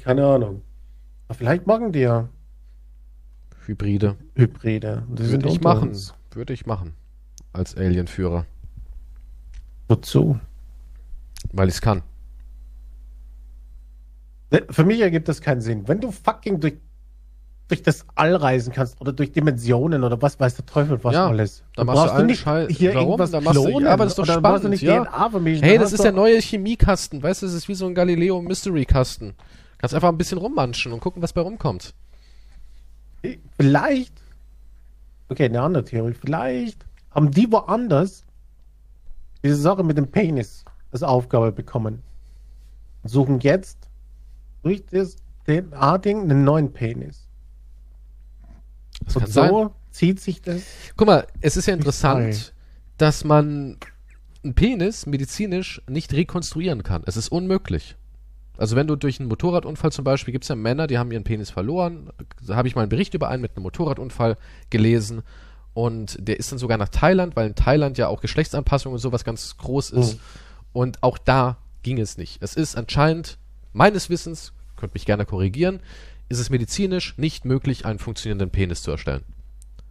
Keine 0.00 0.26
Ahnung. 0.26 0.62
Aber 1.28 1.38
vielleicht 1.38 1.66
machen 1.66 1.92
die 1.92 2.00
ja 2.00 2.28
Hybride. 3.66 4.16
Hybride. 4.36 5.02
Sind 5.16 5.42
Würde 5.42 5.48
ich 5.48 5.60
machen. 5.60 5.88
uns. 5.88 6.14
Würde 6.32 6.52
ich 6.52 6.66
machen. 6.66 6.94
Als 7.52 7.76
Alienführer. 7.76 8.46
Wozu? 9.88 10.38
Weil 11.52 11.68
ich 11.68 11.74
es 11.74 11.80
kann. 11.80 12.02
Für 14.70 14.84
mich 14.84 15.00
ergibt 15.00 15.28
das 15.28 15.40
keinen 15.40 15.60
Sinn. 15.60 15.86
Wenn 15.88 16.00
du 16.00 16.10
fucking 16.12 16.60
durch, 16.60 16.74
durch 17.68 17.82
das 17.82 18.04
All 18.14 18.34
reisen 18.36 18.72
kannst 18.72 19.00
oder 19.00 19.12
durch 19.12 19.32
Dimensionen 19.32 20.04
oder 20.04 20.20
was 20.22 20.38
weiß 20.38 20.54
der 20.56 20.66
Teufel 20.66 21.02
was 21.02 21.14
Ja, 21.14 21.26
alles. 21.28 21.62
dann 21.74 21.86
machst 21.86 21.98
du 22.02 22.06
brauchst 22.08 22.20
du 22.20 22.24
nicht 22.26 22.40
Scheiß- 22.46 22.68
hier 22.70 22.94
Warum? 22.94 23.06
irgendwas 23.08 23.30
Dann 23.32 23.44
machst 23.44 23.56
du- 23.58 23.64
klonen. 23.64 23.86
ja, 23.86 23.92
aber 23.92 24.04
das 24.04 24.12
ist 24.12 24.18
doch 24.18 24.24
oder 24.24 24.40
brauchst 24.40 24.64
du 24.64 24.68
spannend, 24.68 24.70
nicht 24.70 24.82
ja. 24.82 25.04
DNA 25.04 25.30
vermischen. 25.30 25.64
Hey, 25.64 25.78
das 25.78 25.92
ist 25.92 25.98
du- 25.98 26.02
der 26.04 26.12
neue 26.12 26.40
Chemiekasten. 26.40 27.22
Weißt 27.22 27.42
du, 27.42 27.46
das 27.46 27.54
ist 27.54 27.68
wie 27.68 27.74
so 27.74 27.86
ein 27.86 27.94
Galileo 27.94 28.40
Mystery 28.40 28.84
Kasten. 28.84 29.34
Kannst 29.78 29.94
einfach 29.94 30.08
ein 30.08 30.16
bisschen 30.18 30.38
rummanschen 30.38 30.92
und 30.92 31.00
gucken, 31.00 31.22
was 31.22 31.32
bei 31.32 31.40
rumkommt. 31.40 31.92
Vielleicht, 33.58 34.12
okay, 35.28 35.46
eine 35.46 35.60
andere 35.60 35.84
Theorie, 35.84 36.14
vielleicht 36.14 36.84
haben 37.10 37.30
die 37.30 37.50
woanders 37.50 38.24
diese 39.42 39.56
Sache 39.56 39.82
mit 39.82 39.96
dem 39.98 40.08
Penis 40.08 40.64
als 40.92 41.02
Aufgabe 41.02 41.50
bekommen. 41.52 42.02
Suchen 43.04 43.40
jetzt 43.40 43.85
durch 44.66 44.84
das 44.86 45.16
DNA-Ding 45.46 46.22
einen 46.22 46.42
neuen 46.42 46.72
Penis. 46.72 47.28
Das 49.04 49.14
Und 49.14 49.28
so 49.28 49.32
sein. 49.32 49.70
zieht 49.92 50.20
sich 50.20 50.42
das. 50.42 50.62
Guck 50.96 51.06
mal, 51.06 51.26
es 51.40 51.56
ist 51.56 51.66
ja 51.66 51.74
interessant, 51.74 52.52
dass 52.98 53.22
man 53.22 53.78
einen 54.42 54.54
Penis 54.54 55.06
medizinisch 55.06 55.80
nicht 55.88 56.12
rekonstruieren 56.12 56.82
kann. 56.82 57.04
Es 57.06 57.16
ist 57.16 57.28
unmöglich. 57.28 57.94
Also 58.58 58.74
wenn 58.74 58.88
du 58.88 58.96
durch 58.96 59.20
einen 59.20 59.28
Motorradunfall 59.28 59.92
zum 59.92 60.02
Beispiel, 60.02 60.32
gibt 60.32 60.44
es 60.44 60.48
ja 60.48 60.56
Männer, 60.56 60.88
die 60.88 60.98
haben 60.98 61.12
ihren 61.12 61.22
Penis 61.22 61.50
verloren. 61.50 62.10
Da 62.44 62.56
habe 62.56 62.66
ich 62.66 62.74
mal 62.74 62.82
einen 62.82 62.88
Bericht 62.88 63.14
über 63.14 63.28
einen 63.28 63.42
mit 63.42 63.54
einem 63.54 63.62
Motorradunfall 63.62 64.36
gelesen. 64.70 65.22
Und 65.74 66.16
der 66.18 66.40
ist 66.40 66.50
dann 66.50 66.58
sogar 66.58 66.78
nach 66.78 66.88
Thailand, 66.88 67.36
weil 67.36 67.46
in 67.46 67.54
Thailand 67.54 67.98
ja 67.98 68.08
auch 68.08 68.20
Geschlechtsanpassung 68.20 68.94
und 68.94 68.98
sowas 68.98 69.22
ganz 69.22 69.56
groß 69.58 69.90
ist. 69.90 70.14
Mhm. 70.14 70.20
Und 70.72 71.02
auch 71.04 71.18
da 71.18 71.58
ging 71.84 72.00
es 72.00 72.18
nicht. 72.18 72.42
Es 72.42 72.56
ist 72.56 72.76
anscheinend, 72.76 73.38
meines 73.72 74.10
Wissens, 74.10 74.54
könnt 74.76 74.94
mich 74.94 75.06
gerne 75.06 75.24
korrigieren, 75.24 75.80
ist 76.28 76.38
es 76.38 76.50
medizinisch 76.50 77.16
nicht 77.18 77.44
möglich, 77.44 77.86
einen 77.86 77.98
funktionierenden 77.98 78.50
Penis 78.50 78.82
zu 78.82 78.90
erstellen. 78.90 79.22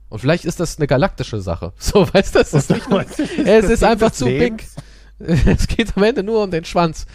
Und 0.09 0.19
vielleicht 0.19 0.45
ist 0.45 0.59
das 0.59 0.77
eine 0.77 0.87
galaktische 0.87 1.41
Sache. 1.41 1.73
So, 1.79 2.07
weißt 2.13 2.35
du, 2.35 2.39
es 2.39 2.53
ist 2.53 2.69
nicht 2.69 2.89
nur, 2.89 3.01
es 3.45 3.69
ist 3.69 3.83
einfach 3.83 4.11
zu 4.11 4.25
big. 4.25 4.65
Es 5.17 5.67
geht 5.67 5.95
am 5.95 6.03
Ende 6.03 6.23
nur 6.23 6.43
um 6.43 6.51
den 6.51 6.65
Schwanz. 6.65 7.05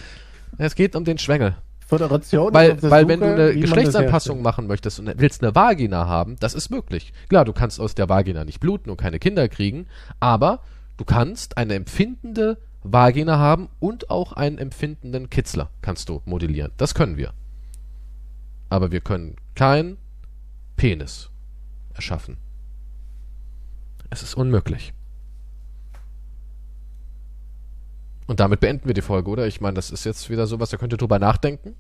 Es 0.57 0.75
geht 0.75 0.97
um 0.97 1.05
den 1.05 1.19
Schwengel. 1.19 1.57
Föderation. 1.87 2.55
Weil, 2.55 2.83
weil 2.83 3.09
wenn 3.09 3.21
du 3.21 3.27
Suche, 3.27 3.35
eine 3.35 3.53
das 3.53 3.61
Geschlechtsanpassung 3.61 4.41
machen 4.41 4.67
möchtest 4.67 5.01
und 5.01 5.13
willst 5.17 5.43
eine 5.43 5.55
Vagina 5.55 6.07
haben, 6.07 6.37
das 6.41 6.55
ist 6.55 6.71
möglich. 6.71 7.13
Klar, 7.29 7.45
du 7.45 7.53
kannst 7.53 7.79
aus 7.79 7.95
der 7.95 8.09
Vagina 8.09 8.45
nicht 8.45 8.61
bluten 8.61 8.89
und 8.89 8.97
keine 8.97 9.19
Kinder 9.19 9.49
kriegen, 9.49 9.87
aber 10.19 10.61
du 10.97 11.05
kannst 11.05 11.59
eine 11.59 11.75
empfindende 11.75 12.57
Vagina 12.83 13.39
haben 13.39 13.69
und 13.81 14.09
auch 14.09 14.33
einen 14.33 14.57
empfindenden 14.57 15.29
Kitzler 15.29 15.69
kannst 15.83 16.09
du 16.09 16.23
modellieren. 16.25 16.73
Das 16.79 16.95
können 16.95 17.17
wir. 17.19 17.35
Aber 18.71 18.91
wir 18.93 19.01
können 19.01 19.37
kein 19.55 19.99
Penis 20.77 21.29
erschaffen. 21.93 22.39
Es 24.09 24.23
ist 24.23 24.35
unmöglich. 24.35 24.95
Und 28.27 28.41
damit 28.41 28.61
beenden 28.61 28.87
wir 28.87 28.95
die 28.95 29.03
Folge, 29.03 29.29
oder? 29.29 29.47
Ich 29.47 29.61
meine, 29.61 29.75
das 29.75 29.91
ist 29.91 30.05
jetzt 30.05 30.31
wieder 30.31 30.47
sowas, 30.47 30.71
da 30.71 30.77
könnt 30.77 30.95
ihr 30.95 30.97
drüber 30.99 31.19
nachdenken. 31.19 31.75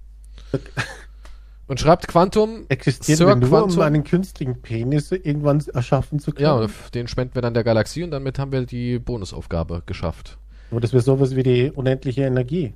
Und 1.69 1.79
schreibt 1.79 2.09
Quantum, 2.09 2.65
Existiert 2.69 3.19
Sir 3.19 3.27
nur, 3.27 3.35
um 3.37 3.41
Quantum. 3.43 3.81
einen 3.83 4.03
künstlichen 4.03 4.61
Penis 4.61 5.13
irgendwann 5.13 5.65
erschaffen 5.73 6.19
zu 6.19 6.33
können. 6.33 6.43
ja, 6.43 6.55
und 6.55 6.73
den 6.97 7.07
spenden 7.07 7.37
wir 7.37 7.43
dann 7.43 7.55
der 7.55 7.63
Galaxie 7.63 8.03
und 8.03 8.11
damit 8.11 8.41
haben 8.41 8.51
wir 8.51 8.67
die 8.67 8.99
Bonusaufgabe 8.99 9.85
geschafft. 9.87 10.37
Aber 10.73 10.81
das 10.81 10.93
wäre 10.93 11.05
sowas 11.05 11.37
wie 11.37 11.45
die 11.45 11.71
unendliche 11.71 12.23
Energie. 12.23 12.75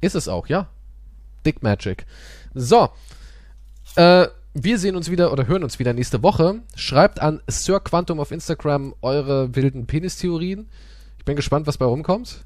Ist 0.00 0.16
es 0.16 0.26
auch, 0.26 0.48
ja. 0.48 0.68
Dick 1.46 1.62
Magic. 1.62 2.04
So. 2.54 2.88
Äh, 3.96 4.26
wir 4.54 4.78
sehen 4.78 4.96
uns 4.96 5.10
wieder 5.10 5.32
oder 5.32 5.46
hören 5.46 5.64
uns 5.64 5.78
wieder 5.78 5.92
nächste 5.92 6.22
Woche. 6.22 6.60
Schreibt 6.76 7.20
an 7.20 7.40
Sir 7.48 7.80
Quantum 7.80 8.20
auf 8.20 8.30
Instagram 8.30 8.94
eure 9.02 9.54
wilden 9.54 9.86
Penistheorien. 9.86 10.68
Ich 11.18 11.24
bin 11.24 11.36
gespannt, 11.36 11.66
was 11.66 11.78
bei 11.78 11.84
rumkommt. 11.86 12.44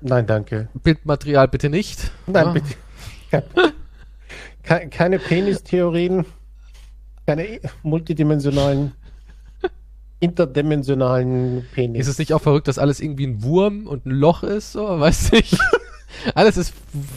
Nein, 0.00 0.26
danke. 0.26 0.68
Bildmaterial 0.82 1.48
bitte 1.48 1.68
nicht. 1.70 2.10
Nein, 2.26 2.46
Ja. 2.46 2.52
bitte. 2.52 2.74
Ke- 4.62 4.88
Keine 4.90 5.18
Penistheorien, 5.18 6.26
keine 7.26 7.60
multidimensionalen, 7.82 8.92
interdimensionalen 10.20 11.64
Penis. 11.74 12.00
Ist 12.06 12.08
es 12.12 12.18
nicht 12.18 12.34
auch 12.34 12.42
verrückt, 12.42 12.68
dass 12.68 12.78
alles 12.78 13.00
irgendwie 13.00 13.26
ein 13.26 13.42
Wurm 13.42 13.86
und 13.86 14.04
ein 14.06 14.10
Loch 14.10 14.42
ist? 14.42 14.72
So, 14.72 15.00
weißt 15.00 15.32
du 15.32 15.36
nicht? 15.36 15.56
alles 16.34 16.56
ist 16.56 16.74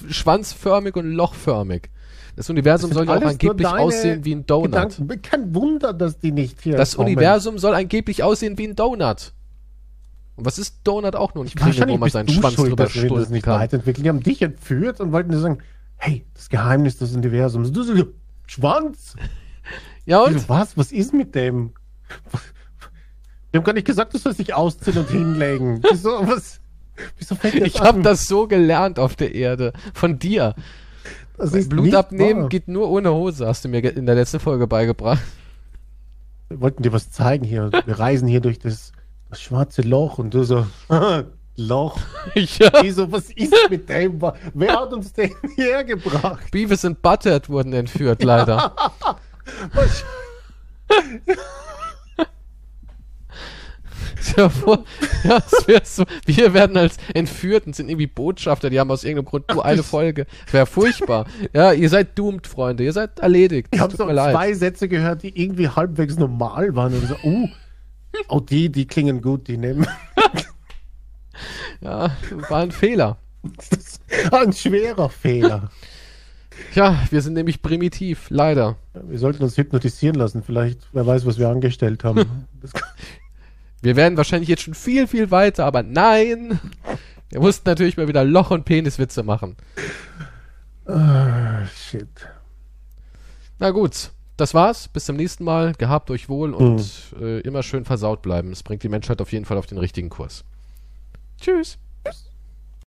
schwanzförmig 0.10 0.96
und 0.96 1.12
lochförmig. 1.12 1.90
Das 2.36 2.50
Universum 2.50 2.90
Das 2.90 2.98
soll 2.98 3.08
ja 3.08 3.18
auch 3.18 3.22
angeblich 3.22 3.68
aussehen 3.68 4.26
wie 4.26 4.36
ein 4.36 4.46
Donut. 4.46 4.72
Gedanken. 4.72 5.22
Kein 5.22 5.54
Wunder, 5.54 5.94
dass 5.94 6.20
die 6.20 6.32
nicht 6.32 6.62
hier 6.62 6.78
Das 6.78 6.96
kommen. 6.96 7.08
Universum 7.08 7.58
soll 7.58 7.74
angeblich 7.74 8.24
aussehen 8.24 8.58
wie 8.58 8.68
ein 8.68 8.76
Donut. 8.76 9.34
Und 10.38 10.46
was 10.46 10.58
ist 10.58 10.80
Donut 10.84 11.16
auch 11.16 11.36
nur 11.36 11.44
ein 11.44 11.50
Kringel, 11.50 11.90
wo 11.90 11.98
man 11.98 12.10
seinen 12.10 12.30
Schwanz 12.30 12.56
schuld, 12.56 12.72
drüber 12.72 12.90
stulpen 12.90 13.34
nicht 13.34 13.44
kann? 13.44 13.70
Die 13.70 14.10
haben 14.10 14.24
dich 14.24 14.42
entführt 14.42 15.00
und 15.02 15.12
wollten 15.12 15.32
dir 15.32 15.40
sagen, 15.40 15.60
hey, 15.98 16.26
das 16.34 16.50
Geheimnis 16.50 16.98
des 16.98 17.16
Universums. 17.16 17.72
Du 17.72 17.84
so, 17.84 17.94
Schwanz. 18.48 19.16
Ja 20.06 20.26
Ich 20.26 20.36
und? 20.36 20.50
was? 20.50 20.78
Was 20.78 20.92
ist 20.92 21.14
mit 21.14 21.36
dem? 21.36 21.74
Wir 23.52 23.60
haben 23.60 23.66
gar 23.66 23.74
nicht 23.74 23.86
gesagt, 23.86 24.14
du 24.14 24.18
sollst 24.18 24.40
dich 24.40 24.54
ausziehen 24.54 24.98
und 24.98 25.10
hinlegen. 25.10 25.84
Wieso, 25.92 26.28
was? 26.28 26.60
Wieso 27.18 27.36
fängt 27.36 27.62
das 27.62 27.68
Ich 27.68 27.82
habe 27.82 28.02
das 28.02 28.26
so 28.26 28.48
gelernt 28.48 28.98
auf 29.00 29.16
der 29.16 29.36
Erde. 29.36 29.74
Von 29.94 30.18
dir. 30.20 30.56
Das 31.38 31.54
ist 31.54 31.70
Blut 31.70 31.94
abnehmen 31.96 32.42
wahr. 32.44 32.50
geht 32.50 32.68
nur 32.68 32.90
ohne 32.90 33.12
Hose, 33.14 33.48
hast 33.48 33.66
du 33.66 33.70
mir 33.70 33.84
in 33.84 34.06
der 34.06 34.16
letzten 34.16 34.40
Folge 34.40 34.68
beigebracht. 34.68 35.22
Wir 36.50 36.62
wollten 36.62 36.84
dir 36.84 36.94
was 36.94 37.12
zeigen 37.12 37.46
hier. 37.46 37.72
Wir 37.86 37.98
reisen 38.00 38.28
hier 38.28 38.42
durch 38.42 38.60
das, 38.60 38.92
das 39.30 39.42
schwarze 39.42 39.82
Loch 39.82 40.18
und 40.18 40.34
du 40.34 40.44
so, 40.44 40.66
Loch. 41.58 41.98
ja. 42.36 42.72
Wieso, 42.82 43.12
was 43.12 43.30
ist 43.32 43.54
mit 43.70 43.90
dem? 43.90 44.22
Wer 44.54 44.74
hat 44.74 44.94
uns 44.94 45.14
den 45.14 45.32
hergebracht? 45.56 46.50
Beavis 46.52 46.86
und 46.86 47.02
Butthead 47.02 47.50
wurden 47.50 47.74
entführt, 47.74 48.24
leider. 48.24 48.74
Was? 49.74 50.04
Stell 54.32 54.46
dir 54.46 54.50
vor, 54.50 54.84
ja, 55.24 55.42
so, 55.84 56.06
wir 56.26 56.54
werden 56.54 56.78
als 56.78 56.98
entführt 57.14 57.66
und 57.66 57.76
sind 57.76 57.90
irgendwie 57.90 58.08
Botschafter, 58.08 58.70
die 58.70 58.80
haben 58.80 58.92
aus 58.92 59.04
irgendeinem 59.04 59.26
Grund 59.26 59.52
nur 59.52 59.66
eine 59.66 59.84
Folge. 59.84 60.28
Wäre 60.52 60.66
furchtbar. 60.66 61.26
Ja, 61.54 61.72
ihr 61.72 61.90
seid 61.90 62.18
doomed, 62.18 62.46
Freunde. 62.46 62.84
Ihr 62.84 62.94
seid 62.94 63.20
erledigt. 63.20 63.70
Ich 63.72 63.80
habe 63.80 63.96
so 63.96 64.06
zwei 64.06 64.54
Sätze 64.54 64.88
gehört, 64.88 65.24
die 65.24 65.42
irgendwie 65.42 65.70
halbwegs 65.70 66.18
normal 66.18 66.76
waren. 66.76 66.94
Und 66.94 67.08
so, 67.08 67.16
uh, 67.24 67.50
oh, 68.28 68.40
die, 68.40 68.70
die 68.72 68.86
klingen 68.86 69.22
gut, 69.22 69.48
die 69.48 69.58
nehmen. 69.58 69.88
Ja, 71.82 72.12
war 72.50 72.62
ein 72.62 72.72
Fehler. 72.72 73.18
Ein 74.32 74.54
schwerer 74.54 75.10
Fehler. 75.10 75.72
Ja, 76.76 77.02
wir 77.10 77.22
sind 77.22 77.34
nämlich 77.34 77.62
primitiv, 77.62 78.28
leider. 78.30 78.76
Wir 78.94 79.18
sollten 79.18 79.42
uns 79.42 79.58
hypnotisieren 79.58 80.16
lassen. 80.16 80.44
Vielleicht, 80.44 80.80
wer 80.92 81.08
weiß, 81.08 81.26
was 81.26 81.40
wir 81.40 81.50
angestellt 81.50 82.04
haben. 82.04 82.48
Wir 83.82 83.96
werden 83.96 84.18
wahrscheinlich 84.18 84.50
jetzt 84.50 84.62
schon 84.64 84.74
viel, 84.74 85.08
viel 85.08 85.32
weiter, 85.32 85.66
aber 85.66 85.84
nein! 85.84 86.60
Wir 87.30 87.40
mussten 87.40 87.68
natürlich 87.68 87.98
mal 87.98 88.08
wieder 88.08 88.24
Loch- 88.24 88.52
und 88.52 88.66
Peniswitze 88.66 89.24
machen. 89.24 89.56
ah, 90.86 91.66
shit. 91.66 92.10
Na 93.58 93.72
gut, 93.72 94.12
das 94.38 94.54
war's. 94.54 94.88
Bis 94.88 95.06
zum 95.06 95.16
nächsten 95.16 95.44
Mal. 95.44 95.74
Gehabt 95.74 96.12
euch 96.12 96.28
wohl 96.30 96.54
und 96.54 96.84
äh, 97.20 97.40
immer 97.42 97.64
schön 97.64 97.86
versaut 97.86 98.22
bleiben. 98.22 98.52
Es 98.52 98.64
bringt 98.64 98.84
die 98.84 98.90
Menschheit 98.90 99.22
auf 99.22 99.32
jeden 99.32 99.46
Fall 99.46 99.58
auf 99.58 99.68
den 99.68 99.78
richtigen 99.78 100.10
Kurs. 100.10 100.44
Tschüss. 101.40 101.78